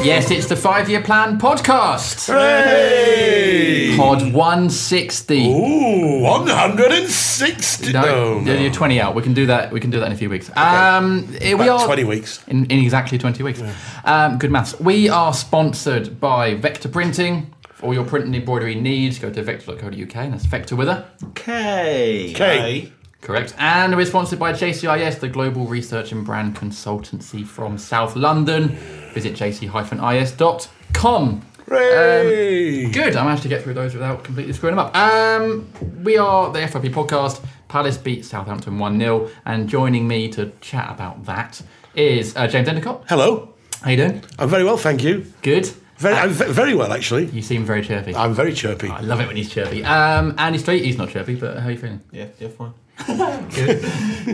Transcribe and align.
Yes, 0.00 0.30
it's 0.30 0.46
the 0.46 0.54
Five 0.56 0.88
Year 0.88 1.02
Plan 1.02 1.38
podcast. 1.38 2.28
Hey! 2.32 3.94
Pod 3.96 4.32
160. 4.32 5.46
Ooh, 5.48 6.22
160. 6.22 7.92
No, 7.92 8.02
No, 8.02 8.40
no. 8.40 8.54
you're 8.54 8.72
20 8.72 9.00
out. 9.00 9.14
We 9.16 9.22
can 9.22 9.34
do 9.34 9.46
that. 9.46 9.72
We 9.72 9.80
can 9.80 9.90
do 9.90 9.98
that 10.00 10.06
in 10.06 10.12
a 10.12 10.16
few 10.16 10.30
weeks. 10.30 10.50
Um, 10.56 11.26
here 11.42 11.56
we 11.56 11.68
are 11.68 11.84
20 11.84 12.04
weeks. 12.04 12.42
in, 12.46 12.64
in 12.66 12.78
exactly 12.78 13.18
20 13.18 13.42
weeks. 13.42 13.60
Um, 14.04 14.38
good 14.38 14.50
maths. 14.52 14.78
We 14.80 15.08
are 15.08 15.34
sponsored 15.34 16.20
by 16.20 16.54
Vector 16.54 16.88
Printing. 16.88 17.52
For 17.74 17.86
all 17.86 17.94
your 17.94 18.04
print 18.04 18.24
and 18.26 18.34
embroidery 18.34 18.76
needs, 18.76 19.18
go 19.18 19.30
to 19.30 19.42
vector.co.uk 19.42 20.16
and 20.16 20.32
that's 20.32 20.46
Vector 20.46 20.76
with 20.76 20.88
a. 20.88 21.06
Okay. 21.30 22.30
Okay. 22.34 22.92
Correct. 23.20 23.52
And 23.58 23.96
we're 23.96 24.06
sponsored 24.06 24.38
by 24.38 24.52
JCIS, 24.52 25.18
the 25.18 25.28
global 25.28 25.66
research 25.66 26.12
and 26.12 26.24
brand 26.24 26.54
consultancy 26.54 27.44
from 27.44 27.76
South 27.76 28.14
London. 28.14 28.78
Visit 29.18 29.34
jc-is.com. 29.34 31.42
Hooray! 31.68 32.88
Good. 32.92 33.16
I 33.16 33.24
managed 33.24 33.42
to 33.42 33.48
get 33.48 33.64
through 33.64 33.74
those 33.74 33.92
without 33.94 34.22
completely 34.22 34.52
screwing 34.52 34.76
them 34.76 34.86
up. 34.86 34.96
Um, 34.96 35.68
we 36.04 36.16
are 36.16 36.52
the 36.52 36.60
FIP 36.68 36.92
podcast. 36.92 37.44
Palace 37.66 37.96
beat 37.98 38.24
Southampton 38.24 38.78
1 38.78 38.96
0. 39.00 39.28
And 39.44 39.68
joining 39.68 40.06
me 40.06 40.28
to 40.28 40.52
chat 40.60 40.88
about 40.92 41.24
that 41.24 41.60
is 41.96 42.36
uh, 42.36 42.46
James 42.46 42.68
Endicott. 42.68 43.06
Hello. 43.08 43.52
How 43.80 43.88
are 43.88 43.90
you 43.90 43.96
doing? 43.96 44.22
I'm 44.38 44.48
very 44.48 44.62
well, 44.62 44.76
thank 44.76 45.02
you. 45.02 45.26
Good. 45.42 45.68
Very, 45.96 46.14
Uh, 46.14 46.22
I'm 46.22 46.30
ve- 46.30 46.52
very 46.52 46.74
well, 46.76 46.92
actually. 46.92 47.24
you 47.26 47.42
seem 47.42 47.64
very 47.64 47.82
chirpy. 47.82 48.14
I'm 48.14 48.34
very 48.34 48.52
chirpy. 48.54 48.88
I 48.88 49.00
love 49.00 49.18
it 49.20 49.26
when 49.26 49.34
he's 49.36 49.50
chirpy. 49.50 49.82
Um, 49.84 50.36
Andy 50.38 50.60
Street, 50.60 50.84
he's 50.84 50.96
not 50.96 51.08
chirpy, 51.10 51.34
but 51.34 51.58
how 51.58 51.66
are 51.66 51.72
you 51.72 51.78
feeling? 51.78 52.00
Yeah, 52.12 52.26
yeah, 52.38 52.48
fine. 52.50 52.72
Good. 53.50 53.82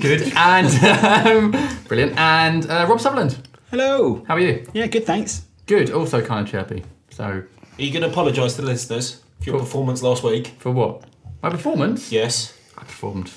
Good. 0.02 0.32
And 0.36 0.68
um, 1.54 1.70
brilliant. 1.88 2.18
And 2.18 2.68
uh, 2.70 2.84
Rob 2.86 3.00
Sutherland, 3.00 3.38
Hello. 3.78 4.22
how 4.28 4.36
are 4.36 4.40
you? 4.40 4.64
Yeah, 4.72 4.86
good, 4.86 5.04
thanks. 5.04 5.46
Good. 5.66 5.90
Also 5.90 6.24
kind 6.24 6.46
of 6.46 6.48
chirpy. 6.52 6.84
So 7.10 7.24
Are 7.24 7.48
you 7.76 7.90
going 7.90 8.04
to 8.04 8.08
apologise 8.08 8.54
to 8.54 8.62
the 8.62 8.68
listeners 8.68 9.20
for 9.40 9.46
your 9.46 9.54
Cool. 9.56 9.64
performance 9.66 10.00
last 10.00 10.22
week? 10.22 10.52
for 10.58 10.70
what? 10.70 11.02
My 11.42 11.50
performance? 11.50 12.12
Yes. 12.12 12.56
I 12.78 12.82
performed 12.82 13.32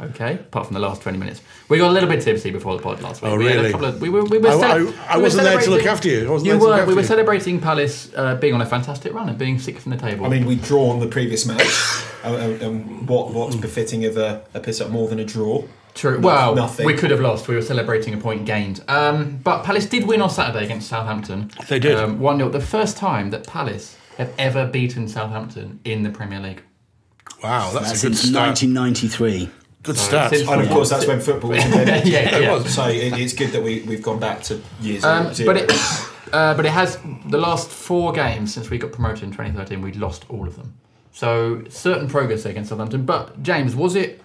okay, 0.00 0.34
apart 0.34 0.66
from 0.66 0.74
the 0.74 0.80
last 0.80 1.02
20 1.02 1.18
minutes. 1.18 1.40
We 1.68 1.78
got 1.78 1.90
a 1.90 1.92
little 1.92 2.08
bit 2.08 2.20
tipsy 2.22 2.52
before 2.52 2.76
the 2.76 2.82
pod 2.84 3.02
last 3.02 3.22
week. 3.22 3.32
Oh, 3.32 3.36
we 3.36 3.46
had 3.46 3.56
a 3.56 3.58
really? 3.58 3.72
couple 3.72 3.86
of- 3.88 4.00
we 4.00 4.08
were, 4.08 4.22
we 4.24 4.38
were 4.38 4.50
I- 4.50 4.52
I- 4.52 4.74
I 4.74 4.76
we 4.78 4.84
were 4.84 5.22
wasn't 5.22 5.42
there 5.42 5.52
to 5.60 5.70
look 5.70 5.80
celebrating- 5.82 5.88
after 5.88 6.08
you. 6.08 6.28
I 6.28 6.30
wasn't 6.30 6.46
you 6.46 6.52
there 6.52 6.58
to 6.60 6.64
look 6.64 6.68
were. 6.68 6.74
after 6.78 6.86
We 6.88 6.94
were 6.94 7.00
you. 7.00 7.06
celebrating 7.08 7.60
Palace 7.60 8.10
uh, 8.14 8.36
being 8.36 8.54
on 8.54 8.60
a 8.60 8.66
fantastic 8.66 9.12
run 9.12 9.28
and 9.28 9.36
being 9.36 9.58
sixth 9.58 9.82
from 9.82 9.90
the 9.90 9.98
table. 9.98 10.26
I 10.26 10.28
mean, 10.28 10.46
we'd 10.46 10.62
drawn 10.62 11.00
the 11.00 11.08
previous 11.08 11.44
match. 11.44 11.66
and, 12.22 12.36
and- 12.36 12.62
and 12.62 13.08
what 13.08 13.32
what's 13.34 13.56
befitting 13.56 14.04
of 14.04 14.16
a, 14.16 14.44
a 14.54 14.60
piss 14.60 14.80
up 14.80 14.90
more 14.90 15.08
than 15.08 15.18
a 15.18 15.24
draw? 15.24 15.64
True. 15.94 16.18
No- 16.20 16.26
well, 16.26 16.54
nothing. 16.54 16.86
we 16.86 16.94
could 16.94 17.10
have 17.10 17.20
lost. 17.20 17.48
We 17.48 17.54
were 17.54 17.62
celebrating 17.62 18.14
a 18.14 18.16
point 18.16 18.46
gained. 18.46 18.82
Um, 18.88 19.38
but 19.44 19.62
Palace 19.62 19.86
did 19.86 20.06
win 20.06 20.22
on 20.22 20.30
Saturday 20.30 20.64
against 20.64 20.88
Southampton. 20.88 21.50
They 21.68 21.78
did. 21.78 21.96
Um, 21.98 22.18
1 22.18 22.36
0. 22.38 22.48
The 22.50 22.60
first 22.60 22.96
time 22.96 23.30
that 23.30 23.46
Palace 23.46 23.96
have 24.18 24.32
ever 24.38 24.66
beaten 24.66 25.08
Southampton 25.08 25.80
in 25.84 26.02
the 26.02 26.10
Premier 26.10 26.40
League. 26.40 26.62
Wow, 27.42 27.70
that's, 27.72 27.88
That's 27.90 28.04
a 28.04 28.06
good 28.08 28.16
since 28.16 28.30
start. 28.30 28.48
1993. 28.48 29.50
Good 29.82 29.96
start. 29.98 30.30
since- 30.32 30.48
And 30.48 30.60
of 30.62 30.68
course, 30.70 30.90
that's 30.90 31.06
when 31.06 31.20
football 31.20 31.50
was 31.50 31.64
invented. 31.64 32.06
yeah, 32.12 32.38
yeah. 32.38 32.62
So 32.64 32.86
it, 32.88 33.12
it's 33.18 33.32
good 33.34 33.50
that 33.50 33.62
we, 33.62 33.82
we've 33.82 34.02
gone 34.02 34.20
back 34.20 34.42
to 34.44 34.60
years 34.80 35.04
Um, 35.04 35.34
zero. 35.34 35.52
but 35.52 35.62
it, 35.62 35.70
uh, 36.32 36.54
but 36.54 36.64
it 36.64 36.70
has 36.70 36.98
the 37.26 37.38
last 37.38 37.68
four 37.68 38.12
games 38.12 38.54
since 38.54 38.70
we 38.70 38.78
got 38.78 38.92
promoted 38.92 39.24
in 39.24 39.30
2013. 39.32 39.82
We'd 39.82 39.96
lost 39.96 40.24
all 40.28 40.46
of 40.46 40.56
them. 40.56 40.74
So 41.12 41.64
certain 41.68 42.06
progress 42.08 42.44
against 42.46 42.70
Southampton. 42.70 43.04
But 43.04 43.42
James, 43.42 43.74
was 43.74 43.96
it 43.96 44.22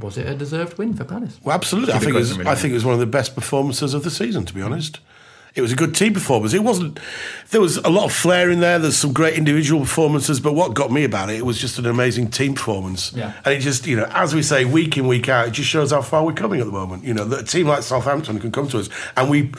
was 0.00 0.18
it 0.18 0.26
a 0.26 0.34
deserved 0.34 0.78
win 0.78 0.94
for 0.94 1.04
Palace? 1.04 1.38
Well, 1.42 1.54
absolutely. 1.54 1.94
I 1.94 1.98
think, 1.98 2.10
it 2.10 2.14
was. 2.14 2.38
I 2.40 2.54
think 2.54 2.72
it 2.72 2.74
was 2.74 2.84
one 2.84 2.94
of 2.94 3.00
the 3.00 3.06
best 3.06 3.34
performances 3.34 3.94
of 3.94 4.04
the 4.04 4.10
season, 4.10 4.44
to 4.44 4.54
be 4.54 4.62
honest. 4.62 5.00
It 5.54 5.62
was 5.62 5.72
a 5.72 5.76
good 5.76 5.94
team 5.94 6.12
performance. 6.12 6.52
It 6.52 6.62
wasn't. 6.62 7.00
There 7.48 7.62
was 7.62 7.78
a 7.78 7.88
lot 7.88 8.04
of 8.04 8.12
flair 8.12 8.50
in 8.50 8.60
there. 8.60 8.78
There's 8.78 8.98
some 8.98 9.14
great 9.14 9.38
individual 9.38 9.80
performances, 9.80 10.38
but 10.38 10.52
what 10.52 10.74
got 10.74 10.92
me 10.92 11.02
about 11.02 11.30
it, 11.30 11.36
it 11.36 11.46
was 11.46 11.58
just 11.58 11.78
an 11.78 11.86
amazing 11.86 12.30
team 12.30 12.54
performance. 12.54 13.14
Yeah. 13.14 13.32
And 13.42 13.54
it 13.54 13.60
just, 13.60 13.86
you 13.86 13.96
know, 13.96 14.04
as 14.12 14.34
we 14.34 14.42
say, 14.42 14.66
week 14.66 14.98
in 14.98 15.06
week 15.06 15.30
out, 15.30 15.48
it 15.48 15.52
just 15.52 15.70
shows 15.70 15.92
how 15.92 16.02
far 16.02 16.26
we're 16.26 16.34
coming 16.34 16.60
at 16.60 16.66
the 16.66 16.72
moment. 16.72 17.04
You 17.04 17.14
know, 17.14 17.24
that 17.24 17.40
a 17.40 17.44
team 17.44 17.68
like 17.68 17.82
Southampton 17.84 18.38
can 18.38 18.52
come 18.52 18.68
to 18.68 18.80
us, 18.80 18.90
and 19.16 19.30
we 19.30 19.50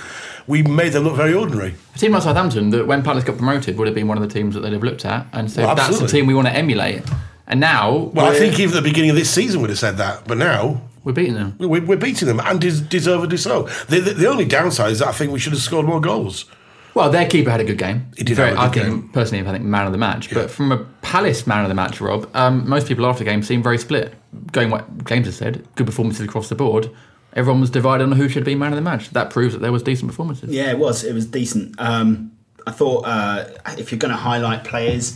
we 0.46 0.62
made 0.62 0.94
them 0.94 1.04
look 1.04 1.16
very 1.16 1.34
ordinary. 1.34 1.74
A 1.96 1.98
team 1.98 2.12
like 2.12 2.22
Southampton, 2.22 2.70
that 2.70 2.86
when 2.86 3.02
Palace 3.02 3.24
got 3.24 3.38
promoted, 3.38 3.76
would 3.80 3.88
have 3.88 3.96
been 3.96 4.08
one 4.08 4.22
of 4.22 4.28
the 4.28 4.32
teams 4.32 4.54
that 4.54 4.60
they'd 4.62 4.74
have 4.74 4.84
looked 4.84 5.04
at 5.04 5.26
and 5.34 5.50
said, 5.50 5.66
Well, 5.66 5.74
"That's 5.74 5.98
the 5.98 6.08
team 6.08 6.28
we 6.28 6.36
want 6.36 6.48
to 6.48 6.54
emulate." 6.54 7.02
And 7.48 7.60
now, 7.60 8.12
Well, 8.14 8.26
I 8.26 8.36
think 8.38 8.60
even 8.60 8.76
at 8.78 8.84
the 8.84 8.90
beginning 8.90 9.10
of 9.12 9.16
this 9.16 9.30
season 9.30 9.62
we'd 9.62 9.70
have 9.70 9.80
said 9.80 9.98
that, 9.98 10.28
but 10.28 10.38
now 10.38 10.82
we're 11.04 11.14
beating 11.14 11.36
them. 11.36 11.56
we- 11.60 11.80
we're 11.80 11.98
beating 11.98 12.28
them 12.28 12.40
and 12.42 12.60
des- 12.60 12.82
deservedly 12.82 13.38
so. 13.38 13.64
The, 13.88 14.00
the, 14.02 14.14
the 14.14 14.28
only 14.28 14.46
downside 14.46 14.92
is 14.92 15.00
that 15.00 15.08
I 15.08 15.12
think 15.14 15.32
we 15.32 15.40
should 15.40 15.54
have 15.54 15.62
scored 15.62 15.86
more 15.86 16.02
goals. 16.02 16.46
Well, 16.94 17.10
their 17.12 17.28
keeper 17.28 17.52
had 17.52 17.60
a 17.60 17.64
good 17.64 17.78
game. 17.78 18.08
He 18.18 18.24
did 18.24 18.36
Very- 18.36 18.56
have 18.56 18.72
a 18.72 18.74
good 18.74 18.82
I 18.82 18.86
think 18.90 19.02
game. 19.04 19.10
personally, 19.14 19.48
I 19.48 19.52
think 19.54 19.64
man 19.66 19.86
of 19.86 19.92
the 19.92 19.98
match. 20.00 20.34
But 20.34 20.50
from 20.52 20.72
a 20.72 20.78
Palace 21.04 21.46
man 21.48 21.62
of 21.64 21.70
the 21.70 21.76
match, 21.76 22.02
Rob, 22.02 22.28
um, 22.34 22.68
most 22.68 22.88
people 22.88 23.06
after 23.06 23.24
the 23.24 23.30
game 23.30 23.44
seemed 23.44 23.64
very 23.64 23.78
split. 23.78 24.14
Going 24.52 24.70
what 24.72 25.06
James 25.06 25.28
has 25.28 25.36
said, 25.38 25.66
good 25.76 25.86
performances 25.86 26.26
across 26.26 26.50
the 26.50 26.56
board. 26.56 26.90
Everyone 27.34 27.62
was 27.62 27.70
divided 27.70 28.04
on 28.06 28.14
who 28.14 28.28
should 28.28 28.44
be 28.44 28.56
man 28.56 28.72
of 28.74 28.78
the 28.78 28.82
match. 28.82 29.12
That 29.12 29.30
proves 29.30 29.54
that 29.54 29.60
there 29.60 29.72
was 29.72 29.84
decent 29.84 30.10
performances. 30.10 30.50
Yeah, 30.50 30.72
it 30.72 30.80
was. 30.80 31.04
It 31.04 31.14
was 31.14 31.28
decent. 31.28 31.76
Um, 31.80 32.32
I 32.66 32.72
thought 32.72 33.04
uh, 33.06 33.46
if 33.78 33.92
you're 33.92 34.00
going 34.00 34.12
to 34.12 34.18
highlight 34.18 34.64
players, 34.64 35.16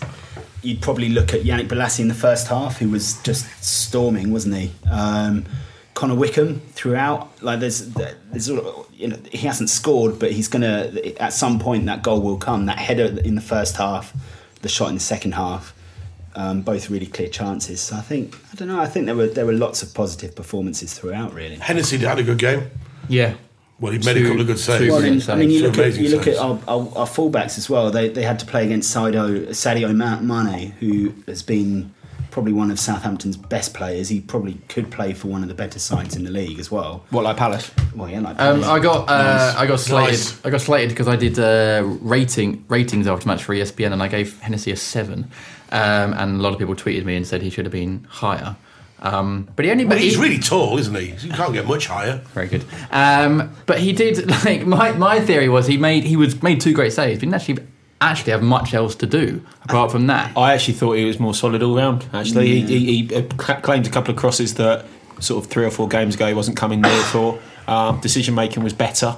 you'd 0.61 0.81
probably 0.81 1.09
look 1.09 1.33
at 1.33 1.41
Yannick 1.41 1.67
Bolasie 1.67 2.01
in 2.01 2.07
the 2.07 2.13
first 2.13 2.47
half, 2.47 2.77
who 2.77 2.89
was 2.89 3.21
just 3.23 3.47
storming, 3.63 4.31
wasn't 4.31 4.55
he? 4.55 4.71
Um, 4.89 5.45
Connor 5.93 6.15
Wickham 6.15 6.59
throughout. 6.71 7.41
Like 7.41 7.59
there's, 7.59 7.89
there's, 7.89 8.45
sort 8.45 8.89
you 8.93 9.09
know, 9.09 9.17
he 9.31 9.47
hasn't 9.47 9.69
scored, 9.69 10.19
but 10.19 10.31
he's 10.31 10.47
gonna 10.47 10.91
at 11.19 11.33
some 11.33 11.59
point 11.59 11.85
that 11.87 12.03
goal 12.03 12.21
will 12.21 12.37
come. 12.37 12.65
That 12.67 12.77
header 12.77 13.19
in 13.21 13.35
the 13.35 13.41
first 13.41 13.75
half, 13.77 14.13
the 14.61 14.69
shot 14.69 14.89
in 14.89 14.95
the 14.95 15.01
second 15.01 15.33
half. 15.33 15.73
Um, 16.33 16.61
both 16.61 16.89
really 16.89 17.07
clear 17.07 17.27
chances. 17.27 17.81
So 17.81 17.97
I 17.97 18.01
think 18.01 18.37
I 18.53 18.55
don't 18.55 18.69
know. 18.69 18.79
I 18.79 18.87
think 18.87 19.05
there 19.05 19.15
were 19.15 19.27
there 19.27 19.45
were 19.45 19.53
lots 19.53 19.83
of 19.83 19.93
positive 19.93 20.33
performances 20.33 20.97
throughout. 20.97 21.33
Really. 21.33 21.55
Hennessey 21.55 21.97
had 21.97 22.19
a 22.19 22.23
good 22.23 22.39
game. 22.39 22.69
Yeah. 23.09 23.35
Well, 23.81 23.91
he 23.91 23.97
made 23.97 24.13
Two- 24.13 24.19
a 24.21 24.27
couple 24.27 24.41
of 24.41 24.47
good 24.47 24.59
saves. 24.59 24.89
Well, 24.89 24.99
brilliant 25.01 25.25
then, 25.25 25.37
I 25.37 25.39
mean, 25.39 25.49
you 25.49 25.59
Two 25.61 25.65
look 25.67 25.77
at 25.79 25.95
you 25.97 26.09
look 26.15 26.27
at 26.27 26.37
our, 26.37 26.59
our, 26.67 26.81
our 26.99 27.07
fullbacks 27.07 27.57
as 27.57 27.69
well. 27.69 27.91
They, 27.91 28.07
they 28.09 28.23
had 28.23 28.39
to 28.39 28.45
play 28.45 28.63
against 28.65 28.95
Sadio 28.95 29.47
Sadio 29.49 29.91
Mane, 30.21 30.71
who 30.79 31.13
has 31.27 31.41
been 31.41 31.93
probably 32.29 32.53
one 32.53 32.71
of 32.71 32.79
Southampton's 32.79 33.35
best 33.35 33.73
players. 33.73 34.07
He 34.07 34.21
probably 34.21 34.53
could 34.69 34.89
play 34.89 35.13
for 35.13 35.27
one 35.27 35.41
of 35.41 35.49
the 35.49 35.53
better 35.55 35.79
sides 35.79 36.15
in 36.15 36.23
the 36.23 36.31
league 36.31 36.59
as 36.59 36.71
well. 36.71 37.03
What 37.09 37.23
like 37.25 37.35
Palace? 37.35 37.69
Well, 37.93 38.07
yeah, 38.09 38.21
like 38.21 38.39
Um, 38.39 38.61
Palace. 38.61 38.67
I 38.67 38.79
got 38.79 39.09
uh, 39.09 39.23
Nice. 39.23 39.55
I 39.55 39.65
got 39.67 39.79
slated. 39.81 40.09
Nice. 40.11 40.45
I 40.45 40.49
got 40.49 40.61
slated 40.61 40.89
because 40.89 41.07
I 41.09 41.15
did 41.17 41.37
uh, 41.39 41.81
rating 42.01 42.63
ratings 42.69 43.05
after 43.07 43.27
match 43.27 43.43
for 43.43 43.53
ESPN, 43.53 43.91
and 43.91 44.01
I 44.01 44.07
gave 44.07 44.39
Hennessey 44.39 44.71
a 44.71 44.77
seven. 44.77 45.29
Um, 45.73 46.13
and 46.13 46.39
a 46.39 46.41
lot 46.43 46.53
of 46.53 46.59
people 46.59 46.75
tweeted 46.75 47.03
me 47.03 47.15
and 47.15 47.25
said 47.27 47.41
he 47.41 47.49
should 47.49 47.65
have 47.65 47.71
been 47.73 48.05
higher. 48.09 48.55
Um, 49.01 49.49
but 49.55 49.65
he 49.65 49.71
only. 49.71 49.85
Well, 49.85 49.95
but 49.95 50.01
he's 50.01 50.15
he- 50.15 50.21
really 50.21 50.37
tall, 50.37 50.77
isn't 50.77 50.93
he? 50.95 51.13
You 51.27 51.33
can't 51.33 51.53
get 51.53 51.65
much 51.65 51.87
higher. 51.87 52.17
very 52.33 52.47
good. 52.47 52.63
Um, 52.91 53.55
but 53.65 53.79
he 53.79 53.93
did 53.93 54.29
like 54.45 54.65
my, 54.65 54.91
my 54.93 55.19
theory 55.19 55.49
was 55.49 55.67
he 55.67 55.77
made 55.77 56.03
he 56.03 56.15
was 56.15 56.41
made 56.43 56.61
two 56.61 56.73
great 56.73 56.93
saves. 56.93 57.19
He 57.19 57.25
didn't 57.25 57.35
actually 57.35 57.57
actually 57.99 58.31
have 58.31 58.41
much 58.41 58.73
else 58.73 58.95
to 58.95 59.05
do 59.05 59.43
apart 59.63 59.91
from 59.91 60.07
that. 60.07 60.35
I 60.37 60.53
actually 60.53 60.73
thought 60.73 60.93
he 60.93 61.05
was 61.05 61.19
more 61.19 61.33
solid 61.33 61.61
all 61.63 61.75
round. 61.75 62.05
Actually, 62.13 62.61
he, 62.61 62.79
he, 62.79 63.03
he 63.03 63.15
uh, 63.15 63.21
claimed 63.61 63.85
a 63.87 63.91
couple 63.91 64.11
of 64.13 64.19
crosses 64.19 64.55
that 64.55 64.85
sort 65.19 65.43
of 65.43 65.51
three 65.51 65.65
or 65.65 65.71
four 65.71 65.87
games 65.87 66.15
ago 66.15 66.27
he 66.27 66.33
wasn't 66.33 66.57
coming 66.57 66.81
near 66.81 67.01
for. 67.03 67.39
Um, 67.67 67.99
decision 68.01 68.33
making 68.35 68.63
was 68.63 68.73
better. 68.73 69.17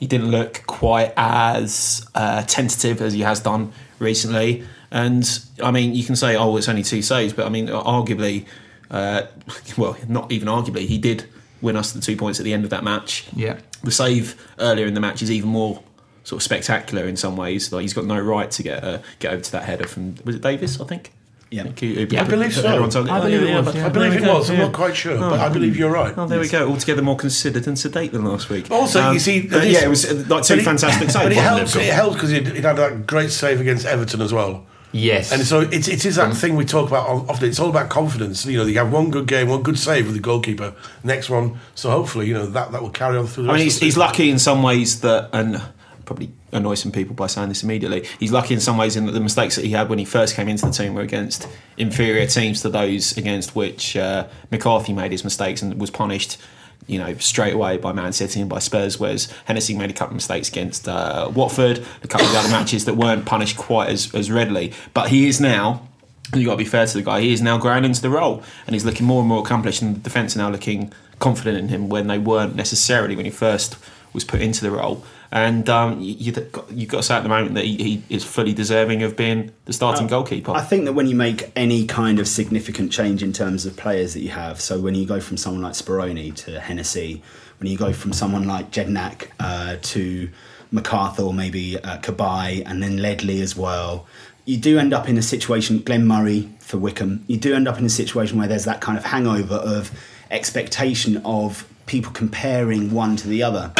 He 0.00 0.06
didn't 0.06 0.30
look 0.30 0.62
quite 0.66 1.12
as 1.16 2.06
uh, 2.14 2.42
tentative 2.42 3.00
as 3.00 3.12
he 3.12 3.20
has 3.20 3.40
done 3.40 3.72
recently. 3.98 4.64
And 4.90 5.26
I 5.62 5.70
mean, 5.70 5.94
you 5.94 6.04
can 6.04 6.16
say, 6.16 6.36
"Oh, 6.36 6.56
it's 6.56 6.68
only 6.68 6.82
two 6.82 7.02
saves," 7.02 7.32
but 7.32 7.46
I 7.46 7.48
mean, 7.48 7.68
arguably, 7.68 8.46
uh, 8.90 9.22
well, 9.76 9.96
not 10.08 10.30
even 10.32 10.48
arguably, 10.48 10.86
he 10.86 10.98
did 10.98 11.26
win 11.60 11.76
us 11.76 11.92
the 11.92 12.00
two 12.00 12.16
points 12.16 12.38
at 12.38 12.44
the 12.44 12.52
end 12.52 12.64
of 12.64 12.70
that 12.70 12.84
match. 12.84 13.26
Yeah. 13.34 13.58
The 13.82 13.90
save 13.90 14.40
earlier 14.58 14.86
in 14.86 14.94
the 14.94 15.00
match 15.00 15.22
is 15.22 15.30
even 15.30 15.48
more 15.50 15.82
sort 16.24 16.40
of 16.40 16.42
spectacular 16.42 17.04
in 17.06 17.16
some 17.16 17.36
ways. 17.36 17.72
Like 17.72 17.82
he's 17.82 17.94
got 17.94 18.04
no 18.04 18.18
right 18.18 18.50
to 18.50 18.62
get 18.62 18.82
uh, 18.84 18.98
get 19.20 19.32
over 19.32 19.42
to 19.42 19.52
that 19.52 19.64
header 19.64 19.86
from 19.86 20.16
was 20.24 20.36
it 20.36 20.42
Davis? 20.42 20.80
I 20.80 20.84
think. 20.84 21.12
Yeah. 21.48 21.62
Who- 21.62 21.70
who- 21.86 22.06
Yeah, 22.10 22.22
I 22.22 22.24
believe 22.24 22.52
so. 22.52 22.66
everyone 22.66 23.08
I 23.08 23.20
believe 23.20 23.42
it 23.44 23.54
was, 23.64 23.74
yeah. 23.76 23.86
I 23.86 23.88
believe 23.88 24.14
it 24.14 24.22
was. 24.26 24.50
I'm 24.50 24.56
yeah. 24.56 24.64
not 24.64 24.72
quite 24.72 24.96
sure, 24.96 25.16
but 25.16 25.38
I 25.38 25.48
believe 25.48 25.76
you're 25.76 25.92
right. 25.92 26.12
Oh, 26.18 26.26
there 26.26 26.40
we 26.40 26.48
go. 26.48 26.68
Altogether 26.68 27.02
more 27.02 27.16
considered 27.16 27.68
and 27.68 27.78
sedate 27.78 28.10
than 28.10 28.24
last 28.24 28.50
week. 28.50 28.68
Also, 28.70 29.12
you 29.12 29.20
see, 29.20 29.42
but 29.42 29.60
this- 29.60 29.72
yeah, 29.72 29.84
it 29.86 29.88
was 29.88 30.04
uh, 30.10 30.24
like 30.28 30.42
two 30.42 30.60
fantastic 30.60 31.08
saves. 31.10 31.14
But 31.24 31.32
it 31.32 31.36
wasn't 31.36 31.56
helps. 31.58 31.76
it? 31.76 31.82
It 31.82 31.94
helps 31.94 32.14
because 32.16 32.30
he'd, 32.30 32.48
he'd 32.48 32.64
had 32.64 32.76
that 32.76 33.06
great 33.06 33.30
save 33.30 33.60
against 33.60 33.86
Everton 33.86 34.20
as 34.22 34.32
well. 34.32 34.66
Yes. 34.96 35.32
And 35.32 35.42
so 35.42 35.60
it, 35.60 35.88
it 35.88 36.04
is 36.04 36.16
that 36.16 36.34
thing 36.34 36.56
we 36.56 36.64
talk 36.64 36.88
about 36.88 37.06
often. 37.06 37.48
It's 37.48 37.60
all 37.60 37.70
about 37.70 37.90
confidence. 37.90 38.46
You 38.46 38.58
know, 38.58 38.64
you 38.64 38.78
have 38.78 38.92
one 38.92 39.10
good 39.10 39.26
game, 39.26 39.48
one 39.48 39.62
good 39.62 39.78
save 39.78 40.06
with 40.06 40.14
the 40.14 40.20
goalkeeper, 40.20 40.74
next 41.04 41.28
one. 41.28 41.58
So 41.74 41.90
hopefully, 41.90 42.26
you 42.26 42.34
know, 42.34 42.46
that, 42.46 42.72
that 42.72 42.82
will 42.82 42.90
carry 42.90 43.18
on 43.18 43.26
through 43.26 43.44
the 43.44 43.50
I 43.50 43.52
rest 43.52 43.60
mean, 43.60 43.66
of 43.68 43.72
he's, 43.72 43.80
the 43.80 43.84
he's 43.86 43.96
lucky 43.96 44.30
in 44.30 44.38
some 44.38 44.62
ways 44.62 45.00
that, 45.02 45.30
and 45.32 45.60
probably 46.06 46.32
annoy 46.52 46.74
some 46.74 46.92
people 46.92 47.14
by 47.14 47.26
saying 47.26 47.48
this 47.48 47.62
immediately. 47.62 48.06
He's 48.18 48.32
lucky 48.32 48.54
in 48.54 48.60
some 48.60 48.78
ways 48.78 48.96
in 48.96 49.06
that 49.06 49.12
the 49.12 49.20
mistakes 49.20 49.56
that 49.56 49.64
he 49.64 49.72
had 49.72 49.88
when 49.88 49.98
he 49.98 50.04
first 50.04 50.34
came 50.34 50.48
into 50.48 50.64
the 50.64 50.72
team 50.72 50.94
were 50.94 51.02
against 51.02 51.48
inferior 51.76 52.26
teams 52.26 52.62
to 52.62 52.70
those 52.70 53.16
against 53.16 53.54
which 53.54 53.96
uh, 53.96 54.26
McCarthy 54.50 54.92
made 54.92 55.12
his 55.12 55.24
mistakes 55.24 55.60
and 55.62 55.78
was 55.78 55.90
punished. 55.90 56.38
You 56.86 56.98
know, 56.98 57.14
straight 57.18 57.54
away 57.54 57.78
by 57.78 57.92
Man 57.92 58.12
City 58.12 58.40
and 58.40 58.48
by 58.48 58.60
Spurs, 58.60 59.00
whereas 59.00 59.32
Hennessey 59.46 59.76
made 59.76 59.90
a 59.90 59.92
couple 59.92 60.12
of 60.12 60.16
mistakes 60.16 60.48
against 60.48 60.88
uh, 60.88 61.30
Watford, 61.34 61.84
a 62.04 62.08
couple 62.08 62.26
of 62.28 62.34
other 62.36 62.48
matches 62.48 62.84
that 62.84 62.94
weren't 62.94 63.26
punished 63.26 63.56
quite 63.56 63.88
as, 63.88 64.14
as 64.14 64.30
readily. 64.30 64.72
But 64.94 65.08
he 65.08 65.28
is 65.28 65.40
now, 65.40 65.88
you've 66.32 66.46
got 66.46 66.52
to 66.52 66.58
be 66.58 66.64
fair 66.64 66.86
to 66.86 66.94
the 66.94 67.02
guy, 67.02 67.22
he 67.22 67.32
is 67.32 67.42
now 67.42 67.58
growing 67.58 67.84
into 67.84 68.00
the 68.00 68.10
role 68.10 68.42
and 68.66 68.74
he's 68.74 68.84
looking 68.84 69.04
more 69.04 69.20
and 69.20 69.28
more 69.28 69.40
accomplished, 69.40 69.82
and 69.82 69.96
the 69.96 70.00
defence 70.00 70.36
are 70.36 70.38
now 70.38 70.48
looking 70.48 70.92
confident 71.18 71.58
in 71.58 71.68
him 71.68 71.88
when 71.88 72.06
they 72.06 72.18
weren't 72.18 72.54
necessarily 72.54 73.16
when 73.16 73.24
he 73.24 73.30
first 73.32 73.76
was 74.12 74.24
put 74.24 74.40
into 74.40 74.62
the 74.62 74.70
role. 74.70 75.04
And 75.36 75.68
um, 75.68 76.00
you, 76.00 76.14
you've 76.14 76.50
got, 76.50 76.66
got 76.88 76.96
to 76.96 77.02
say 77.02 77.14
at 77.14 77.22
the 77.22 77.28
moment 77.28 77.56
that 77.56 77.64
he, 77.66 77.76
he 77.76 78.02
is 78.08 78.24
fully 78.24 78.54
deserving 78.54 79.02
of 79.02 79.16
being 79.18 79.50
the 79.66 79.74
starting 79.74 80.06
goalkeeper. 80.06 80.52
I 80.52 80.62
think 80.62 80.86
that 80.86 80.94
when 80.94 81.08
you 81.08 81.14
make 81.14 81.52
any 81.54 81.84
kind 81.84 82.18
of 82.18 82.26
significant 82.26 82.90
change 82.90 83.22
in 83.22 83.34
terms 83.34 83.66
of 83.66 83.76
players 83.76 84.14
that 84.14 84.20
you 84.20 84.30
have, 84.30 84.62
so 84.62 84.80
when 84.80 84.94
you 84.94 85.04
go 85.04 85.20
from 85.20 85.36
someone 85.36 85.60
like 85.60 85.74
Speroni 85.74 86.34
to 86.36 86.58
Hennessey, 86.58 87.22
when 87.58 87.70
you 87.70 87.76
go 87.76 87.92
from 87.92 88.14
someone 88.14 88.46
like 88.46 88.70
Jedinak 88.70 89.28
uh, 89.38 89.76
to 89.82 90.30
McArthur, 90.72 91.34
maybe 91.34 91.78
uh, 91.80 91.98
Cabaye, 91.98 92.62
and 92.64 92.82
then 92.82 92.96
Ledley 92.96 93.42
as 93.42 93.54
well, 93.54 94.06
you 94.46 94.56
do 94.56 94.78
end 94.78 94.94
up 94.94 95.06
in 95.06 95.18
a 95.18 95.22
situation, 95.22 95.80
Glenn 95.80 96.06
Murray 96.06 96.48
for 96.60 96.78
Wickham, 96.78 97.22
you 97.26 97.36
do 97.36 97.54
end 97.54 97.68
up 97.68 97.78
in 97.78 97.84
a 97.84 97.90
situation 97.90 98.38
where 98.38 98.48
there's 98.48 98.64
that 98.64 98.80
kind 98.80 98.96
of 98.96 99.04
hangover 99.04 99.56
of 99.56 99.90
expectation 100.30 101.20
of 101.26 101.68
people 101.84 102.10
comparing 102.12 102.90
one 102.90 103.16
to 103.16 103.28
the 103.28 103.42
other. 103.42 103.70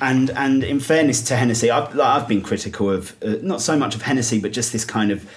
And 0.00 0.30
and 0.30 0.62
in 0.62 0.80
fairness 0.80 1.22
to 1.22 1.36
Hennessey, 1.36 1.70
I've, 1.70 1.94
like, 1.94 2.06
I've 2.06 2.28
been 2.28 2.42
critical 2.42 2.90
of 2.90 3.16
uh, 3.22 3.36
not 3.42 3.60
so 3.60 3.76
much 3.76 3.94
of 3.94 4.02
Hennessey, 4.02 4.38
but 4.40 4.52
just 4.52 4.72
this 4.72 4.84
kind 4.84 5.10
of 5.10 5.28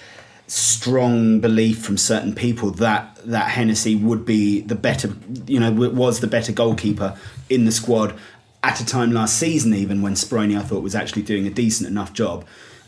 strong 0.46 1.40
belief 1.40 1.82
from 1.82 1.96
certain 1.96 2.34
people 2.34 2.70
that 2.72 3.16
that 3.24 3.48
Hennessey 3.50 3.96
would 3.96 4.24
be 4.24 4.60
the 4.60 4.74
better, 4.74 5.14
you 5.46 5.58
know, 5.58 5.72
was 5.72 6.20
the 6.20 6.26
better 6.26 6.52
goalkeeper 6.52 7.16
in 7.48 7.64
the 7.64 7.72
squad 7.72 8.14
at 8.62 8.80
a 8.80 8.86
time 8.86 9.12
last 9.12 9.38
season, 9.38 9.74
even 9.74 10.02
when 10.02 10.14
Speroni 10.14 10.56
I 10.56 10.62
thought 10.62 10.82
was 10.82 10.94
actually 10.94 11.22
doing 11.22 11.46
a 11.46 11.50
decent 11.50 11.88
enough 11.88 12.12
job, 12.12 12.44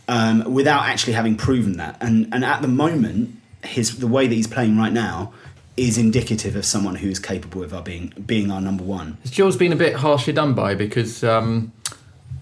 um, 0.08 0.44
without 0.52 0.84
actually 0.84 1.14
having 1.14 1.36
proven 1.36 1.76
that. 1.78 1.96
And 2.00 2.28
and 2.32 2.44
at 2.44 2.62
the 2.62 2.68
moment, 2.68 3.36
his 3.64 3.98
the 3.98 4.06
way 4.06 4.26
that 4.26 4.34
he's 4.34 4.46
playing 4.46 4.76
right 4.76 4.92
now 4.92 5.32
is 5.76 5.98
indicative 5.98 6.54
of 6.56 6.64
someone 6.64 6.96
who 6.96 7.08
is 7.08 7.18
capable 7.18 7.62
of 7.62 7.74
our 7.74 7.82
being 7.82 8.12
being 8.26 8.50
our 8.50 8.60
number 8.60 8.84
one. 8.84 9.18
Has 9.22 9.30
Jules 9.30 9.56
been 9.56 9.72
a 9.72 9.76
bit 9.76 9.94
harshly 9.96 10.32
done 10.32 10.54
by 10.54 10.74
because 10.74 11.24
um, 11.24 11.72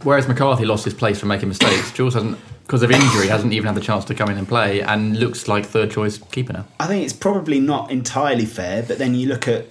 whereas 0.02 0.28
McCarthy 0.28 0.64
lost 0.64 0.84
his 0.84 0.94
place 0.94 1.20
for 1.20 1.26
making 1.26 1.48
mistakes, 1.48 1.92
Jules 1.92 2.14
hasn't 2.14 2.38
because 2.62 2.82
of 2.82 2.90
injury 2.90 3.28
hasn't 3.28 3.52
even 3.52 3.66
had 3.66 3.74
the 3.74 3.80
chance 3.80 4.04
to 4.06 4.14
come 4.14 4.30
in 4.30 4.38
and 4.38 4.48
play 4.48 4.80
and 4.80 5.18
looks 5.18 5.48
like 5.48 5.66
third 5.66 5.90
choice 5.90 6.18
keeper 6.18 6.52
now. 6.52 6.66
I 6.78 6.86
think 6.86 7.04
it's 7.04 7.12
probably 7.12 7.60
not 7.60 7.90
entirely 7.90 8.46
fair, 8.46 8.82
but 8.82 8.98
then 8.98 9.14
you 9.14 9.28
look 9.28 9.48
at 9.48 9.66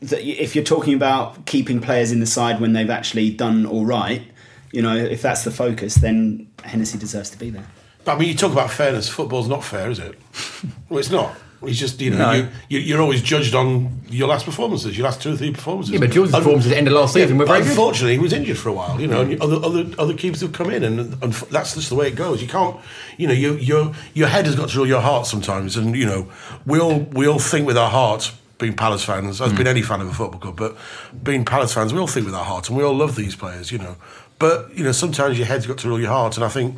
that 0.00 0.22
if 0.22 0.54
you're 0.54 0.64
talking 0.64 0.94
about 0.94 1.46
keeping 1.46 1.80
players 1.80 2.12
in 2.12 2.20
the 2.20 2.26
side 2.26 2.60
when 2.60 2.72
they've 2.72 2.90
actually 2.90 3.30
done 3.30 3.66
all 3.66 3.84
right, 3.84 4.22
you 4.72 4.82
know, 4.82 4.96
if 4.96 5.22
that's 5.22 5.44
the 5.44 5.50
focus, 5.50 5.96
then 5.96 6.48
Hennessey 6.64 6.98
deserves 6.98 7.30
to 7.30 7.38
be 7.38 7.50
there. 7.50 7.66
But 8.04 8.16
I 8.16 8.18
mean, 8.18 8.28
you 8.28 8.34
talk 8.34 8.52
about 8.52 8.70
fairness. 8.70 9.08
Football's 9.08 9.48
not 9.48 9.64
fair, 9.64 9.90
is 9.90 9.98
it? 9.98 10.18
well, 10.88 10.98
it's 11.00 11.10
not. 11.10 11.36
It's 11.68 11.78
just 11.78 12.00
you 12.00 12.10
know 12.10 12.18
No. 12.18 12.32
you, 12.32 12.48
you 12.68 12.78
you're 12.78 13.00
always 13.02 13.22
judged 13.22 13.54
on 13.54 14.00
your 14.08 14.28
last 14.28 14.44
performances, 14.44 14.96
your 14.96 15.04
last 15.06 15.20
two 15.20 15.32
or 15.32 15.36
three 15.36 15.52
performances. 15.52 15.92
Yeah, 15.94 16.00
but 16.00 16.10
Jules' 16.10 16.32
Un- 16.32 16.40
performances 16.40 16.70
at 16.70 16.74
the 16.74 16.78
end 16.78 16.88
of 16.88 16.94
last 16.94 17.14
season 17.14 17.38
were 17.38 17.46
very 17.46 17.60
good. 17.60 17.68
Unfortunately, 17.70 18.14
he 18.14 18.18
was 18.18 18.32
injured 18.32 18.58
for 18.58 18.68
a 18.68 18.72
while. 18.72 19.00
You 19.00 19.06
know, 19.08 19.20
and 19.22 19.40
other 19.40 19.56
other 19.56 19.86
other 19.98 20.14
keepers 20.14 20.40
have 20.42 20.52
come 20.52 20.70
in, 20.70 20.82
and, 20.84 20.98
and 21.22 21.32
that's 21.32 21.74
just 21.74 21.88
the 21.88 21.94
way 21.94 22.08
it 22.08 22.14
goes. 22.16 22.40
You 22.42 22.48
can't, 22.48 22.76
you 23.18 23.26
know, 23.26 23.34
you 23.34 23.54
your 23.56 23.92
your 24.14 24.28
head 24.28 24.46
has 24.46 24.54
got 24.56 24.68
to 24.70 24.78
rule 24.78 24.86
your 24.86 25.00
heart 25.00 25.26
sometimes, 25.26 25.76
and 25.76 25.96
you 25.96 26.06
know, 26.06 26.28
we 26.64 26.78
all 26.78 27.00
we 27.00 27.26
all 27.26 27.38
think 27.38 27.66
with 27.66 27.76
our 27.78 27.90
hearts 27.90 28.32
Being 28.58 28.74
Palace 28.76 29.04
fans, 29.04 29.40
as 29.40 29.50
Hmm. 29.50 29.56
been 29.58 29.66
any 29.66 29.82
fan 29.82 30.00
of 30.00 30.08
a 30.08 30.14
football 30.14 30.40
club, 30.40 30.56
but 30.56 30.76
being 31.22 31.44
Palace 31.44 31.74
fans, 31.74 31.92
we 31.92 31.98
all 32.00 32.06
think 32.06 32.24
with 32.26 32.34
our 32.34 32.44
hearts 32.44 32.68
and 32.70 32.78
we 32.78 32.84
all 32.84 32.94
love 32.96 33.14
these 33.16 33.36
players, 33.36 33.70
you 33.70 33.78
know. 33.78 33.96
But 34.38 34.70
you 34.76 34.82
know, 34.84 34.92
sometimes 34.92 35.36
your 35.38 35.46
head's 35.46 35.66
got 35.66 35.78
to 35.78 35.88
rule 35.88 36.00
your 36.00 36.10
heart, 36.10 36.36
and 36.36 36.44
I 36.44 36.48
think 36.48 36.76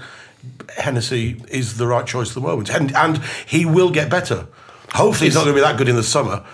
Hennessey 0.77 1.43
is 1.51 1.77
the 1.79 1.87
right 1.87 2.07
choice 2.07 2.29
at 2.29 2.35
the 2.35 2.41
moment, 2.41 2.71
and 2.71 2.95
and 2.97 3.19
he 3.47 3.65
will 3.65 3.91
get 3.91 4.09
better. 4.11 4.47
Hopefully, 4.95 5.29
he's 5.29 5.35
not 5.35 5.45
going 5.45 5.55
to 5.55 5.61
be 5.61 5.65
that 5.67 5.77
good 5.77 5.89
in 5.89 5.97
the 5.97 6.03
summer. 6.03 6.45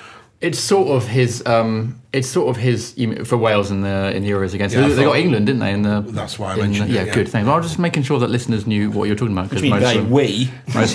It's 0.41 0.59
sort 0.59 0.89
of 0.89 1.07
his. 1.09 1.45
Um, 1.47 2.01
it's 2.13 2.29
sort 2.29 2.51
of 2.51 2.57
his 2.63 2.93
you 2.99 3.09
mean, 3.09 3.25
for 3.25 3.37
Wales 3.39 3.71
in 3.71 3.81
the 3.81 4.15
in 4.15 4.23
the 4.23 4.31
Euros 4.31 4.53
against. 4.53 4.75
Yeah, 4.77 4.89
they, 4.89 4.95
they 4.95 5.05
got 5.05 5.17
England, 5.17 5.47
didn't 5.47 5.61
they? 5.61 5.73
In 5.73 5.83
the, 5.83 6.01
That's 6.07 6.39
why 6.39 6.51
I 6.51 6.55
in 6.55 6.61
mentioned 6.61 6.91
the- 6.91 6.95
it, 6.95 6.97
yeah, 6.97 7.05
yeah. 7.05 7.15
good. 7.15 7.29
Thanks. 7.29 7.47
Well, 7.47 7.55
I 7.55 7.59
was 7.59 7.67
just 7.67 7.79
making 7.79 8.03
sure 8.03 8.19
that 8.19 8.29
listeners 8.31 8.67
knew 8.67 8.91
what 8.91 9.05
you're 9.07 9.17
talking 9.17 9.33
about. 9.33 9.51
Which 9.51 9.63
Because 9.63 9.63
means 9.63 9.83
most 9.83 9.95
they, 9.95 9.99
of- 10.01 10.11
we, 10.11 10.51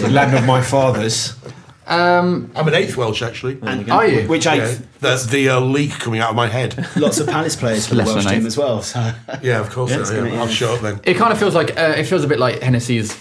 the 0.07 0.09
land 0.13 0.35
of 0.37 0.45
my 0.45 0.61
fathers. 0.61 1.33
Um, 1.87 2.51
I'm 2.55 2.67
an 2.67 2.75
eighth 2.75 2.95
Welsh, 2.97 3.23
actually. 3.23 3.57
And 3.63 3.89
Are 3.89 4.05
you? 4.05 4.27
Which 4.27 4.45
Yeah, 4.45 4.53
eighth? 4.67 4.99
the 4.99 5.27
the 5.31 5.49
uh, 5.49 5.59
leak 5.59 5.93
coming 5.93 6.19
out 6.19 6.29
of 6.29 6.35
my 6.35 6.47
head. 6.47 6.85
Lots 6.95 7.19
of 7.19 7.27
Palace 7.27 7.55
players 7.55 7.87
for 7.87 7.95
the 7.95 8.03
Welsh 8.03 8.25
team 8.25 8.39
eighth. 8.41 8.45
as 8.45 8.57
well. 8.57 8.83
So 8.83 8.99
Yeah, 9.41 9.59
of 9.59 9.71
course. 9.71 9.89
Yeah, 9.89 9.95
yeah, 9.97 10.01
it's 10.03 10.11
yeah. 10.11 10.17
gonna- 10.17 10.29
I'll 10.35 10.47
yeah. 10.47 10.53
show 10.53 10.75
up 10.75 10.81
then. 10.81 10.99
it 11.03 11.15
kind 11.17 11.33
of 11.33 11.39
feels 11.39 11.55
like 11.55 11.75
uh, 11.79 11.95
it 11.97 12.03
feels 12.03 12.23
a 12.23 12.27
bit 12.27 12.37
like 12.39 12.61
Hennessey's. 12.61 13.17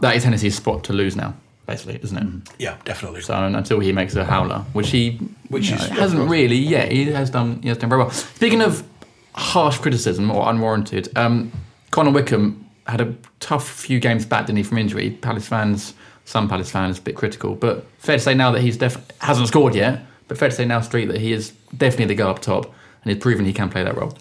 That 0.00 0.16
is 0.16 0.24
Hennessey's 0.24 0.54
spot 0.56 0.84
to 0.84 0.94
lose 0.94 1.14
now, 1.14 1.34
basically, 1.66 2.00
isn't 2.02 2.16
it? 2.16 2.54
Yeah, 2.58 2.76
definitely. 2.84 3.20
So 3.20 3.34
until 3.34 3.80
he 3.80 3.92
makes 3.92 4.14
a 4.14 4.24
howler, 4.24 4.64
which 4.72 4.90
he 4.90 5.18
Which 5.48 5.70
you 5.70 5.76
know, 5.76 5.84
hasn't 5.84 6.28
really 6.30 6.56
yet. 6.56 6.90
He 6.92 7.06
has 7.06 7.30
done. 7.30 7.60
He 7.62 7.68
has 7.68 7.78
done 7.78 7.90
very 7.90 8.00
well. 8.00 8.10
Speaking 8.10 8.62
of 8.62 8.82
harsh 9.34 9.78
criticism 9.78 10.30
or 10.30 10.48
unwarranted, 10.48 11.16
um, 11.16 11.52
Connor 11.90 12.10
Wickham 12.10 12.64
had 12.86 13.00
a 13.00 13.14
tough 13.40 13.68
few 13.68 14.00
games 14.00 14.24
back, 14.24 14.46
didn't 14.46 14.58
he, 14.58 14.62
from 14.62 14.78
injury? 14.78 15.10
Palace 15.10 15.48
fans, 15.48 15.94
some 16.24 16.48
Palace 16.48 16.70
fans, 16.70 16.98
a 16.98 17.02
bit 17.02 17.16
critical, 17.16 17.54
but 17.54 17.84
fair 17.98 18.16
to 18.16 18.22
say 18.22 18.34
now 18.34 18.50
that 18.52 18.62
he's 18.62 18.76
def- 18.76 19.04
hasn't 19.20 19.48
scored 19.48 19.74
yet. 19.74 20.02
But 20.28 20.38
fair 20.38 20.48
to 20.48 20.54
say 20.54 20.64
now, 20.64 20.80
Street, 20.80 21.06
that 21.06 21.20
he 21.20 21.32
is 21.32 21.52
definitely 21.76 22.06
the 22.06 22.14
guy 22.16 22.28
up 22.28 22.40
top, 22.40 22.66
and 23.02 23.12
he's 23.12 23.20
proven 23.22 23.44
he 23.44 23.52
can 23.52 23.68
play 23.68 23.84
that 23.84 23.96
role. 23.96 24.16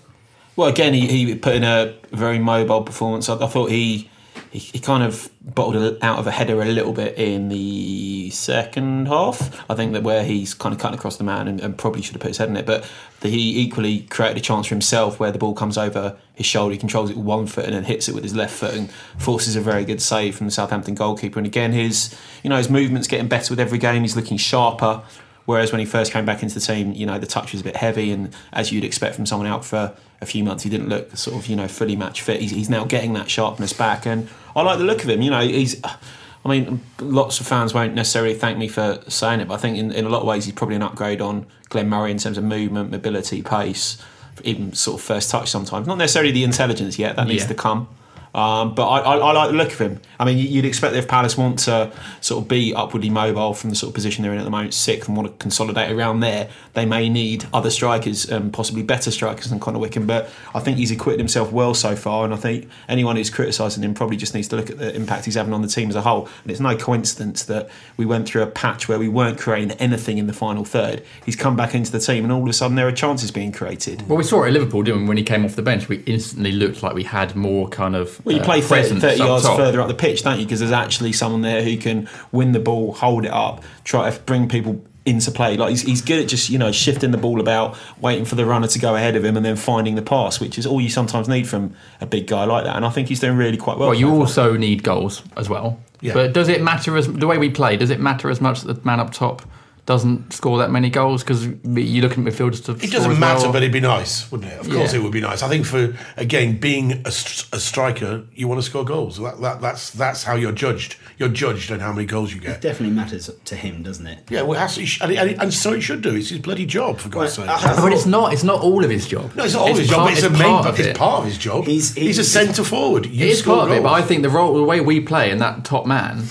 Well, 0.56 0.68
again, 0.68 0.94
he, 0.94 1.08
he 1.08 1.36
put 1.36 1.56
in 1.56 1.64
a 1.64 1.96
very 2.12 2.40
mobile 2.40 2.84
performance. 2.84 3.28
I, 3.28 3.36
I 3.36 3.48
thought 3.48 3.70
he 3.72 4.10
he, 4.56 4.60
he 4.60 4.80
kind 4.80 5.04
of 5.04 5.30
bottled 5.42 5.98
out 6.02 6.18
of 6.18 6.28
a 6.28 6.32
header 6.32 6.62
a 6.62 6.66
little 6.66 6.94
bit 6.94 7.18
in 7.18 7.50
the 7.50 8.30
second 8.32 9.08
half. 9.08 9.64
I 9.70 9.76
think 9.76 9.94
that 9.94 10.04
where 10.04 10.24
he's 10.24 10.54
kind 10.54 10.74
of 10.74 10.80
cutting 10.80 10.98
across 10.98 11.18
the 11.18 11.24
man 11.24 11.48
and, 11.48 11.60
and 11.60 11.78
probably 11.78 12.02
should 12.02 12.14
have 12.14 12.22
put 12.22 12.30
his 12.30 12.38
head 12.38 12.50
in 12.50 12.58
it, 12.58 12.66
but 12.66 12.90
the, 13.20 13.30
he 13.30 13.60
equally 13.60 14.02
created 14.04 14.38
a 14.38 14.42
chance 14.42 14.68
for 14.68 14.74
himself 14.74 15.20
where 15.20 15.32
the 15.32 15.38
ball 15.38 15.54
comes 15.54 15.78
over 15.78 16.18
his 16.34 16.46
shoulder, 16.46 16.74
he 16.74 16.80
controls 16.80 17.10
it 17.10 17.18
with 17.18 17.26
one 17.26 17.48
foot 17.48 17.66
and 17.66 17.74
then 17.74 17.84
hits 17.84 18.08
it 18.08 18.16
with 18.16 18.24
his 18.24 18.36
left 18.36 18.54
foot 18.54 18.74
and 18.74 18.90
forces 19.18 19.56
a 19.56 19.62
very 19.62 19.84
good 19.84 20.02
save 20.02 20.36
from 20.36 20.48
the 20.48 20.52
Southampton 20.52 20.96
goalkeeper. 20.96 21.40
And 21.40 21.46
again, 21.46 21.72
his 21.72 22.18
you 22.44 22.50
know 22.50 22.58
his 22.58 22.70
movement's 22.70 23.08
getting 23.08 23.28
better 23.28 23.52
with 23.52 23.60
every 23.60 23.78
game. 23.78 24.02
He's 24.02 24.16
looking 24.16 24.38
sharper. 24.38 25.04
Whereas 25.46 25.72
when 25.72 25.80
he 25.80 25.86
first 25.86 26.12
came 26.12 26.26
back 26.26 26.42
into 26.42 26.56
the 26.56 26.60
team, 26.60 26.94
you 26.94 27.06
know, 27.06 27.20
the 27.20 27.28
touch 27.28 27.52
was 27.52 27.62
a 27.62 27.64
bit 27.64 27.76
heavy, 27.76 28.12
and 28.12 28.34
as 28.52 28.72
you'd 28.72 28.84
expect 28.84 29.16
from 29.16 29.28
someone 29.28 29.48
out 29.48 29.64
for 29.64 29.94
a 30.20 30.26
few 30.26 30.44
months, 30.44 30.64
he 30.64 30.72
didn't 30.72 30.90
look 30.90 31.16
sort 31.16 31.38
of, 31.38 31.46
you 31.46 31.56
know, 31.56 31.68
fully 31.68 31.96
match 31.96 32.24
fit. 32.24 32.42
He's, 32.42 32.50
he's 32.50 32.70
now 32.70 32.84
getting 32.84 33.14
that 33.14 33.30
sharpness 33.30 33.72
back, 33.72 34.08
and 34.08 34.28
I 34.56 34.62
like 34.62 34.78
the 34.78 34.84
look 34.86 35.04
of 35.04 35.10
him. 35.10 35.22
You 35.22 35.32
know, 35.32 35.42
he's. 35.42 35.82
I 35.84 36.48
mean, 36.48 36.82
lots 37.00 37.40
of 37.40 37.48
fans 37.48 37.74
won't 37.74 37.96
necessarily 37.96 38.36
thank 38.36 38.60
me 38.60 38.68
for 38.68 39.00
saying 39.08 39.40
it, 39.40 39.48
but 39.48 39.56
I 39.56 39.58
think 39.58 39.78
in, 39.80 39.92
in 39.92 40.06
a 40.06 40.10
lot 40.10 40.22
of 40.22 40.28
ways 40.28 40.46
he's 40.46 40.54
probably 40.54 40.76
an 40.76 40.84
upgrade 40.84 41.20
on 41.20 41.48
Glenn 41.70 41.90
Murray 41.90 42.12
in 42.12 42.20
terms 42.20 42.38
of 42.38 42.44
movement, 42.44 42.92
mobility, 42.92 43.42
pace, 43.42 43.98
even 44.44 44.72
sort 44.74 45.00
of 45.02 45.06
first 45.06 45.32
touch 45.32 45.50
sometimes. 45.50 45.88
Not 45.88 45.98
necessarily 45.98 46.32
the 46.32 46.44
intelligence 46.44 47.00
yet, 47.00 47.16
that 47.16 47.28
needs 47.28 47.44
Yeah. 47.44 47.48
to 47.48 47.54
come. 47.56 47.88
Um, 48.36 48.76
but 48.76 48.86
I, 48.86 49.00
I, 49.00 49.16
I 49.16 49.32
like 49.32 49.52
the 49.52 49.56
look 49.56 49.72
of 49.72 49.80
him. 49.80 50.02
I 50.20 50.26
mean, 50.26 50.38
you'd 50.38 50.66
expect 50.66 50.94
if 50.94 51.08
Palace 51.08 51.38
want 51.38 51.58
to 51.60 51.90
sort 52.20 52.44
of 52.44 52.50
be 52.50 52.74
upwardly 52.74 53.10
mobile 53.10 53.54
from 53.54 53.70
the 53.70 53.78
sort 53.78 53.92
of 53.92 53.96
position 53.96 54.24
they're 54.24 54.34
in 54.34 54.40
at 54.40 54.44
the 54.44 54.50
moment, 54.50 54.74
sixth, 54.74 55.08
and 55.08 55.16
want 55.16 55.30
to 55.30 55.38
consolidate 55.42 55.90
around 55.90 56.20
there, 56.20 56.50
they 56.74 56.86
may 56.86 57.08
need 57.08 57.46
other 57.54 57.70
strikers, 57.70 58.30
um, 58.30 58.52
possibly 58.52 58.84
better 58.84 59.10
strikers 59.10 59.50
than 59.50 59.62
Connor 59.62 59.80
Wickham. 59.80 60.06
But 60.06 60.30
I 60.54 60.60
think 60.60 60.78
he's 60.78 60.92
acquitted 60.92 61.22
himself 61.22 61.54
well 61.54 61.74
so 61.74 61.96
far, 61.96 62.26
and 62.26 62.34
I 62.34 62.38
think 62.38 62.68
anyone 62.90 63.16
who's 63.16 63.30
criticising 63.30 63.84
him 63.84 63.94
probably 63.94 64.18
just 64.18 64.36
needs 64.36 64.50
to 64.50 64.58
look 64.58 64.70
at 64.70 64.80
the 64.80 64.94
impact 64.94 65.24
he's 65.24 65.36
having 65.36 65.54
on 65.54 65.62
the 65.62 65.70
team 65.70 65.88
as 65.88 65.96
a 65.96 66.02
whole. 66.02 66.28
And 66.44 66.52
it's 66.52 66.60
no 66.60 66.76
coincidence 66.76 67.44
that 67.46 67.70
we 67.96 68.06
went 68.06 68.28
through 68.28 68.42
a 68.42 68.48
patch 68.48 68.90
where 68.90 69.00
we 69.00 69.08
weren't 69.08 69.40
creating 69.40 69.72
anything 69.80 70.18
in 70.18 70.28
the 70.28 70.34
final 70.34 70.66
third. 70.66 71.02
He's 71.26 71.38
come 71.38 71.56
back 71.56 71.74
into 71.74 71.90
the 71.90 72.00
team, 72.00 72.26
and 72.26 72.34
all 72.34 72.44
of 72.44 72.50
a 72.50 72.54
sudden 72.54 72.76
there 72.76 72.88
are 72.88 72.92
chances 72.92 73.32
being 73.32 73.54
created. 73.54 74.06
Well, 74.10 74.18
we 74.18 74.26
saw 74.26 74.44
it 74.44 74.48
at 74.48 74.54
Liverpool, 74.54 74.84
didn't 74.84 75.04
we? 75.04 75.08
When 75.08 75.18
he 75.18 75.24
came 75.24 75.46
off 75.46 75.56
the 75.56 75.62
bench, 75.62 75.88
we 75.88 76.04
instantly 76.06 76.52
looked 76.52 76.84
like 76.84 76.96
we 76.96 77.04
had 77.04 77.34
more 77.34 77.70
kind 77.70 77.96
of. 77.96 78.25
Well, 78.26 78.36
you 78.36 78.42
uh, 78.42 78.46
play 78.46 78.62
30, 78.62 79.00
30 79.00 79.18
yards 79.18 79.46
top. 79.46 79.58
further 79.58 79.80
up 79.80 79.88
the 79.88 79.94
pitch, 79.94 80.24
don't 80.24 80.40
you? 80.40 80.46
Because 80.46 80.60
there's 80.60 80.72
actually 80.72 81.14
someone 81.14 81.42
there 81.42 81.64
who 81.64 81.78
can 81.78 82.10
win 82.32 82.52
the 82.52 82.60
ball, 82.60 82.94
hold 82.94 83.24
it 83.24 83.32
up, 83.32 83.64
try 83.84 84.10
to 84.10 84.20
bring 84.22 84.50
people 84.50 84.84
into 85.06 85.30
play. 85.30 85.56
Like 85.56 85.70
he's, 85.70 85.84
he's 85.84 86.02
good 86.02 86.24
at 86.24 86.28
just 86.28 86.50
you 86.50 86.58
know 86.58 86.72
shifting 86.72 87.12
the 87.12 87.18
ball 87.18 87.40
about, 87.40 87.78
waiting 88.02 88.26
for 88.26 88.36
the 88.36 88.46
runner 88.46 88.68
to 88.68 88.80
go 88.80 88.96
ahead 88.96 89.16
of 89.16 89.24
him, 89.24 89.38
and 89.38 89.46
then 89.46 89.56
finding 89.56 89.96
the 89.96 90.02
pass, 90.02 90.40
which 90.40 90.58
is 90.58 90.66
all 90.66 90.82
you 90.82 90.90
sometimes 90.90 91.30
need 91.30 91.48
from 91.48 91.76
a 92.02 92.06
big 92.06 92.28
guy 92.28 92.46
like 92.46 92.64
that. 92.66 92.76
And 92.76 92.84
I 92.84 92.90
think 92.90 93.08
he's 93.08 93.20
doing 93.20 93.38
really 93.38 93.58
quite 93.58 93.78
well. 93.78 93.90
Well, 93.90 93.98
you 93.98 94.08
so 94.08 94.12
far. 94.12 94.20
also 94.20 94.58
need 94.58 94.84
goals 94.84 95.22
as 95.38 95.48
well. 95.48 95.80
Yeah. 96.02 96.14
But 96.14 96.34
does 96.34 96.50
it 96.50 96.62
matter 96.62 96.98
as 96.98 97.12
the 97.12 97.28
way 97.28 97.38
we 97.38 97.50
play? 97.50 97.78
Does 97.78 97.92
it 97.92 98.00
matter 98.00 98.30
as 98.30 98.42
much 98.42 98.62
that 98.62 98.74
the 98.74 98.86
man 98.86 99.00
up 99.00 99.12
top 99.12 99.44
doesn't 99.86 100.34
score 100.34 100.58
that 100.58 100.72
many 100.72 100.90
goals? 100.90 101.24
Because 101.24 101.46
you 101.46 102.02
look 102.02 102.14
at 102.14 102.18
midfielders 102.18 102.64
to. 102.66 102.72
It 102.84 102.92
doesn't 102.92 103.20
matter, 103.20 103.44
well. 103.44 103.54
but 103.54 103.62
it'd 103.62 103.72
be 103.72 103.80
nice, 103.80 104.32
wouldn't 104.32 104.52
it? 104.52 104.60
Of 104.60 104.70
course, 104.70 104.94
Yeah. 104.94 105.00
it 105.00 105.04
would 105.04 105.12
be 105.12 105.22
nice. 105.22 105.44
I 105.44 105.48
think 105.48 105.66
for 105.66 105.96
again 106.18 106.58
being 106.58 106.92
a, 106.94 107.08
a 107.10 107.60
striker, 107.60 108.24
you 108.34 108.48
want 108.48 108.60
to 108.60 108.66
score 108.66 108.84
goals. 108.84 109.18
That, 109.20 109.40
that, 109.42 109.62
that's 109.62 109.92
that's 109.92 110.24
how 110.24 110.36
you're 110.36 110.52
judged. 110.52 110.96
You're 111.18 111.30
judged 111.30 111.72
on 111.72 111.80
how 111.80 111.94
many 111.94 112.06
goals 112.08 112.34
you 112.34 112.42
get. 112.42 112.56
It 112.58 112.62
definitely 112.62 112.96
matters 112.96 113.30
to 113.46 113.56
him, 113.56 113.84
doesn't 113.84 114.08
it? 114.08 114.20
Yeah, 114.30 114.42
well, 114.42 114.54
it 114.58 114.60
has 114.62 114.76
to, 114.76 115.04
and, 115.06 115.12
and, 115.14 115.42
and 115.42 115.54
so 115.54 115.74
it 115.74 115.82
should 115.82 116.02
do. 116.02 116.16
It's 116.16 116.30
his 116.30 116.40
bloody 116.40 116.66
job, 116.66 116.98
for 117.00 117.10
God's 117.10 117.38
Well, 117.38 117.48
sake. 117.58 117.66
I- 117.68 117.76
but 117.82 117.94
it's 117.94 118.06
not. 118.06 118.34
It's 118.34 118.44
not 118.44 118.62
all 118.62 118.84
of 118.84 118.90
his 118.90 119.08
job. 119.08 119.36
no, 119.36 119.44
it's 119.44 119.54
not 119.54 119.62
all 119.70 119.76
his 119.76 119.88
job. 119.88 119.98
part- 120.00 120.10
but 120.10 120.18
it's, 120.18 120.26
a 120.26 120.30
part 120.32 120.66
It's 120.66 120.80
of 120.80 120.86
it. 120.86 120.90
It's 120.90 121.00
part 121.00 121.20
of 121.20 121.26
his 121.26 121.38
job. 121.38 121.66
He's- 121.66 121.94
He's, 121.94 122.18
a 122.18 122.24
centre 122.24 122.64
forward. 122.64 123.06
You 123.06 123.26
It 123.26 123.30
is 123.32 123.40
score 123.40 123.58
part 123.58 123.72
of 123.72 123.78
it, 123.78 123.84
but 123.84 123.92
I 123.94 124.02
think 124.02 124.24
the 124.24 124.30
role, 124.30 124.56
the 124.56 124.64
way 124.64 124.82
we 124.82 125.00
play, 125.00 125.30
and 125.32 125.40
that 125.42 125.64
top 125.64 125.86
man, 125.86 126.24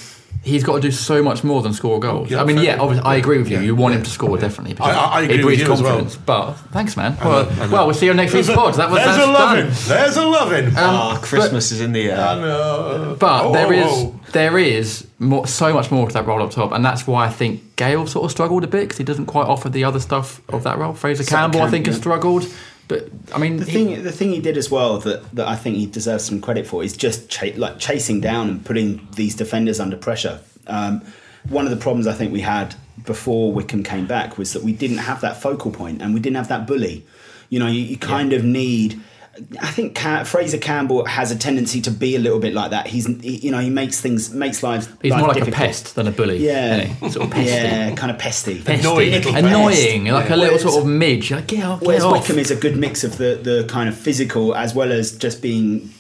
he's 0.45 0.63
got 0.63 0.75
to 0.77 0.81
do 0.81 0.91
so 0.93 1.23
much 1.23 1.43
more 1.43 1.63
than 1.63 1.73
score 1.73 1.99
goals. 1.99 2.31
Yeah, 2.31 2.41
I 2.43 2.45
mean, 2.45 2.59
yeah, 2.59 2.77
obviously, 2.79 3.05
I 3.05 3.17
agree 3.17 3.39
with 3.39 3.49
you. 3.51 3.57
Yeah, 3.57 3.63
You 3.65 3.75
want 3.75 3.93
yeah. 3.95 3.99
him 3.99 4.05
to 4.05 4.11
score 4.11 4.37
definitely. 4.39 4.75
because 4.75 4.95
I- 4.95 5.01
I 5.05 5.21
it 5.23 5.25
agree 5.25 5.37
with 5.37 5.45
breeds 5.47 5.63
you 5.63 5.73
as 5.73 5.83
well. 5.83 6.07
But 6.27 6.53
thanks, 6.73 6.97
man. 6.97 7.17
I 7.21 7.25
know, 7.25 7.31
well, 7.31 7.49
I 7.51 7.55
know. 7.67 7.73
well, 7.73 7.87
we'll 7.87 7.95
see 7.95 8.07
you 8.07 8.15
next 8.15 8.35
week's 8.35 8.47
There's 8.49 8.59
a- 8.59 8.61
pod. 8.61 8.75
That 8.75 8.91
was 8.91 9.03
There's 9.03 9.17
a 9.17 9.27
loving. 9.33 9.65
done. 9.65 9.75
There's 9.89 10.17
a 10.17 10.27
loving. 10.27 10.73
Ah, 10.77 11.19
Christmas 11.23 11.73
is 11.73 11.81
in 11.81 11.93
the 11.93 12.11
air. 12.11 12.21
I 12.21 12.35
know. 12.39 13.17
But 13.19 13.45
Oh, 13.47 13.53
there 13.53 13.73
is 13.73 13.87
oh, 13.89 14.21
there 14.33 14.59
is 14.59 15.07
more, 15.19 15.47
so 15.47 15.73
much 15.73 15.91
more 15.91 16.07
to 16.09 16.13
that 16.15 16.27
role 16.27 16.43
up 16.43 16.51
top, 16.51 16.73
and 16.73 16.85
that's 16.85 17.07
why 17.07 17.27
I 17.27 17.31
think 17.31 17.77
Gayle 17.77 18.07
sort 18.07 18.25
of 18.27 18.31
struggled 18.31 18.65
a 18.65 18.67
bit 18.67 18.83
because 18.83 18.99
he 18.99 19.05
doesn't 19.05 19.27
quite 19.27 19.47
offer 19.47 19.69
the 19.69 19.85
other 19.85 19.99
stuff 20.01 20.41
of 20.51 20.63
that 20.65 20.77
role. 20.79 20.93
Fraser 20.93 21.23
So 21.25 21.35
Campbell, 21.35 21.63
I 21.63 21.71
think, 21.71 21.87
has 21.87 21.97
struggled. 21.97 22.47
But 22.87 23.09
I 23.35 23.39
mean, 23.39 23.57
The 23.57 23.65
he- 23.65 23.73
thing, 23.73 24.03
the 24.03 24.13
thing 24.13 24.33
he 24.33 24.41
did 24.41 24.57
as 24.57 24.71
well 24.71 24.99
that, 24.99 25.31
that 25.35 25.49
I 25.49 25.57
think 25.57 25.77
he 25.77 25.87
deserves 25.87 26.25
some 26.25 26.41
credit 26.41 26.67
for 26.67 26.83
is 26.85 26.97
just 26.97 27.43
like 27.57 27.79
chasing 27.79 28.21
down 28.21 28.49
and 28.49 28.65
putting 28.65 29.09
these 29.17 29.35
defenders 29.35 29.81
under 29.81 29.97
pressure. 29.97 30.41
Um, 30.67 31.03
one 31.49 31.65
of 31.65 31.71
the 31.71 31.77
problems 31.79 32.07
I 32.07 32.13
think 32.13 32.33
we 32.33 32.41
had 32.41 32.75
before 33.05 33.53
Wickham 33.53 33.83
came 33.83 34.07
back 34.07 34.39
was 34.39 34.53
that 34.53 34.63
we 34.63 34.73
didn't 34.73 34.99
have 34.99 35.21
that 35.23 35.41
focal 35.41 35.71
point 35.71 36.01
and 36.03 36.15
we 36.15 36.21
didn't 36.21 36.37
have 36.37 36.49
that 36.49 36.67
bully. 36.67 37.05
You 37.51 37.59
know, 37.59 37.67
you, 37.69 37.81
you 37.81 37.97
kind 37.99 38.33
of 38.33 38.45
need. 38.45 39.01
I 39.61 39.67
think 39.71 39.97
Ca- 39.97 40.25
Fraser 40.25 40.59
Campbell 40.59 41.05
has 41.07 41.31
a 41.33 41.37
tendency 41.37 41.81
to 41.83 41.91
be 41.91 42.15
a 42.15 42.19
little 42.19 42.39
bit 42.39 42.55
like 42.55 42.71
that. 42.71 42.87
He's, 42.87 43.07
he, 43.21 43.37
you 43.39 43.51
know, 43.51 43.59
he 43.59 43.71
makes 43.71 44.01
things 44.01 44.33
makes 44.33 44.63
lives. 44.63 44.89
he's 45.03 45.11
life 45.11 45.21
more 45.21 45.29
like 45.29 45.39
difficult. 45.39 45.63
a 45.63 45.67
pest 45.67 45.95
than 45.97 46.07
a 46.07 46.13
bully. 46.13 46.39
Yeah, 46.39 46.83
isn't 46.83 47.11
sort 47.11 47.27
of 47.27 47.33
pesty. 47.33 47.51
yeah, 47.51 47.95
kind 47.97 48.13
of 48.13 48.19
pesty. 48.19 48.63
Pesty. 48.63 48.81
Annoying 48.81 49.11
little 49.13 49.33
pest. 49.33 49.45
annoying, 49.45 50.05
like 50.07 50.31
a 50.31 50.37
little 50.37 50.47
Whereas- 50.57 50.63
sort 50.63 50.83
of 50.83 50.87
midge. 50.89 51.31
You're 51.31 51.41
like, 51.41 51.49
get 51.49 51.65
off, 51.65 51.81
get 51.81 51.87
Whereas 51.89 52.05
off. 52.05 52.13
Wickham 52.13 52.39
is 52.39 52.51
a 52.51 52.57
good 52.57 52.77
mix 52.77 53.03
of 53.05 53.19
the, 53.19 53.39
the 53.43 53.67
kind 53.69 53.89
of 53.89 53.97
physical 53.97 54.55
as 54.55 54.75
well 54.75 54.93
as 54.93 55.17
just 55.17 55.43
being 55.43 55.93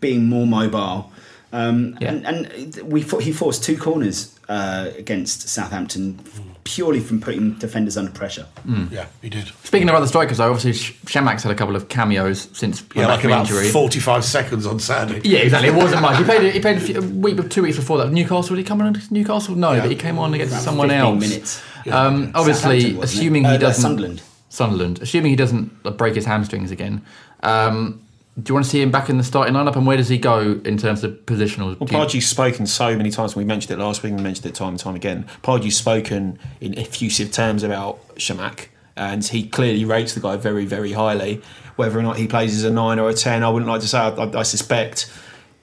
being 0.00 0.28
more 0.28 0.46
mobile. 0.46 1.10
Um, 1.52 1.96
Yeah. 2.00 2.12
and, 2.12 2.26
and 2.26 2.82
we 2.90 3.02
fo- 3.02 3.18
he 3.20 3.32
forced 3.32 3.64
two 3.64 3.76
corners 3.78 4.38
uh, 4.48 4.90
against 4.98 5.48
Southampton 5.48 6.20
purely 6.66 7.00
from 7.00 7.20
putting 7.20 7.54
defenders 7.54 7.96
under 7.96 8.10
pressure. 8.10 8.44
Yeah, 8.90 9.06
he 9.22 9.28
did. 9.30 9.46
Speaking 9.64 9.88
of 9.88 9.94
other 9.94 10.06
strikers, 10.08 10.38
though, 10.38 10.50
obviously 10.52 10.72
Sh- 10.74 10.94
Chamakh's 11.06 11.44
had 11.44 11.52
a 11.52 11.54
couple 11.54 11.76
of 11.76 11.88
cameos 11.88 12.48
since 12.52 12.82
Yeah, 12.94 13.06
back 13.06 13.18
like 13.18 13.24
about 13.24 13.40
injury. 13.48 13.68
45 13.68 14.24
seconds 14.24 14.66
on 14.66 14.78
Saturday. 14.80 15.26
Yeah, 15.26 15.38
exactly. 15.38 15.68
It 15.68 15.74
wasn't 15.76 16.02
much. 16.02 16.18
He 16.18 16.24
played. 16.24 16.52
He 16.52 16.60
played 16.60 16.76
a, 16.78 16.80
few, 16.80 16.98
a 16.98 17.00
week, 17.00 17.48
two 17.50 17.62
weeks 17.62 17.76
before 17.76 17.98
that. 17.98 18.12
Newcastle. 18.12 18.56
Did 18.56 18.58
he 18.58 18.64
come 18.64 18.80
on 18.80 18.88
against 18.88 19.12
Newcastle? 19.12 19.54
No, 19.54 19.72
Yeah. 19.72 19.80
but 19.82 19.90
he 19.90 19.96
came 19.96 20.18
on 20.18 20.34
against 20.34 20.52
About 20.54 20.64
someone 20.64 20.88
15 20.88 21.00
else. 21.00 21.20
minutes. 21.20 21.62
Um, 21.90 22.32
obviously, 22.34 22.80
Southampton, 22.80 22.96
wasn't 22.98 22.98
it? 22.98 23.04
assuming 23.04 23.44
he 23.44 23.50
Uh, 23.50 23.56
doesn't. 23.58 23.82
Sunderland. 23.82 24.22
Sunderland. 24.48 24.98
Assuming 25.02 25.30
he 25.30 25.36
doesn't 25.36 25.96
break 25.96 26.14
his 26.16 26.24
hamstrings 26.24 26.70
again. 26.72 27.02
Um, 27.42 28.00
do 28.42 28.50
you 28.50 28.54
want 28.54 28.66
to 28.66 28.70
see 28.70 28.82
him 28.82 28.90
back 28.90 29.08
in 29.08 29.16
the 29.16 29.24
starting 29.24 29.54
lineup? 29.54 29.76
And 29.76 29.86
where 29.86 29.96
does 29.96 30.08
he 30.08 30.18
go 30.18 30.60
in 30.64 30.76
terms 30.76 31.02
of 31.02 31.12
positional? 31.24 31.78
Well, 31.80 31.88
Pardew's 31.88 32.26
spoken 32.26 32.66
so 32.66 32.94
many 32.94 33.10
times. 33.10 33.34
When 33.34 33.46
we 33.46 33.48
mentioned 33.48 33.78
it 33.78 33.82
last 33.82 34.02
week. 34.02 34.14
We 34.14 34.22
mentioned 34.22 34.46
it 34.46 34.54
time 34.54 34.70
and 34.70 34.78
time 34.78 34.94
again. 34.94 35.26
Pardew's 35.42 35.76
spoken 35.76 36.38
in 36.60 36.78
effusive 36.78 37.32
terms 37.32 37.62
about 37.62 38.16
Chamakh, 38.16 38.66
and 38.94 39.24
he 39.24 39.48
clearly 39.48 39.86
rates 39.86 40.12
the 40.12 40.20
guy 40.20 40.36
very, 40.36 40.66
very 40.66 40.92
highly. 40.92 41.40
Whether 41.76 41.98
or 41.98 42.02
not 42.02 42.18
he 42.18 42.26
plays 42.26 42.54
as 42.54 42.64
a 42.64 42.70
nine 42.70 42.98
or 42.98 43.08
a 43.08 43.14
ten, 43.14 43.42
I 43.42 43.48
wouldn't 43.48 43.70
like 43.70 43.80
to 43.80 43.88
say. 43.88 43.98
I, 43.98 44.10
I, 44.10 44.40
I 44.40 44.42
suspect, 44.42 45.10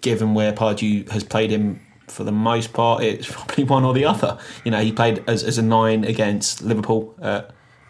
given 0.01 0.33
where 0.33 0.51
Pardew 0.51 1.07
has 1.11 1.23
played 1.23 1.51
him 1.51 1.79
for 2.07 2.23
the 2.23 2.31
most 2.31 2.73
part, 2.73 3.03
it's 3.03 3.27
probably 3.31 3.65
one 3.65 3.85
or 3.85 3.93
the 3.93 4.05
other. 4.05 4.39
You 4.65 4.71
know, 4.71 4.81
he 4.81 4.91
played 4.91 5.23
as, 5.27 5.43
as 5.43 5.59
a 5.59 5.63
nine 5.63 6.03
against 6.05 6.63
Liverpool. 6.63 7.13
Uh, 7.21 7.43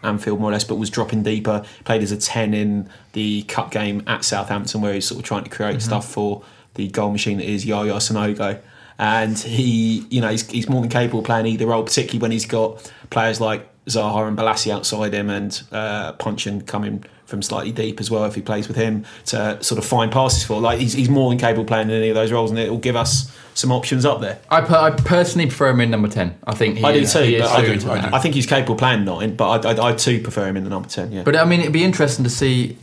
Anfield 0.04 0.40
more 0.40 0.50
or 0.50 0.52
less, 0.52 0.64
but 0.64 0.76
was 0.76 0.90
dropping 0.90 1.22
deeper. 1.22 1.64
Played 1.84 2.02
as 2.02 2.12
a 2.12 2.16
ten 2.16 2.54
in 2.54 2.88
the 3.12 3.42
cup 3.44 3.70
game 3.70 4.02
at 4.06 4.24
Southampton, 4.24 4.80
where 4.80 4.94
he's 4.94 5.06
sort 5.06 5.20
of 5.20 5.24
trying 5.24 5.44
to 5.44 5.50
create 5.50 5.80
stuff 5.82 6.10
for 6.10 6.42
the 6.74 6.88
goal 6.88 7.10
machine 7.10 7.38
that 7.38 7.48
is 7.48 7.64
Yaya 7.64 7.94
Sanogo. 7.94 8.60
And 8.98 9.36
he, 9.36 10.06
you 10.10 10.20
know, 10.20 10.28
he's, 10.28 10.48
he's 10.48 10.68
more 10.68 10.80
than 10.80 10.90
capable 10.90 11.20
of 11.20 11.24
playing 11.24 11.46
either 11.46 11.66
role, 11.66 11.82
particularly 11.82 12.20
when 12.20 12.30
he's 12.30 12.46
got 12.46 12.92
players 13.10 13.40
like 13.40 13.68
Zaha 13.86 14.28
and 14.28 14.38
Bolasie 14.38 14.72
outside 14.72 15.12
him 15.12 15.30
and 15.30 15.62
uh, 15.72 16.12
Puncheon 16.12 16.60
coming 16.62 17.04
from 17.26 17.42
slightly 17.42 17.72
deep 17.72 18.00
as 18.00 18.10
well 18.10 18.24
if 18.24 18.34
he 18.34 18.40
plays 18.40 18.68
with 18.68 18.76
him 18.76 19.04
to 19.26 19.62
sort 19.62 19.78
of 19.78 19.84
find 19.84 20.12
passes 20.12 20.44
for. 20.44 20.60
Like 20.60 20.78
he's, 20.78 20.92
he's 20.92 21.08
more 21.08 21.28
than 21.30 21.38
capable 21.38 21.62
of 21.62 21.68
playing 21.68 21.90
in 21.90 21.96
any 21.96 22.08
of 22.08 22.14
those 22.14 22.30
roles, 22.30 22.50
and 22.50 22.58
it 22.58 22.70
will 22.70 22.78
give 22.78 22.96
us 22.96 23.36
some 23.54 23.70
options 23.72 24.04
up 24.04 24.20
there. 24.20 24.40
I, 24.50 24.60
per, 24.60 24.76
I 24.76 24.90
personally 24.90 25.46
prefer 25.46 25.70
him 25.70 25.80
in 25.80 25.90
number 25.90 26.08
ten. 26.08 26.36
I 26.46 26.54
think 26.54 26.78
he 26.78 26.84
I 26.84 26.92
do 26.92 27.06
too. 27.06 27.22
He 27.22 27.36
is 27.36 27.42
but 27.42 27.50
I, 27.50 27.64
do, 27.64 27.78
to 27.78 27.86
that. 27.86 28.14
I 28.14 28.18
think 28.18 28.34
he's 28.34 28.46
capable 28.46 28.74
of 28.74 28.80
playing 28.80 29.04
nine, 29.04 29.36
but 29.36 29.64
I, 29.64 29.72
I, 29.72 29.90
I 29.90 29.94
too 29.94 30.20
prefer 30.20 30.48
him 30.48 30.56
in 30.56 30.64
the 30.64 30.70
number 30.70 30.88
ten. 30.88 31.12
Yeah. 31.12 31.22
But 31.22 31.36
I 31.36 31.44
mean, 31.44 31.60
it'd 31.60 31.72
be 31.72 31.84
interesting 31.84 32.24
to 32.24 32.30
see 32.30 32.76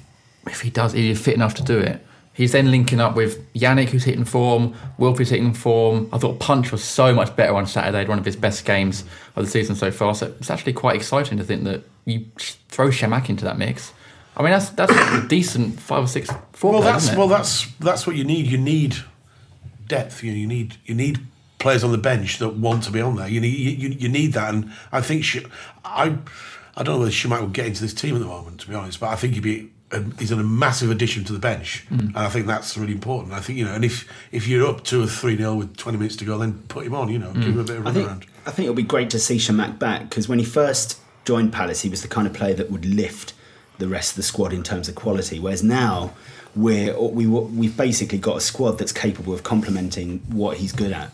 if 0.48 0.62
he 0.62 0.70
does, 0.70 0.94
if 0.94 1.00
he's 1.00 1.22
fit 1.22 1.36
enough 1.36 1.54
to 1.56 1.64
do 1.64 1.78
it. 1.78 2.06
He's 2.34 2.54
then 2.54 2.72
linking 2.72 3.02
up 3.02 3.16
with 3.16 3.54
Yannick, 3.54 3.90
who's 3.90 4.06
hitting 4.06 4.24
form, 4.24 4.74
Wilfie's 4.98 5.30
hitting 5.30 5.54
form. 5.54 6.10
I 6.14 6.18
thought 6.18 6.40
Punch 6.40 6.72
was 6.72 6.82
so 6.82 7.14
much 7.14 7.36
better 7.36 7.54
on 7.54 7.68
Saturday, 7.68 8.08
one 8.08 8.18
of 8.18 8.26
his 8.26 8.38
best 8.38 8.64
games 8.64 9.04
of 9.36 9.44
the 9.44 9.52
season 9.52 9.76
so 9.76 9.92
far. 9.92 10.16
So 10.16 10.28
it's 10.40 10.50
actually 10.50 10.74
quite 10.74 10.96
exciting 10.96 11.38
to 11.40 11.44
think 11.44 11.66
that 11.66 11.84
you 12.06 12.26
throw 12.38 12.88
Chamakh 12.88 13.28
into 13.28 13.44
that 13.44 13.58
mix. 13.58 13.92
I 14.38 14.44
mean, 14.44 14.52
that's 14.52 14.70
that's 14.70 14.94
a 14.94 15.28
decent 15.30 15.80
five 15.80 16.06
or 16.06 16.08
six 16.08 16.30
four. 16.54 16.72
Well, 16.72 16.82
play, 16.82 16.92
that's 16.94 17.04
isn't 17.04 17.16
it? 17.16 17.20
well, 17.20 17.28
that's 17.28 17.68
that's 17.80 18.08
what 18.08 18.16
you 18.16 18.24
need. 18.24 18.48
You 18.48 18.58
need 18.58 18.96
depth. 19.96 20.24
You, 20.24 20.32
you 20.32 20.48
need 20.48 20.70
you 20.86 20.96
need 20.96 21.20
players 21.60 21.84
on 21.84 21.92
the 21.92 21.98
bench 22.12 22.40
that 22.40 22.50
want 22.56 22.84
to 22.86 22.92
be 22.92 23.02
on 23.02 23.16
there. 23.18 23.28
You 23.28 23.42
need 23.42 23.56
you, 23.84 23.90
you 23.90 24.10
need 24.10 24.34
that, 24.34 24.54
and 24.54 24.72
I 24.92 25.02
think 25.02 25.24
Sh- 25.24 25.46
I 25.86 26.18
I 26.76 26.84
don't 26.84 26.96
know 26.96 27.00
whether 27.00 27.12
Chamakh 27.12 27.42
would 27.42 27.54
get 27.54 27.66
into 27.68 27.82
this 27.82 27.94
team 27.94 28.16
at 28.16 28.20
the 28.22 28.28
moment, 28.38 28.60
to 28.62 28.68
be 28.70 28.76
honest. 28.76 29.00
But 29.00 29.10
I 29.10 29.16
think 29.16 29.34
he'd 29.36 29.44
be 29.44 29.70
a, 29.92 30.02
he's 30.18 30.32
a 30.32 30.38
massive 30.38 30.90
addition 30.90 31.24
to 31.26 31.34
the 31.34 31.40
bench, 31.52 31.86
Mm. 31.92 32.00
and 32.16 32.18
I 32.18 32.30
think 32.30 32.48
that's 32.48 32.78
really 32.78 32.94
important. 32.94 33.34
I 33.34 33.42
think 33.42 33.60
you 33.60 33.66
know, 33.66 33.74
and 33.76 33.84
if 33.86 34.08
if 34.32 34.48
you're 34.48 34.66
up 34.68 34.84
two 34.84 35.04
or 35.04 35.08
three 35.08 35.36
nil 35.36 35.58
with 35.58 35.76
20 35.78 35.98
minutes 35.98 36.16
to 36.18 36.26
go, 36.26 36.38
then 36.38 36.54
put 36.70 36.86
him 36.86 36.96
on. 36.96 37.10
You 37.10 37.20
know, 37.20 37.34
give 37.34 37.44
him 37.56 37.60
a 37.60 37.64
bit 37.64 37.78
of 37.78 37.82
I 37.84 37.86
run 37.86 37.94
think 37.94 38.08
around. 38.08 38.26
I 38.48 38.52
think 38.52 38.66
it'll 38.66 38.76
be 38.76 38.84
great 38.96 39.10
to 39.12 39.20
see 39.20 39.38
Chamakh 39.38 39.78
back 39.78 40.02
because 40.10 40.28
when 40.30 40.40
he 40.40 40.46
first 40.46 40.98
joined 41.26 41.52
Palace, 41.54 41.82
he 41.82 41.90
was 41.90 42.02
the 42.02 42.08
kind 42.08 42.26
of 42.28 42.34
player 42.34 42.56
that 42.56 42.72
would 42.72 42.86
lift 42.86 43.34
the 43.78 43.88
rest 43.88 44.12
of 44.12 44.16
the 44.18 44.24
squad 44.24 44.54
in 44.54 44.64
terms 44.64 44.88
of 44.90 44.96
quality. 44.96 45.40
Whereas 45.40 45.62
now, 45.64 46.12
we're 46.56 47.00
we 47.00 47.28
we've 47.28 47.76
basically 47.78 48.18
got 48.18 48.38
a 48.38 48.42
squad 48.42 48.78
that's 48.78 48.92
capable 48.92 49.34
of 49.34 49.44
complementing 49.44 50.20
what 50.30 50.58
he's 50.58 50.72
good 50.72 50.92
at. 50.92 51.12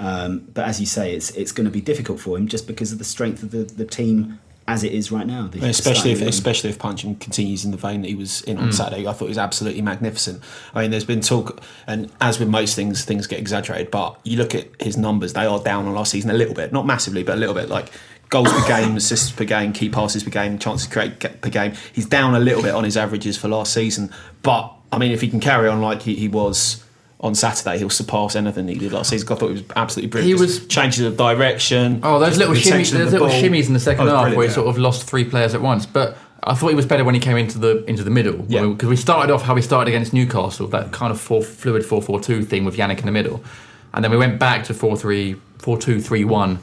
Um, 0.00 0.48
but 0.54 0.66
as 0.66 0.80
you 0.80 0.86
say, 0.86 1.14
it's 1.14 1.30
it's 1.32 1.52
going 1.52 1.66
to 1.66 1.70
be 1.70 1.82
difficult 1.82 2.20
for 2.20 2.36
him 2.36 2.48
just 2.48 2.66
because 2.66 2.90
of 2.90 2.98
the 2.98 3.04
strength 3.04 3.42
of 3.42 3.50
the, 3.50 3.64
the 3.64 3.84
team 3.84 4.40
as 4.66 4.84
it 4.84 4.92
is 4.92 5.12
right 5.12 5.26
now. 5.26 5.50
Especially 5.60 6.12
if 6.12 6.22
especially 6.22 6.70
if 6.70 6.78
Puncheon 6.78 7.16
continues 7.16 7.64
in 7.64 7.70
the 7.70 7.76
vein 7.76 8.02
that 8.02 8.08
he 8.08 8.14
was 8.14 8.40
in 8.42 8.56
on 8.56 8.72
Saturday. 8.72 9.06
I 9.06 9.12
thought 9.12 9.26
it 9.26 9.28
was 9.28 9.38
absolutely 9.38 9.82
magnificent. 9.82 10.42
I 10.74 10.82
mean, 10.82 10.90
there's 10.90 11.04
been 11.04 11.20
talk, 11.20 11.60
and 11.86 12.10
as 12.20 12.38
with 12.38 12.48
most 12.48 12.76
things, 12.76 13.04
things 13.04 13.26
get 13.26 13.38
exaggerated. 13.38 13.90
But 13.90 14.18
you 14.24 14.38
look 14.38 14.54
at 14.54 14.68
his 14.80 14.96
numbers; 14.96 15.34
they 15.34 15.44
are 15.44 15.62
down 15.62 15.86
on 15.86 15.94
last 15.94 16.12
season 16.12 16.30
a 16.30 16.34
little 16.34 16.54
bit, 16.54 16.72
not 16.72 16.86
massively, 16.86 17.22
but 17.22 17.34
a 17.34 17.40
little 17.40 17.54
bit. 17.54 17.68
Like 17.68 17.90
goals 18.30 18.50
per 18.52 18.66
game, 18.66 18.96
assists 18.96 19.32
per 19.32 19.44
game, 19.44 19.72
key 19.72 19.90
passes 19.90 20.24
per 20.24 20.30
game, 20.30 20.58
chances 20.58 20.86
created 20.86 21.42
per 21.42 21.50
game. 21.50 21.74
He's 21.92 22.06
down 22.06 22.34
a 22.34 22.40
little 22.40 22.62
bit 22.62 22.74
on 22.74 22.84
his 22.84 22.96
averages 22.96 23.36
for 23.36 23.48
last 23.48 23.74
season. 23.74 24.10
But 24.42 24.72
I 24.92 24.98
mean, 24.98 25.12
if 25.12 25.20
he 25.20 25.28
can 25.28 25.40
carry 25.40 25.68
on 25.68 25.80
like 25.80 26.02
he, 26.02 26.14
he 26.16 26.28
was. 26.28 26.84
On 27.22 27.34
Saturday, 27.34 27.76
he'll 27.76 27.90
surpass 27.90 28.34
anything 28.34 28.66
he 28.66 28.76
did 28.76 28.92
last 28.94 29.10
season. 29.10 29.30
I 29.30 29.34
thought 29.34 29.50
it 29.50 29.52
was 29.52 29.62
absolutely 29.76 30.08
brilliant. 30.08 30.40
He 30.40 30.46
Just 30.46 30.60
was- 30.62 30.68
changes 30.68 31.04
of 31.04 31.18
direction. 31.18 32.00
Oh, 32.02 32.18
those 32.18 32.38
little 32.38 32.54
shimmies, 32.54 32.92
those 32.92 33.12
little 33.12 33.28
shimmies 33.28 33.66
in 33.66 33.74
the 33.74 33.78
second 33.78 34.08
Oh, 34.08 34.12
half 34.12 34.20
where 34.22 34.28
he 34.30 34.34
brilliant, 34.36 34.54
sort 34.54 34.68
of 34.68 34.78
lost 34.78 35.04
three 35.06 35.24
players 35.24 35.54
at 35.54 35.60
once. 35.60 35.84
But 35.84 36.16
I 36.42 36.54
thought 36.54 36.68
he 36.68 36.74
was 36.74 36.86
better 36.86 37.04
when 37.04 37.14
he 37.14 37.20
came 37.20 37.36
into 37.36 37.58
the 37.58 37.84
into 37.84 38.02
the 38.04 38.10
middle. 38.10 38.46
Yeah. 38.48 38.64
because 38.68 38.88
we 38.88 38.96
started 38.96 39.30
off 39.30 39.42
how 39.42 39.54
we 39.54 39.60
started 39.60 39.90
against 39.90 40.14
Newcastle, 40.14 40.66
that 40.68 40.92
kind 40.92 41.12
of 41.12 41.20
four, 41.20 41.42
fluid 41.42 41.84
four 41.84 42.00
four 42.00 42.20
two 42.20 42.42
thing 42.42 42.64
with 42.64 42.78
Yannick 42.78 43.00
in 43.00 43.04
the 43.04 43.12
middle, 43.12 43.44
and 43.92 44.02
then 44.02 44.10
we 44.10 44.16
went 44.16 44.38
back 44.38 44.64
to 44.64 44.72
4-3, 44.72 45.38
4-2-3-1 45.58 46.58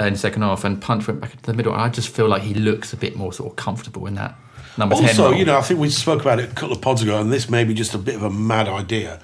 uh, 0.00 0.04
in 0.04 0.14
the 0.14 0.18
second 0.18 0.42
half, 0.42 0.64
and 0.64 0.80
Punch 0.80 1.06
went 1.06 1.20
back 1.20 1.32
into 1.32 1.44
the 1.44 1.54
middle. 1.54 1.72
And 1.72 1.80
I 1.82 1.88
just 1.88 2.08
feel 2.08 2.28
like 2.28 2.42
he 2.42 2.54
looks 2.54 2.92
a 2.92 2.96
bit 2.96 3.14
more 3.16 3.32
sort 3.32 3.50
of 3.52 3.56
comfortable 3.56 4.06
in 4.06 4.14
that 4.14 4.34
number 4.76 4.94
ten. 4.96 5.04
Also, 5.08 5.32
you 5.32 5.44
know, 5.44 5.56
I 5.58 5.62
think 5.62 5.80
we 5.80 5.90
spoke 5.90 6.20
about 6.20 6.38
it 6.40 6.50
a 6.50 6.54
couple 6.54 6.72
of 6.74 6.80
pods 6.80 7.02
ago, 7.02 7.20
and 7.20 7.32
this 7.32 7.48
may 7.50 7.64
be 7.64 7.74
just 7.74 7.94
a 7.94 7.98
bit 7.98 8.14
of 8.14 8.22
a 8.22 8.30
mad 8.30 8.68
idea. 8.68 9.20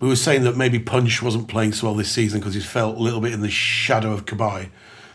We 0.00 0.08
were 0.08 0.16
saying 0.16 0.44
that 0.44 0.56
maybe 0.56 0.78
Punch 0.78 1.20
wasn't 1.22 1.48
playing 1.48 1.72
so 1.72 1.88
well 1.88 1.94
this 1.94 2.10
season 2.10 2.40
because 2.40 2.54
he's 2.54 2.64
felt 2.64 2.96
a 2.96 3.00
little 3.00 3.20
bit 3.20 3.32
in 3.32 3.40
the 3.42 3.50
shadow 3.50 4.12
of 4.12 4.24
Cabaye 4.24 4.70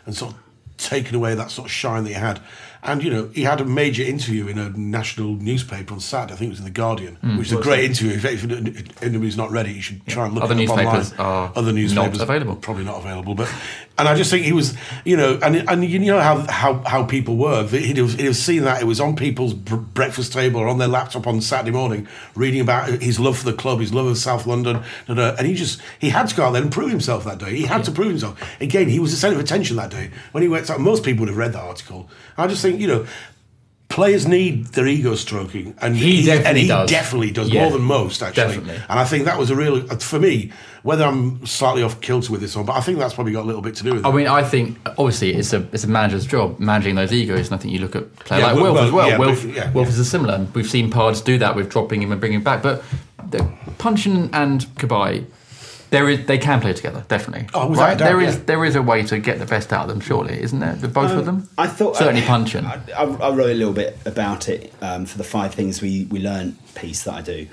and 0.05 0.15
sort 0.15 0.33
of 0.33 0.39
taken 0.77 1.15
away 1.15 1.33
that 1.33 1.49
sort 1.49 1.67
of 1.67 1.71
shine 1.71 2.03
that 2.03 2.09
he 2.09 2.15
had. 2.15 2.39
And, 2.83 3.03
you 3.03 3.09
know, 3.09 3.29
he 3.33 3.41
had 3.41 3.59
a 3.61 3.65
major 3.65 4.03
interview 4.03 4.45
in 4.45 4.59
a 4.59 4.69
national 4.69 5.33
newspaper 5.37 5.91
on 5.95 5.99
Saturday, 6.01 6.33
I 6.33 6.35
think 6.37 6.49
it 6.49 6.51
was 6.51 6.59
in 6.59 6.65
The 6.65 6.71
Guardian, 6.71 7.15
Hmm. 7.15 7.37
which 7.37 7.47
is 7.47 7.53
a 7.57 7.61
great 7.63 7.83
interview. 7.85 8.11
If, 8.13 8.25
if 8.25 9.01
anybody's 9.03 9.37
not 9.37 9.49
ready, 9.49 9.71
you 9.73 9.81
should 9.81 10.05
try 10.05 10.25
and 10.25 10.35
look 10.35 10.43
Other 10.43 10.53
it 10.53 10.69
up 10.69 10.77
newspapers 10.77 11.11
online. 11.13 11.25
are 11.27 11.51
Other 11.55 11.71
newspapers 11.73 12.19
not 12.19 12.29
available. 12.29 12.55
Probably 12.57 12.83
not 12.83 12.99
available. 12.99 13.33
But 13.33 13.51
and 13.97 14.07
I 14.07 14.15
just 14.15 14.29
think 14.29 14.45
he 14.45 14.51
was, 14.51 14.75
you 15.05 15.15
know, 15.15 15.39
and 15.41 15.55
and 15.69 15.85
you 15.85 15.99
know 15.99 16.19
how 16.19 16.39
how, 16.49 16.83
how 16.85 17.03
people 17.05 17.37
were. 17.37 17.65
He'd 17.67 17.97
have, 17.97 18.13
he'd 18.15 18.25
have 18.25 18.35
seen 18.35 18.63
that 18.63 18.81
it 18.81 18.85
was 18.85 18.99
on 18.99 19.15
people's 19.15 19.53
br- 19.53 19.75
breakfast 19.75 20.33
table 20.33 20.59
or 20.59 20.67
on 20.67 20.79
their 20.79 20.87
laptop 20.87 21.27
on 21.27 21.39
Saturday 21.39 21.71
morning, 21.71 22.07
reading 22.35 22.59
about 22.59 22.89
his 23.01 23.19
love 23.19 23.37
for 23.37 23.45
the 23.45 23.53
club, 23.53 23.79
his 23.79 23.93
love 23.93 24.07
of 24.07 24.17
South 24.17 24.45
London, 24.45 24.83
and 25.07 25.47
he 25.47 25.53
just 25.53 25.81
he 25.99 26.09
had 26.09 26.27
to 26.27 26.35
go 26.35 26.43
out 26.43 26.51
there 26.51 26.61
and 26.61 26.71
prove 26.71 26.89
himself 26.89 27.23
that 27.23 27.37
day. 27.37 27.55
He 27.55 27.63
had 27.63 27.83
to 27.85 27.91
prove 27.91 28.09
himself. 28.09 28.41
Again, 28.59 28.89
he 28.89 28.99
was 28.99 29.11
the 29.11 29.17
centre 29.17 29.37
of 29.37 29.43
attention 29.43 29.77
that 29.77 29.91
day 29.91 30.11
when 30.33 30.43
he 30.43 30.49
went 30.49 30.69
out. 30.69 30.79
Most 30.79 31.03
people 31.03 31.21
would 31.21 31.29
have 31.29 31.37
read 31.37 31.53
that 31.53 31.63
article. 31.63 32.09
I 32.37 32.47
just 32.47 32.61
think 32.61 32.79
you 32.79 32.87
know. 32.87 33.07
Players 33.87 34.27
need 34.27 34.65
their 34.67 34.87
ego 34.87 35.15
stroking, 35.15 35.75
and 35.79 35.95
He 35.95 36.17
and 36.17 36.25
definitely 36.25 36.61
he 36.61 36.67
does. 36.67 36.89
definitely 36.89 37.31
does 37.31 37.49
Yeah, 37.49 37.61
more 37.63 37.71
than 37.71 37.83
most, 37.83 38.21
actually. 38.23 38.43
definitely. 38.43 38.75
And 38.89 38.99
I 38.99 39.05
think 39.05 39.25
that 39.25 39.37
was 39.37 39.51
a 39.51 39.55
real 39.55 39.79
for 39.99 40.19
me. 40.19 40.51
Whether 40.83 41.05
I'm 41.05 41.45
slightly 41.45 41.81
off 41.81 42.01
kilter 42.01 42.31
with 42.31 42.41
this 42.41 42.55
one, 42.55 42.65
but 42.65 42.73
I 42.75 42.81
think 42.81 42.99
that's 42.99 43.13
probably 43.13 43.31
got 43.33 43.43
a 43.43 43.47
little 43.47 43.61
bit 43.61 43.75
to 43.75 43.83
do 43.83 43.93
with 43.93 44.05
it. 44.05 44.07
I 44.07 44.11
mean, 44.11 44.27
I 44.27 44.43
think 44.43 44.77
obviously 44.97 45.33
it's 45.35 45.53
a 45.53 45.67
it's 45.71 45.83
a 45.83 45.87
manager's 45.87 46.25
job 46.25 46.59
managing 46.59 46.95
those 46.95 47.13
egos, 47.13 47.47
and 47.47 47.55
I 47.55 47.57
think 47.61 47.73
you 47.73 47.79
look 47.79 47.95
at 47.95 48.13
players 48.17 48.41
Yeah, 48.41 48.51
like 48.51 48.55
well, 48.61 48.73
Wilf 48.73 48.85
as 48.85 48.91
well. 48.91 49.05
well, 49.05 49.09
yeah, 49.09 49.17
Wilf, 49.17 49.43
but- 49.45 49.53
yeah, 49.55 49.71
Wilf 49.71 49.87
yeah. 49.87 49.99
is 50.01 50.09
similar. 50.09 50.33
and 50.35 50.53
We've 50.55 50.69
seen 50.69 50.91
Pards 50.91 51.21
do 51.23 51.37
that 51.37 51.55
with 51.55 51.69
dropping 51.69 52.01
him 52.01 52.11
and 52.11 52.19
bringing 52.19 52.39
him 52.39 52.43
back. 52.43 52.61
But 52.63 52.83
the 53.29 53.47
Puncheon 53.77 54.29
and 54.33 54.61
Cabaye, 54.77 55.25
there 55.95 56.09
is 56.09 56.25
they 56.25 56.37
can 56.37 56.59
play 56.59 56.73
together 56.73 57.05
definitely. 57.07 57.47
Oh, 57.53 57.69
without 57.69 57.97
doubt, 57.97 58.05
there 58.05 58.21
is 58.21 58.35
yeah. 58.35 58.43
there 58.45 58.65
is 58.65 58.75
a 58.75 58.81
way 58.81 59.03
to 59.03 59.17
get 59.19 59.39
the 59.39 59.45
best 59.45 59.71
out 59.71 59.83
of 59.83 59.87
them, 59.87 60.01
surely, 60.01 60.41
isn't 60.41 60.59
there? 60.59 60.75
The 60.75 60.89
both 60.89 61.11
of 61.11 61.25
them. 61.25 61.35
Um, 61.35 61.49
I 61.57 61.67
thought 61.67 61.95
certainly 61.95 62.21
I, 62.21 62.25
Puncheon. 62.25 62.65
I, 62.65 62.79
I, 62.95 63.29
wrote 63.29 63.51
a 63.51 63.53
little 63.53 63.73
bit 63.73 63.97
about 64.05 64.49
it 64.49 64.73
um, 64.81 65.05
for 65.05 65.17
the 65.17 65.23
five 65.23 65.53
things 65.53 65.81
we 65.81 66.05
we 66.05 66.19
learned 66.19 66.57
piece 66.75 67.03
that 67.03 67.13
I 67.13 67.21
do, 67.21 67.47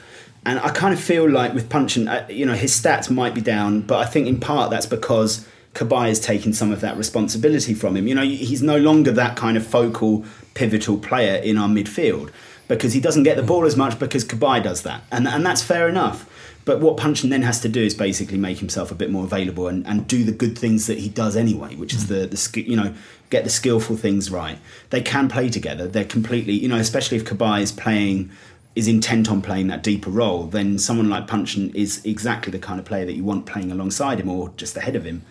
and 0.45 0.59
I 0.59 0.71
kind 0.71 0.93
of 0.93 1.01
feel 1.01 1.31
like 1.31 1.55
with 1.55 1.69
Puncheon, 1.71 2.09
uh, 2.09 2.27
you 2.29 2.45
know, 2.45 2.55
his 2.55 2.73
stats 2.73 3.09
might 3.09 3.35
be 3.35 3.41
down, 3.41 3.83
but 3.83 4.01
I 4.01 4.07
think 4.07 4.27
in 4.27 4.41
part 4.41 4.71
that's 4.71 4.87
because 4.87 5.47
Cabaye 5.75 6.11
is 6.11 6.19
taking 6.19 6.53
some 6.53 6.73
of 6.73 6.81
that 6.81 6.97
responsibility 6.97 7.75
from 7.75 7.97
him. 7.97 8.09
You 8.09 8.17
know, 8.17 8.23
he's 8.23 8.63
no 8.63 8.77
longer 8.77 9.13
that 9.13 9.37
kind 9.37 9.57
of 9.57 9.65
focal, 9.65 10.25
pivotal 10.55 10.99
player 10.99 11.37
in 11.37 11.57
our 11.59 11.69
midfield 11.69 12.31
because 12.67 12.93
he 12.93 13.01
doesn't 13.01 13.23
get 13.23 13.37
the 13.37 13.43
ball 13.43 13.65
as 13.67 13.77
much 13.77 13.99
because 13.99 14.25
Cabaye 14.25 14.63
does 14.63 14.83
that, 14.83 15.03
and 15.13 15.29
and 15.29 15.47
that's 15.47 15.63
fair 15.63 15.89
enough. 15.89 16.29
But 16.65 16.81
what 16.81 16.97
Puncheon 16.97 17.31
then 17.31 17.43
has 17.43 17.61
to 17.61 17.69
do 17.69 17.83
is 17.83 17.95
basically 17.95 18.39
make 18.39 18.59
himself 18.59 18.91
a 18.91 18.95
bit 18.95 19.11
more 19.11 19.25
available 19.25 19.67
and, 19.67 19.87
and 19.87 20.07
do 20.07 20.25
the 20.25 20.33
good 20.33 20.57
things 20.57 20.87
that 20.87 20.99
he 20.99 21.09
does 21.09 21.37
anyway, 21.37 21.75
which 21.75 21.93
is 21.93 22.05
mm. 22.05 22.09
the 22.09 22.27
the 22.27 22.63
you 22.63 22.77
know 22.77 22.95
get 23.31 23.45
the 23.45 23.51
skillful 23.51 23.97
things 23.97 24.31
right. 24.31 24.59
They 24.91 25.01
can 25.01 25.29
play 25.29 25.49
together. 25.49 25.87
They're 25.87 26.05
completely 26.05 26.55
you 26.55 26.69
know 26.69 26.77
especially 26.77 27.17
if 27.17 27.25
Cabaye 27.25 27.63
is 27.63 27.73
playing 27.73 28.31
is 28.75 28.89
intent 28.89 29.31
on 29.31 29.43
playing 29.43 29.67
that 29.67 29.83
deeper 29.83 30.09
role, 30.09 30.45
then 30.45 30.79
someone 30.79 31.11
like 31.11 31.27
Puncheon 31.27 31.71
is 31.75 32.03
exactly 32.07 32.51
the 32.51 32.59
kind 32.59 32.81
of 32.81 32.87
player 32.87 33.05
that 33.05 33.13
you 33.13 33.23
want 33.23 33.45
playing 33.45 33.71
alongside 33.71 34.19
him 34.19 34.31
or 34.31 34.51
just 34.57 34.77
ahead 34.77 34.97
of 34.97 35.05
him 35.05 35.23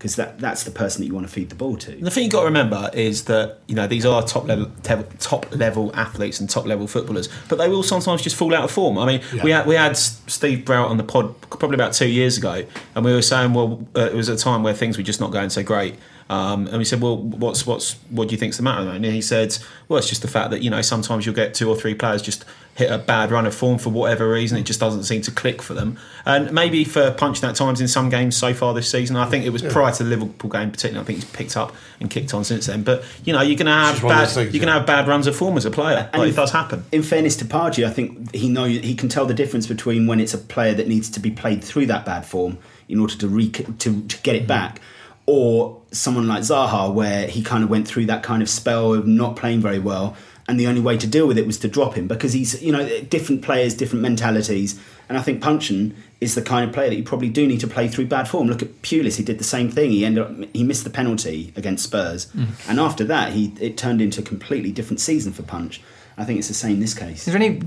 because 0.00 0.16
that 0.16 0.38
that's 0.38 0.64
the 0.64 0.70
person 0.70 1.02
that 1.02 1.06
you 1.08 1.12
want 1.12 1.26
to 1.26 1.32
feed 1.32 1.50
the 1.50 1.54
ball 1.54 1.76
to. 1.76 1.94
The 1.94 2.10
thing 2.10 2.22
you've 2.22 2.32
got 2.32 2.40
to 2.40 2.46
remember 2.46 2.88
is 2.94 3.24
that 3.24 3.58
you 3.66 3.74
know 3.74 3.86
these 3.86 4.06
are 4.06 4.22
top 4.22 4.46
level 4.46 4.72
te- 4.82 5.16
top 5.18 5.54
level 5.54 5.94
athletes 5.94 6.40
and 6.40 6.48
top 6.48 6.64
level 6.64 6.86
footballers, 6.86 7.28
but 7.50 7.58
they 7.58 7.68
will 7.68 7.82
sometimes 7.82 8.22
just 8.22 8.34
fall 8.34 8.54
out 8.54 8.64
of 8.64 8.70
form. 8.70 8.96
I 8.96 9.04
mean, 9.04 9.20
we 9.44 9.50
had 9.50 9.66
we 9.66 9.74
had 9.74 9.98
Steve 9.98 10.64
Browett 10.64 10.90
on 10.90 10.96
the 10.96 11.04
pod 11.04 11.38
probably 11.50 11.74
about 11.74 11.92
two 11.92 12.08
years 12.08 12.38
ago, 12.38 12.64
and 12.94 13.04
we 13.04 13.12
were 13.12 13.20
saying, 13.20 13.52
well, 13.52 13.86
uh, 13.94 14.06
it 14.06 14.14
was 14.14 14.30
a 14.30 14.38
time 14.38 14.62
where 14.62 14.72
things 14.72 14.96
were 14.96 15.04
just 15.04 15.20
not 15.20 15.32
going 15.32 15.50
so 15.50 15.62
great. 15.62 15.96
Um, 16.30 16.68
and 16.68 16.78
we 16.78 16.84
said, 16.84 17.02
well, 17.02 17.18
what's 17.18 17.66
what's 17.66 17.94
what 18.08 18.28
do 18.28 18.32
you 18.32 18.38
think's 18.38 18.56
the 18.56 18.62
matter? 18.62 18.88
And 18.88 19.04
he 19.04 19.20
said, 19.20 19.58
well, 19.88 19.98
it's 19.98 20.08
just 20.08 20.22
the 20.22 20.28
fact 20.28 20.50
that 20.52 20.62
you 20.62 20.70
know 20.70 20.80
sometimes 20.80 21.26
you'll 21.26 21.34
get 21.34 21.52
two 21.52 21.68
or 21.68 21.76
three 21.76 21.94
players 21.94 22.22
just 22.22 22.46
hit 22.80 22.90
a 22.90 22.98
bad 22.98 23.30
run 23.30 23.46
of 23.46 23.54
form 23.54 23.78
for 23.78 23.90
whatever 23.90 24.28
reason. 24.28 24.58
It 24.58 24.64
just 24.64 24.80
doesn't 24.80 25.04
seem 25.04 25.22
to 25.22 25.30
click 25.30 25.62
for 25.62 25.74
them. 25.74 25.98
And 26.26 26.50
maybe 26.52 26.82
for 26.84 27.12
Puncheon 27.12 27.48
at 27.48 27.54
times 27.54 27.80
in 27.80 27.86
some 27.86 28.08
games 28.08 28.36
so 28.36 28.52
far 28.52 28.74
this 28.74 28.90
season, 28.90 29.16
I 29.16 29.26
think 29.26 29.44
it 29.44 29.50
was 29.50 29.62
prior 29.62 29.92
to 29.92 30.02
the 30.02 30.10
Liverpool 30.10 30.50
game, 30.50 30.72
particularly. 30.72 31.04
I 31.04 31.06
think 31.06 31.20
he's 31.20 31.30
picked 31.30 31.56
up 31.56 31.72
and 32.00 32.10
kicked 32.10 32.34
on 32.34 32.42
since 32.42 32.66
then. 32.66 32.82
But 32.82 33.04
you 33.24 33.32
know, 33.32 33.42
you're 33.42 33.56
going 33.56 33.66
to 33.66 33.72
have 33.72 33.92
just 33.92 34.02
one 34.02 34.14
of 34.14 34.18
bad 34.18 34.28
things, 34.28 34.54
you're 34.54 34.60
going 34.60 34.72
to 34.74 34.78
have 34.78 34.86
bad 34.86 35.06
runs 35.06 35.26
of 35.26 35.36
form 35.36 35.56
as 35.56 35.64
a 35.64 35.70
player. 35.70 36.10
And 36.12 36.22
like, 36.22 36.30
if- 36.30 36.34
it 36.34 36.40
does 36.40 36.50
happen. 36.50 36.84
In 36.90 37.02
fairness 37.02 37.36
to 37.36 37.44
Pardew, 37.44 37.86
I 37.86 37.90
think 37.90 38.34
he 38.34 38.48
know 38.48 38.64
he 38.64 38.94
can 38.94 39.08
tell 39.08 39.26
the 39.26 39.34
difference 39.34 39.66
between 39.66 40.06
when 40.06 40.18
it's 40.18 40.34
a 40.34 40.38
player 40.38 40.74
that 40.74 40.88
needs 40.88 41.08
to 41.10 41.20
be 41.20 41.30
played 41.30 41.62
through 41.62 41.86
that 41.86 42.04
bad 42.04 42.26
form 42.26 42.58
in 42.88 42.98
order 42.98 43.14
to 43.16 43.28
re- 43.28 43.50
to, 43.50 44.02
to 44.02 44.22
get 44.22 44.34
it 44.34 44.40
mm-hmm. 44.40 44.48
back, 44.48 44.80
or 45.26 45.80
someone 45.92 46.26
like 46.26 46.42
Zaha 46.42 46.92
where 46.92 47.26
he 47.28 47.42
kind 47.42 47.62
of 47.62 47.70
went 47.70 47.86
through 47.86 48.06
that 48.06 48.22
kind 48.22 48.42
of 48.42 48.48
spell 48.48 48.94
of 48.94 49.06
not 49.06 49.36
playing 49.36 49.60
very 49.60 49.78
well, 49.78 50.16
and 50.50 50.58
the 50.58 50.66
only 50.66 50.80
way 50.80 50.96
to 50.96 51.06
deal 51.06 51.28
with 51.28 51.38
it 51.38 51.46
was 51.46 51.58
to 51.58 51.68
drop 51.68 51.94
him 51.94 52.08
because 52.08 52.32
he's 52.32 52.60
you 52.60 52.72
know 52.72 53.00
different 53.02 53.40
players, 53.40 53.72
different 53.72 54.02
mentalities, 54.02 54.80
and 55.08 55.16
I 55.16 55.22
think 55.22 55.40
Puncheon 55.40 55.94
is 56.20 56.34
the 56.34 56.42
kind 56.42 56.68
of 56.68 56.74
player 56.74 56.90
that 56.90 56.96
you 56.96 57.04
probably 57.04 57.28
do 57.28 57.46
need 57.46 57.60
to 57.60 57.68
play 57.68 57.86
through 57.86 58.06
bad 58.06 58.26
form. 58.26 58.48
Look 58.48 58.60
at 58.60 58.82
Pulis; 58.82 59.16
he 59.16 59.22
did 59.22 59.38
the 59.38 59.44
same 59.44 59.70
thing. 59.70 59.92
He 59.92 60.04
ended 60.04 60.24
up 60.24 60.32
he 60.52 60.64
missed 60.64 60.82
the 60.82 60.90
penalty 60.90 61.52
against 61.54 61.84
Spurs, 61.84 62.26
mm. 62.26 62.48
and 62.68 62.80
after 62.80 63.04
that 63.04 63.32
he 63.32 63.54
it 63.60 63.76
turned 63.76 64.02
into 64.02 64.20
a 64.20 64.24
completely 64.24 64.72
different 64.72 64.98
season 64.98 65.32
for 65.32 65.44
Punch. 65.44 65.80
I 66.18 66.24
think 66.24 66.40
it's 66.40 66.48
the 66.48 66.54
same 66.54 66.74
in 66.74 66.80
this 66.80 66.94
case. 66.94 67.28
Is 67.28 67.32
there 67.32 67.36
any 67.36 67.62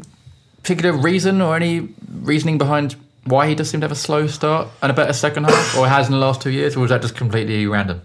particular 0.58 0.91
reason 0.91 1.41
or 1.41 1.56
any 1.56 1.88
reasoning 2.12 2.58
behind 2.58 2.98
why 3.24 3.48
he 3.48 3.56
does 3.56 3.69
seem 3.69 3.80
to 3.80 3.86
have 3.86 3.93
a 3.93 3.96
slow 3.96 4.28
start 4.28 4.67
and 4.82 4.91
a 4.91 4.93
better 4.93 5.13
second 5.13 5.46
half, 5.46 5.78
or 5.78 5.88
has 5.88 6.08
in 6.08 6.12
the 6.12 6.19
last 6.19 6.41
two 6.41 6.52
years, 6.52 6.76
or 6.76 6.82
was 6.82 6.89
that 6.89 7.02
just 7.02 7.15
completely 7.15 7.65
random? 7.65 8.02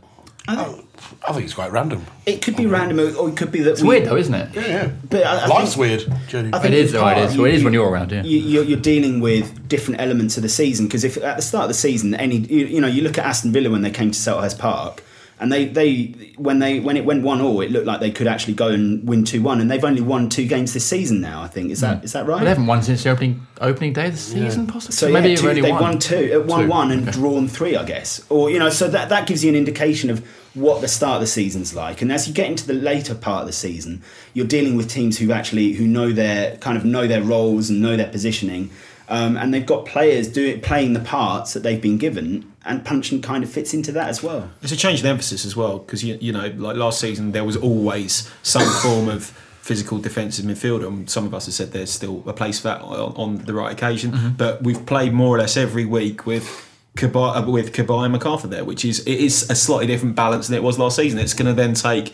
I 0.49 1.33
think 1.33 1.45
it's 1.45 1.55
quite 1.55 1.71
random. 1.73 2.05
It 2.27 2.43
could 2.43 2.57
be 2.57 2.67
random, 2.67 2.99
or 3.01 3.15
or 3.15 3.29
it 3.29 3.37
could 3.37 3.53
be 3.53 3.61
that 3.61 3.73
It's 3.73 3.83
weird 3.83 4.07
though, 4.07 4.17
isn't 4.17 4.35
it? 4.35 4.55
Yeah, 4.55 4.67
yeah. 4.67 4.91
But 5.09 5.25
I, 5.25 5.45
I 5.45 5.47
Life's 5.47 5.75
think, 5.75 5.81
weird, 5.81 6.13
Jenny. 6.29 6.51
I 6.53 6.59
think 6.59 6.75
It 6.75 6.81
is, 6.81 6.93
though, 6.93 7.01
it 7.01 7.15
part 7.15 7.19
is. 7.19 7.37
Well, 7.37 7.47
it 7.47 7.55
is 7.55 7.65
when 7.65 7.73
you're 7.75 7.89
around, 7.89 8.13
yeah. 8.13 8.23
You, 8.23 8.39
you're, 8.39 8.65
you're 8.65 8.81
dealing 8.81 9.21
with 9.21 9.69
different 9.69 10.01
elements 10.01 10.37
of 10.37 10.43
the 10.43 10.49
season 10.49 10.87
because 10.87 11.05
if 11.05 11.17
at 11.19 11.37
the 11.37 11.43
start 11.43 11.65
of 11.65 11.69
the 11.69 11.75
season, 11.75 12.15
any 12.15 12.39
you, 12.39 12.67
you 12.67 12.81
know, 12.81 12.89
you 12.89 13.03
look 13.03 13.19
at 13.19 13.27
Aston 13.27 13.53
Villa 13.53 13.71
when 13.71 13.83
they 13.83 13.91
came 13.91 14.11
to 14.11 14.19
Selhurst 14.19 14.59
Park, 14.59 15.03
And 15.41 15.53
they, 15.53 15.67
they 15.67 16.07
when 16.37 16.59
they 16.59 16.81
when 16.81 16.97
it 16.97 17.05
went 17.05 17.23
one 17.23 17.41
all, 17.41 17.61
it 17.61 17.71
looked 17.71 17.87
like 17.87 18.01
they 18.01 18.11
could 18.11 18.27
actually 18.27 18.55
go 18.55 18.69
and 18.69 19.07
win 19.07 19.25
two 19.25 19.41
one, 19.41 19.61
and 19.61 19.71
they've 19.71 19.85
only 19.85 20.01
won 20.01 20.29
two 20.29 20.47
games 20.49 20.73
this 20.73 20.85
season 20.85 21.21
now. 21.21 21.43
I 21.43 21.49
think 21.49 21.71
is 21.71 21.81
that 21.81 22.03
is 22.03 22.13
that 22.13 22.27
right? 22.27 22.37
Well, 22.37 22.45
they 22.45 22.49
haven't 22.49 22.67
won 22.67 22.83
since 22.83 23.05
the 23.05 23.11
opening 23.11 23.47
opening 23.61 23.93
day 23.93 24.07
of 24.07 24.13
the 24.13 24.19
season, 24.19 24.67
possibly. 24.67 24.95
So 24.97 25.09
maybe 25.13 25.29
yeah, 25.31 25.35
they've 25.37 25.41
two, 25.43 25.49
only 25.51 25.61
they've 25.61 25.71
won. 25.71 25.83
won 25.83 25.99
two, 26.01 26.43
uh, 26.43 26.47
won 26.47 26.63
Two, 26.65 26.69
one, 26.69 26.91
and 26.91 27.03
okay. 27.03 27.13
drawn 27.13 27.47
three, 27.47 27.77
I 27.77 27.85
guess. 27.85 28.21
Or 28.31 28.51
you 28.51 28.59
know, 28.59 28.71
so 28.71 28.89
that 28.89 29.11
that 29.11 29.29
gives 29.29 29.45
you 29.45 29.51
an 29.51 29.57
indication 29.57 30.11
of 30.11 30.27
what 30.59 30.81
the 30.81 30.89
start 30.89 31.17
of 31.17 31.21
the 31.21 31.27
season's 31.27 31.75
like. 31.75 32.03
And 32.03 32.13
as 32.13 32.29
you 32.29 32.35
get 32.35 32.47
into 32.47 32.67
the 32.67 32.75
later 32.75 33.15
part 33.15 33.43
of 33.43 33.47
the 33.47 33.53
season, 33.53 34.03
you're 34.35 34.47
dealing 34.47 34.77
with 34.77 34.89
teams 34.89 35.19
who 35.19 35.33
actually 35.33 35.73
who 35.73 35.87
know 35.87 36.13
their 36.13 36.57
kind 36.59 36.77
of 36.77 36.85
know 36.85 37.07
their 37.07 37.23
roles 37.23 37.71
and 37.71 37.81
know 37.81 37.97
their 37.97 38.09
positioning, 38.09 38.71
um, 39.09 39.37
and 39.37 39.55
they've 39.55 39.67
got 39.67 39.87
players 39.87 40.29
doing 40.29 40.61
playing 40.61 40.93
the 40.93 41.01
parts 41.01 41.55
that 41.55 41.63
they've 41.63 41.81
been 41.81 41.99
given, 41.99 42.53
and 42.65 42.85
Puncheon 42.85 43.23
kind 43.23 43.43
of 43.43 43.51
fits 43.51 43.73
into 43.73 43.93
that 43.93 44.09
as 44.09 44.23
well. 44.23 44.51
It's 44.63 44.73
a 44.73 44.77
change 44.77 45.01
in 45.01 45.07
emphasis 45.07 45.45
as 45.45 45.57
well 45.57 45.79
because 45.79 46.05
you, 46.05 46.19
you 46.21 46.33
know, 46.33 46.49
like 46.57 46.77
last 46.77 47.01
season, 47.01 47.33
there 47.33 47.45
was 47.45 47.57
always 47.57 48.31
some 48.43 48.69
form 48.83 49.09
of 49.09 49.25
physical 49.61 49.99
defensive 49.99 50.45
midfield, 50.45 50.87
and 50.87 51.09
some 51.09 51.27
of 51.27 51.35
us 51.35 51.47
have 51.47 51.55
said 51.55 51.73
there's 51.73 51.91
still 51.91 52.23
a 52.27 52.33
place 52.33 52.61
for 52.61 52.69
that 52.69 52.81
on, 52.83 53.13
on 53.17 53.39
the 53.45 53.55
right 53.55 53.73
occasion. 53.73 54.35
But 54.37 54.63
we've 54.63 54.85
played 54.87 55.13
more 55.13 55.37
or 55.37 55.39
less 55.39 55.57
every 55.57 55.85
week 55.85 56.27
with. 56.27 56.68
Uh, 56.97 57.45
with 57.47 57.73
Cabaye 57.73 58.07
and 58.07 58.15
McArthur 58.15 58.51
there, 58.51 58.65
which 58.65 58.85
is 58.85 59.01
it 59.01 59.21
is 59.21 59.49
a 59.49 59.55
slightly 59.55 59.87
different 59.87 60.17
balance 60.17 60.49
than 60.49 60.57
it 60.57 60.65
was 60.65 60.81
last 60.81 60.97
season. 60.97 61.21
It's 61.21 61.33
going 61.35 61.47
to 61.47 61.53
then 61.53 61.75
take, 61.75 62.13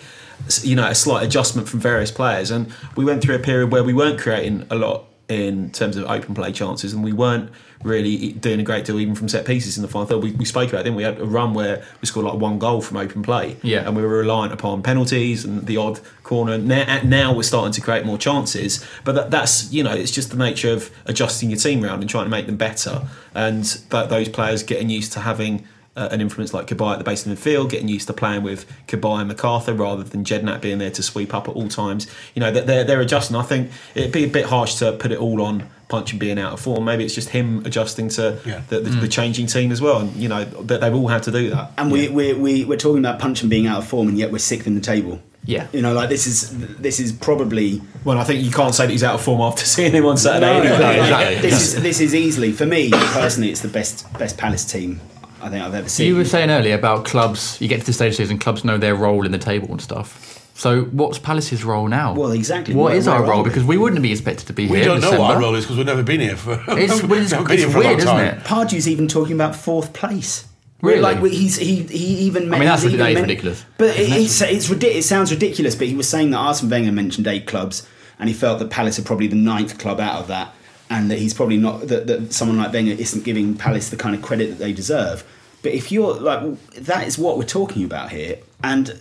you 0.61 0.77
know, 0.77 0.87
a 0.87 0.95
slight 0.95 1.25
adjustment 1.25 1.71
from 1.71 1.81
various 1.81 2.11
players, 2.11 2.51
and 2.51 2.71
we 2.95 3.03
went 3.03 3.23
through 3.23 3.37
a 3.37 3.39
period 3.39 3.73
where 3.73 3.83
we 3.83 3.95
weren't 3.95 4.21
creating 4.21 4.67
a 4.71 4.75
lot 4.75 5.07
in 5.29 5.71
terms 5.71 5.97
of 5.97 6.05
open 6.05 6.35
play 6.35 6.53
chances, 6.53 6.93
and 6.93 7.03
we 7.03 7.13
weren't 7.13 7.51
really 7.83 8.33
doing 8.33 8.61
a 8.61 8.63
great 8.63 8.85
deal 8.87 8.99
even 8.99 9.15
from 9.15 9.29
set 9.29 9.45
pieces 9.45 9.77
in 9.77 9.83
the 9.83 9.89
final 9.89 10.07
third. 10.07 10.23
We, 10.23 10.33
we 10.33 10.45
spoke 10.45 10.69
about 10.71 10.81
it, 10.81 10.85
didn't 10.85 10.97
we? 10.97 11.03
We 11.03 11.05
had 11.05 11.19
a 11.21 11.25
run 11.25 11.53
where 11.55 11.85
we 12.01 12.07
scored 12.07 12.27
like 12.27 12.39
one 12.39 12.59
goal 12.59 12.81
from 12.81 12.97
open 12.97 13.23
play, 13.23 13.57
Yeah. 13.63 13.87
and 13.87 13.97
we 13.97 14.03
were 14.03 14.09
reliant 14.09 14.53
upon 14.53 14.83
penalties 14.83 15.45
and 15.45 15.67
the 15.67 15.77
odd 15.77 16.01
corner. 16.23 16.57
Now, 16.59 17.01
now 17.05 17.35
we're 17.35 17.43
starting 17.43 17.73
to 17.73 17.81
create 17.81 18.05
more 18.07 18.19
chances, 18.19 18.85
but 19.05 19.15
that, 19.15 19.31
that's 19.31 19.73
you 19.73 19.83
know 19.83 19.93
it's 19.95 20.11
just 20.11 20.31
the 20.31 20.37
nature 20.37 20.73
of 20.73 20.91
adjusting 21.07 21.51
your 21.51 21.59
team 21.59 21.85
around 21.85 22.01
and 22.01 22.09
trying 22.11 22.25
to 22.25 22.31
make 22.31 22.47
them 22.47 22.57
better, 22.57 23.07
and 23.35 23.65
that 23.91 24.09
those 24.11 24.29
players 24.29 24.63
getting 24.63 24.89
used 24.91 25.13
to 25.15 25.21
having. 25.21 25.67
Uh, 25.97 26.09
an 26.11 26.21
influence 26.21 26.53
like 26.53 26.67
Cabaye 26.67 26.95
at 26.95 26.99
the 26.99 27.05
base 27.05 27.25
of 27.25 27.31
the 27.31 27.37
field, 27.37 27.71
getting 27.71 27.87
used 27.87 28.09
to 28.09 28.13
playing 28.13 28.43
with 28.43 28.67
Cabaye 28.89 29.21
and 29.23 29.31
McArthur 29.31 29.79
rather 29.79 30.03
than 30.03 30.25
Jedinak 30.25 30.61
being 30.61 30.79
there 30.79 30.91
to 30.91 31.03
sweep 31.05 31.33
up 31.33 31.49
at 31.49 31.55
all 31.55 31.69
times. 31.69 32.09
You 32.35 32.41
know, 32.41 32.51
that 32.51 32.67
they're, 32.67 32.83
they're 32.83 33.01
adjusting. 33.01 33.37
I 33.37 33.43
think 33.45 33.71
it'd 33.95 34.11
be 34.11 34.25
a 34.25 34.29
bit 34.29 34.47
harsh 34.47 34.75
to 34.81 34.91
put 34.95 35.13
it 35.13 35.19
all 35.21 35.41
on 35.41 35.69
Puncheon 35.89 36.19
being 36.19 36.37
out 36.37 36.53
of 36.53 36.59
form. 36.61 36.85
Maybe 36.85 37.05
it's 37.05 37.15
just 37.15 37.29
him 37.29 37.65
adjusting 37.65 38.09
to 38.09 38.41
Yeah. 38.45 38.63
the, 38.71 38.81
the, 38.81 38.91
the 38.91 39.07
changing 39.09 39.47
team 39.47 39.71
as 39.71 39.81
well. 39.81 40.01
And, 40.01 40.17
you 40.17 40.29
know, 40.29 40.43
that 40.45 40.81
they've 40.81 40.93
all 40.93 41.07
had 41.07 41.23
to 41.25 41.31
do 41.31 41.51
that. 41.51 41.71
And 41.79 41.93
we, 41.93 42.09
we, 42.09 42.33
we, 42.33 42.65
we're 42.65 42.77
talking 42.77 42.99
about 42.99 43.21
Puncheon 43.21 43.49
being 43.49 43.69
out 43.69 43.79
of 43.79 43.87
form, 43.87 44.09
and 44.09 44.19
yet 44.19 44.33
we're 44.33 44.39
sixth 44.39 44.67
in 44.67 44.75
the 44.75 44.81
table. 44.81 45.21
Yeah. 45.45 45.69
You 45.73 45.83
know, 45.83 45.93
like 45.93 46.09
this 46.09 46.27
is 46.27 46.51
this 46.79 46.99
is 46.99 47.13
probably 47.13 47.83
Well, 48.03 48.19
I 48.19 48.25
think 48.25 48.43
you 48.43 48.51
can't 48.51 48.75
say 48.75 48.87
that 48.87 48.93
he's 48.93 49.05
out 49.05 49.15
of 49.15 49.23
form 49.23 49.43
after 49.43 49.65
seeing 49.75 49.93
him 49.93 50.07
on 50.07 50.17
Saturday. 50.17 50.47
No, 50.47 50.61
anyway. 50.75 50.79
no, 50.79 50.91
exactly, 51.03 51.37
This 51.51 51.63
is 51.75 51.83
this 51.83 52.01
is 52.01 52.15
easily 52.17 52.51
for 52.51 52.65
me 52.67 52.91
personally. 52.91 53.51
It's 53.53 53.61
the 53.61 53.69
best 53.69 54.11
best 54.19 54.39
Palace 54.39 54.65
team 54.65 55.01
I 55.45 55.51
think 55.51 55.63
I've 55.63 55.75
ever 55.75 55.89
seen. 55.89 56.07
You 56.09 56.17
were 56.17 56.25
saying 56.25 56.51
earlier 56.51 56.75
about 56.75 57.05
clubs. 57.05 57.61
You 57.61 57.69
get 57.69 57.81
to 57.81 57.87
the 57.87 57.93
stage 57.93 58.13
of 58.13 58.17
the 58.17 58.23
season, 58.25 58.39
clubs 58.39 58.65
know 58.65 58.79
their 58.79 58.95
role 58.95 59.27
in 59.27 59.33
the 59.33 59.39
table 59.39 59.69
and 59.71 59.81
stuff. 59.81 60.31
So, 60.57 60.83
what's 60.85 61.19
Palace's 61.19 61.65
role 61.65 61.89
now? 61.89 62.15
Well, 62.15 62.31
exactly. 62.31 62.75
What 62.75 62.85
Where- 62.91 62.95
is 62.97 63.07
where 63.07 63.17
our 63.17 63.25
role? 63.29 63.43
we? 63.43 63.51
Because 63.51 63.65
we 63.65 63.77
wouldn't 63.77 64.01
be 64.03 64.13
expected 64.13 64.47
to 64.47 64.53
be 64.53 64.63
We 64.69 64.79
here. 64.79 64.79
We 64.79 64.85
don't 64.85 64.97
in 64.97 65.01
know 65.03 65.11
December. 65.11 65.23
what 65.23 65.35
our 65.35 65.41
role 65.43 65.55
is 65.57 65.65
because 65.65 65.77
we've 65.77 65.87
never 65.87 66.03
been 66.03 66.21
here 66.21 66.37
for. 66.37 66.53
It's, 66.79 67.03
well, 67.03 67.21
it's, 67.21 67.33
Never 67.33 67.45
been 67.45 67.53
it's 67.55 67.63
here 67.65 67.71
for 67.73 67.79
a 67.79 67.81
long 67.83 67.89
weird, 67.91 67.99
isn't 67.99 68.11
time. 68.11 68.39
it? 68.39 68.45
Pardew's 68.45 68.89
even 68.89 69.07
talking 69.09 69.35
about 69.35 69.55
fourth 69.57 69.93
place. 69.93 70.47
Really? 70.81 71.01
Like 71.01 71.19
he's 71.25 71.57
he 71.57 71.83
he 71.83 72.05
even. 72.27 72.53
I 72.55 72.59
mean, 72.59 72.69
that's 72.69 72.83
he's 72.83 72.93
rid- 72.93 73.01
even 73.01 73.05
that 73.15 73.19
is 73.19 73.21
ridiculous. 73.23 73.65
But 73.79 73.99
it, 73.99 74.11
it's 74.13 74.41
it's 74.43 74.69
ridiculous. 74.71 75.05
It 75.05 75.09
sounds 75.09 75.31
ridiculous. 75.33 75.75
But 75.75 75.89
he 75.89 75.95
was 75.95 76.09
saying 76.09 76.31
that 76.31 76.39
Arsene 76.39 76.71
Wenger 76.71 76.93
mentioned 76.93 77.27
eight 77.27 77.47
clubs, 77.47 77.87
and 78.19 78.29
he 78.29 78.35
felt 78.35 78.59
that 78.61 78.71
Palace 78.71 78.99
are 78.99 79.03
probably 79.03 79.27
the 79.27 79.35
ninth 79.37 79.79
club 79.79 79.99
out 79.99 80.21
of 80.21 80.29
that, 80.29 80.55
and 80.91 81.11
that 81.11 81.19
he's 81.19 81.35
probably 81.35 81.57
not 81.57 81.89
that, 81.89 82.07
that 82.07 82.33
someone 82.33 82.59
like 82.59 82.73
Wenger 82.73 82.93
isn't 82.93 83.25
giving 83.25 83.57
Palace 83.57 83.89
the 83.91 83.97
kind 83.97 84.15
of 84.15 84.23
credit 84.23 84.51
that 84.51 84.59
they 84.59 84.73
deserve. 84.73 85.25
But 85.63 85.73
if 85.73 85.91
you're 85.91 86.15
like 86.15 86.61
that 86.75 87.07
is 87.07 87.19
what 87.19 87.39
we're 87.39 87.45
talking 87.45 87.85
about 87.85 88.11
here, 88.11 88.39
and 88.63 89.01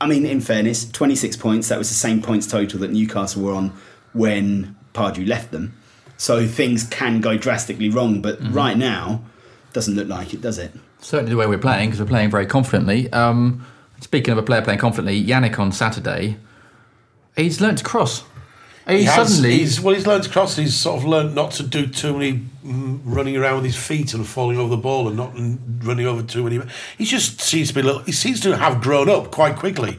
I 0.00 0.06
mean, 0.06 0.26
in 0.26 0.40
fairness, 0.40 0.90
26 0.90 1.36
points, 1.36 1.68
that 1.68 1.78
was 1.78 1.88
the 1.88 1.94
same 1.94 2.20
points 2.22 2.46
total 2.46 2.80
that 2.80 2.90
Newcastle 2.90 3.42
were 3.42 3.54
on 3.54 3.72
when 4.12 4.76
Pardew 4.94 5.26
left 5.26 5.52
them. 5.52 5.74
So 6.18 6.46
things 6.46 6.84
can 6.84 7.20
go 7.20 7.36
drastically 7.38 7.88
wrong, 7.88 8.20
but 8.20 8.40
Mm-hmm. 8.40 8.52
right 8.52 8.76
now, 8.76 9.22
doesn't 9.72 9.94
look 9.94 10.08
like 10.08 10.34
it, 10.34 10.40
does 10.40 10.58
it? 10.58 10.72
Certainly 11.00 11.30
the 11.30 11.36
way 11.36 11.46
we're 11.46 11.58
playing, 11.58 11.88
because 11.90 12.00
we're 12.00 12.06
playing 12.08 12.30
very 12.30 12.46
confidently. 12.46 13.12
Um, 13.12 13.64
speaking 14.00 14.32
of 14.32 14.38
a 14.38 14.42
player 14.42 14.62
playing 14.62 14.78
confidently, 14.80 15.22
Yannick 15.22 15.58
on 15.58 15.72
Saturday, 15.72 16.36
he's 17.36 17.60
learnt 17.60 17.78
to 17.78 17.84
cross. 17.84 18.24
He, 18.88 18.98
He 18.98 19.04
has, 19.04 19.34
suddenly. 19.34 19.58
he's, 19.58 19.80
well, 19.80 19.94
he's 19.94 20.06
learned 20.06 20.24
to 20.24 20.30
cross. 20.30 20.56
He's 20.56 20.74
sort 20.74 20.98
of 21.00 21.04
learned 21.04 21.34
not 21.34 21.50
to 21.52 21.62
do 21.62 21.86
too 21.86 22.12
many 22.12 22.44
mm, 22.64 23.00
running 23.04 23.36
around 23.36 23.56
with 23.56 23.64
his 23.64 23.76
feet 23.76 24.14
and 24.14 24.26
falling 24.26 24.58
over 24.58 24.68
the 24.70 24.76
ball 24.80 25.08
and 25.08 25.16
not 25.16 25.34
mm, 25.34 25.58
running 25.84 26.06
over 26.06 26.22
too 26.22 26.44
many. 26.44 26.60
He 26.96 27.04
just 27.04 27.40
seems 27.40 27.68
to 27.68 27.74
be. 27.74 27.80
a 27.80 27.84
Little, 27.84 28.02
he 28.02 28.12
seems 28.12 28.40
to 28.40 28.56
have 28.56 28.80
grown 28.80 29.08
up 29.08 29.32
quite 29.32 29.56
quickly, 29.56 29.98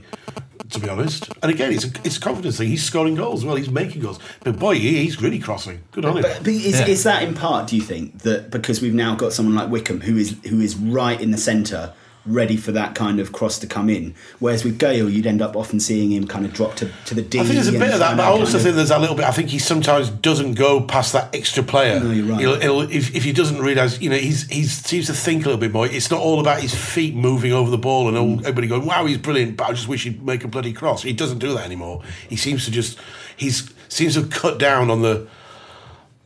to 0.69 0.79
be 0.79 0.87
honest. 0.87 1.29
And 1.43 1.51
again, 1.51 1.73
it's 1.73 1.83
a, 1.85 1.89
it's 2.05 2.15
a 2.17 2.19
confidence 2.21 2.57
thing. 2.59 2.69
He's 2.69 2.83
scoring 2.83 3.15
goals. 3.15 3.43
Well, 3.43 3.55
he's 3.57 3.69
making 3.69 4.01
goals. 4.03 4.19
But 4.43 4.57
boy, 4.57 4.75
he, 4.75 5.03
he's 5.03 5.21
really 5.21 5.39
crossing. 5.39 5.81
Good 5.91 6.05
on 6.05 6.15
him. 6.17 6.21
But, 6.23 6.39
but 6.39 6.47
is, 6.47 6.79
Yeah. 6.79 6.87
is 6.87 7.03
that 7.03 7.23
in 7.23 7.33
part, 7.33 7.67
do 7.67 7.75
you 7.75 7.81
think, 7.81 8.19
that 8.19 8.51
because 8.51 8.81
we've 8.81 8.93
now 8.93 9.15
got 9.15 9.33
someone 9.33 9.55
like 9.55 9.69
Wickham 9.69 9.99
who 10.01 10.15
is 10.15 10.37
who 10.47 10.61
is 10.61 10.77
right 10.77 11.19
in 11.19 11.31
the 11.31 11.37
centre, 11.37 11.93
ready 12.27 12.57
for 12.57 12.71
that 12.73 12.93
kind 12.95 13.19
of 13.19 13.31
cross 13.31 13.57
to 13.59 13.67
come 13.67 13.89
in? 13.89 14.13
Whereas 14.39 14.63
with 14.63 14.77
Gayle, 14.77 15.09
you'd 15.09 15.25
end 15.25 15.41
up 15.41 15.55
often 15.55 15.79
seeing 15.79 16.11
him 16.11 16.27
kind 16.27 16.45
of 16.45 16.53
drop 16.53 16.75
to, 16.75 16.91
to 17.05 17.15
the 17.15 17.21
D. 17.21 17.39
I 17.39 17.43
think 17.43 17.55
there's 17.55 17.67
a 17.67 17.71
bit 17.71 17.93
of 17.93 17.99
that, 17.99 18.17
but 18.17 18.23
I 18.25 18.29
also 18.29 18.43
kind 18.45 18.55
of- 18.55 18.61
think 18.63 18.75
there's 18.75 18.91
a 18.91 18.99
little 18.99 19.15
bit. 19.15 19.25
I 19.25 19.31
think 19.31 19.49
he 19.49 19.59
sometimes 19.59 20.09
doesn't 20.09 20.53
go 20.55 20.81
past 20.81 21.13
that 21.13 21.33
extra 21.33 21.63
player. 21.63 21.99
No, 21.99 22.11
you're 22.11 22.25
right. 22.25 22.39
He'll, 22.39 22.59
he'll, 22.59 22.81
if, 22.81 23.15
if 23.15 23.23
he 23.23 23.31
doesn't 23.33 23.59
realise, 23.61 23.99
you 24.01 24.09
know, 24.09 24.17
he's 24.17 24.47
he 24.49 24.63
seems 24.65 25.07
to 25.07 25.13
think 25.13 25.43
a 25.45 25.49
little 25.49 25.59
bit 25.59 25.71
more. 25.71 25.87
It's 25.87 26.11
not 26.11 26.19
all 26.21 26.39
about 26.39 26.61
his 26.61 26.75
feet 26.75 27.15
moving 27.15 27.51
over 27.53 27.69
the 27.71 27.77
ball 27.77 28.07
and 28.07 28.17
all, 28.17 28.27
Mm. 28.27 28.39
everybody 28.39 28.67
going, 28.67 28.85
"Wow, 28.85 29.05
he's 29.05 29.17
brilliant!" 29.17 29.55
But 29.57 29.69
I 29.69 29.73
just 29.73 29.87
wish 29.87 30.03
he'd 30.03 30.21
make 30.25 30.43
a 30.43 30.47
bloody 30.47 30.73
cross. 30.73 31.03
He 31.03 31.13
doesn't 31.13 31.39
do 31.39 31.53
that 31.53 31.65
anymore. 31.65 32.01
He 32.29 32.35
seems 32.35 32.65
to 32.65 32.71
just 32.71 32.99
he's 33.35 33.69
seems 33.89 34.15
to 34.15 34.21
have 34.21 34.29
cut 34.29 34.57
down 34.59 34.89
on 34.89 35.01
the 35.01 35.27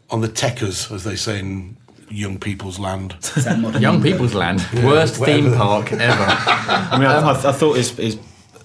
on 0.09 0.21
the 0.21 0.27
techers, 0.27 0.91
as 0.93 1.03
they 1.03 1.15
say 1.15 1.39
in 1.39 1.77
young 2.11 2.39
people's 2.39 2.79
land. 2.79 3.15
is 3.35 3.45
that 3.45 3.59
modern 3.59 3.81
Young 3.81 4.01
people's 4.01 4.33
land. 4.33 4.65
Worst 4.83 5.17
theme 5.23 5.53
park 5.53 5.91
ever. 5.91 6.03
I 6.03 6.97
mean, 6.97 7.07
I, 7.07 7.15
um, 7.15 7.25
I, 7.25 7.31
I 7.31 7.51
thought 7.51 7.77
his, 7.77 7.91
his 7.91 8.17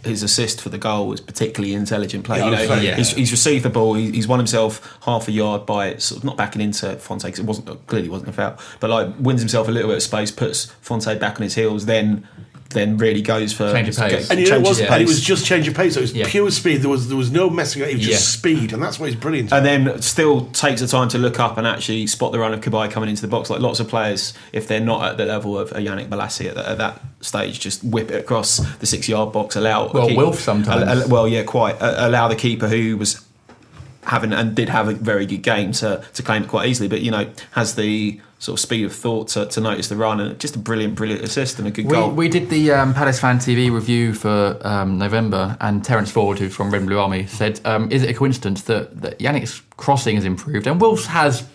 his 0.06 0.22
assist 0.22 0.60
for 0.60 0.68
the 0.68 0.78
goal 0.78 1.08
was 1.08 1.20
particularly 1.20 1.74
intelligent 1.74 2.24
play. 2.24 2.38
Yeah, 2.38 2.44
you 2.44 2.50
know, 2.52 2.58
was 2.58 2.68
saying, 2.68 2.84
yeah. 2.84 2.96
he's, 2.96 3.10
he's 3.10 3.30
received 3.30 3.64
the 3.64 3.70
ball, 3.70 3.94
he, 3.94 4.10
he's 4.12 4.28
won 4.28 4.38
himself 4.38 4.98
half 5.02 5.28
a 5.28 5.32
yard 5.32 5.66
by 5.66 5.96
sort 5.96 6.18
of 6.18 6.24
not 6.24 6.36
backing 6.36 6.62
into 6.62 6.96
Fonte 6.96 7.24
because 7.24 7.40
it 7.40 7.44
wasn't 7.44 7.86
clearly 7.86 8.08
wasn't 8.08 8.30
a 8.30 8.32
foul, 8.32 8.58
but 8.80 8.88
like 8.88 9.08
wins 9.18 9.40
himself 9.40 9.68
a 9.68 9.70
little 9.70 9.88
bit 9.88 9.96
of 9.96 10.02
space, 10.02 10.30
puts 10.30 10.66
Fonte 10.80 11.18
back 11.18 11.36
on 11.36 11.42
his 11.42 11.54
heels, 11.54 11.86
then 11.86 12.26
then 12.70 12.98
really 12.98 13.22
goes 13.22 13.52
for 13.52 13.72
Change 13.72 13.88
of 13.88 13.96
pace. 13.96 14.30
And 14.30 14.40
you 14.40 14.48
know, 14.50 14.56
it 14.56 14.62
was, 14.62 14.78
the 14.78 14.90
and 14.92 15.00
it 15.02 15.06
was 15.06 15.20
just 15.20 15.46
change 15.46 15.68
of 15.68 15.74
pace. 15.74 15.94
So 15.94 16.00
it 16.00 16.02
was 16.02 16.12
Yeah. 16.12 16.26
pure 16.28 16.50
speed. 16.50 16.82
There 16.82 16.90
was 16.90 17.08
there 17.08 17.16
was 17.16 17.30
no 17.30 17.48
messing. 17.48 17.82
It 17.82 17.94
was 17.94 18.04
just 18.04 18.10
Yeah. 18.10 18.18
speed, 18.18 18.72
and 18.72 18.82
that's 18.82 18.98
what 18.98 19.08
he's 19.08 19.18
brilliant. 19.18 19.52
and 19.52 19.66
at. 19.66 19.84
then 19.84 20.02
still 20.02 20.46
takes 20.46 20.80
the 20.80 20.86
time 20.88 21.08
to 21.10 21.18
look 21.18 21.38
up 21.40 21.58
and 21.58 21.66
actually 21.66 22.06
spot 22.06 22.32
the 22.32 22.38
run 22.38 22.52
of 22.52 22.60
Cabaye 22.60 22.90
coming 22.90 23.08
into 23.08 23.22
the 23.22 23.28
box. 23.28 23.48
Like 23.50 23.60
lots 23.60 23.80
of 23.80 23.88
players, 23.88 24.34
if 24.52 24.66
they're 24.68 24.80
not 24.80 25.04
at 25.04 25.16
the 25.16 25.24
level 25.26 25.58
of 25.58 25.70
a 25.72 25.76
Yannick 25.76 26.08
Bolasie 26.08 26.46
at, 26.48 26.54
that- 26.56 26.66
at 26.66 26.78
that 26.78 27.00
stage, 27.20 27.60
just 27.60 27.82
whip 27.84 28.10
it 28.10 28.16
across 28.20 28.58
the 28.80 28.86
six-yard 28.86 29.32
box. 29.32 29.56
Allow 29.56 29.90
Well, 29.92 30.02
the 30.04 30.08
keep- 30.08 30.16
Wilf 30.18 30.40
sometimes. 30.40 30.82
al- 30.82 31.02
al- 31.02 31.08
well, 31.08 31.28
yeah, 31.28 31.44
quite. 31.44 31.80
Uh, 31.80 31.94
allow 31.98 32.28
the 32.28 32.36
keeper 32.36 32.68
who 32.68 32.96
was 32.96 33.20
having 34.04 34.32
and 34.32 34.54
did 34.54 34.68
have 34.68 34.88
a 34.88 34.92
very 34.92 35.26
good 35.26 35.42
game 35.42 35.72
to, 35.72 36.00
to 36.14 36.22
claim 36.22 36.42
it 36.44 36.48
quite 36.48 36.68
easily, 36.68 36.88
but 36.88 37.00
you 37.00 37.10
know 37.10 37.26
has 37.52 37.74
the 37.74 38.20
sort 38.38 38.58
of 38.58 38.60
speed 38.60 38.84
of 38.84 38.92
thought 38.94 39.28
to, 39.28 39.46
to 39.46 39.60
notice 39.60 39.88
the 39.88 39.96
run 39.96 40.20
and 40.20 40.38
just 40.38 40.54
a 40.56 40.58
brilliant, 40.58 40.94
brilliant 40.94 41.24
assist 41.24 41.58
and 41.58 41.66
a 41.66 41.70
good 41.70 41.86
We, 41.86 41.92
goal. 41.92 42.10
we 42.10 42.28
did 42.28 42.50
the 42.50 42.70
um, 42.70 42.92
Palace 42.92 43.18
Fan 43.18 43.38
TV 43.38 43.72
review 43.72 44.12
for 44.12 44.58
um, 44.62 44.98
November, 44.98 45.56
and 45.60 45.82
Terence 45.82 46.10
Ford, 46.10 46.38
who's 46.38 46.54
from 46.54 46.70
Red 46.70 46.80
and 46.82 46.86
Blue 46.88 46.98
Army, 46.98 47.26
said, 47.26 47.60
um, 47.64 47.90
"Is 47.90 48.02
it 48.02 48.10
a 48.10 48.14
coincidence 48.14 48.62
that, 48.64 49.00
that 49.00 49.18
Yannick's 49.18 49.62
crossing 49.78 50.16
has 50.16 50.24
improved 50.26 50.66
and 50.66 50.78
Wolves 50.80 51.06
has 51.06 51.46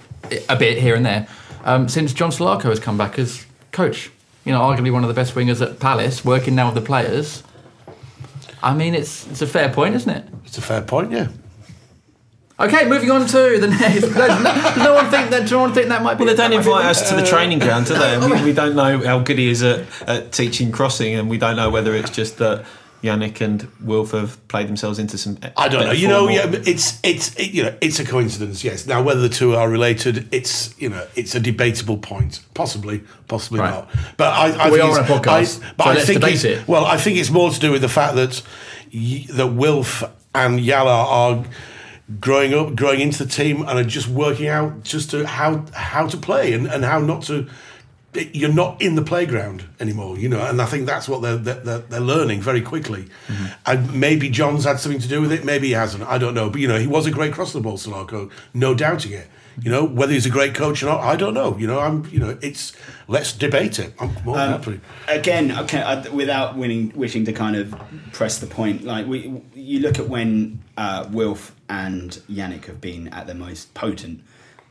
a 0.50 0.56
bit 0.56 0.80
here 0.80 0.96
and 0.96 1.06
there 1.06 1.28
um, 1.66 1.88
since 1.88 2.14
John 2.14 2.32
Salako 2.32 2.64
has 2.64 2.80
come 2.80 2.98
back 2.98 3.20
as 3.20 3.46
coach? 3.72 4.10
You 4.44 4.52
know, 4.52 4.62
arguably 4.62 4.92
one 4.92 5.04
of 5.04 5.08
the 5.08 5.14
best 5.14 5.36
wingers 5.36 5.62
at 5.62 5.80
Palace, 5.80 6.26
working 6.26 6.56
now 6.56 6.66
with 6.66 6.76
the 6.76 6.82
players. 6.82 7.44
I 8.64 8.74
mean, 8.74 8.96
it's 8.96 9.28
it's 9.28 9.44
a 9.44 9.48
fair 9.48 9.70
point, 9.70 9.94
isn't 9.96 10.10
it? 10.10 10.26
it's 10.46 10.58
a 10.58 10.62
fair 10.62 10.82
point, 10.82 11.12
yeah. 11.12 11.28
Okay, 12.62 12.88
moving 12.88 13.12
on 13.12 13.26
to 13.28 13.60
the 13.60 13.68
next. 13.68 14.02
Does 14.14 14.44
no, 14.78 14.84
no 14.84 14.94
one 14.94 15.10
think 15.10 15.30
that? 15.32 15.42
Does 15.42 15.52
no 15.52 15.60
one 15.60 15.74
think 15.74 15.88
that 15.90 16.04
might 16.04 16.16
be? 16.18 16.26
Well, 16.26 16.34
they 16.34 16.38
don't 16.38 16.52
that 16.52 16.58
might 16.58 16.64
be 16.64 16.70
invite 16.70 16.86
us 16.86 17.10
to 17.10 17.16
the 17.16 17.24
uh, 17.24 17.26
training 17.26 17.60
ground, 17.60 17.88
do 17.88 17.96
they? 17.96 18.18
We, 18.42 18.44
we 18.46 18.54
don't 18.54 18.76
know 18.76 19.00
how 19.04 19.20
good 19.20 19.38
he 19.38 19.50
is 19.50 19.64
at, 19.64 19.86
at 20.08 20.32
teaching 20.32 20.72
crossing, 20.72 21.16
and 21.16 21.30
we 21.30 21.38
don't 21.38 21.56
know 21.56 21.70
whether 21.70 21.96
it's 21.96 22.12
just 22.12 22.38
that 22.38 22.66
Yannick 23.04 23.42
and 23.42 23.68
Wilf 23.82 24.12
have 24.12 24.48
played 24.48 24.68
themselves 24.68 25.00
into 25.00 25.18
some. 25.18 25.40
I 25.58 25.70
don't 25.70 25.86
know. 25.86 25.92
You 25.92 26.08
know, 26.08 26.28
yeah, 26.30 26.46
it's 26.52 27.00
it's 27.04 27.36
it, 27.36 27.52
you 27.52 27.64
know 27.64 27.76
it's 27.82 28.00
a 28.00 28.06
coincidence. 28.06 28.64
Yes. 28.64 28.86
Now 28.86 29.02
whether 29.02 29.22
the 29.22 29.30
two 29.30 29.56
are 29.56 29.68
related, 29.68 30.32
it's 30.32 30.80
you 30.80 30.90
know 30.90 31.08
it's 31.16 31.34
a 31.34 31.40
debatable 31.40 31.98
point. 31.98 32.42
Possibly, 32.54 33.02
possibly 33.28 33.60
Right. 33.62 33.72
not. 33.72 33.90
But 34.18 34.34
I, 34.34 34.66
I 34.68 34.70
We 34.70 34.78
think 34.78 34.84
are 34.92 35.00
it's- 35.00 35.10
on 35.10 35.18
a 35.18 35.20
podcast, 35.20 35.64
I, 35.64 35.74
but 35.78 35.84
so 35.86 35.90
I 35.90 35.94
let's 35.96 36.06
think 36.06 36.20
debate 36.22 36.36
it's- 36.46 36.62
it. 36.62 36.68
Well, 36.68 36.86
I 36.86 36.98
think 36.98 37.18
it's 37.18 37.32
more 37.32 37.50
to 37.50 37.60
do 37.60 37.72
with 37.72 37.82
the 37.82 37.90
fact 37.90 38.16
that 38.18 38.44
y- 38.94 39.26
that 39.30 39.48
Wilf 39.48 40.04
and 40.36 40.60
Yala 40.60 41.06
are 41.10 41.44
growing 42.20 42.54
up, 42.54 42.76
growing 42.76 43.00
into 43.00 43.24
the 43.24 43.30
team, 43.30 43.64
and 43.68 43.90
just 43.90 44.08
working 44.08 44.48
out 44.48 44.84
just 44.84 45.12
to 45.12 45.26
how 45.26 45.66
how 45.74 46.08
to 46.08 46.18
play 46.18 46.54
and, 46.54 46.68
and 46.68 46.84
how 46.84 47.00
not 47.00 47.24
to. 47.24 47.48
You're 48.14 48.52
not 48.52 48.82
in 48.82 48.96
the 48.96 49.02
playground 49.02 49.64
anymore, 49.80 50.18
you 50.18 50.28
know, 50.28 50.46
and 50.46 50.62
I 50.62 50.66
think 50.66 50.86
that's 50.86 51.08
what 51.08 51.22
they're 51.22 51.38
they're, 51.38 51.80
they're 51.80 52.02
learning 52.02 52.42
very 52.42 52.60
quickly. 52.60 53.06
Mm-hmm. 53.28 53.46
And 53.66 53.94
maybe 53.94 54.30
John's 54.30 54.66
had 54.66 54.82
something 54.82 55.00
to 55.00 55.08
do 55.08 55.22
with 55.22 55.32
it, 55.32 55.46
maybe 55.46 55.68
he 55.68 55.74
hasn't. 55.74 56.04
I 56.04 56.18
don't 56.18 56.34
know, 56.34 56.50
but 56.50 56.60
you 56.60 56.68
know, 56.68 56.78
he 56.78 56.88
was 56.88 57.08
a 57.08 57.12
great 57.12 57.32
cross 57.32 57.54
the 57.54 57.62
ball, 57.62 57.78
Salako, 57.78 58.30
no 58.54 58.76
doubting 58.76 59.14
it. 59.14 59.30
You 59.62 59.70
know, 59.70 59.84
whether 59.84 60.14
he's 60.14 60.26
a 60.26 60.30
great 60.30 60.56
coach 60.56 60.82
or 60.82 60.86
not, 60.88 61.02
I 61.02 61.16
don't 61.16 61.34
know. 61.34 61.58
You 61.58 61.68
know, 61.68 61.80
I'm, 61.80 62.06
you 62.12 62.20
know, 62.20 62.38
it's 62.42 62.74
let's 63.08 63.34
debate 63.34 63.80
it. 63.80 63.94
I'm 64.00 64.14
more 64.24 64.36
than 64.38 64.54
Um, 64.54 64.62
happy. 64.62 64.80
again, 65.08 65.52
okay, 65.60 65.82
I, 65.82 66.08
without 66.10 66.56
winning, 66.58 66.94
wishing 66.96 67.26
to 67.26 67.34
kind 67.34 67.56
of 67.56 67.76
press 68.14 68.40
the 68.40 68.48
point, 68.48 68.84
like 68.84 69.06
we, 69.08 69.42
you 69.54 69.80
look 69.82 70.00
at 70.00 70.08
when 70.08 70.62
uh, 70.78 71.08
Wilf 71.12 71.54
and 71.68 72.12
Yannick 72.30 72.66
have 72.66 72.80
been 72.80 73.10
at 73.10 73.28
their 73.28 73.36
most 73.36 73.74
potent. 73.74 74.22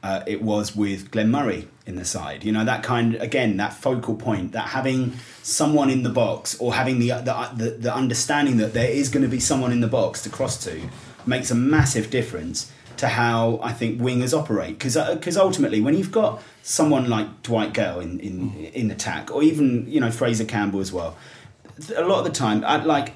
Uh, 0.02 0.22
it 0.26 0.40
was 0.40 0.74
with 0.74 1.10
Glenn 1.10 1.30
Murray 1.30 1.68
in 1.84 1.96
the 1.96 2.06
side. 2.06 2.42
You 2.42 2.52
know 2.52 2.64
that 2.64 2.82
kind 2.82 3.16
again 3.16 3.58
that 3.58 3.74
focal 3.74 4.14
point 4.14 4.52
that 4.52 4.68
having 4.68 5.12
someone 5.42 5.90
in 5.90 6.04
the 6.04 6.08
box 6.08 6.56
or 6.58 6.72
having 6.72 7.00
the 7.00 7.08
the, 7.08 7.50
the, 7.54 7.70
the 7.72 7.94
understanding 7.94 8.56
that 8.56 8.72
there 8.72 8.88
is 8.88 9.10
going 9.10 9.24
to 9.24 9.28
be 9.28 9.40
someone 9.40 9.72
in 9.72 9.80
the 9.82 9.88
box 9.88 10.22
to 10.22 10.30
cross 10.30 10.56
to 10.64 10.88
makes 11.26 11.50
a 11.50 11.54
massive 11.54 12.08
difference 12.08 12.72
to 13.00 13.08
how 13.08 13.58
I 13.62 13.72
think 13.72 13.98
wingers 13.98 14.38
operate. 14.38 14.78
Because 14.78 14.96
because 15.14 15.36
uh, 15.38 15.42
ultimately, 15.42 15.80
when 15.80 15.96
you've 15.96 16.12
got 16.12 16.42
someone 16.62 17.08
like 17.08 17.42
Dwight 17.42 17.72
Gayle 17.72 18.00
in, 18.00 18.20
in 18.20 18.50
mm. 18.50 18.72
in 18.72 18.90
attack, 18.90 19.30
or 19.30 19.42
even 19.42 19.90
you 19.90 20.00
know 20.00 20.10
Fraser 20.10 20.44
Campbell 20.44 20.80
as 20.80 20.92
well, 20.92 21.16
a 21.96 22.04
lot 22.04 22.18
of 22.18 22.24
the 22.24 22.30
time, 22.30 22.62
I, 22.64 22.76
like 22.76 23.14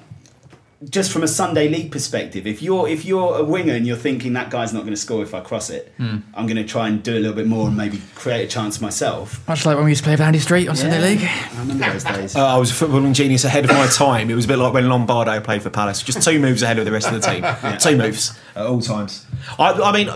just 0.89 1.11
from 1.11 1.23
a 1.23 1.27
Sunday 1.27 1.67
league 1.69 1.91
perspective, 1.91 2.45
if 2.45 2.61
you're 2.61 2.87
if 2.87 3.05
you're 3.05 3.37
a 3.37 3.43
winger 3.43 3.73
and 3.73 3.87
you're 3.87 3.95
thinking 3.97 4.33
that 4.33 4.49
guy's 4.51 4.73
not 4.73 4.81
going 4.81 4.93
to 4.93 4.99
score 4.99 5.23
if 5.23 5.33
I 5.33 5.39
cross 5.39 5.69
it, 5.69 5.91
Hmm. 5.97 6.17
I'm 6.33 6.45
going 6.47 6.57
to 6.57 6.65
try 6.65 6.87
and 6.89 7.01
do 7.01 7.13
a 7.13 7.19
little 7.19 7.33
bit 7.33 7.47
more 7.47 7.67
and 7.67 7.77
maybe 7.77 8.01
create 8.13 8.43
a 8.43 8.47
chance 8.47 8.81
myself. 8.81 9.47
Much 9.47 9.65
like 9.65 9.75
when 9.77 9.85
we 9.85 9.91
used 9.91 10.03
to 10.03 10.05
play 10.05 10.13
with 10.13 10.21
Andy 10.21 10.39
Street 10.39 10.67
on 10.67 10.75
Sunday 10.75 10.99
League. 11.01 11.21
I 11.27 11.59
remember 11.59 11.89
those 11.91 12.03
days. 12.03 12.35
Uh, 12.35 12.45
I 12.55 12.57
was 12.57 12.69
a 12.71 12.85
footballing 12.85 13.13
genius 13.13 13.45
ahead 13.45 13.63
of 13.65 13.71
my 13.71 13.87
time. 13.87 14.29
It 14.29 14.35
was 14.35 14.45
a 14.45 14.47
bit 14.49 14.57
like 14.57 14.73
when 14.73 14.89
Lombardo 14.89 15.39
played 15.39 15.63
for 15.63 15.69
Palace, 15.69 16.03
just 16.03 16.21
two 16.21 16.39
moves 16.39 16.61
ahead 16.61 16.77
of 16.77 16.85
the 16.85 16.91
rest 16.91 17.07
of 17.09 17.13
the 17.13 17.21
team. 17.21 17.77
Two 17.79 17.97
moves 17.97 18.37
at 18.55 18.65
all 18.65 18.81
times. 18.81 19.25
I, 19.57 19.71
I 19.71 19.91
mean, 19.91 20.07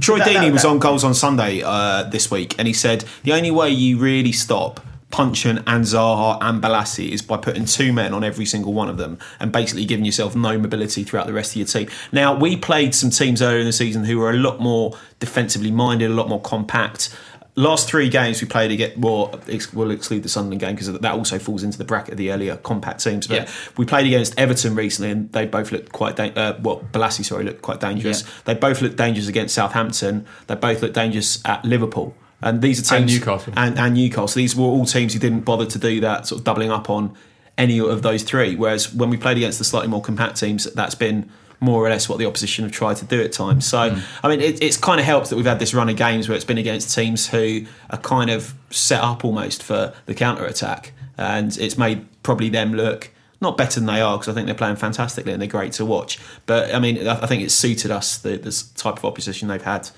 Troy 0.00 0.18
That- 0.18 0.28
Deeney 0.28 0.46
that- 0.46 0.52
was 0.52 0.64
on 0.64 0.78
goals 0.80 1.04
on 1.04 1.14
Sunday 1.14 1.62
uh, 1.64 2.02
this 2.04 2.30
week, 2.30 2.56
and 2.58 2.66
he 2.66 2.74
said 2.74 3.04
the 3.22 3.32
only 3.32 3.50
way 3.50 3.70
you 3.70 3.98
really 3.98 4.32
stop 4.32 4.80
Puncheon 5.18 5.58
and 5.68 5.84
Zaha 5.84 6.38
and 6.40 6.60
Bolasie 6.60 7.10
is 7.10 7.22
by 7.22 7.36
putting 7.36 7.66
two 7.66 7.92
men 7.92 8.12
on 8.12 8.24
every 8.24 8.44
single 8.44 8.72
one 8.72 8.88
of 8.88 8.96
them 8.96 9.16
and 9.38 9.52
basically 9.52 9.84
giving 9.84 10.04
yourself 10.04 10.34
no 10.34 10.58
mobility 10.58 11.04
throughout 11.04 11.28
the 11.28 11.32
rest 11.32 11.52
of 11.52 11.56
your 11.58 11.66
team. 11.68 11.88
Now, 12.10 12.34
we 12.36 12.56
played 12.56 12.96
some 12.96 13.10
teams 13.10 13.40
earlier 13.40 13.60
in 13.60 13.66
the 13.66 13.72
season 13.72 14.02
who 14.04 14.18
were 14.18 14.30
a 14.30 14.36
lot 14.36 14.58
more 14.58 14.98
defensively 15.20 15.70
minded, 15.70 16.10
a 16.10 16.14
lot 16.14 16.28
more 16.28 16.40
compact. 16.40 17.16
Last 17.54 17.88
three 17.88 18.08
games 18.08 18.42
we 18.42 18.48
played 18.48 18.72
again. 18.72 19.00
Well, 19.00 19.38
we'll 19.72 19.92
exclude 19.92 20.24
the 20.24 20.28
Sunderland 20.28 20.60
game 20.60 20.74
because 20.74 20.92
that 20.92 21.12
also 21.14 21.38
falls 21.38 21.62
into 21.62 21.78
the 21.78 21.84
bracket 21.84 22.14
of 22.14 22.18
the 22.18 22.32
earlier 22.32 22.56
compact 22.56 23.04
teams. 23.04 23.28
But 23.28 23.36
Yeah. 23.42 23.48
we 23.76 23.84
played 23.84 24.06
against 24.08 24.36
Everton 24.36 24.74
recently, 24.74 25.12
and 25.12 25.30
they 25.30 25.46
both 25.46 25.70
looked 25.70 25.92
quite. 25.92 26.16
Da- 26.16 26.32
uh, 26.34 26.56
well, 26.60 26.82
Bolasie, 26.92 27.24
sorry, 27.24 27.44
looked 27.44 27.62
quite 27.62 27.78
dangerous. 27.78 28.22
Yeah. 28.22 28.28
They 28.46 28.54
both 28.54 28.82
looked 28.82 28.96
dangerous 28.96 29.28
against 29.28 29.54
Southampton. 29.54 30.26
They 30.48 30.56
both 30.56 30.82
looked 30.82 30.94
dangerous 30.96 31.38
at 31.44 31.64
Liverpool. 31.64 32.16
And 32.44 32.62
these 32.62 32.78
are 32.78 32.94
And 32.94 33.08
teams 33.08 33.18
Newcastle. 33.18 33.52
and, 33.56 33.78
and 33.78 33.94
Newcastle. 33.94 34.38
These 34.38 34.54
were 34.54 34.66
all 34.66 34.84
teams 34.86 35.12
who 35.14 35.18
didn't 35.18 35.40
bother 35.40 35.66
to 35.66 35.78
do 35.78 36.00
that, 36.02 36.26
sort 36.26 36.40
of 36.40 36.44
doubling 36.44 36.70
up 36.70 36.88
on 36.90 37.14
any 37.58 37.80
of 37.80 38.02
those 38.02 38.22
three. 38.22 38.54
Whereas 38.54 38.92
when 38.94 39.10
we 39.10 39.16
played 39.16 39.36
against 39.38 39.58
the 39.58 39.64
slightly 39.64 39.88
more 39.88 40.02
compact 40.02 40.38
teams, 40.38 40.64
that's 40.74 40.94
been 40.94 41.28
more 41.60 41.82
or 41.84 41.88
less 41.88 42.08
what 42.08 42.18
the 42.18 42.26
opposition 42.26 42.64
have 42.64 42.72
tried 42.72 42.96
to 42.98 43.06
do 43.06 43.22
at 43.22 43.32
times. 43.32 43.64
So, 43.66 43.90
Hmm. 43.90 44.00
I 44.22 44.28
mean, 44.28 44.40
it, 44.40 44.62
it's 44.62 44.76
kind 44.76 45.00
of 45.00 45.06
helped 45.06 45.30
that 45.30 45.36
we've 45.36 45.46
had 45.46 45.58
this 45.58 45.72
run 45.72 45.88
of 45.88 45.96
games 45.96 46.28
where 46.28 46.36
it's 46.36 46.44
been 46.44 46.58
against 46.58 46.94
teams 46.94 47.28
who 47.28 47.64
are 47.90 47.98
kind 47.98 48.28
of 48.30 48.54
set 48.70 49.00
up 49.00 49.24
almost 49.24 49.62
for 49.62 49.94
the 50.06 50.14
counter 50.14 50.44
attack, 50.44 50.92
and 51.16 51.56
it's 51.56 51.78
made 51.78 52.06
probably 52.22 52.50
them 52.50 52.74
look. 52.74 53.10
Not 53.40 53.56
better 53.56 53.78
than 53.80 53.86
they 53.86 54.00
are 54.00 54.16
because 54.16 54.28
I 54.28 54.32
think 54.34 54.46
they're 54.46 54.54
playing 54.54 54.76
fantastically 54.76 55.32
and 55.32 55.40
they're 55.40 55.48
great 55.48 55.72
to 55.74 55.84
watch. 55.84 56.18
But 56.46 56.74
I 56.74 56.78
mean, 56.78 57.06
I 57.06 57.20
I 57.22 57.26
think 57.26 57.42
it's 57.42 57.54
suited 57.54 57.90
us 57.90 58.18
the, 58.18 58.36
the 58.36 58.50
type 58.76 58.96
of 58.98 59.04
opposition 59.04 59.48
they've 59.48 59.60
had 59.62 59.88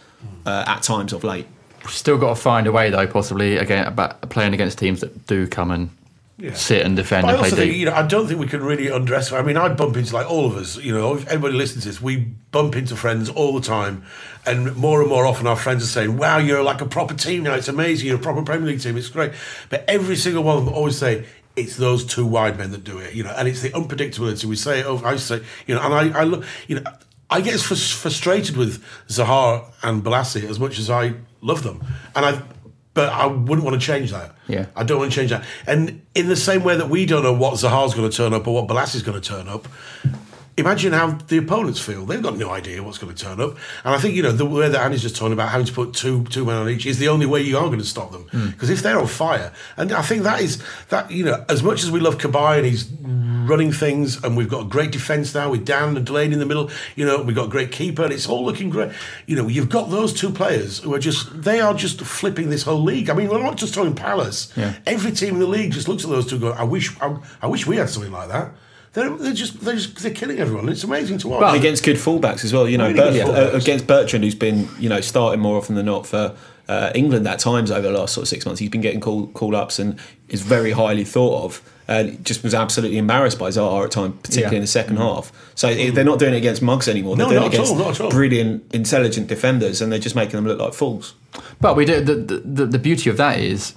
uh, 0.44 0.64
at 0.66 0.82
times 0.82 1.12
of 1.12 1.22
late. 1.24 1.46
Still 1.88 2.18
got 2.18 2.30
to 2.30 2.40
find 2.40 2.66
a 2.66 2.72
way 2.72 2.90
though, 2.90 3.06
possibly 3.06 3.56
again 3.56 3.86
about 3.86 4.28
playing 4.30 4.54
against 4.54 4.78
teams 4.78 5.00
that 5.00 5.26
do 5.26 5.46
come 5.46 5.70
and 5.70 5.90
sit 6.54 6.84
and 6.84 6.96
defend 6.96 7.22
But 7.22 7.28
I 7.28 7.32
and 7.32 7.38
play 7.38 7.46
also 7.48 7.56
think, 7.56 7.72
deep. 7.72 7.80
you 7.80 7.86
know, 7.86 7.94
I 7.94 8.06
don't 8.06 8.26
think 8.26 8.38
we 8.38 8.46
can 8.46 8.62
really 8.62 8.90
underestimate. 8.90 9.42
I 9.42 9.46
mean, 9.46 9.56
I 9.56 9.70
bump 9.70 9.96
into 9.96 10.14
like 10.14 10.30
all 10.30 10.44
of 10.46 10.56
us. 10.56 10.76
You 10.76 10.92
know, 10.92 11.14
if 11.14 11.26
everybody 11.28 11.54
listens 11.54 11.84
to 11.84 11.88
this, 11.88 12.02
we 12.02 12.16
bump 12.50 12.76
into 12.76 12.94
friends 12.94 13.30
all 13.30 13.54
the 13.54 13.66
time, 13.66 14.04
and 14.44 14.76
more 14.76 15.00
and 15.00 15.08
more 15.08 15.24
often 15.26 15.46
our 15.46 15.56
friends 15.56 15.82
are 15.82 15.86
saying, 15.86 16.18
"Wow, 16.18 16.38
you're 16.38 16.62
like 16.62 16.80
a 16.82 16.86
proper 16.86 17.14
team 17.14 17.42
now. 17.44 17.54
It's 17.54 17.68
amazing. 17.68 18.06
You're 18.06 18.16
a 18.18 18.20
proper 18.20 18.42
Premier 18.42 18.68
League 18.68 18.80
team. 18.82 18.96
It's 18.96 19.08
great." 19.08 19.32
But 19.70 19.84
every 19.88 20.16
single 20.16 20.42
one 20.44 20.58
of 20.58 20.64
them 20.66 20.74
always 20.74 20.98
say. 20.98 21.24
It's 21.56 21.76
those 21.76 22.04
two 22.04 22.26
wide 22.26 22.58
men 22.58 22.70
that 22.72 22.84
do 22.84 22.98
it, 22.98 23.14
you 23.14 23.24
know, 23.24 23.30
and 23.34 23.48
it's 23.48 23.62
the 23.62 23.70
unpredictability. 23.70 24.44
We 24.44 24.56
say 24.56 24.80
it 24.80 24.84
over. 24.84 25.06
I 25.06 25.16
say, 25.16 25.40
you 25.66 25.74
know, 25.74 25.80
and 25.80 25.94
I, 26.14 26.20
I 26.20 26.24
look, 26.24 26.44
you 26.66 26.78
know, 26.78 26.82
I 27.28 27.40
get 27.40 27.54
frus- 27.54 27.92
frustrated 27.92 28.56
with 28.56 28.82
Zaha 29.08 29.64
and 29.82 30.02
Bolasie 30.04 30.48
as 30.48 30.60
much 30.60 30.78
as 30.78 30.88
I 30.90 31.14
love 31.40 31.62
them, 31.62 31.84
and 32.14 32.24
I, 32.24 32.42
but 32.94 33.12
I 33.12 33.26
wouldn't 33.26 33.64
want 33.64 33.80
to 33.80 33.84
change 33.84 34.12
that. 34.12 34.34
Yeah. 34.46 34.66
I 34.76 34.84
don't 34.84 34.98
want 34.98 35.12
to 35.12 35.16
change 35.16 35.30
that. 35.30 35.44
And 35.66 36.02
in 36.14 36.28
the 36.28 36.36
same 36.36 36.62
way 36.62 36.76
that 36.76 36.88
we 36.88 37.04
don't 37.04 37.22
know 37.22 37.32
what 37.32 37.54
Zaha's 37.54 37.94
going 37.94 38.08
to 38.08 38.16
turn 38.16 38.32
up 38.32 38.46
or 38.46 38.54
what 38.54 38.68
Bolasie's 38.68 39.02
going 39.02 39.20
to 39.20 39.28
turn 39.28 39.48
up, 39.48 39.66
imagine 40.56 40.92
how 40.92 41.12
the 41.28 41.36
opponents 41.38 41.80
feel. 41.80 42.06
They've 42.06 42.22
got 42.22 42.36
no 42.36 42.50
idea 42.50 42.82
what's 42.82 42.98
going 42.98 43.14
to 43.14 43.24
turn 43.24 43.40
up. 43.40 43.56
And 43.84 43.94
I 43.94 43.98
think, 43.98 44.14
you 44.14 44.22
know, 44.22 44.32
the 44.32 44.46
way 44.46 44.68
that 44.68 44.80
Andy's 44.80 45.02
just 45.02 45.16
talking 45.16 45.32
about 45.32 45.50
having 45.50 45.66
to 45.66 45.72
put 45.72 45.94
two 45.94 46.24
two 46.24 46.44
men 46.44 46.56
on 46.56 46.68
each 46.68 46.86
is 46.86 46.98
the 46.98 47.08
only 47.08 47.26
way 47.26 47.42
you 47.42 47.58
are 47.58 47.66
going 47.66 47.78
to 47.78 47.84
stop 47.84 48.12
them. 48.12 48.22
Hmm. 48.30 48.50
Because 48.50 48.70
if 48.70 48.82
they're 48.82 48.98
on 48.98 49.06
fire, 49.06 49.52
and 49.76 49.92
I 49.92 50.02
think 50.02 50.22
that 50.22 50.40
is, 50.40 50.62
that 50.88 51.10
you 51.10 51.24
know, 51.24 51.44
as 51.48 51.62
much 51.62 51.82
as 51.82 51.90
we 51.90 52.00
love 52.00 52.18
Cabaye 52.18 52.58
and 52.58 52.66
he's 52.66 52.90
running 53.46 53.72
things 53.72 54.22
and 54.24 54.36
we've 54.36 54.48
got 54.48 54.62
a 54.62 54.68
great 54.68 54.92
defence 54.92 55.34
now 55.34 55.50
with 55.50 55.64
Dann 55.64 55.96
and 55.96 56.06
Delaney 56.06 56.32
in 56.32 56.38
the 56.38 56.46
middle, 56.46 56.70
you 56.94 57.04
know, 57.04 57.22
we've 57.22 57.36
got 57.36 57.46
a 57.46 57.50
great 57.50 57.70
keeper 57.70 58.04
and 58.04 58.12
it's 58.12 58.28
all 58.28 58.44
looking 58.44 58.70
great. 58.70 58.92
You 59.26 59.36
know, 59.36 59.48
you've 59.48 59.68
got 59.68 59.90
those 59.90 60.12
two 60.12 60.30
players 60.30 60.78
who 60.80 60.94
are 60.94 60.98
just, 60.98 61.42
they 61.42 61.60
are 61.60 61.74
just 61.74 62.00
flipping 62.00 62.50
this 62.50 62.62
whole 62.62 62.82
league. 62.82 63.10
I 63.10 63.14
mean, 63.14 63.28
we're 63.28 63.42
not 63.42 63.56
just 63.56 63.74
talking 63.74 63.94
Palace. 63.94 64.52
Yeah. 64.56 64.74
Every 64.86 65.12
team 65.12 65.34
in 65.34 65.40
the 65.40 65.46
league 65.46 65.72
just 65.72 65.88
looks 65.88 66.04
at 66.04 66.10
those 66.10 66.26
two 66.26 66.36
and 66.36 66.42
go, 66.42 66.52
I 66.52 66.64
wish, 66.64 66.98
I, 67.00 67.16
I 67.42 67.46
wish 67.46 67.66
we 67.66 67.76
had 67.76 67.88
something 67.88 68.12
like 68.12 68.28
that. 68.28 68.52
They're, 68.96 69.10
they're 69.10 69.32
just 69.34 69.60
they're 69.60 69.74
just 69.76 69.98
they're 70.02 70.10
killing 70.10 70.38
everyone. 70.40 70.68
It's 70.70 70.82
amazing 70.82 71.18
to 71.18 71.28
watch. 71.28 71.42
And 71.44 71.56
against 71.58 71.84
good 71.84 71.96
fullbacks 71.96 72.44
as 72.44 72.52
well. 72.54 72.66
You 72.68 72.78
know, 72.78 72.86
Really 72.90 72.98
Bert- 73.20 73.26
good 73.26 73.54
uh, 73.54 73.56
against 73.56 73.86
Bertrand, 73.86 74.24
who's 74.24 74.34
been 74.34 74.68
you 74.78 74.88
know 74.88 75.02
starting 75.02 75.38
more 75.40 75.58
often 75.58 75.74
than 75.74 75.84
not 75.86 76.06
for 76.06 76.34
uh, 76.68 76.90
England 76.94 77.28
at 77.28 77.38
times 77.38 77.70
over 77.70 77.82
the 77.86 77.92
last 77.96 78.14
sort 78.14 78.22
of 78.22 78.28
six 78.28 78.46
months. 78.46 78.58
He's 78.58 78.70
been 78.70 78.80
getting 78.80 79.00
call 79.00 79.26
call 79.28 79.54
ups 79.54 79.78
and 79.78 80.00
is 80.30 80.40
very 80.40 80.72
highly 80.72 81.04
thought 81.04 81.44
of. 81.44 81.72
And 81.88 82.24
just 82.26 82.42
was 82.42 82.52
absolutely 82.52 82.98
embarrassed 82.98 83.38
by 83.38 83.50
Zaha 83.50 83.84
at 83.84 83.92
times, 83.92 84.14
particularly 84.20 84.54
Yeah. 84.54 84.58
in 84.58 84.62
the 84.62 84.66
second 84.66 84.96
half. 84.96 85.30
So 85.54 85.68
it- 85.68 85.94
they're 85.94 86.02
not 86.02 86.18
doing 86.18 86.34
it 86.34 86.38
against 86.38 86.60
mugs 86.60 86.88
anymore. 86.88 87.14
They're 87.14 87.26
No, 87.26 87.30
doing 87.30 87.42
not 87.42 87.52
it 87.54 87.58
at 87.58 87.60
against 87.60 87.72
all, 87.74 87.78
not 87.78 87.94
at 87.94 88.00
all. 88.00 88.10
brilliant, 88.10 88.64
intelligent 88.74 89.28
defenders, 89.28 89.80
and 89.80 89.92
they're 89.92 90.00
just 90.00 90.16
making 90.16 90.32
them 90.32 90.46
look 90.48 90.58
like 90.58 90.74
fools. 90.74 91.14
But 91.60 91.76
we 91.76 91.84
do 91.84 92.00
the 92.00 92.14
the, 92.16 92.38
the, 92.44 92.66
the 92.66 92.78
beauty 92.80 93.08
of 93.08 93.18
that 93.18 93.38
is 93.38 93.74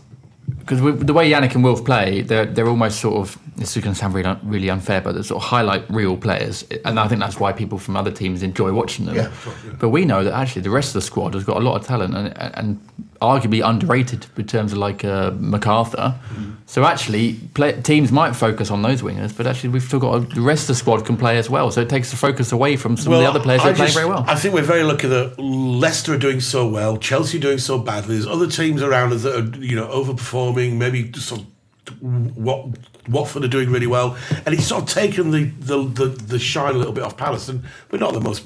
because 0.69 1.03
the 1.03 1.13
way 1.13 1.31
Yannick 1.31 1.55
and 1.55 1.63
Wilf 1.63 1.83
play, 1.83 2.21
they're 2.21 2.45
they're 2.45 2.67
almost 2.67 2.99
sort 2.99 3.15
of 3.15 3.39
this 3.55 3.75
is 3.75 3.83
going 3.83 3.95
to 3.95 3.99
sound 3.99 4.13
really 4.13 4.37
really 4.43 4.69
unfair, 4.69 5.01
but 5.01 5.13
they 5.13 5.23
sort 5.23 5.41
of 5.41 5.49
highlight 5.49 5.83
real 5.89 6.15
players, 6.15 6.63
and 6.85 6.99
I 6.99 7.07
think 7.07 7.19
that's 7.21 7.39
why 7.39 7.51
people 7.53 7.79
from 7.79 7.97
other 7.97 8.11
teams 8.11 8.43
enjoy 8.43 8.71
watching 8.71 9.05
them. 9.05 9.15
Yeah, 9.15 9.31
sure, 9.39 9.53
yeah. 9.65 9.73
But 9.79 9.89
we 9.89 10.05
know 10.05 10.23
that 10.23 10.33
actually 10.33 10.61
the 10.61 10.69
rest 10.69 10.89
of 10.89 10.93
the 10.93 11.01
squad 11.01 11.33
has 11.33 11.43
got 11.43 11.57
a 11.57 11.61
lot 11.61 11.75
of 11.79 11.87
talent 11.87 12.15
and 12.15 12.37
and 12.37 12.79
arguably 13.19 13.67
underrated 13.67 14.27
in 14.37 14.47
terms 14.47 14.71
of 14.71 14.77
like 14.77 15.03
uh, 15.03 15.31
McArthur. 15.31 16.13
Mm-hmm. 16.13 16.51
So 16.67 16.85
actually, 16.85 17.33
play, 17.55 17.81
teams 17.81 18.11
might 18.11 18.35
focus 18.35 18.69
on 18.69 18.81
those 18.81 19.01
wingers, 19.01 19.35
but 19.35 19.47
actually 19.47 19.69
we've 19.69 19.83
still 19.83 19.99
got 19.99 20.15
a, 20.15 20.19
the 20.35 20.41
rest 20.41 20.63
of 20.63 20.67
the 20.67 20.75
squad 20.75 21.05
can 21.05 21.17
play 21.17 21.37
as 21.37 21.49
well. 21.49 21.71
So 21.71 21.81
it 21.81 21.89
takes 21.89 22.11
the 22.11 22.17
focus 22.17 22.51
away 22.51 22.77
from 22.77 22.95
some 22.95 23.11
of 23.11 23.19
the 23.19 23.27
other 23.27 23.39
players 23.39 23.63
who 23.63 23.69
are 23.69 23.73
playing 23.73 23.93
very 23.93 24.05
well. 24.05 24.23
I 24.27 24.35
think 24.35 24.53
we're 24.53 24.61
very 24.61 24.83
lucky 24.83 25.07
that 25.07 25.39
Leicester 25.39 26.13
are 26.13 26.17
doing 26.17 26.39
so 26.39 26.67
well, 26.69 26.97
Chelsea 26.97 27.39
are 27.39 27.41
doing 27.41 27.57
so 27.57 27.79
badly. 27.79 28.15
There's 28.15 28.27
other 28.27 28.47
teams 28.47 28.83
around 28.83 29.13
us 29.13 29.23
that 29.23 29.35
are, 29.35 29.57
you 29.57 29.75
know, 29.75 29.87
overperforming. 29.87 30.58
Maybe 30.67 31.11
sort 31.13 31.41
of 31.41 31.47
what 32.01 32.67
Watford 33.07 33.43
are 33.43 33.47
doing 33.47 33.71
really 33.71 33.87
well, 33.87 34.17
and 34.45 34.53
it's 34.53 34.67
sort 34.67 34.83
of 34.83 34.89
taken 34.89 35.31
the, 35.31 35.45
the, 35.45 35.83
the, 35.83 36.05
the 36.05 36.39
shine 36.39 36.75
a 36.75 36.77
little 36.77 36.93
bit 36.93 37.03
off 37.03 37.17
Palace. 37.17 37.49
And 37.49 37.63
we're 37.91 37.99
not 37.99 38.13
the 38.13 38.21
most 38.21 38.45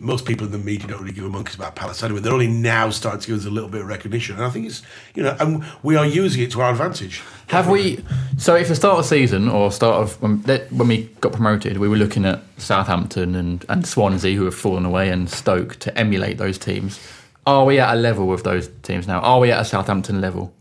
most 0.00 0.24
people 0.24 0.46
in 0.46 0.52
the 0.52 0.58
media 0.58 0.86
don't 0.86 1.00
really 1.00 1.12
give 1.12 1.24
a 1.24 1.28
monkeys 1.28 1.56
about 1.56 1.74
Palace 1.74 2.02
anyway. 2.04 2.20
They're 2.20 2.32
only 2.32 2.46
now 2.46 2.90
starting 2.90 3.20
to 3.20 3.26
give 3.26 3.36
us 3.38 3.46
a 3.46 3.50
little 3.50 3.68
bit 3.68 3.80
of 3.80 3.88
recognition, 3.88 4.36
and 4.36 4.44
I 4.44 4.50
think 4.50 4.66
it's 4.66 4.82
you 5.14 5.22
know, 5.22 5.36
and 5.40 5.64
we 5.82 5.96
are 5.96 6.06
using 6.06 6.42
it 6.42 6.52
to 6.52 6.60
our 6.60 6.70
advantage. 6.70 7.22
Have 7.48 7.68
we? 7.68 8.04
So, 8.36 8.54
if 8.54 8.68
the 8.68 8.76
start 8.76 8.98
of 8.98 9.06
season 9.06 9.48
or 9.48 9.72
start 9.72 10.02
of 10.02 10.22
when, 10.22 10.38
when 10.70 10.88
we 10.88 11.04
got 11.20 11.32
promoted, 11.32 11.78
we 11.78 11.88
were 11.88 11.96
looking 11.96 12.24
at 12.24 12.42
Southampton 12.58 13.34
and, 13.34 13.64
and 13.68 13.86
Swansea, 13.86 14.36
who 14.36 14.44
have 14.44 14.54
fallen 14.54 14.84
away, 14.84 15.08
and 15.08 15.28
Stoke 15.28 15.76
to 15.76 15.98
emulate 15.98 16.38
those 16.38 16.58
teams. 16.58 17.00
Are 17.46 17.64
we 17.64 17.78
at 17.80 17.94
a 17.94 17.96
level 17.98 18.26
with 18.26 18.44
those 18.44 18.68
teams 18.82 19.06
now? 19.06 19.20
Are 19.20 19.40
we 19.40 19.50
at 19.50 19.60
a 19.60 19.64
Southampton 19.64 20.20
level? 20.20 20.52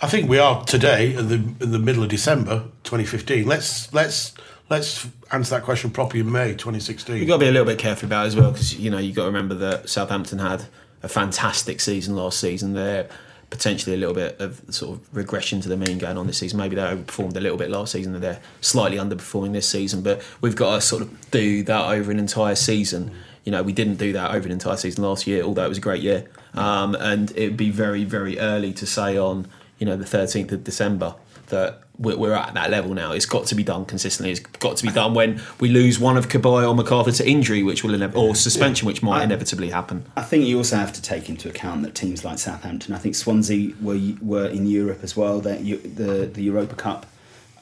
I 0.00 0.06
think 0.06 0.28
we 0.28 0.38
are 0.38 0.64
today 0.64 1.14
in 1.14 1.28
the 1.28 1.34
in 1.64 1.72
the 1.72 1.78
middle 1.78 2.04
of 2.04 2.08
December 2.08 2.64
2015. 2.84 3.44
Let's 3.46 3.92
let's 3.92 4.32
let's 4.70 5.08
answer 5.32 5.56
that 5.56 5.64
question 5.64 5.90
properly 5.90 6.20
in 6.20 6.30
May 6.30 6.52
2016. 6.52 7.16
You've 7.16 7.26
got 7.26 7.34
to 7.34 7.40
be 7.40 7.48
a 7.48 7.50
little 7.50 7.66
bit 7.66 7.78
careful 7.78 8.06
about 8.06 8.24
it 8.24 8.28
as 8.28 8.36
well 8.36 8.52
because 8.52 8.78
you 8.78 8.90
know 8.90 8.98
you've 8.98 9.16
got 9.16 9.22
to 9.22 9.28
remember 9.28 9.56
that 9.56 9.88
Southampton 9.88 10.38
had 10.38 10.66
a 11.02 11.08
fantastic 11.08 11.80
season 11.80 12.14
last 12.14 12.38
season. 12.38 12.74
They're 12.74 13.08
potentially 13.50 13.96
a 13.96 13.98
little 13.98 14.14
bit 14.14 14.40
of 14.40 14.62
sort 14.72 14.98
of 14.98 15.16
regression 15.16 15.60
to 15.62 15.68
the 15.68 15.76
mean 15.76 15.98
going 15.98 16.16
on 16.16 16.28
this 16.28 16.38
season. 16.38 16.58
Maybe 16.58 16.76
they 16.76 16.82
overperformed 16.82 17.36
a 17.36 17.40
little 17.40 17.58
bit 17.58 17.68
last 17.68 17.90
season 17.90 18.14
and 18.14 18.22
they're 18.22 18.40
slightly 18.60 18.98
underperforming 18.98 19.52
this 19.52 19.68
season. 19.68 20.02
But 20.02 20.22
we've 20.40 20.54
got 20.54 20.76
to 20.76 20.80
sort 20.80 21.02
of 21.02 21.30
do 21.32 21.64
that 21.64 21.90
over 21.90 22.12
an 22.12 22.20
entire 22.20 22.54
season. 22.54 23.10
You 23.44 23.50
know, 23.50 23.64
we 23.64 23.72
didn't 23.72 23.96
do 23.96 24.12
that 24.12 24.32
over 24.32 24.46
an 24.46 24.52
entire 24.52 24.76
season 24.76 25.02
last 25.02 25.26
year, 25.26 25.42
although 25.42 25.64
it 25.64 25.68
was 25.68 25.78
a 25.78 25.80
great 25.80 26.02
year. 26.02 26.28
Um, 26.54 26.94
and 26.94 27.30
it'd 27.32 27.56
be 27.56 27.70
very, 27.70 28.04
very 28.04 28.38
early 28.38 28.72
to 28.74 28.86
say 28.86 29.18
on 29.18 29.48
you 29.78 29.86
know 29.86 29.96
the 29.96 30.04
13th 30.04 30.52
of 30.52 30.64
December 30.64 31.14
that 31.48 31.80
we're, 31.98 32.16
we're 32.18 32.34
at 32.34 32.52
that 32.54 32.70
level 32.70 32.92
now. 32.92 33.12
It's 33.12 33.24
got 33.26 33.46
to 33.46 33.54
be 33.54 33.62
done 33.64 33.86
consistently. 33.86 34.32
It's 34.32 34.40
got 34.40 34.76
to 34.76 34.86
be 34.86 34.92
done 34.92 35.14
when 35.14 35.40
we 35.60 35.70
lose 35.70 35.98
one 35.98 36.16
of 36.18 36.28
Cabaye 36.28 36.68
or 36.68 36.74
McArthur 36.76 37.16
to 37.16 37.26
injury, 37.28 37.62
which 37.62 37.82
will 37.82 37.92
inev- 37.92 38.14
or 38.14 38.34
suspension, 38.34 38.86
which 38.86 39.02
might 39.02 39.20
I- 39.20 39.24
inevitably 39.24 39.70
happen. 39.70 40.04
I 40.16 40.22
think 40.22 40.44
you 40.44 40.58
also 40.58 40.76
have 40.76 40.92
to 40.92 41.02
take 41.02 41.28
into 41.30 41.48
account 41.48 41.82
that 41.84 41.94
teams 41.94 42.24
like 42.24 42.38
Southampton, 42.38 42.94
I 42.94 42.98
think 42.98 43.14
Swansea 43.14 43.72
were 43.80 43.98
were 44.20 44.46
in 44.46 44.66
Europe 44.66 45.00
as 45.02 45.16
well. 45.16 45.40
That 45.40 45.64
the 45.64 46.30
the 46.32 46.42
Europa 46.42 46.74
Cup 46.76 47.06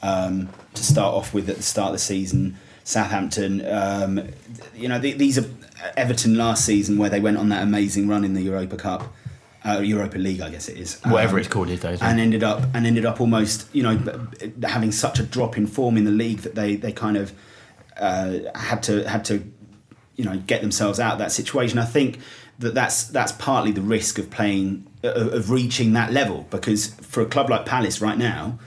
um, 0.03 0.49
to 0.73 0.83
start 0.83 1.13
off 1.15 1.33
with 1.33 1.49
at 1.49 1.55
the 1.57 1.63
start 1.63 1.87
of 1.87 1.93
the 1.93 1.99
season. 1.99 2.57
Southampton, 2.83 3.65
um, 3.67 4.21
you 4.73 4.87
know, 4.87 4.97
th- 4.99 5.17
these 5.17 5.37
are 5.37 5.43
Everton 5.97 6.35
last 6.37 6.63
season 6.65 6.97
where 6.97 7.09
they 7.09 7.19
went 7.19 7.37
on 7.37 7.49
that 7.49 7.61
amazing 7.61 8.07
run 8.07 8.23
in 8.23 8.33
the 8.33 8.41
Europa 8.41 8.77
Cup, 8.77 9.13
uh, 9.67 9.79
Europa 9.79 10.17
League, 10.17 10.41
I 10.41 10.49
guess 10.49 10.69
it 10.69 10.77
is, 10.77 10.99
Whatever 11.01 11.33
Um, 11.33 11.39
it's 11.39 11.47
called 11.47 11.67
these 11.67 11.81
days. 11.81 12.01
and 12.01 12.19
ended 12.19 12.43
up 12.43 12.63
and 12.73 12.87
ended 12.87 13.05
up 13.05 13.19
almost 13.19 13.67
you 13.73 13.83
know 13.83 13.97
having 14.63 14.91
such 14.91 15.19
a 15.19 15.23
drop 15.23 15.57
in 15.57 15.67
form 15.67 15.97
in 15.97 16.05
the 16.05 16.11
league 16.11 16.39
that 16.39 16.55
they 16.55 16.75
they 16.75 16.91
kind 16.91 17.17
of 17.17 17.33
uh, 17.97 18.39
had 18.55 18.83
to 18.83 19.07
had 19.07 19.25
to 19.25 19.43
you 20.15 20.25
know 20.25 20.37
get 20.47 20.61
themselves 20.61 20.99
out 20.99 21.13
of 21.13 21.19
that 21.19 21.31
situation. 21.31 21.77
I 21.79 21.85
think 21.85 22.19
that 22.59 22.73
that's 22.73 23.03
that's 23.05 23.31
partly 23.33 23.71
the 23.71 23.81
risk 23.81 24.17
of 24.17 24.29
playing 24.29 24.87
of, 25.03 25.33
of 25.33 25.51
reaching 25.51 25.93
that 25.93 26.11
level 26.11 26.47
because 26.49 26.87
for 26.87 27.21
a 27.21 27.25
club 27.25 27.49
like 27.49 27.65
Palace 27.65 28.01
right 28.01 28.17
now, 28.17 28.57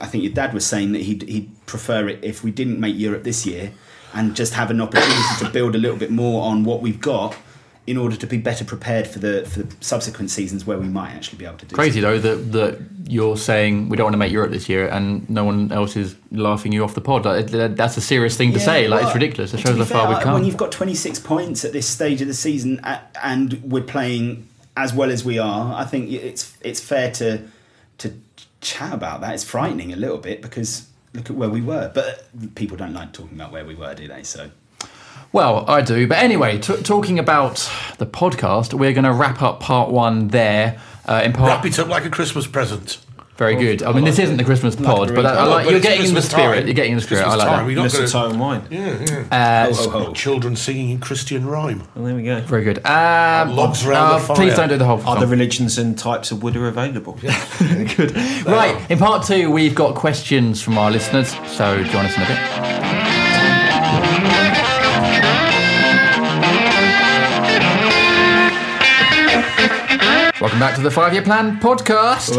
I 0.00 0.06
think 0.06 0.24
your 0.24 0.32
dad 0.32 0.54
was 0.54 0.66
saying 0.66 0.92
that 0.92 1.02
he'd 1.02 1.22
he'd 1.22 1.66
prefer 1.66 2.08
it 2.08 2.18
if 2.22 2.42
we 2.42 2.50
didn't 2.50 2.80
make 2.80 2.96
Europe 2.96 3.24
this 3.24 3.46
year 3.46 3.72
and 4.14 4.34
just 4.34 4.54
have 4.54 4.70
an 4.70 4.80
opportunity 4.80 5.44
to 5.44 5.50
build 5.50 5.74
a 5.74 5.78
little 5.78 5.98
bit 5.98 6.10
more 6.10 6.42
on 6.50 6.64
what 6.64 6.80
we've 6.80 7.00
got 7.00 7.36
in 7.88 7.96
order 7.96 8.16
to 8.16 8.26
be 8.26 8.36
better 8.36 8.66
prepared 8.66 9.06
for 9.06 9.18
the 9.18 9.46
for 9.46 9.62
the 9.62 9.76
subsequent 9.80 10.30
seasons 10.30 10.66
where 10.66 10.78
we 10.78 10.88
might 10.88 11.12
actually 11.12 11.38
be 11.38 11.46
able 11.46 11.56
to 11.56 11.64
do 11.64 11.74
Crazy 11.74 12.00
though 12.00 12.18
that 12.18 12.52
that 12.52 12.78
you're 13.08 13.38
saying 13.38 13.88
we 13.88 13.96
don't 13.96 14.04
want 14.04 14.12
to 14.12 14.18
make 14.18 14.30
Europe 14.30 14.50
this 14.50 14.68
year, 14.68 14.86
and 14.88 15.28
no 15.30 15.42
one 15.42 15.72
else 15.72 15.96
is 15.96 16.14
laughing 16.30 16.72
you 16.72 16.84
off 16.84 16.94
the 16.94 17.00
pod. 17.00 17.24
Like, 17.24 17.46
that's 17.48 17.96
a 17.96 18.02
serious 18.02 18.36
thing 18.36 18.52
to 18.52 18.58
Yeah, 18.58 18.64
say. 18.64 18.88
Like 18.88 19.00
well, 19.00 19.08
it's 19.08 19.14
ridiculous. 19.14 19.54
It 19.54 19.60
shows 19.60 19.78
how 19.78 19.84
far 19.84 20.08
we've 20.10 20.22
come. 20.22 20.34
When 20.34 20.44
you've 20.44 20.58
got 20.58 20.70
26 20.70 21.18
points 21.20 21.64
at 21.64 21.72
this 21.72 21.86
stage 21.86 22.20
of 22.20 22.28
the 22.28 22.34
season 22.34 22.80
and 23.22 23.62
we're 23.62 23.82
playing 23.82 24.46
as 24.76 24.92
well 24.92 25.10
as 25.10 25.24
we 25.24 25.38
are, 25.38 25.74
I 25.74 25.84
think 25.84 26.12
it's 26.12 26.58
it's 26.60 26.80
fair 26.80 27.10
to 27.12 27.42
to 27.98 28.12
chat 28.60 28.92
about 28.92 29.22
that. 29.22 29.32
It's 29.32 29.44
frightening 29.44 29.94
a 29.94 29.96
little 29.96 30.18
bit 30.18 30.42
because 30.42 30.86
look 31.14 31.30
at 31.30 31.36
where 31.36 31.48
we 31.48 31.62
were. 31.62 31.90
But 31.94 32.28
people 32.54 32.76
don't 32.76 32.92
like 32.92 33.14
talking 33.14 33.38
about 33.38 33.52
where 33.52 33.64
we 33.64 33.74
were, 33.74 33.94
do 33.94 34.06
they? 34.06 34.22
So 34.22 34.50
Well, 35.32 35.64
I 35.68 35.82
do. 35.82 36.06
But 36.06 36.18
anyway, 36.18 36.58
t- 36.58 36.82
talking 36.82 37.18
about 37.18 37.56
the 37.98 38.06
podcast, 38.06 38.72
we're 38.74 38.92
going 38.92 39.04
to 39.04 39.12
wrap 39.12 39.42
up 39.42 39.60
part 39.60 39.90
one 39.90 40.28
there. 40.28 40.80
Uh, 41.06 41.22
in 41.24 41.32
part, 41.32 41.48
Wrap 41.48 41.64
it 41.66 41.78
up 41.78 41.88
like 41.88 42.04
a 42.04 42.10
Christmas 42.10 42.46
present. 42.46 42.98
very 43.36 43.54
good. 43.56 43.82
I 43.82 43.92
mean, 43.92 44.04
this 44.04 44.18
isn't 44.18 44.36
the 44.36 44.44
Christmas 44.44 44.74
pod, 44.74 45.14
but 45.14 45.24
I, 45.24 45.34
I 45.34 45.46
Oh, 45.46 45.48
like 45.50 45.64
but 45.66 45.70
you're 45.70 45.80
getting 45.80 46.06
in 46.06 46.14
the 46.14 46.22
spirit. 46.22 46.56
time. 46.56 46.66
You're 46.66 46.74
getting 46.74 46.96
the 46.96 47.00
spirit. 47.00 47.22
Christmas 47.22 47.34
I 47.34 47.36
like 47.46 47.48
time. 47.48 47.58
that. 47.58 47.66
We're 47.66 47.76
not 47.82 47.92
gonna- 47.92 48.02
Mistletoe 48.02 48.30
and 48.30 48.40
wine. 48.40 48.62
Yeah, 48.70 48.98
yeah. 49.30 49.66
Uh, 49.70 49.74
ho, 49.74 49.90
ho. 50.06 50.12
Children 50.12 50.56
singing 50.56 50.90
in 50.90 50.98
Christian 50.98 51.46
rhyme. 51.46 51.82
Well, 51.94 52.04
there 52.06 52.14
we 52.16 52.24
go. 52.24 52.40
Very 52.40 52.64
good. 52.64 52.84
Um, 52.84 53.54
Logs 53.54 53.86
round 53.86 54.12
uh, 54.14 54.18
the 54.18 54.24
fire. 54.24 54.36
Please 54.36 54.54
don't 54.56 54.68
do 54.70 54.76
the 54.76 54.84
whole. 54.86 55.00
Other 55.06 55.20
song. 55.20 55.30
religions 55.30 55.78
and 55.78 55.96
types 55.96 56.30
of 56.30 56.42
wood 56.42 56.56
are 56.56 56.68
available. 56.68 57.16
Yeah. 57.22 57.38
good. 57.96 58.14
Right. 58.46 58.90
In 58.90 58.98
part 58.98 59.24
two, 59.26 59.50
we've 59.50 59.74
got 59.74 59.94
questions 59.94 60.60
from 60.60 60.76
our 60.76 60.90
listeners. 60.90 61.28
So 61.46 61.82
join 61.84 62.06
us 62.06 62.16
in 62.16 62.22
a 62.22 62.26
bit. 62.26 62.87
Welcome 70.40 70.60
back 70.60 70.76
to 70.76 70.82
the 70.82 70.90
Five 70.92 71.12
Year 71.14 71.22
Plan 71.22 71.58
podcast. 71.58 72.36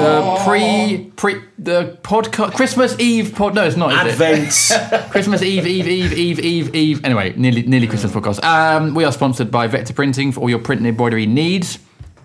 The 0.00 0.40
pre 0.46 1.10
pre 1.14 1.42
the 1.58 1.98
podcast 2.02 2.54
Christmas 2.54 2.98
Eve 2.98 3.34
pod. 3.34 3.54
No, 3.54 3.64
it's 3.64 3.76
not. 3.76 4.06
Is 4.06 4.18
it? 4.18 4.24
Advents. 4.24 5.10
Christmas 5.10 5.42
Eve, 5.42 5.66
Eve, 5.66 5.86
Eve, 5.86 6.12
Eve, 6.14 6.40
Eve, 6.40 6.74
Eve. 6.74 7.04
Anyway, 7.04 7.34
nearly, 7.36 7.64
nearly 7.64 7.86
Christmas 7.86 8.12
podcast. 8.12 8.42
Um, 8.42 8.94
we 8.94 9.04
are 9.04 9.12
sponsored 9.12 9.50
by 9.50 9.66
Vector 9.66 9.92
Printing 9.92 10.32
for 10.32 10.40
all 10.40 10.48
your 10.48 10.58
print 10.58 10.80
and 10.80 10.88
embroidery 10.88 11.26
needs. 11.26 11.78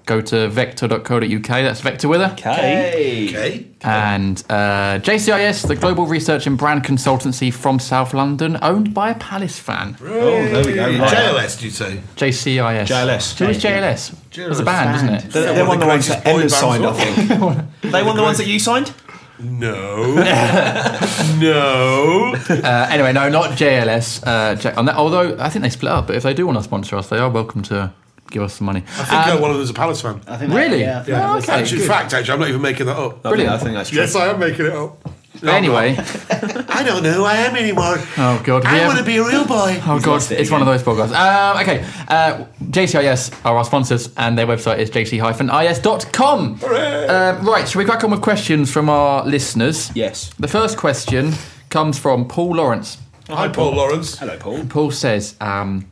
Go 0.10 0.22
to 0.22 0.48
vector.co.uk. 0.50 1.48
That's 1.48 1.82
Vector 1.82 2.08
with 2.08 2.20
a. 2.22 2.32
Okay. 2.32 3.28
Okay. 3.30 3.68
And 3.82 4.44
uh, 4.50 4.98
JCIS, 4.98 5.68
the 5.68 5.76
global 5.76 6.08
research 6.08 6.48
and 6.48 6.58
brand 6.58 6.84
consultancy 6.84 7.54
from 7.54 7.78
South 7.78 8.16
London, 8.16 8.58
owned 8.64 8.92
by 8.96 9.12
a 9.12 9.16
Palace 9.20 9.60
fan. 9.60 9.96
Oh, 10.02 10.06
there 10.08 10.66
we 10.66 10.74
go. 10.74 10.86
Right. 10.98 11.16
JLS, 11.16 11.60
did 11.60 11.64
you 11.64 11.70
say? 11.70 12.02
JCIS. 12.16 12.88
JLS. 12.88 13.38
Who 13.38 13.50
is 13.50 13.64
JLS? 13.64 14.16
JLS. 14.32 14.50
It's 14.50 14.60
a 14.60 14.64
band, 14.64 14.96
isn't 14.96 15.10
it? 15.10 15.32
They're, 15.32 15.54
they're 15.54 15.68
one 15.68 15.78
one 15.78 15.78
of 15.78 15.78
of 15.78 15.80
the 15.80 15.86
the 15.86 15.92
ones 15.92 16.08
that 16.08 16.26
Emma 16.26 16.50
signed, 16.50 16.86
I 16.88 16.94
think. 16.94 17.82
they 17.94 18.02
one 18.02 18.10
of 18.10 18.16
the 18.18 18.24
ones 18.24 18.40
that 18.40 18.48
you 18.48 18.58
signed? 18.58 18.92
No. 19.40 20.16
no. 21.40 22.34
Uh, 22.50 22.88
anyway, 22.90 23.14
no, 23.14 23.30
not 23.30 23.52
JLS. 23.52 24.24
Uh, 24.26 24.56
J- 24.56 24.74
although 24.74 25.38
I 25.40 25.50
think 25.50 25.62
they 25.62 25.70
split 25.70 25.92
up, 25.92 26.08
but 26.08 26.16
if 26.16 26.24
they 26.24 26.34
do 26.34 26.48
want 26.48 26.58
to 26.58 26.64
sponsor 26.64 26.96
us, 26.96 27.10
they 27.10 27.20
are 27.20 27.30
welcome 27.30 27.62
to 27.62 27.94
give 28.32 28.42
us 28.44 28.54
some 28.56 28.66
money. 28.66 28.84
I 28.98 29.04
think 29.06 29.28
uh, 29.28 29.38
one 29.40 29.50
of 29.52 29.56
them 29.58 29.64
is 29.64 29.70
a 29.70 29.74
Palace 29.74 30.02
fan. 30.02 30.22
I 30.28 30.38
think 30.38 30.52
that- 30.52 30.58
Really? 30.58 30.82
yeah, 30.82 31.00
I 31.00 31.04
think 31.04 31.18
Oh, 31.18 31.38
okay. 31.38 31.52
Actually, 31.62 31.82
in 31.84 31.88
fact, 31.88 32.14
actually, 32.14 32.34
I'm 32.34 32.40
not 32.40 32.50
even 32.50 32.62
making 32.62 32.86
that 32.88 32.98
up. 32.98 33.24
Brilliant. 33.24 33.52
I 33.54 33.58
think 33.58 33.74
that's 33.76 33.90
true. 33.90 34.00
Yes, 34.02 34.16
I 34.16 34.28
am 34.28 34.40
making 34.40 34.66
it 34.68 34.74
up. 34.74 34.98
No, 35.42 35.52
anyway. 35.54 35.96
I 36.70 36.84
don't 36.84 37.02
know 37.02 37.14
who 37.14 37.24
I 37.24 37.36
am 37.36 37.56
anymore. 37.56 37.96
oh 38.18 38.42
god, 38.44 38.66
I 38.66 38.86
want 38.88 39.00
to 39.00 39.06
be 39.06 39.18
a 39.18 39.24
real 39.26 39.46
boy. 39.46 39.80
Oh 39.86 40.00
god, 40.04 40.08
lost 40.08 40.32
it 40.32 40.40
it's 40.42 40.52
one 40.52 40.60
of 40.62 40.68
those 40.68 40.84
podcasts. 40.84 41.14
Um, 41.16 41.62
okay, 41.62 41.86
uh, 42.10 42.44
JCIS 42.64 43.46
are 43.46 43.56
our 43.56 43.64
sponsors, 43.64 44.10
and 44.18 44.38
their 44.38 44.48
website 44.48 44.80
is 44.80 44.90
jc-is.com. 44.90 46.60
Um, 46.64 47.48
right, 47.48 47.68
shall 47.68 47.80
we 47.80 47.86
crack 47.86 48.04
on 48.04 48.12
with 48.12 48.22
questions 48.22 48.72
from 48.72 48.90
our 48.90 49.24
listeners? 49.26 49.92
Yes. 49.96 50.32
The 50.40 50.48
first 50.48 50.78
question 50.78 51.34
comes 51.70 51.98
from 51.98 52.28
Paul 52.28 52.56
Lawrence. 52.56 52.98
Hi, 53.30 53.48
Paul 53.48 53.76
Lawrence. 53.76 54.18
Hello, 54.18 54.38
Paul. 54.38 54.66
Paul 54.68 54.92
says, 54.92 55.36
um, 55.40 55.86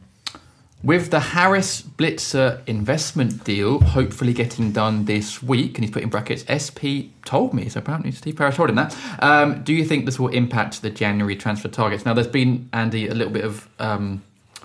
with 0.83 1.09
the 1.09 1.19
Harris 1.19 1.81
Blitzer 1.81 2.61
investment 2.67 3.43
deal 3.43 3.79
hopefully 3.79 4.33
getting 4.33 4.71
done 4.71 5.05
this 5.05 5.41
week, 5.41 5.77
and 5.77 5.83
he's 5.83 5.91
put 5.91 6.03
in 6.03 6.09
brackets, 6.09 6.45
SP 6.47 7.09
told 7.25 7.53
me, 7.53 7.67
so 7.67 7.79
apparently 7.79 8.11
Steve 8.11 8.35
Parish 8.35 8.55
told 8.55 8.69
him 8.69 8.75
that. 8.75 8.95
Um, 9.19 9.63
do 9.63 9.73
you 9.73 9.83
think 9.83 10.05
this 10.05 10.19
will 10.19 10.29
impact 10.29 10.81
the 10.81 10.89
January 10.89 11.35
transfer 11.35 11.67
targets? 11.67 12.05
Now, 12.05 12.13
there's 12.13 12.27
been, 12.27 12.69
Andy, 12.73 13.07
a 13.07 13.15
little 13.15 13.33
bit 13.33 13.43
of 13.43 13.67
um, 13.79 14.23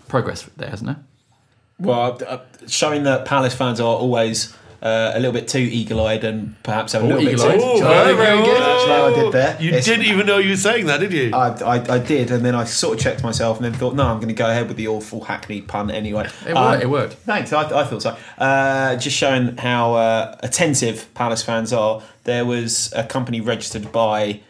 progress 0.09 0.49
there, 0.57 0.69
hasn't 0.69 0.89
there? 0.89 1.05
Well, 1.79 2.19
uh, 2.27 2.39
showing 2.69 3.03
that 3.05 3.25
Palace 3.25 3.55
fans 3.55 3.81
are 3.81 3.97
always 3.97 4.55
uh, 4.83 5.13
a 5.15 5.19
little 5.21 5.33
bit 5.33 5.47
too 5.47 5.61
eagle-eyed 5.61 6.25
and 6.25 6.61
perhaps 6.65 6.93
have 6.93 7.03
a 7.03 7.07
little 7.07 7.23
bit 7.23 7.39
too. 7.39 7.47
eagle-eyed. 7.47 7.61
Oh, 7.63 7.79
very, 7.81 8.17
very 8.17 8.43
good. 8.43 8.61
That's 8.61 8.85
what 8.89 9.01
I 9.01 9.23
did 9.23 9.33
there. 9.33 9.57
You 9.61 9.69
It's- 9.69 9.85
didn't 9.85 10.07
even 10.07 10.27
know 10.27 10.39
you 10.39 10.51
were 10.51 10.57
saying 10.57 10.87
that, 10.87 10.99
did 11.01 11.13
you? 11.13 11.31
I, 11.33 11.49
I, 11.77 11.95
I 11.95 11.99
did, 11.99 12.31
and 12.33 12.45
then 12.45 12.55
I 12.57 12.65
sort 12.65 12.99
of 12.99 13.03
checked 13.05 13.23
myself, 13.23 13.59
and 13.59 13.65
then 13.65 13.75
thought, 13.75 13.95
no, 13.95 14.05
I'm 14.07 14.17
going 14.17 14.29
to 14.29 14.35
go 14.35 14.51
ahead 14.51 14.67
with 14.69 14.77
the 14.77 14.89
awful 14.89 15.23
hackneyed 15.25 15.69
pun 15.69 15.91
anyway. 15.91 16.29
It 16.47 16.57
Um, 16.57 16.65
worked, 16.73 16.83
it 16.83 16.91
worked. 16.91 17.13
Thanks, 17.15 17.53
I, 17.53 17.63
I 17.81 17.85
thought 17.85 18.03
so. 18.03 18.17
Uh, 18.39 18.97
just 18.97 19.17
showing 19.17 19.57
how 19.59 19.95
uh, 19.95 20.37
attentive 20.41 21.13
Palace 21.15 21.43
fans 21.45 21.73
are. 21.73 22.03
There 22.25 22.45
was 22.45 22.93
a 22.97 23.05
company 23.05 23.41
registered 23.41 23.93
by 23.93 24.41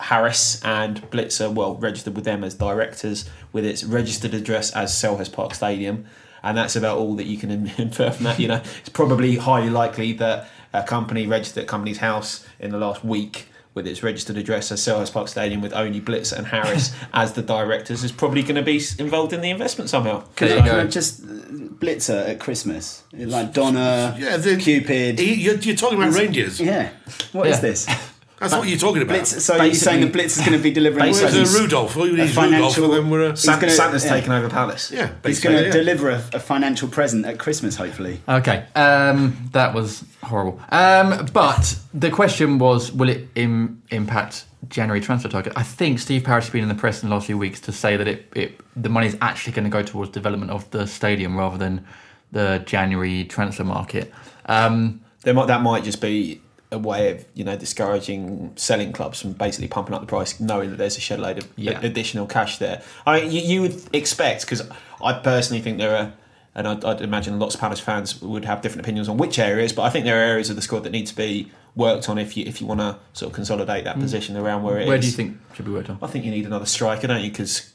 Harris 0.00 0.62
and 0.64 1.02
Blitzer, 1.10 1.52
well, 1.52 1.74
registered 1.74 2.14
with 2.14 2.24
them 2.24 2.44
as 2.44 2.54
directors, 2.54 3.28
with 3.52 3.64
its 3.64 3.82
registered 3.84 4.34
address 4.34 4.70
as 4.72 4.92
Selhurst 4.92 5.32
Park 5.32 5.54
Stadium. 5.54 6.04
And 6.42 6.56
that's 6.56 6.76
about 6.76 6.98
all 6.98 7.14
that 7.16 7.26
you 7.26 7.36
can 7.38 7.50
infer 7.78 8.10
from 8.10 8.24
that. 8.24 8.38
You 8.38 8.48
know, 8.48 8.62
it's 8.80 8.88
probably 8.88 9.36
highly 9.36 9.70
likely 9.70 10.12
that 10.14 10.48
a 10.72 10.82
company 10.82 11.26
registered 11.26 11.62
at 11.62 11.68
company's 11.68 11.98
house 11.98 12.46
in 12.60 12.70
the 12.72 12.78
last 12.78 13.04
week 13.04 13.46
with 13.74 13.86
its 13.86 14.02
registered 14.02 14.36
address 14.36 14.72
as 14.72 14.80
Selhurst 14.80 15.12
Park 15.12 15.28
Stadium 15.28 15.60
with 15.60 15.72
only 15.72 16.00
Blitz 16.00 16.32
and 16.32 16.46
Harris 16.48 16.92
as 17.12 17.34
the 17.34 17.42
directors 17.42 18.02
is 18.02 18.10
probably 18.10 18.42
going 18.42 18.56
to 18.56 18.62
be 18.62 18.80
involved 18.98 19.32
in 19.32 19.40
the 19.40 19.50
investment 19.50 19.88
somehow. 19.88 20.24
There 20.36 20.48
you 20.56 20.62
Can 20.62 20.64
go. 20.66 20.80
I 20.80 20.84
just 20.86 21.22
uh, 21.22 21.26
Blitzer 21.26 22.28
at 22.28 22.40
Christmas, 22.40 23.04
like 23.12 23.52
Donna, 23.52 24.16
Yeah, 24.18 24.36
the- 24.36 24.56
Cupid. 24.56 25.18
He- 25.20 25.34
You're, 25.34 25.56
you're 25.56 25.76
talking 25.76 26.02
about 26.02 26.12
reindeers. 26.14 26.58
yeah, 26.60 26.90
what 27.32 27.46
is 27.46 27.56
Yeah. 27.56 27.60
this? 27.60 27.86
That's 28.40 28.54
what 28.54 28.68
you're 28.68 28.78
talking 28.78 29.02
about. 29.02 29.14
Blitz, 29.14 29.44
so 29.44 29.62
you're 29.62 29.74
saying 29.74 30.00
that 30.02 30.12
Blitz 30.12 30.36
is 30.38 30.44
going 30.46 30.56
to 30.56 30.62
be 30.62 30.70
delivering 30.70 31.06
Where's 31.06 31.20
presents? 31.20 31.56
uh, 31.56 31.60
Rudolph? 31.60 31.96
All 31.96 32.06
you 32.06 32.12
need 32.12 32.20
A 32.20 32.24
is 32.24 32.36
Rudolph, 32.36 32.50
financial- 32.52 32.84
and 32.84 32.92
then 32.94 33.10
we're 33.10 33.24
a, 33.26 33.30
He's 33.30 33.40
San- 33.40 33.58
gonna- 33.60 33.72
Santa's 33.72 34.04
yeah. 34.04 34.10
taken 34.10 34.32
over 34.32 34.48
Palace. 34.48 34.90
yeah, 34.92 35.10
He's 35.24 35.40
going 35.40 35.56
to 35.56 35.64
yeah. 35.66 35.72
deliver 35.72 36.10
a, 36.10 36.22
a 36.32 36.40
financial 36.40 36.88
present 36.88 37.26
at 37.26 37.38
Christmas, 37.38 37.76
hopefully. 37.76 38.20
Okay, 38.28 38.64
um, 38.76 39.36
that 39.52 39.74
was 39.74 40.04
horrible. 40.22 40.60
Um, 40.70 41.26
but 41.32 41.78
the 41.92 42.10
question 42.10 42.58
was, 42.58 42.92
will 42.92 43.08
it 43.08 43.28
Im- 43.34 43.82
impact 43.90 44.44
January 44.68 45.00
transfer 45.00 45.28
target? 45.28 45.52
I 45.56 45.62
think 45.62 45.98
Steve 45.98 46.22
Parish 46.24 46.44
has 46.44 46.52
been 46.52 46.62
in 46.62 46.68
the 46.68 46.74
press 46.74 47.02
in 47.02 47.08
the 47.08 47.14
last 47.14 47.26
few 47.26 47.38
weeks 47.38 47.60
to 47.62 47.72
say 47.72 47.96
that 47.96 48.06
it, 48.06 48.30
it 48.36 48.60
the 48.76 48.88
money 48.88 49.06
is 49.08 49.16
actually 49.20 49.52
going 49.54 49.64
to 49.64 49.70
go 49.70 49.82
towards 49.82 50.10
development 50.10 50.50
of 50.52 50.70
the 50.70 50.86
stadium 50.86 51.36
rather 51.36 51.58
than 51.58 51.84
the 52.30 52.62
January 52.66 53.24
transfer 53.24 53.64
market. 53.64 54.12
Um, 54.46 55.00
There 55.22 55.34
might, 55.34 55.46
that 55.46 55.62
might 55.62 55.82
just 55.82 56.00
be 56.00 56.40
a 56.70 56.78
way 56.78 57.10
of 57.12 57.24
you 57.34 57.44
know 57.44 57.56
discouraging 57.56 58.52
selling 58.56 58.92
clubs 58.92 59.20
from 59.20 59.32
basically 59.32 59.68
pumping 59.68 59.94
up 59.94 60.00
the 60.00 60.06
price, 60.06 60.38
knowing 60.40 60.70
that 60.70 60.76
there's 60.76 60.96
a 60.96 61.00
shed 61.00 61.18
load 61.20 61.38
of 61.38 61.48
Yeah. 61.56 61.80
additional 61.82 62.26
cash 62.26 62.58
there. 62.58 62.82
I 63.06 63.20
mean, 63.20 63.32
you, 63.32 63.40
you 63.40 63.62
would 63.62 63.80
expect 63.94 64.42
because 64.42 64.62
I 65.02 65.14
personally 65.14 65.62
think 65.62 65.78
there 65.78 65.96
are, 65.96 66.12
and 66.58 66.66
I'd, 66.66 66.84
I'd 66.84 67.00
imagine 67.00 67.38
lots 67.38 67.54
of 67.54 67.60
Palace 67.60 67.78
fans 67.78 68.20
would 68.20 68.44
have 68.44 68.62
different 68.62 68.84
opinions 68.84 69.08
on 69.08 69.16
which 69.16 69.38
areas, 69.38 69.72
but 69.72 69.82
I 69.82 69.90
think 69.90 70.04
there 70.04 70.18
are 70.18 70.24
areas 70.24 70.50
of 70.50 70.56
the 70.56 70.62
squad 70.62 70.80
that 70.80 70.90
need 70.90 71.06
to 71.06 71.14
be 71.14 71.52
worked 71.76 72.08
on 72.08 72.18
if 72.18 72.36
you 72.36 72.44
if 72.44 72.60
you 72.60 72.66
want 72.66 72.80
to 72.80 72.98
sort 73.12 73.30
of 73.30 73.34
consolidate 73.36 73.84
that 73.84 74.00
position 74.00 74.36
around 74.36 74.64
where 74.64 74.78
it 74.78 74.82
is. 74.82 74.88
where 74.88 74.98
do 74.98 75.06
you 75.06 75.12
think 75.12 75.38
should 75.54 75.66
be 75.66 75.70
worked 75.70 75.88
on? 75.88 75.98
I 76.02 76.08
think 76.08 76.24
you 76.24 76.32
need 76.32 76.46
another 76.46 76.66
striker, 76.66 77.06
don't 77.06 77.22
you? 77.22 77.30
Because 77.30 77.72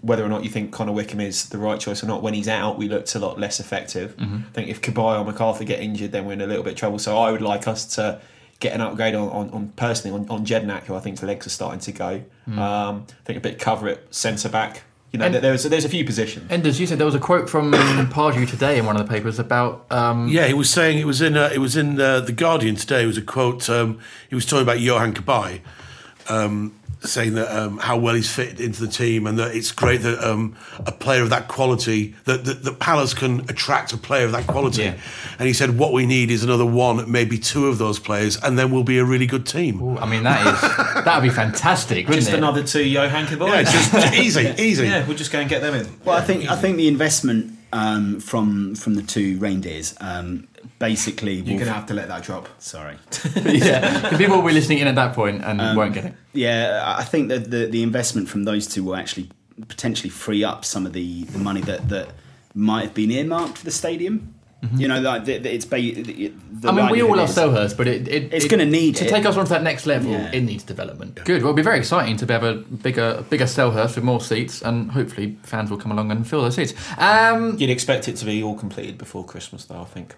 whether 0.00 0.24
or 0.24 0.30
not 0.30 0.42
you 0.42 0.48
think 0.48 0.72
Connor 0.72 0.92
Wickham 0.92 1.20
is 1.20 1.50
the 1.50 1.58
right 1.58 1.78
choice 1.78 2.02
or 2.02 2.06
not, 2.06 2.22
when 2.22 2.32
he's 2.32 2.48
out, 2.48 2.78
we 2.78 2.88
looked 2.88 3.14
a 3.14 3.18
lot 3.18 3.38
less 3.38 3.60
effective. 3.60 4.16
Mm-hmm. 4.16 4.36
I 4.36 4.52
think 4.52 4.68
if 4.70 4.80
Cabaye 4.80 5.20
or 5.20 5.30
McArthur 5.30 5.66
get 5.66 5.80
injured, 5.80 6.12
then 6.12 6.24
we're 6.24 6.32
in 6.32 6.40
a 6.40 6.46
little 6.46 6.64
bit 6.64 6.72
of 6.72 6.78
trouble. 6.78 6.98
So 6.98 7.18
I 7.18 7.30
would 7.30 7.42
like 7.42 7.68
us 7.68 7.84
to 7.96 8.22
get 8.58 8.72
an 8.72 8.80
upgrade 8.80 9.14
on, 9.14 9.28
on, 9.28 9.50
on 9.50 9.68
personally 9.76 10.18
on, 10.18 10.26
on 10.30 10.46
Jedinak, 10.46 10.84
who 10.84 10.94
I 10.94 11.00
think's 11.00 11.22
legs 11.22 11.46
are 11.46 11.50
starting 11.50 11.80
to 11.80 11.92
go. 11.92 12.24
Um, 12.58 13.06
I 13.10 13.24
think 13.24 13.36
a 13.36 13.40
bit 13.40 13.58
cover 13.58 13.88
at 13.88 14.14
centre 14.14 14.48
back. 14.48 14.84
You 15.14 15.18
know. 15.18 15.26
And- 15.26 15.34
there's 15.36 15.62
there's 15.62 15.84
a 15.84 15.88
few 15.88 16.04
positions. 16.04 16.50
Enders, 16.50 16.80
you 16.80 16.88
said 16.88 16.98
there 16.98 17.06
was 17.06 17.14
a 17.14 17.20
quote 17.20 17.48
from 17.48 17.70
Pardew 18.12 18.48
today 18.50 18.78
in 18.78 18.84
one 18.84 18.96
of 18.96 19.06
the 19.06 19.08
papers 19.08 19.38
about 19.38 19.86
um, 19.92 20.26
Yeah, 20.26 20.48
he 20.48 20.54
was 20.54 20.68
saying 20.68 20.98
it 20.98 21.06
was 21.06 21.22
in 21.22 21.36
uh, 21.36 21.50
it 21.54 21.58
was 21.58 21.76
in 21.76 22.00
uh, 22.00 22.18
the 22.18 22.32
Guardian 22.32 22.74
today. 22.74 23.04
It 23.04 23.06
was 23.06 23.16
a 23.16 23.22
quote. 23.22 23.70
Um, 23.70 24.00
he 24.28 24.34
was 24.34 24.44
talking 24.44 24.64
about 24.64 24.78
Yohan 24.78 25.14
Cabaye, 25.14 25.60
um, 26.28 26.74
saying 27.08 27.34
that 27.34 27.54
um, 27.54 27.78
how 27.78 27.96
well 27.96 28.14
he's 28.14 28.30
fit 28.30 28.60
into 28.60 28.84
the 28.84 28.92
team, 28.92 29.26
and 29.26 29.38
that 29.38 29.54
it's 29.54 29.72
great 29.72 30.02
that 30.02 30.22
um, 30.22 30.56
a 30.80 30.92
player 30.92 31.22
of 31.22 31.30
that 31.30 31.48
quality 31.48 32.14
that, 32.24 32.44
that 32.44 32.64
that 32.64 32.78
Palace 32.78 33.14
can 33.14 33.40
attract 33.50 33.92
a 33.92 33.96
player 33.96 34.24
of 34.26 34.32
that 34.32 34.46
quality. 34.46 34.82
Yeah. 34.82 34.96
And 35.38 35.46
he 35.46 35.52
said 35.52 35.78
what 35.78 35.92
we 35.92 36.06
need 36.06 36.30
is 36.30 36.42
another 36.44 36.66
one, 36.66 37.10
maybe 37.10 37.38
two 37.38 37.66
of 37.66 37.78
those 37.78 37.98
players, 37.98 38.42
and 38.42 38.58
then 38.58 38.70
we'll 38.70 38.84
be 38.84 38.98
a 38.98 39.04
really 39.04 39.26
good 39.26 39.46
team. 39.46 39.82
Ooh, 39.82 39.98
I 39.98 40.08
mean, 40.08 40.22
that 40.24 40.40
is 40.46 40.60
that 41.04 41.16
would 41.16 41.28
be 41.28 41.34
fantastic, 41.34 42.06
wouldn't 42.06 42.24
Just 42.24 42.34
it? 42.34 42.38
another 42.38 42.62
two 42.62 42.84
Yohan 42.84 43.26
Cabaye. 43.26 43.48
Yeah, 43.48 43.60
it's 43.60 43.72
just 43.72 44.14
easy, 44.14 44.54
easy. 44.58 44.84
yeah, 44.86 45.06
we'll 45.06 45.16
just 45.16 45.32
go 45.32 45.40
and 45.40 45.48
get 45.48 45.62
them 45.62 45.74
in. 45.74 45.88
Well, 46.04 46.16
I 46.16 46.22
think 46.22 46.48
I 46.50 46.56
think 46.56 46.76
the 46.76 46.88
investment 46.88 47.52
um, 47.72 48.20
from 48.20 48.74
from 48.76 48.94
the 48.94 49.02
two 49.02 49.38
reindeers 49.38 49.94
um, 50.00 50.46
basically. 50.78 51.34
You're 51.34 51.44
will- 51.44 51.52
going 51.58 51.66
to 51.68 51.72
have 51.74 51.86
to 51.86 51.94
let 51.94 52.08
that 52.08 52.22
drop. 52.24 52.48
Sorry. 52.58 52.96
yeah, 53.44 54.00
'cause 54.08 54.18
people 54.18 54.36
will 54.36 54.46
be 54.48 54.52
listening 54.54 54.78
in 54.78 54.86
at 54.88 54.94
that 54.96 55.14
point 55.14 55.42
and 55.44 55.60
Um, 55.60 55.76
won't 55.76 55.94
get 55.94 56.04
it. 56.06 56.14
Yeah, 56.32 56.82
I 56.98 57.04
think 57.04 57.28
that 57.28 57.50
the, 57.50 57.66
the 57.66 57.82
investment 57.82 58.28
from 58.28 58.44
those 58.44 58.66
two 58.66 58.84
will 58.84 58.96
actually 58.96 59.28
potentially 59.68 60.10
free 60.10 60.42
up 60.44 60.64
some 60.64 60.84
of 60.86 60.92
the, 60.92 61.24
the 61.24 61.38
money 61.38 61.60
that, 61.62 61.88
that 61.88 62.08
might 62.54 62.82
have 62.82 62.94
been 62.94 63.10
earmarked 63.10 63.58
for 63.58 63.64
the 63.64 63.70
stadium. 63.70 64.30
You 64.76 64.88
know, 64.88 64.98
like 64.98 65.26
the, 65.26 65.36
the, 65.36 65.52
it's 65.54 65.66
ba- 65.66 65.76
the, 65.76 65.92
the 66.02 66.30
Mm-hmm. 66.30 66.68
I 66.68 66.72
mean, 66.72 66.90
we 66.90 67.02
all 67.02 67.14
love 67.14 67.28
likelihood 67.36 67.70
Selhurst, 67.70 67.76
but 67.76 67.86
it, 67.86 68.08
it 68.08 68.32
It's 68.32 68.46
it- 68.46 68.48
gonna 68.50 68.64
need 68.64 68.96
to 68.96 69.04
it. 69.04 69.10
take 69.10 69.26
us 69.26 69.36
on 69.36 69.44
to 69.44 69.50
that 69.50 69.62
next 69.62 69.84
level. 69.84 70.10
Yeah. 70.12 70.30
It 70.32 70.40
needs 70.40 70.64
development. 70.64 71.16
Good. 71.16 71.42
Well, 71.42 71.50
it'll 71.50 71.52
be 71.52 71.60
very 71.62 71.76
exciting 71.78 72.16
to 72.16 72.26
have 72.32 72.42
a 72.44 72.54
bigger, 72.54 73.22
bigger 73.28 73.44
Selhurst 73.44 73.94
with 73.96 74.04
more 74.04 74.22
seats, 74.22 74.62
and 74.62 74.90
hopefully 74.92 75.36
fans 75.42 75.68
will 75.70 75.76
come 75.76 75.92
along 75.92 76.10
and 76.10 76.26
fill 76.26 76.40
those 76.40 76.54
seats. 76.54 76.72
Um, 76.96 77.58
You'd 77.58 77.68
expect 77.68 78.08
it 78.08 78.16
to 78.16 78.24
be 78.24 78.42
all 78.42 78.54
completed 78.54 78.96
before 78.96 79.22
Christmas, 79.26 79.66
though. 79.66 79.82
I 79.82 79.84
think. 79.84 80.14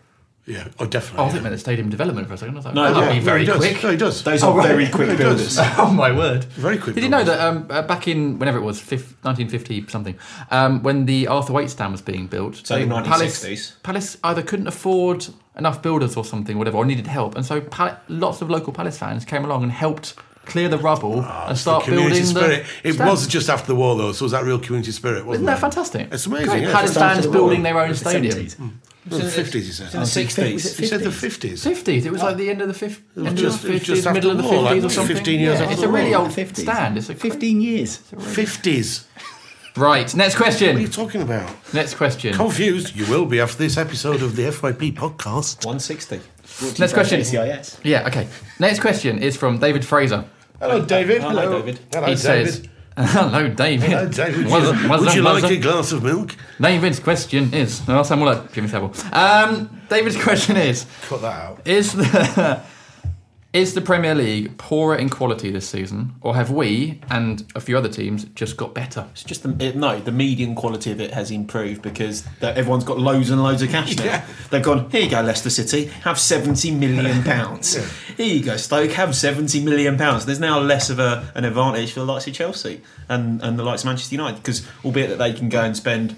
Yeah, 0.49 0.68
oh, 0.78 0.86
definitely. 0.86 1.18
oh, 1.18 1.22
I 1.22 1.26
yeah. 1.26 1.32
think 1.32 1.42
meant 1.42 1.55
the 1.55 1.59
stadium 1.59 1.88
development 1.90 2.28
for 2.28 2.34
a 2.34 2.38
second. 2.38 2.55
I 2.55 2.59
was 2.59 2.64
like, 2.66 2.74
No, 2.74 2.84
oh, 2.84 2.94
that'll 2.94 3.03
yeah, 3.09 3.12
be 3.14 3.18
very 3.20 3.40
he 3.40 3.47
does. 3.47 3.57
quick. 3.59 3.82
No, 3.82 3.90
he 3.90 3.97
does. 3.97 4.22
Those 4.22 4.42
are 4.44 4.57
right. 4.57 4.68
very 4.68 4.88
quick 4.88 5.11
He 5.12 5.16
builders. 5.16 5.59
oh 5.61 5.90
my 5.90 6.12
word! 6.12 6.44
Very 6.44 6.78
quick 6.78 6.94
Did 6.94 7.03
you 7.03 7.11
know 7.11 7.24
that 7.24 7.40
um, 7.40 7.66
uh, 7.68 7.82
back 7.82 8.07
in 8.07 8.38
whenever 8.38 8.59
it 8.59 8.62
was, 8.62 8.80
fif- 8.80 9.16
1950 9.24 9.88
something, 9.88 10.16
um, 10.53 10.82
when 10.84 11.07
the 11.07 11.26
Arthur 11.26 11.53
Wait 11.53 11.68
stand 11.70 11.90
was 11.92 12.01
being 12.01 12.28
built, 12.28 12.64
So 12.64 12.78
the 12.78 12.84
1960s. 12.86 13.05
Palace, 13.42 13.76
Palace 13.82 14.16
either 14.22 14.42
couldn't 14.42 14.68
afford 14.68 15.26
enough 15.59 15.82
builders 15.82 16.16
or 16.16 16.24
something, 16.24 16.59
whatever, 16.59 16.76
or 16.76 16.84
needed 16.84 17.09
help, 17.09 17.34
and 17.34 17.44
so 17.44 17.61
Pal- 17.61 17.99
lots 18.09 18.40
of 18.40 18.49
local 18.49 18.72
Palace 18.72 18.99
fans 18.99 19.24
came 19.24 19.44
along 19.44 19.64
and 19.64 19.72
helped 19.72 20.14
clear 20.44 20.68
the 20.68 20.78
rubble 20.78 21.24
and 21.24 21.59
start 21.59 21.82
community 21.82 22.20
building 22.20 22.24
spirit. 22.24 22.66
the. 22.84 22.88
It 22.90 22.92
stand. 22.92 23.11
was 23.11 23.26
just 23.26 23.51
after 23.51 23.66
the 23.66 23.74
war, 23.74 23.97
though, 23.97 24.12
so 24.12 24.22
it 24.22 24.26
was 24.26 24.32
that 24.32 24.44
real 24.44 24.61
community 24.61 24.92
spirit, 24.92 25.26
wasn't 25.26 25.34
Isn't 25.42 25.47
that 25.47 25.59
it? 25.59 25.61
fantastic? 25.61 26.09
It's 26.12 26.26
amazing, 26.26 26.47
Great. 26.51 26.62
yeah. 26.62 26.72
Palace 26.72 26.94
fans 26.94 27.26
building 27.26 27.64
their 27.64 27.80
own 27.80 27.88
The 27.88 27.97
stadium. 27.97 28.32
70s. 28.47 28.70
It 29.07 29.13
was 29.13 29.21
the 29.21 29.31
fifties, 29.31 29.67
he 29.67 29.73
said. 29.73 29.95
In 29.95 30.01
the 30.01 30.07
60s. 30.07 30.79
He 30.79 30.87
said 30.87 31.01
the 31.01 31.13
fifties. 31.13 31.65
50s. 31.65 32.05
It 32.05 32.11
was 32.11 32.23
oh. 32.23 32.27
like 32.27 32.37
the 32.37 32.51
end 32.51 32.61
of 32.61 32.69
the 32.69 32.75
fifth, 32.75 33.03
just- 33.15 33.65
it 33.65 33.71
was 33.71 33.83
just 33.83 33.97
50s, 33.97 33.99
after 33.99 34.13
middle 34.13 34.31
of 34.33 34.37
the 34.39 34.43
the 34.43 34.49
war, 34.49 34.63
50s 34.63 34.65
like 34.65 34.85
or 34.85 34.91
something. 34.91 35.17
15 35.17 35.41
years 35.41 35.59
yeah, 35.59 35.65
after 35.65 35.75
it's 35.75 35.83
a 35.83 35.89
really 35.89 36.15
old 36.15 36.31
50s. 36.31 36.57
stand. 36.57 36.99
It's 36.99 37.09
a 37.09 37.15
15 37.15 37.61
years. 37.61 37.97
Fifties. 37.97 39.07
Right. 39.77 40.13
Next 40.15 40.37
question. 40.37 40.69
What 40.69 40.77
are 40.77 40.81
you 40.81 40.89
talking 40.89 41.23
about? 41.23 41.51
Next 41.75 41.95
question. 41.95 42.33
Confused? 42.33 42.97
You 42.97 43.07
will 43.07 43.27
be 43.27 43.41
after 43.41 43.59
this 43.59 43.77
episode 43.77 44.23
of 44.23 44.35
the 44.35 44.45
FYP 44.45 44.95
podcast. 44.95 45.67
160. 45.67 46.21
Next 46.81 46.95
question. 46.95 47.23
CIS. 47.23 47.79
Yeah. 47.85 48.07
Okay. 48.07 48.27
Next 48.59 48.81
question 48.81 49.19
is 49.19 49.37
from 49.37 49.59
David 49.59 49.85
Fraser. 49.85 50.25
Hello, 50.61 50.83
David. 50.85 51.21
Hello, 51.21 51.59
David. 51.59 51.79
Hello, 51.93 52.07
he 52.07 52.15
David. 52.15 52.19
says, 52.19 52.69
"Hello, 53.12 53.49
David. 53.49 53.90
Hello, 53.90 54.09
David. 54.09 54.47
Was 54.47 54.64
it- 54.68 54.88
was 54.88 55.01
Would 55.03 55.14
you 55.14 55.22
like 55.22 55.44
a 55.44 55.57
glass 55.59 55.92
of 55.92 56.03
milk? 56.03 56.34
David's 56.61 56.99
question 56.99 57.53
is. 57.53 57.86
No, 57.86 57.97
I'll 57.99 58.05
sound 58.05 58.20
more 58.20 58.32
like 58.34 58.53
Jimmy 58.53 58.68
Savile. 58.68 58.94
Um, 59.12 59.82
David's 59.88 60.16
question 60.22 60.57
is: 60.57 60.86
Cut 61.03 61.20
that 61.20 61.32
out. 61.42 61.61
Is 61.66 61.92
the 61.92 62.61
is 63.57 63.73
the 63.73 63.81
Premier 63.81 64.15
League 64.15 64.59
poorer 64.59 64.97
in 64.97 65.09
quality 65.09 65.51
this 65.51 65.67
season, 65.67 66.15
or 66.21 66.35
have 66.35 66.51
we 66.51 67.01
and 67.09 67.43
a 67.55 67.61
few 67.61 67.79
other 67.79 67.89
teams 67.89 68.25
just 68.35 68.59
got 68.59 68.75
better? 68.75 69.07
It's 69.13 69.25
just 69.25 69.43
the, 69.45 69.57
it, 69.65 69.77
no, 69.77 69.99
the 69.99 70.13
median 70.13 70.55
quality 70.55 70.93
of 70.93 71.01
it 71.01 71.13
has 71.15 71.31
improved 71.31 71.81
because 71.81 72.23
the, 72.41 72.55
everyone's 72.55 72.85
got 72.85 72.99
loads 72.99 73.31
and 73.31 73.43
loads 73.43 73.63
of 73.63 73.71
cash 73.71 73.97
now. 73.97 74.05
Yeah. 74.07 74.25
They've 74.51 74.63
gone, 74.63 74.89
here 74.91 75.01
you 75.01 75.11
go, 75.11 75.21
Leicester 75.23 75.51
City, 75.51 75.87
have 75.87 76.21
70 76.21 76.71
million 76.73 77.23
pounds. 77.25 77.75
Here 78.17 78.27
you 78.37 78.45
go, 78.45 78.57
Stoke, 78.57 78.93
have 78.93 79.17
70 79.17 79.65
million 79.65 79.97
pounds. 79.97 80.27
There's 80.27 80.39
now 80.39 80.61
less 80.61 80.91
of 80.91 80.99
a, 81.01 81.33
an 81.35 81.45
advantage 81.45 81.93
for 81.93 82.01
the 82.01 82.07
likes 82.07 82.27
of 82.29 82.35
Chelsea 82.35 82.83
and, 83.09 83.43
and 83.43 83.59
the 83.59 83.65
likes 83.65 83.83
of 83.83 83.87
Manchester 83.87 84.15
United 84.15 84.37
because, 84.37 84.69
albeit 84.85 85.09
that 85.09 85.19
they 85.19 85.33
can 85.33 85.49
go 85.49 85.63
and 85.63 85.77
spend 85.77 86.15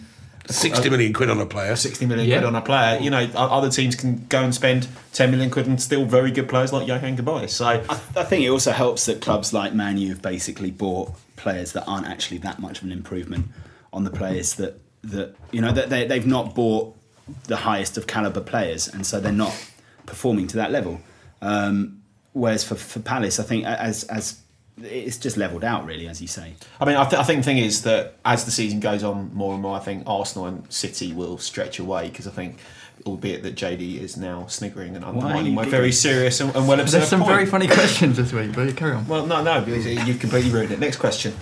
60 0.48 0.90
million 0.90 1.12
quid 1.12 1.30
on 1.30 1.40
a 1.40 1.46
player. 1.46 1.76
60 1.76 2.06
million 2.06 2.28
Yeah. 2.28 2.36
quid 2.38 2.46
on 2.46 2.56
a 2.56 2.62
player, 2.62 2.98
you 3.00 3.10
know, 3.10 3.28
other 3.34 3.70
teams 3.70 3.94
can 3.94 4.26
go 4.28 4.42
and 4.42 4.54
spend 4.54 4.88
10 5.12 5.30
million 5.30 5.50
quid 5.50 5.66
and 5.66 5.80
still 5.80 6.04
very 6.04 6.30
good 6.30 6.48
players 6.48 6.72
like 6.72 6.86
Yohan 6.86 7.16
Cabaye. 7.16 7.48
So, 7.50 7.66
I, 7.66 7.76
I 8.16 8.24
think 8.24 8.44
it 8.44 8.48
also 8.48 8.72
helps 8.72 9.06
that 9.06 9.20
clubs 9.20 9.52
like 9.52 9.74
Man 9.74 9.98
U 9.98 10.08
have 10.10 10.22
basically 10.22 10.70
bought 10.70 11.12
players 11.36 11.72
that 11.72 11.84
aren't 11.86 12.06
actually 12.06 12.38
that 12.38 12.58
much 12.58 12.78
of 12.78 12.84
an 12.84 12.92
improvement 12.92 13.46
on 13.92 14.04
the 14.04 14.10
players 14.10 14.54
that 14.54 14.80
that 15.04 15.34
you 15.52 15.60
know 15.60 15.70
that 15.72 15.88
they, 15.90 16.06
they've 16.06 16.26
not 16.26 16.54
bought 16.54 16.94
the 17.44 17.56
highest 17.56 17.96
of 17.96 18.06
caliber 18.06 18.40
players, 18.40 18.88
and 18.88 19.06
so 19.06 19.20
they're 19.20 19.30
not 19.32 19.54
performing 20.06 20.46
to 20.48 20.56
that 20.56 20.72
level. 20.72 21.00
Um, 21.40 22.02
whereas 22.32 22.64
for, 22.64 22.74
for 22.74 23.00
Palace, 23.00 23.38
I 23.38 23.44
think 23.44 23.64
as 23.64 24.04
as 24.04 24.40
it's 24.82 25.16
just 25.18 25.36
leveled 25.36 25.64
out 25.64 25.84
really, 25.86 26.08
as 26.08 26.20
you 26.20 26.28
say. 26.28 26.54
I 26.80 26.84
mean, 26.84 26.96
I, 26.96 27.04
th- 27.04 27.20
I 27.20 27.24
think 27.24 27.40
the 27.40 27.44
thing 27.44 27.58
is 27.58 27.82
that 27.82 28.14
as 28.24 28.44
the 28.44 28.50
season 28.50 28.80
goes 28.80 29.02
on 29.02 29.30
more 29.34 29.52
and 29.54 29.62
more, 29.62 29.76
I 29.76 29.80
think 29.80 30.04
Arsenal 30.06 30.46
and 30.46 30.70
City 30.72 31.12
will 31.12 31.38
stretch 31.38 31.78
away 31.78 32.08
because 32.08 32.26
I 32.26 32.30
think, 32.30 32.58
albeit 33.06 33.42
that 33.42 33.54
JD 33.54 34.00
is 34.00 34.16
now 34.16 34.46
sniggering 34.46 34.96
and 34.96 35.04
undermining 35.04 35.54
my 35.54 35.64
you 35.64 35.70
very 35.70 35.92
serious 35.92 36.40
and, 36.40 36.54
and 36.54 36.66
well 36.68 36.80
observed 36.80 37.02
There's 37.02 37.08
some 37.10 37.20
point. 37.20 37.32
very 37.32 37.46
funny 37.46 37.66
questions 37.68 38.16
this 38.16 38.32
week, 38.32 38.54
but 38.54 38.76
carry 38.76 38.92
on. 38.92 39.06
Well, 39.06 39.26
no, 39.26 39.42
no, 39.42 39.64
you've 39.64 40.20
completely 40.20 40.50
ruined 40.50 40.72
it. 40.72 40.78
Next 40.78 40.96
question. 40.96 41.32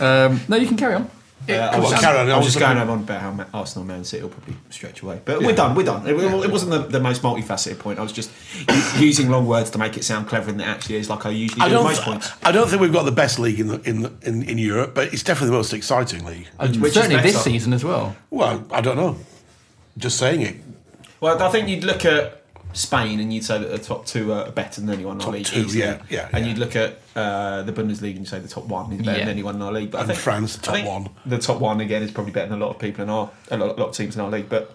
Um, 0.00 0.40
no, 0.48 0.56
you 0.56 0.66
can 0.66 0.76
carry 0.76 0.94
on. 0.94 1.10
Uh, 1.48 1.52
I 1.52 1.70
Come 1.72 1.82
was, 1.82 1.92
on, 1.92 2.00
carry. 2.00 2.18
I 2.18 2.36
was 2.36 2.46
just 2.46 2.56
looking- 2.56 2.76
going 2.76 2.88
on 2.88 2.98
about 3.00 3.20
how 3.20 3.46
Arsenal 3.54 3.82
and 3.82 3.88
Man 3.88 4.04
City 4.04 4.22
will 4.22 4.30
probably 4.30 4.56
stretch 4.70 5.02
away. 5.02 5.20
But 5.24 5.40
we're 5.40 5.54
done, 5.54 5.74
we're 5.74 5.84
done. 5.84 6.06
It, 6.06 6.14
it 6.14 6.50
wasn't 6.50 6.72
the, 6.72 6.78
the 6.78 7.00
most 7.00 7.22
multifaceted 7.22 7.78
point. 7.78 7.98
I 7.98 8.02
was 8.02 8.12
just 8.12 8.30
using 8.98 9.30
long 9.30 9.46
words 9.46 9.70
to 9.70 9.78
make 9.78 9.96
it 9.96 10.04
sound 10.04 10.26
cleverer 10.28 10.52
than 10.52 10.60
it 10.60 10.66
actually 10.66 10.96
is, 10.96 11.08
like 11.08 11.24
I 11.24 11.30
usually 11.30 11.62
I 11.62 11.68
do 11.68 11.74
with 11.76 11.78
don't, 11.78 11.84
most 11.90 12.02
points. 12.02 12.32
I 12.42 12.52
don't 12.52 12.68
think 12.68 12.82
we've 12.82 12.92
got 12.92 13.04
the 13.04 13.12
best 13.12 13.38
league 13.38 13.60
in, 13.60 13.68
the, 13.68 13.80
in, 13.88 14.02
the, 14.02 14.12
in 14.22 14.42
in 14.42 14.58
Europe, 14.58 14.94
but 14.94 15.12
it's 15.12 15.22
definitely 15.22 15.50
the 15.50 15.56
most 15.56 15.72
exciting 15.72 16.24
league. 16.24 16.48
Uh, 16.58 16.68
which 16.68 16.88
is 16.88 16.94
certainly 16.94 17.22
this 17.22 17.42
season 17.42 17.72
as 17.72 17.84
well. 17.84 18.14
Well, 18.30 18.66
I 18.70 18.80
don't 18.80 18.96
know. 18.96 19.16
Just 19.96 20.18
saying 20.18 20.42
it. 20.42 20.56
Well, 21.20 21.42
I 21.42 21.48
think 21.50 21.68
you'd 21.68 21.84
look 21.84 22.04
at 22.04 22.37
Spain 22.74 23.18
and 23.20 23.32
you'd 23.32 23.44
say 23.44 23.58
that 23.58 23.70
the 23.70 23.78
top 23.78 24.06
two 24.06 24.32
are 24.32 24.50
better 24.50 24.80
than 24.80 24.90
anyone 24.90 25.16
in 25.16 25.20
our 25.22 25.26
Top 25.26 25.34
league. 25.34 25.46
two, 25.46 25.60
easily. 25.60 25.80
yeah, 25.84 26.02
yeah, 26.10 26.28
And 26.32 26.44
yeah. 26.44 26.50
you'd 26.50 26.58
look 26.58 26.76
at 26.76 27.00
uh, 27.16 27.62
the 27.62 27.72
Bundesliga 27.72 28.10
and 28.10 28.18
you 28.20 28.24
say 28.26 28.38
the 28.38 28.48
top 28.48 28.64
one 28.66 28.92
is 28.92 28.98
better 28.98 29.12
Yeah. 29.12 29.24
than 29.24 29.28
anyone 29.30 29.56
in 29.56 29.62
our 29.62 29.72
league. 29.72 29.90
But 29.90 30.02
And 30.02 30.10
I 30.10 30.14
think 30.14 30.22
France, 30.22 30.56
the 30.56 30.62
top 30.62 30.74
think 30.74 30.86
one. 30.86 31.08
The 31.26 31.38
top 31.38 31.60
one 31.60 31.80
again 31.80 32.02
is 32.02 32.10
probably 32.10 32.32
better 32.32 32.48
than 32.50 32.60
a 32.60 32.64
lot 32.64 32.70
of 32.74 32.78
people 32.80 33.02
in 33.02 33.10
our 33.10 33.30
a 33.50 33.56
lot, 33.56 33.76
a 33.76 33.80
lot 33.80 33.88
of 33.88 33.94
teams 33.96 34.14
in 34.14 34.20
our 34.20 34.30
league. 34.30 34.48
But 34.48 34.74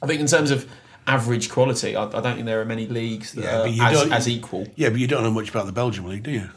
I 0.00 0.06
think 0.06 0.20
in 0.20 0.26
terms 0.26 0.50
of 0.50 0.66
average 1.06 1.50
quality, 1.50 1.96
I, 1.96 2.04
I 2.04 2.08
don't 2.20 2.34
think 2.34 2.46
there 2.46 2.60
are 2.60 2.64
many 2.64 2.86
leagues 2.86 3.32
that 3.32 3.42
Yeah, 3.44 3.60
are 3.62 3.66
you 3.66 3.82
as, 3.82 4.00
don't- 4.00 4.12
as 4.12 4.28
equal. 4.28 4.66
Yeah, 4.76 4.90
but 4.90 5.00
you 5.00 5.08
don't 5.08 5.24
know 5.24 5.30
much 5.32 5.50
about 5.50 5.66
the 5.66 5.72
Belgian 5.72 6.08
league, 6.08 6.22
do 6.22 6.30
you? 6.30 6.48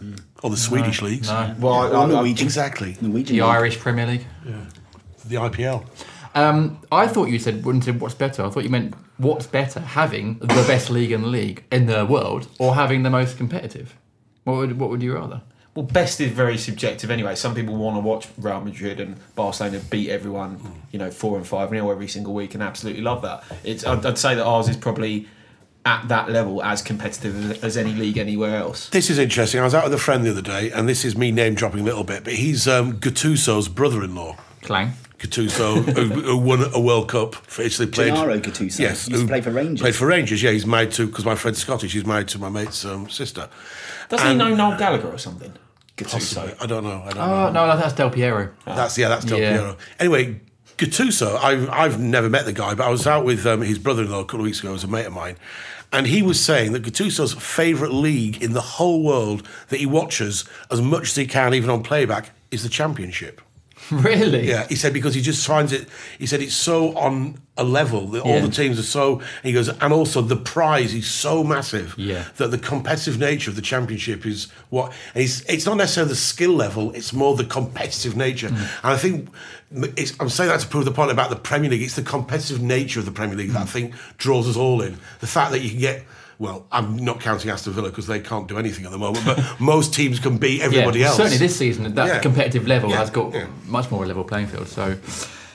Or 0.44 0.50
the 0.52 0.58
Swedish 0.58 1.02
leagues? 1.02 1.28
No. 1.30 1.56
Well, 1.60 1.74
I- 1.74 1.88
Or 1.90 1.96
I- 1.98 2.04
I- 2.04 2.08
Norwegian. 2.08 2.46
Exactly. 2.46 2.96
Norwegian 3.02 3.38
The 3.38 3.44
league. 3.44 3.56
Irish 3.56 3.80
Premier 3.80 4.06
League. 4.06 4.26
Yeah. 4.48 4.54
The 5.26 5.36
IPL. 5.38 5.84
Um, 6.36 6.78
I 6.92 7.08
thought 7.08 7.30
you 7.30 7.40
said 7.40 7.66
wouldn't 7.66 7.86
say 7.86 7.92
what's 7.92 8.14
better. 8.14 8.44
I 8.46 8.50
thought 8.50 8.64
you 8.64 8.70
meant 8.70 8.94
what's 9.18 9.48
better, 9.48 9.80
having 9.80 10.40
the 10.40 10.48
best 10.68 10.90
league 10.90 11.12
in 11.12 11.22
the 11.22 11.28
league 11.28 11.64
in 11.72 11.86
the 11.86 12.06
world, 12.06 12.48
or 12.60 12.76
having 12.76 13.04
the 13.04 13.10
most 13.10 13.38
competitive. 13.38 13.96
What 14.44 14.58
would 14.58 14.80
what 14.80 14.90
would 14.90 15.02
you 15.02 15.16
rather? 15.16 15.42
Well, 15.76 15.86
best 15.86 16.22
is 16.22 16.32
very 16.32 16.58
subjective 16.58 17.12
anyway. 17.12 17.36
Some 17.36 17.54
people 17.54 17.76
want 17.76 17.98
to 17.98 18.00
watch 18.00 18.30
Real 18.38 18.62
Madrid 18.62 19.02
and 19.02 19.18
Barcelona 19.36 19.82
beat 19.90 20.10
everyone, 20.10 20.58
you 20.92 21.00
know, 21.00 21.12
four 21.12 21.36
and 21.36 21.46
five 21.46 21.70
nil 21.70 21.92
every 21.92 22.08
single 22.08 22.34
week, 22.34 22.54
and 22.54 22.64
absolutely 22.64 23.02
love 23.02 23.22
that. 23.24 23.44
It's 23.64 23.86
I'd, 23.86 24.06
I'd 24.06 24.18
say 24.18 24.36
that 24.36 24.46
ours 24.46 24.70
is 24.70 24.78
probably 24.78 25.28
at 25.86 26.08
that 26.08 26.30
level 26.30 26.64
as 26.64 26.82
competitive 26.82 27.52
as, 27.52 27.64
as 27.64 27.78
any 27.78 27.94
league 27.94 28.18
anywhere 28.18 28.56
else. 28.56 28.90
This 28.90 29.10
is 29.10 29.20
interesting. 29.20 29.60
I 29.60 29.66
was 29.66 29.76
out 29.76 29.84
with 29.84 29.94
a 29.94 29.98
friend 29.98 30.26
the 30.26 30.32
other 30.32 30.42
day, 30.42 30.72
and 30.72 30.88
this 30.88 31.04
is 31.04 31.18
me 31.18 31.32
name 31.32 31.56
dropping 31.56 31.82
a 31.82 31.84
little 31.84 32.04
bit, 32.06 32.24
but 32.24 32.34
he's 32.34 32.68
um, 32.68 32.94
Gattuso's 33.00 33.68
brother 33.68 34.04
in 34.04 34.16
law. 34.16 34.38
Clang. 34.62 34.94
Gattuso, 35.20 35.84
who, 35.96 36.22
who 36.22 36.38
won 36.38 36.64
a 36.74 36.80
World 36.80 37.10
Cup 37.10 37.36
for 37.36 37.62
Italy. 37.62 37.88
Played, 37.88 38.14
Gennaro 38.14 38.40
Gattuso. 38.40 38.80
Yes, 38.80 39.08
Used 39.08 39.12
to 39.12 39.18
who 39.20 39.28
play 39.28 39.42
for 39.42 39.52
Rangers. 39.52 39.82
Played 39.82 39.96
for 39.96 40.08
Rangers. 40.08 40.44
Yeah, 40.44 40.52
he's 40.52 40.66
married 40.66 40.92
to 40.94 41.08
because 41.08 41.26
my 41.26 41.36
friend's 41.36 41.60
Scottish. 41.60 41.94
He's 41.94 42.06
married 42.06 42.28
to 42.30 42.40
my 42.40 42.50
mate's 42.50 42.84
um, 42.86 43.10
sister. 43.10 43.50
Doesn't 44.10 44.28
And- 44.28 44.42
he 44.42 44.48
know 44.50 44.54
Noel 44.56 44.78
Gallagher 44.78 45.10
or 45.10 45.18
something? 45.18 45.54
Possibly. 45.98 46.54
I 46.60 46.66
don't 46.66 46.84
know. 46.84 47.02
I 47.06 47.10
don't 47.12 47.18
Oh 47.18 47.52
know. 47.52 47.68
no, 47.68 47.78
that's 47.78 47.94
Del 47.94 48.10
Piero. 48.10 48.50
That's 48.66 48.98
yeah, 48.98 49.08
that's 49.08 49.24
Del 49.24 49.40
Yeah. 49.40 49.54
Piero. 49.54 49.78
Anyway, 49.98 50.42
Gattuso, 50.78 51.38
I've 51.42 51.70
I've 51.70 52.00
never 52.02 52.30
met 52.30 52.44
the 52.46 52.52
guy, 52.52 52.74
but 52.76 52.86
I 52.86 52.90
was 52.90 53.08
out 53.08 53.24
with 53.24 53.46
um, 53.46 53.62
his 53.62 53.80
brother-in-law 53.80 54.20
a 54.20 54.26
couple 54.26 54.42
of 54.42 54.46
weeks 54.46 54.60
ago, 54.60 54.74
as 54.74 54.84
a 54.84 54.88
mate 54.88 55.06
of 55.06 55.14
mine, 55.14 55.38
and 55.94 56.06
he 56.08 56.22
was 56.22 56.38
saying 56.44 56.74
that 56.74 56.84
Gattuso's 56.84 57.32
favourite 57.36 57.94
league 57.94 58.44
in 58.44 58.52
the 58.52 58.60
whole 58.60 59.04
world 59.04 59.48
that 59.70 59.80
he 59.80 59.86
watches 59.86 60.44
as 60.70 60.82
much 60.82 61.04
as 61.04 61.16
he 61.16 61.26
can, 61.28 61.54
even 61.54 61.70
on 61.70 61.82
playback, 61.82 62.32
is 62.52 62.64
the 62.64 62.70
Championship. 62.70 63.40
really? 63.92 64.48
Yeah, 64.48 64.68
he 64.68 64.76
said 64.76 64.94
because 64.94 65.14
he 65.16 65.22
just 65.22 65.46
finds 65.46 65.72
it. 65.72 65.88
He 66.20 66.26
said 66.26 66.42
it's 66.42 66.54
so 66.56 66.96
on 66.98 67.40
a 67.58 67.64
level 67.64 68.08
that 68.08 68.22
all 68.24 68.32
Yeah. 68.36 68.42
the 68.42 68.50
teams 68.50 68.78
are 68.80 68.84
so. 68.84 69.22
He 69.44 69.54
goes, 69.54 69.70
and 69.70 69.94
also 69.94 70.22
the 70.22 70.36
prize 70.36 70.94
is 70.94 71.10
so 71.10 71.44
massive. 71.44 71.96
Yeah. 71.98 72.26
that 72.38 72.52
the 72.52 72.58
competitive 72.58 73.20
nature 73.20 73.50
of 73.50 73.56
the 73.56 73.62
championship 73.62 74.26
is 74.26 74.46
what. 74.70 74.92
And 75.14 75.24
it's 75.24 75.42
it's 75.42 75.66
not 75.66 75.78
necessarily 75.78 76.10
the 76.10 76.16
skill 76.16 76.52
level; 76.54 76.92
it's 76.94 77.14
more 77.14 77.36
the 77.36 77.46
competitive 77.46 78.16
nature. 78.16 78.50
Mm. 78.50 78.58
And 78.58 78.94
I 78.94 78.98
think 78.98 79.30
it's, 79.98 80.14
I'm 80.20 80.30
saying 80.30 80.50
that 80.50 80.60
to 80.62 80.68
prove 80.68 80.86
the 80.86 80.92
point 80.92 81.12
about 81.12 81.30
the 81.30 81.36
Premier 81.36 81.70
League. 81.70 81.82
It's 81.82 81.96
the 81.96 82.02
competitive 82.02 82.62
nature 82.62 83.00
of 83.00 83.06
the 83.06 83.12
Premier 83.12 83.36
League 83.38 83.52
that 83.52 83.62
I 83.62 83.66
Mm. 83.66 83.70
think 83.70 83.94
draws 84.18 84.48
us 84.48 84.58
all 84.58 84.82
in. 84.82 84.98
The 85.20 85.28
fact 85.28 85.52
that 85.52 85.60
you 85.62 85.70
can 85.70 85.80
get. 85.80 86.04
Well, 86.38 86.66
I'm 86.72 86.98
not 86.98 87.22
counting 87.22 87.50
Aston 87.50 87.74
Villa 87.74 87.90
because 87.90 88.08
they 88.08 88.20
can't 88.20 88.48
do 88.48 88.58
anything 88.58 88.86
at 88.86 88.92
the 88.92 88.98
moment, 88.98 89.26
but 89.26 89.60
most 89.60 89.94
teams 89.94 90.20
can 90.20 90.38
beat 90.38 90.62
everybody 90.62 91.00
yeah, 91.00 91.08
else. 91.08 91.18
Certainly 91.18 91.38
this 91.38 91.56
season, 91.58 91.96
that 91.96 92.08
Yeah. 92.08 92.20
competitive 92.20 92.68
level 92.68 92.90
Yeah, 92.90 92.98
has 92.98 93.10
got 93.10 93.34
yeah. 93.34 93.48
much 93.68 93.90
more 93.90 94.04
a 94.04 94.08
level 94.08 94.24
playing 94.24 94.48
field. 94.48 94.68
So, 94.68 94.98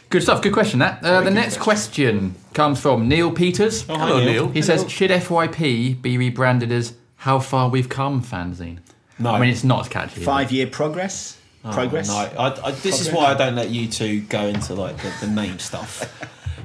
good 0.09 0.23
stuff. 0.23 0.41
Good 0.41 0.55
question. 0.55 0.79
That 0.79 1.05
uh, 1.05 1.21
the 1.21 1.31
next 1.31 1.59
question. 1.59 2.35
comes 2.55 2.81
from 2.81 3.09
Neil 3.09 3.31
Peters. 3.31 3.85
Oh, 3.89 3.97
hi, 3.99 4.07
Hello, 4.07 4.19
Neil. 4.21 4.33
Neil. 4.33 4.49
He 4.49 4.63
says, 4.63 4.91
"Should 4.91 5.11
FYP 5.11 6.01
be 6.01 6.17
rebranded 6.17 6.73
as 6.73 6.95
How 7.17 7.39
Far 7.39 7.69
We've 7.69 7.89
Come 7.89 8.23
fanzine?" 8.23 8.79
No. 9.19 9.33
I 9.33 9.39
mean 9.41 9.51
it's 9.51 9.65
not 9.65 9.81
as 9.81 9.89
catchy. 9.89 10.25
Five 10.25 10.51
year 10.51 10.67
progress. 10.67 11.37
progress. 11.73 12.09
No, 12.09 12.15
I, 12.15 12.69
I, 12.69 12.71
this 12.71 13.03
is 13.03 13.13
why 13.13 13.27
I 13.27 13.35
don't 13.35 13.55
let 13.55 13.69
you 13.69 13.87
two 13.87 14.23
go 14.23 14.47
into 14.47 14.75
like 14.75 14.97
the, 14.97 15.13
the 15.21 15.27
name 15.27 15.59
stuff. 15.59 16.11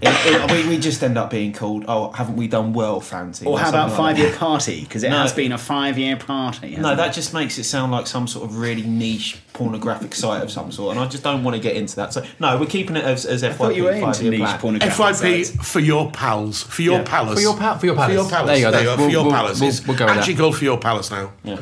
It- 0.02 0.10
it- 0.26 0.52
we, 0.52 0.68
we 0.68 0.78
just 0.78 1.02
end 1.04 1.18
up 1.18 1.30
being 1.30 1.54
called, 1.54 1.86
oh, 1.88 2.12
haven't 2.12 2.36
we 2.36 2.48
done 2.48 2.74
well, 2.74 3.00
fancy? 3.00 3.46
Or 3.46 3.58
how 3.60 3.70
about 3.70 3.90
something 3.90 3.98
five 3.98 4.18
year 4.20 4.32
party? 4.34 4.82
Because 4.82 5.04
it 5.04 5.10
No. 5.10 5.20
has 5.20 5.34
been 5.34 5.52
a 5.52 5.58
five 5.58 5.98
year 5.98 6.16
party. 6.18 6.72
No, 6.76 6.90
hasn't 6.90 6.98
that 6.98 7.14
just 7.14 7.34
makes 7.34 7.58
it 7.58 7.64
sound 7.64 7.92
like 7.92 8.08
some 8.08 8.28
sort 8.28 8.46
of 8.50 8.58
really 8.58 8.82
niche 8.84 9.38
pornographic 9.54 10.14
site 10.14 10.44
of 10.44 10.52
some 10.52 10.72
sort, 10.72 10.96
and 10.96 11.00
I 11.04 11.08
just 11.08 11.24
don't 11.24 11.44
want 11.44 11.56
to 11.56 11.62
get 11.62 11.76
into 11.76 11.96
that. 11.98 12.14
So, 12.14 12.24
no, 12.40 12.58
we're 12.60 12.66
keeping 12.66 12.96
it 12.98 13.06
as, 13.06 13.26
as 13.26 13.42
FYP. 13.44 13.54
Thought 13.56 13.76
you 13.76 13.84
were 13.86 13.92
into 13.92 14.06
five-year 14.06 14.32
niche 14.32 14.40
plan. 14.42 14.60
pornographic 14.60 14.98
FYP 14.98 15.46
sites. 15.46 15.72
for 15.72 15.80
your 15.80 16.12
pals, 16.12 16.64
for 16.64 16.82
your 16.82 16.98
Yeah. 17.00 17.04
palace, 17.04 17.36
For 17.36 17.42
your 17.42 17.56
pa- 17.58 17.78
for 17.78 17.86
your 17.86 17.96
palace. 17.96 18.10
for 18.10 18.14
your 18.22 18.30
palace. 18.30 18.48
There 18.48 18.58
you 18.58 18.64
go, 18.66 18.72
There 18.72 18.80
that's- 18.82 18.96
for 18.96 19.02
we'll- 19.04 19.12
your 19.12 19.24
we'll- 19.24 19.32
palace. 19.34 19.60
we'll- 19.60 19.70
It's 19.70 19.88
we'll 19.88 19.98
go 19.98 20.06
with 20.06 20.18
actually 20.18 20.34
that. 20.34 20.42
called 20.42 20.58
for 20.58 20.64
your 20.66 20.78
palace 20.78 21.12
now. 21.12 21.32
Yeah. 21.44 21.58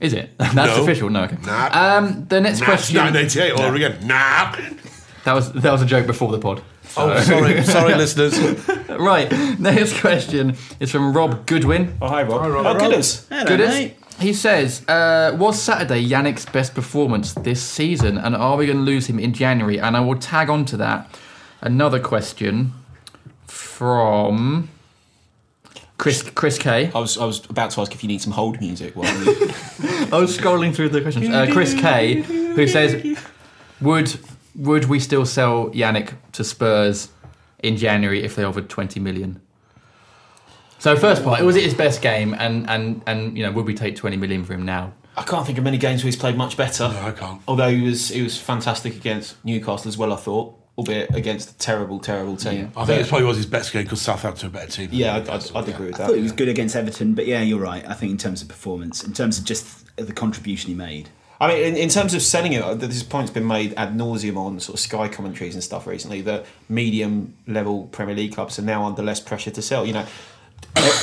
Is 0.00 0.12
it? 0.12 0.30
That's 0.38 0.54
No. 0.54 0.82
official. 0.82 1.08
No. 1.08 1.22
Okay. 1.22 1.36
Nah. 1.46 1.96
Um, 1.96 2.26
the 2.28 2.38
next 2.40 2.60
Nah, 2.60 2.64
it's 2.66 2.90
question. 2.90 2.96
1988 2.96 3.52
all 3.52 3.62
over 3.62 3.76
again. 3.76 3.96
Nah. 4.04 4.54
That 5.24 5.32
was 5.34 5.50
that 5.52 5.72
was 5.72 5.80
a 5.82 5.86
joke 5.86 6.06
before 6.06 6.30
the 6.30 6.38
pod. 6.38 6.60
Oh, 6.96 7.20
sorry, 7.20 7.62
sorry, 7.62 7.94
listeners. 8.04 8.38
Right. 8.88 9.30
Next 9.58 10.00
question 10.00 10.56
is 10.80 10.90
from 10.90 11.12
Rob 11.12 11.46
Goodwin. 11.46 11.96
Oh, 12.00 12.08
hi, 12.08 12.22
Rob. 12.22 12.40
Hi, 12.40 12.70
oh, 12.70 12.78
goodness. 12.78 13.26
Hello, 13.28 13.44
Good 13.44 13.60
mate. 13.60 13.96
He 14.18 14.32
says, 14.32 14.86
uh, 14.88 15.36
was 15.38 15.60
Saturday 15.60 16.02
Yannick's 16.06 16.46
best 16.46 16.74
performance 16.74 17.34
this 17.34 17.62
season, 17.62 18.16
and 18.16 18.34
are 18.34 18.56
we 18.56 18.64
going 18.64 18.78
to 18.78 18.84
lose 18.84 19.08
him 19.08 19.18
in 19.18 19.34
January? 19.34 19.78
And 19.78 19.94
I 19.94 20.00
will 20.00 20.18
tag 20.18 20.48
on 20.48 20.64
to 20.66 20.76
that 20.78 21.18
another 21.60 22.00
question 22.00 22.72
from 23.46 24.70
Chris 25.98 26.22
Chris 26.22 26.58
K. 26.58 26.90
I 26.94 26.98
was, 26.98 27.18
I 27.18 27.26
was 27.26 27.44
about 27.50 27.72
to 27.72 27.82
ask 27.82 27.94
if 27.94 28.02
you 28.02 28.08
need 28.08 28.22
some 28.22 28.32
hold 28.32 28.58
music. 28.58 28.96
While 28.96 29.12
we... 29.18 29.26
I 30.12 30.18
was 30.18 30.36
scrolling 30.36 30.74
through 30.74 30.90
the 30.90 31.02
questions. 31.02 31.28
Uh, 31.36 31.46
Chris 31.52 31.74
K, 31.74 32.22
who 32.22 32.66
says, 32.66 33.18
would 33.82 34.18
would 34.56 34.86
we 34.86 34.98
still 35.00 35.26
sell 35.26 35.70
Yannick 35.70 36.14
to 36.32 36.44
Spurs 36.44 37.08
in 37.60 37.76
January 37.76 38.24
if 38.24 38.36
they 38.36 38.44
offered 38.44 38.68
twenty 38.68 39.00
million? 39.00 39.40
So 40.78 40.94
first 40.96 41.24
part, 41.24 41.40
was 41.42 41.56
it 41.56 41.64
his 41.64 41.74
best 41.74 42.02
game, 42.02 42.34
and 42.34 42.68
and 42.68 43.02
and 43.06 43.36
you 43.36 43.44
know, 43.44 43.52
would 43.52 43.66
we 43.66 43.74
take 43.74 43.96
twenty 43.96 44.16
million 44.16 44.44
for 44.44 44.54
him 44.54 44.64
now? 44.64 44.92
I 45.16 45.22
can't 45.22 45.46
think 45.46 45.56
of 45.56 45.64
many 45.64 45.78
games 45.78 46.02
where 46.02 46.08
he's 46.08 46.16
played 46.16 46.36
much 46.36 46.56
better. 46.56 46.88
No, 46.88 47.00
I 47.00 47.12
can't. 47.12 47.40
Although 47.48 47.70
he 47.70 47.82
was 47.82 48.08
he 48.08 48.22
was 48.22 48.38
fantastic 48.38 48.96
against 48.96 49.42
Newcastle 49.44 49.88
as 49.88 49.96
well, 49.96 50.12
I 50.12 50.16
thought, 50.16 50.54
albeit 50.76 51.14
against 51.14 51.50
a 51.50 51.56
terrible, 51.56 51.98
terrible 51.98 52.36
team. 52.36 52.70
I 52.76 52.84
think 52.84 53.00
it 53.00 53.08
probably 53.08 53.26
was 53.26 53.38
his 53.38 53.46
best 53.46 53.72
game 53.72 53.84
because 53.84 54.02
Southampton 54.02 54.46
are 54.46 54.50
a 54.50 54.52
better 54.52 54.70
team. 54.70 54.90
Yeah, 54.92 55.16
I'd, 55.16 55.28
I'd, 55.28 55.56
I'd 55.56 55.68
yeah. 55.68 55.74
agree 55.74 55.86
with 55.86 55.96
that. 55.96 56.04
I 56.04 56.06
thought 56.08 56.16
he 56.16 56.22
was 56.22 56.32
good 56.32 56.48
against 56.48 56.76
Everton, 56.76 57.14
but 57.14 57.26
yeah, 57.26 57.40
you're 57.40 57.60
right. 57.60 57.86
I 57.88 57.94
think 57.94 58.12
in 58.12 58.18
terms 58.18 58.42
of 58.42 58.48
performance, 58.48 59.02
in 59.02 59.14
terms 59.14 59.38
of 59.38 59.44
just 59.44 59.86
the 59.96 60.12
contribution 60.12 60.68
he 60.68 60.74
made. 60.74 61.08
I 61.40 61.48
mean, 61.48 61.64
in, 61.64 61.76
in 61.76 61.88
terms 61.88 62.14
of 62.14 62.22
selling 62.22 62.52
it, 62.52 62.62
uh, 62.62 62.74
this 62.74 63.02
point's 63.02 63.30
been 63.30 63.46
made 63.46 63.74
ad 63.74 63.94
nauseum 63.94 64.36
on 64.36 64.58
sort 64.60 64.74
of 64.74 64.80
Sky 64.80 65.08
commentaries 65.08 65.54
and 65.54 65.62
stuff 65.62 65.86
recently. 65.86 66.22
That 66.22 66.46
medium 66.68 67.34
level 67.46 67.88
Premier 67.88 68.14
League 68.14 68.34
clubs 68.34 68.58
are 68.58 68.62
now 68.62 68.84
under 68.84 69.02
less 69.02 69.20
pressure 69.20 69.50
to 69.50 69.62
sell. 69.62 69.84
You 69.86 69.92
know, 69.94 70.06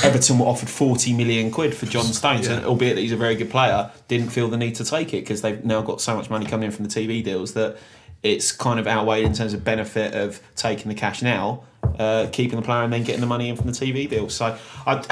Everton 0.02 0.38
were 0.38 0.46
offered 0.46 0.68
forty 0.68 1.12
million 1.12 1.50
quid 1.50 1.74
for 1.74 1.86
John 1.86 2.04
Stones, 2.06 2.48
and 2.48 2.64
albeit 2.64 2.96
that 2.96 3.02
he's 3.02 3.12
a 3.12 3.16
very 3.16 3.36
good 3.36 3.50
player, 3.50 3.90
didn't 4.08 4.30
feel 4.30 4.48
the 4.48 4.56
need 4.56 4.74
to 4.76 4.84
take 4.84 5.14
it 5.14 5.20
because 5.20 5.42
they've 5.42 5.64
now 5.64 5.82
got 5.82 6.00
so 6.00 6.16
much 6.16 6.30
money 6.30 6.46
coming 6.46 6.66
in 6.66 6.72
from 6.72 6.84
the 6.84 6.90
TV 6.90 7.22
deals 7.22 7.54
that 7.54 7.76
it's 8.24 8.50
kind 8.50 8.80
of 8.80 8.86
outweighed 8.86 9.24
in 9.24 9.34
terms 9.34 9.52
of 9.52 9.62
benefit 9.62 10.14
of 10.14 10.40
taking 10.56 10.88
the 10.88 10.94
cash 10.94 11.22
now, 11.22 11.62
uh, 11.98 12.26
keeping 12.32 12.58
the 12.58 12.64
player, 12.64 12.82
and 12.82 12.92
then 12.92 13.04
getting 13.04 13.20
the 13.20 13.26
money 13.26 13.50
in 13.50 13.56
from 13.56 13.66
the 13.66 13.72
TV 13.72 14.08
deals. 14.08 14.34
So, 14.34 14.58
I, 14.86 15.04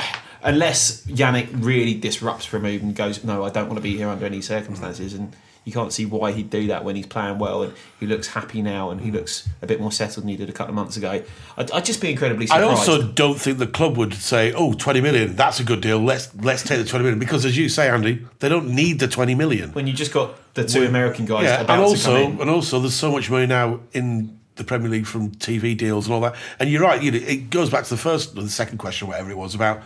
unless 0.42 1.04
Yannick 1.06 1.48
really 1.52 1.94
disrupts 1.94 2.44
for 2.44 2.56
a 2.56 2.60
move 2.60 2.82
and 2.82 2.94
goes, 2.94 3.24
no, 3.24 3.44
I 3.44 3.50
don't 3.50 3.66
want 3.66 3.78
to 3.78 3.82
be 3.82 3.96
here 3.96 4.08
under 4.08 4.26
any 4.26 4.40
circumstances, 4.40 5.14
and 5.14 5.34
you 5.64 5.72
can't 5.72 5.92
see 5.92 6.04
why 6.04 6.32
he'd 6.32 6.50
do 6.50 6.66
that 6.68 6.84
when 6.84 6.96
he's 6.96 7.06
playing 7.06 7.38
well 7.38 7.62
and 7.62 7.72
he 8.00 8.06
looks 8.06 8.28
happy 8.28 8.62
now 8.62 8.90
and 8.90 9.00
he 9.00 9.10
mm. 9.10 9.14
looks 9.14 9.48
a 9.60 9.66
bit 9.66 9.80
more 9.80 9.92
settled 9.92 10.24
than 10.24 10.28
he 10.28 10.36
did 10.36 10.48
a 10.48 10.52
couple 10.52 10.70
of 10.70 10.74
months 10.74 10.96
ago. 10.96 11.22
I'd, 11.56 11.70
I'd 11.70 11.84
just 11.84 12.00
be 12.00 12.10
incredibly 12.10 12.48
surprised. 12.48 12.66
I 12.66 12.68
also 12.68 13.06
don't 13.06 13.40
think 13.40 13.58
the 13.58 13.68
club 13.68 13.96
would 13.96 14.14
say, 14.14 14.52
"Oh, 14.52 14.72
20 14.74 15.00
million, 15.00 15.36
that's 15.36 15.60
a 15.60 15.64
good 15.64 15.80
deal. 15.80 16.00
Let's 16.00 16.34
let's 16.36 16.62
take 16.62 16.78
the 16.78 16.84
20 16.84 17.04
million." 17.04 17.18
Because, 17.20 17.44
as 17.44 17.56
you 17.56 17.68
say, 17.68 17.88
Andy, 17.88 18.26
they 18.40 18.48
don't 18.48 18.70
need 18.70 18.98
the 18.98 19.08
20 19.08 19.34
million. 19.36 19.72
when 19.72 19.86
you 19.86 19.92
just 19.92 20.12
got 20.12 20.54
the 20.54 20.64
two 20.64 20.84
American 20.84 21.26
guys 21.26 21.44
yeah, 21.44 21.60
about 21.60 21.78
and 21.78 21.80
to 21.80 21.88
also, 21.88 22.16
and 22.16 22.50
also, 22.50 22.80
there's 22.80 22.94
so 22.94 23.12
much 23.12 23.30
money 23.30 23.46
now 23.46 23.80
in 23.92 24.38
the 24.56 24.64
Premier 24.64 24.88
League 24.88 25.06
from 25.06 25.30
TV 25.30 25.76
deals 25.76 26.06
and 26.06 26.14
all 26.14 26.20
that. 26.20 26.34
And 26.58 26.68
you're 26.68 26.82
right. 26.82 27.00
You 27.00 27.12
know, 27.12 27.18
it 27.18 27.50
goes 27.50 27.70
back 27.70 27.84
to 27.84 27.90
the 27.90 27.96
first, 27.96 28.36
or 28.36 28.42
the 28.42 28.50
second 28.50 28.78
question, 28.78 29.08
whatever 29.08 29.30
it 29.30 29.38
was, 29.38 29.54
about 29.54 29.82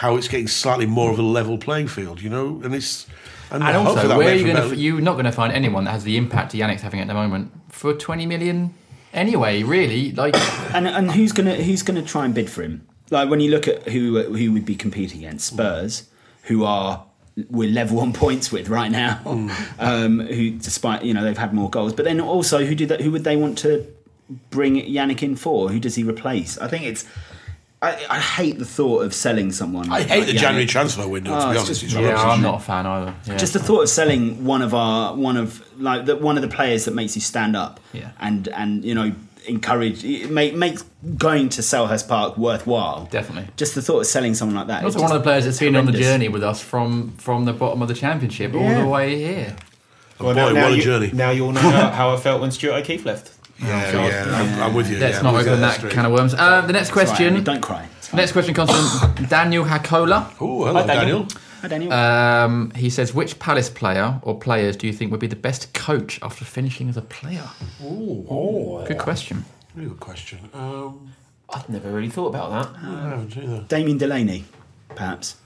how 0.00 0.16
it's 0.16 0.28
getting 0.28 0.48
slightly 0.48 0.86
more 0.86 1.10
of 1.10 1.18
a 1.18 1.22
level 1.22 1.58
playing 1.58 1.86
field. 1.86 2.22
You 2.22 2.30
know, 2.30 2.60
and 2.64 2.74
it's 2.74 3.06
and, 3.50 3.62
And 3.62 3.76
also, 3.76 4.08
that 4.08 4.16
where 4.16 4.32
are 4.32 4.34
you 4.34 4.50
going 4.50 4.70
to? 4.70 4.74
You're 4.74 5.00
not 5.02 5.12
going 5.12 5.26
to 5.26 5.32
find 5.32 5.52
anyone 5.52 5.84
that 5.84 5.90
has 5.90 6.04
the 6.04 6.16
impact 6.16 6.52
Yannick's 6.52 6.80
having 6.80 7.00
at 7.00 7.06
the 7.06 7.12
moment 7.12 7.52
for 7.68 7.92
20 7.92 8.24
million. 8.24 8.72
Anyway, 9.12 9.62
really, 9.62 10.12
like 10.12 10.34
And 10.74 10.88
and 10.88 11.10
who's 11.10 11.32
gonna 11.32 11.56
who's 11.56 11.82
gonna 11.82 12.02
try 12.02 12.24
and 12.24 12.34
bid 12.34 12.48
for 12.48 12.62
him? 12.62 12.86
Like 13.10 13.28
when 13.28 13.40
you 13.40 13.50
look 13.50 13.68
at 13.68 13.88
who 13.88 14.22
who 14.22 14.52
would 14.52 14.64
be 14.64 14.74
competing 14.74 15.18
against 15.18 15.48
Spurs, 15.48 16.08
who 16.44 16.64
are 16.64 17.04
we're 17.50 17.70
level 17.70 18.00
on 18.00 18.14
points 18.14 18.50
with 18.50 18.68
right 18.68 18.90
now. 18.90 19.20
Um, 19.78 20.20
who, 20.20 20.50
despite 20.52 21.04
you 21.04 21.12
know 21.12 21.24
they've 21.24 21.36
had 21.36 21.52
more 21.52 21.68
goals, 21.68 21.92
but 21.92 22.04
then 22.06 22.20
also 22.20 22.64
who 22.64 22.74
do 22.74 22.86
that? 22.86 23.00
Who 23.02 23.10
would 23.10 23.24
they 23.24 23.36
want 23.36 23.58
to 23.58 23.86
bring 24.48 24.76
Yannick 24.76 25.22
in 25.22 25.36
for? 25.36 25.68
Who 25.68 25.80
does 25.80 25.94
he 25.94 26.04
replace? 26.04 26.56
I 26.58 26.68
think 26.68 26.84
it's 26.84 27.04
I, 27.82 28.06
I 28.10 28.20
hate 28.20 28.58
the 28.58 28.66
thought 28.66 29.04
of 29.04 29.14
selling 29.14 29.52
someone. 29.52 29.90
I 29.90 30.02
hate 30.02 30.18
like 30.18 30.26
the 30.26 30.32
Yannick. 30.34 30.38
January 30.40 30.66
transfer 30.66 31.08
window. 31.08 31.30
Oh, 31.32 31.40
to 31.40 31.40
be 31.40 31.46
oh, 31.46 31.50
it's 31.52 31.60
honest, 31.60 31.80
just 31.80 31.82
it's 31.84 31.94
Yeah. 31.94 32.22
I'm 32.22 32.42
not 32.42 32.56
a 32.56 32.62
fan 32.62 32.86
either. 32.86 33.14
Yeah. 33.26 33.36
Just 33.38 33.54
the 33.54 33.58
thought 33.58 33.82
of 33.82 33.88
selling 33.88 34.44
one 34.44 34.60
of 34.60 34.74
our 34.74 35.14
one 35.14 35.36
of 35.38 35.64
like 35.80 36.04
the, 36.04 36.16
one 36.16 36.36
of 36.36 36.42
the 36.42 36.48
players 36.48 36.84
that 36.84 36.94
makes 36.94 37.14
you 37.14 37.22
stand 37.22 37.56
up, 37.56 37.80
Yeah. 37.94 38.10
and 38.20 38.48
and 38.48 38.84
you 38.84 38.94
know 38.94 39.12
encourage 39.48 40.04
make 40.28 40.54
make 40.54 40.78
going 41.16 41.48
to 41.48 41.62
Selhurst 41.62 42.06
Park 42.06 42.36
worthwhile. 42.36 43.08
Definitely. 43.10 43.50
Just 43.56 43.74
the 43.74 43.80
thought 43.80 44.00
of 44.00 44.06
selling 44.06 44.34
someone 44.34 44.56
like 44.56 44.66
that. 44.66 44.84
also 44.84 44.98
it's 44.98 45.02
one 45.02 45.12
of 45.16 45.18
the 45.18 45.24
players 45.24 45.46
that's 45.46 45.58
been 45.58 45.74
on 45.74 45.86
the 45.86 45.92
journey 45.92 46.28
with 46.28 46.42
us 46.44 46.60
from 46.62 47.12
from 47.16 47.46
the 47.46 47.54
bottom 47.54 47.80
of 47.80 47.88
the 47.88 47.94
championship 47.94 48.54
all 48.54 48.74
the 48.74 48.86
way 48.86 49.16
here. 49.16 49.56
Oh, 50.20 50.26
well, 50.26 50.34
Boy, 50.34 50.60
what 50.60 50.72
a 50.72 50.76
you, 50.76 50.82
journey. 50.82 51.10
Now 51.14 51.30
you 51.30 51.46
all 51.46 51.52
know 51.52 51.60
how, 51.60 51.88
how 51.90 52.10
I 52.14 52.18
felt 52.18 52.42
when 52.42 52.50
Stuart 52.50 52.74
O'Keefe 52.74 53.06
left. 53.06 53.32
Yeah, 53.62 53.92
yeah, 54.06 54.34
I'm, 54.40 54.62
I'm 54.62 54.74
with 54.74 54.90
you. 54.90 54.98
Let's 54.98 55.16
yeah, 55.16 55.22
not 55.22 55.30
I'm 55.30 55.34
with 55.36 55.46
you 55.46 55.52
open 55.52 55.62
on 55.64 55.68
that 55.68 55.76
street. 55.78 55.92
can 55.92 56.06
of 56.06 56.12
worms. 56.12 56.34
Uh, 56.34 56.62
the 56.62 56.72
next 56.72 56.88
It's 56.88 56.96
all 56.96 57.02
right, 57.02 57.06
question. 57.08 57.26
Andy, 57.34 57.40
don't 57.44 57.60
cry. 57.60 57.88
It's. 57.98 58.12
Next 58.12 58.32
question 58.32 58.54
comes 58.54 58.70
from 58.70 59.24
Daniel 59.28 59.64
Hakola. 59.64 60.32
Oh, 60.40 60.64
hello, 60.64 60.80
Hi, 60.80 60.86
Daniel. 60.86 61.24
Daniel. 61.24 61.40
Hi, 61.60 61.68
Daniel. 61.68 61.92
Um, 61.92 62.70
he 62.74 62.88
says, 62.88 63.12
which 63.12 63.38
Palace 63.38 63.68
player 63.68 64.18
or 64.22 64.38
players 64.38 64.76
do 64.76 64.86
you 64.86 64.92
think 64.94 65.10
would 65.10 65.20
be 65.20 65.26
the 65.26 65.36
best 65.36 65.74
coach 65.74 66.18
after 66.22 66.44
finishing 66.44 66.88
as 66.88 66.96
a 66.96 67.02
player? 67.02 67.44
Oh, 67.84 68.82
Good 68.88 68.98
question. 68.98 69.44
really 69.74 69.88
good 69.90 70.00
question. 70.00 70.38
Um, 70.54 71.12
I've 71.52 71.68
never 71.68 71.90
really 71.90 72.08
thought 72.08 72.28
about 72.28 72.50
that. 72.72 72.82
I 72.82 73.08
haven't 73.10 73.36
either. 73.36 73.64
Damien 73.68 73.98
Delaney, 73.98 74.44
perhaps, 74.88 75.36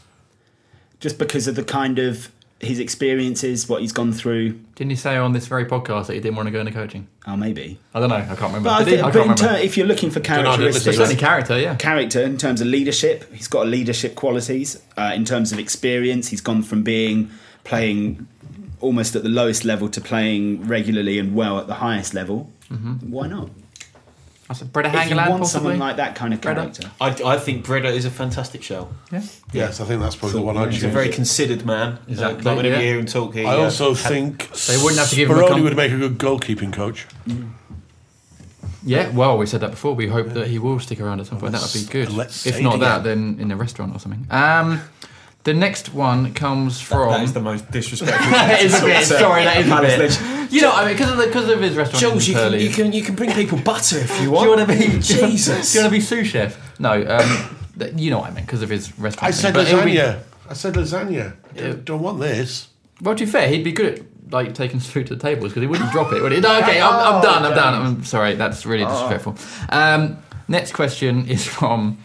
just 1.01 1.19
because 1.19 1.49
of 1.49 1.57
the 1.57 1.65
kind 1.65 1.99
of 1.99 2.31
his 2.65 2.79
experiences, 2.81 3.69
what 3.69 3.81
he's 3.83 3.93
gone 3.93 4.13
through. 4.13 4.53
Didn't 4.75 4.91
he 4.91 4.97
say 4.97 5.17
on 5.17 5.33
this 5.33 5.47
very 5.47 5.65
podcast 5.65 6.07
that 6.09 6.15
he 6.15 6.21
didn't 6.21 6.37
want 6.37 6.47
to 6.47 6.51
go 6.51 6.61
into 6.61 6.73
coaching? 6.73 7.07
Oh, 7.27 7.37
maybe. 7.37 7.79
I 7.95 8.01
don't 8.01 8.09
know. 8.09 8.17
I 8.17 8.25
can't 8.27 8.41
remember. 8.41 8.69
But, 8.71 8.73
I 8.73 8.79
Did 8.85 8.87
he? 8.89 8.97
think, 8.97 9.01
I 9.07 9.11
can't 9.11 9.15
in 9.17 9.21
remember. 9.33 9.43
ter- 9.59 9.65
if 9.65 9.77
you're 9.77 9.87
looking 9.87 10.11
for 10.11 10.21
characteristics, 10.21 10.97
Certainly 10.97 11.17
character, 11.17 11.59
yeah. 11.59 11.75
character 11.77 12.23
in 12.23 12.37
terms 12.39 12.61
of 12.61 12.67
leadership. 12.67 13.33
He's 13.33 13.49
got 13.49 13.67
a 13.67 13.69
leadership 13.69 14.15
qualities. 14.15 14.83
Uh, 14.97 15.13
in 15.15 15.25
terms 15.25 15.53
of 15.53 15.59
experience, 15.59 16.29
he's 16.29 16.41
gone 16.41 16.63
from 16.63 16.83
being 16.83 17.31
playing 17.65 18.27
almost 18.81 19.17
at 19.17 19.23
the 19.23 19.29
lowest 19.31 19.65
level 19.65 19.89
to 19.89 20.01
playing 20.01 20.67
regularly 20.67 21.19
and 21.19 21.35
well 21.35 21.59
at 21.59 21.67
the 21.67 21.75
highest 21.75 22.13
level. 22.15 22.51
Mm-hmm. 22.71 23.11
Why 23.11 23.29
not? 23.29 23.51
I 24.55 24.57
said 24.57 24.73
Brede 24.73 24.87
If 24.87 24.93
you 24.93 24.99
Hangeland, 25.01 25.31
want 25.31 25.43
possibly. 25.43 25.73
someone 25.73 25.79
like 25.81 25.97
that 25.97 26.15
kind 26.15 26.33
of 26.33 26.41
Brede? 26.41 26.57
character, 26.57 26.91
I, 27.01 27.09
I 27.35 27.39
think 27.39 27.65
Brede 27.65 27.87
is 27.87 28.05
a 28.05 28.11
fantastic 28.11 28.63
show. 28.63 28.89
yeah. 29.11 29.23
Yes, 29.53 29.81
I 29.81 29.85
think 29.85 30.01
that's 30.01 30.15
probably 30.15 30.39
the 30.39 30.47
one 30.47 30.57
I'd 30.57 30.71
He's 30.71 30.83
choose. 30.83 30.85
a 30.91 30.95
very 30.95 31.09
considered 31.09 31.67
man. 31.67 31.99
Exactly, 32.07 32.45
like 32.45 32.57
whenever 32.57 32.77
yeah. 32.77 32.81
you 32.81 32.87
hear 32.87 32.99
him 33.01 33.07
talk, 33.07 33.35
he, 33.35 33.45
I 33.45 33.55
uh, 33.57 33.65
also 33.65 33.95
had- 33.95 34.13
think 34.13 34.51
They 34.67 34.77
wouldn't 34.77 34.99
have 35.01 35.11
to 35.11 35.17
give 35.17 35.29
him 35.29 35.39
a 35.39 35.41
Speroni 35.43 35.49
com- 35.49 35.63
would 35.65 35.77
make 35.77 35.91
a 35.91 35.97
good 35.99 36.19
goalkeeping 36.19 36.73
coach. 36.73 37.07
Yeah, 38.87 39.11
well, 39.11 39.39
we 39.39 39.47
said 39.47 39.61
that 39.63 39.71
before. 39.73 39.95
We 39.95 40.07
hope 40.09 40.29
that 40.35 40.47
he 40.47 40.59
will 40.59 40.79
stick 40.79 41.01
around 41.01 41.19
at 41.21 41.27
some 41.27 41.41
point. 41.41 41.53
That 41.53 41.63
would 41.63 41.73
be 41.73 41.91
good. 41.91 42.11
let's 42.13 42.47
if 42.47 42.57
say 42.57 42.63
not 42.63 42.81
that, 42.81 43.03
then 43.03 43.39
in 43.41 43.51
a 43.51 43.57
restaurant 43.57 43.97
or 43.97 43.99
something. 43.99 44.27
Um, 44.31 44.81
the 45.45 45.55
next 45.55 45.93
one 45.95 46.33
comes 46.35 46.81
from. 46.81 47.11
that 47.11 47.23
is 47.23 47.33
the 47.33 47.41
most 47.41 47.71
disrespectful. 47.71 48.31
That 48.33 48.63
is 48.63 48.75
a 48.75 48.85
bit. 48.85 49.05
So, 49.05 49.19
Sorry, 49.19 49.45
that 49.45 49.59
is 49.59 49.71
a 49.71 49.81
bit. 50.41 50.53
You 50.53 50.61
know, 50.63 50.73
I 50.73 50.85
mean, 50.87 50.95
because 50.95 51.11
of 51.11 51.17
the 51.19 51.27
because 51.27 51.49
of 51.49 51.61
his 51.61 51.77
restaurant. 51.77 52.01
Jules, 52.01 52.29
in 52.29 52.33
you 52.33 52.35
can, 52.35 52.43
Purley. 52.51 52.63
you 52.65 52.71
can 52.71 52.93
you 52.93 53.03
can 53.03 53.15
bring 53.15 53.33
people 53.33 53.59
butter 53.59 53.99
if 53.99 54.21
you 54.21 54.31
want. 54.31 54.45
Do 54.47 54.51
want. 54.57 54.61
you 54.61 54.67
want 54.67 54.83
to 54.83 54.89
be 54.91 54.99
Jesus. 55.01 55.73
Do 55.73 55.79
you 55.79 55.85
want 55.85 55.93
to 55.95 55.99
be 55.99 56.01
sous 56.01 56.27
chef? 56.27 56.81
No, 56.81 56.93
um, 56.93 57.57
th- 57.79 57.95
you 57.97 58.11
know 58.11 58.19
what 58.19 58.31
I 58.31 58.35
mean 58.35 58.45
because 58.45 58.63
of 58.63 58.71
his 58.71 58.97
restaurant. 58.99 59.29
I 59.29 59.33
thing. 59.33 59.41
said 59.41 59.55
But 59.55 59.69
it'll 59.69 59.85
be- 59.85 59.93
lasagna. 59.97 60.23
I 60.49 60.53
said 60.55 60.75
lasagna. 60.75 61.37
I 61.57 61.61
don't, 61.61 61.85
don't 61.85 62.03
want 62.03 62.21
this. 62.21 62.69
Well, 63.01 63.15
to 63.15 63.25
be 63.25 63.31
fair, 63.31 63.49
he'd 63.49 63.65
be 63.65 63.73
good 63.73 63.99
at 63.99 64.33
like 64.33 64.55
taking 64.55 64.81
food 64.81 65.07
to 65.09 65.15
the 65.17 65.21
tables 65.21 65.51
because 65.51 65.63
he 65.63 65.67
wouldn't 65.67 65.91
drop 65.93 66.13
it. 66.13 66.23
Would 66.23 66.33
he? 66.33 66.41
No, 66.41 66.59
okay, 66.61 66.81
I'm, 66.81 67.15
I'm 67.17 67.23
done. 67.23 67.45
I'm 67.45 67.55
done. 67.55 67.75
I'm 67.75 68.05
sorry. 68.05 68.35
That's 68.35 68.65
really 68.65 68.85
disrespectful. 68.85 69.37
Um, 69.69 70.19
next 70.49 70.73
question 70.73 71.27
is 71.29 71.47
from. 71.47 71.99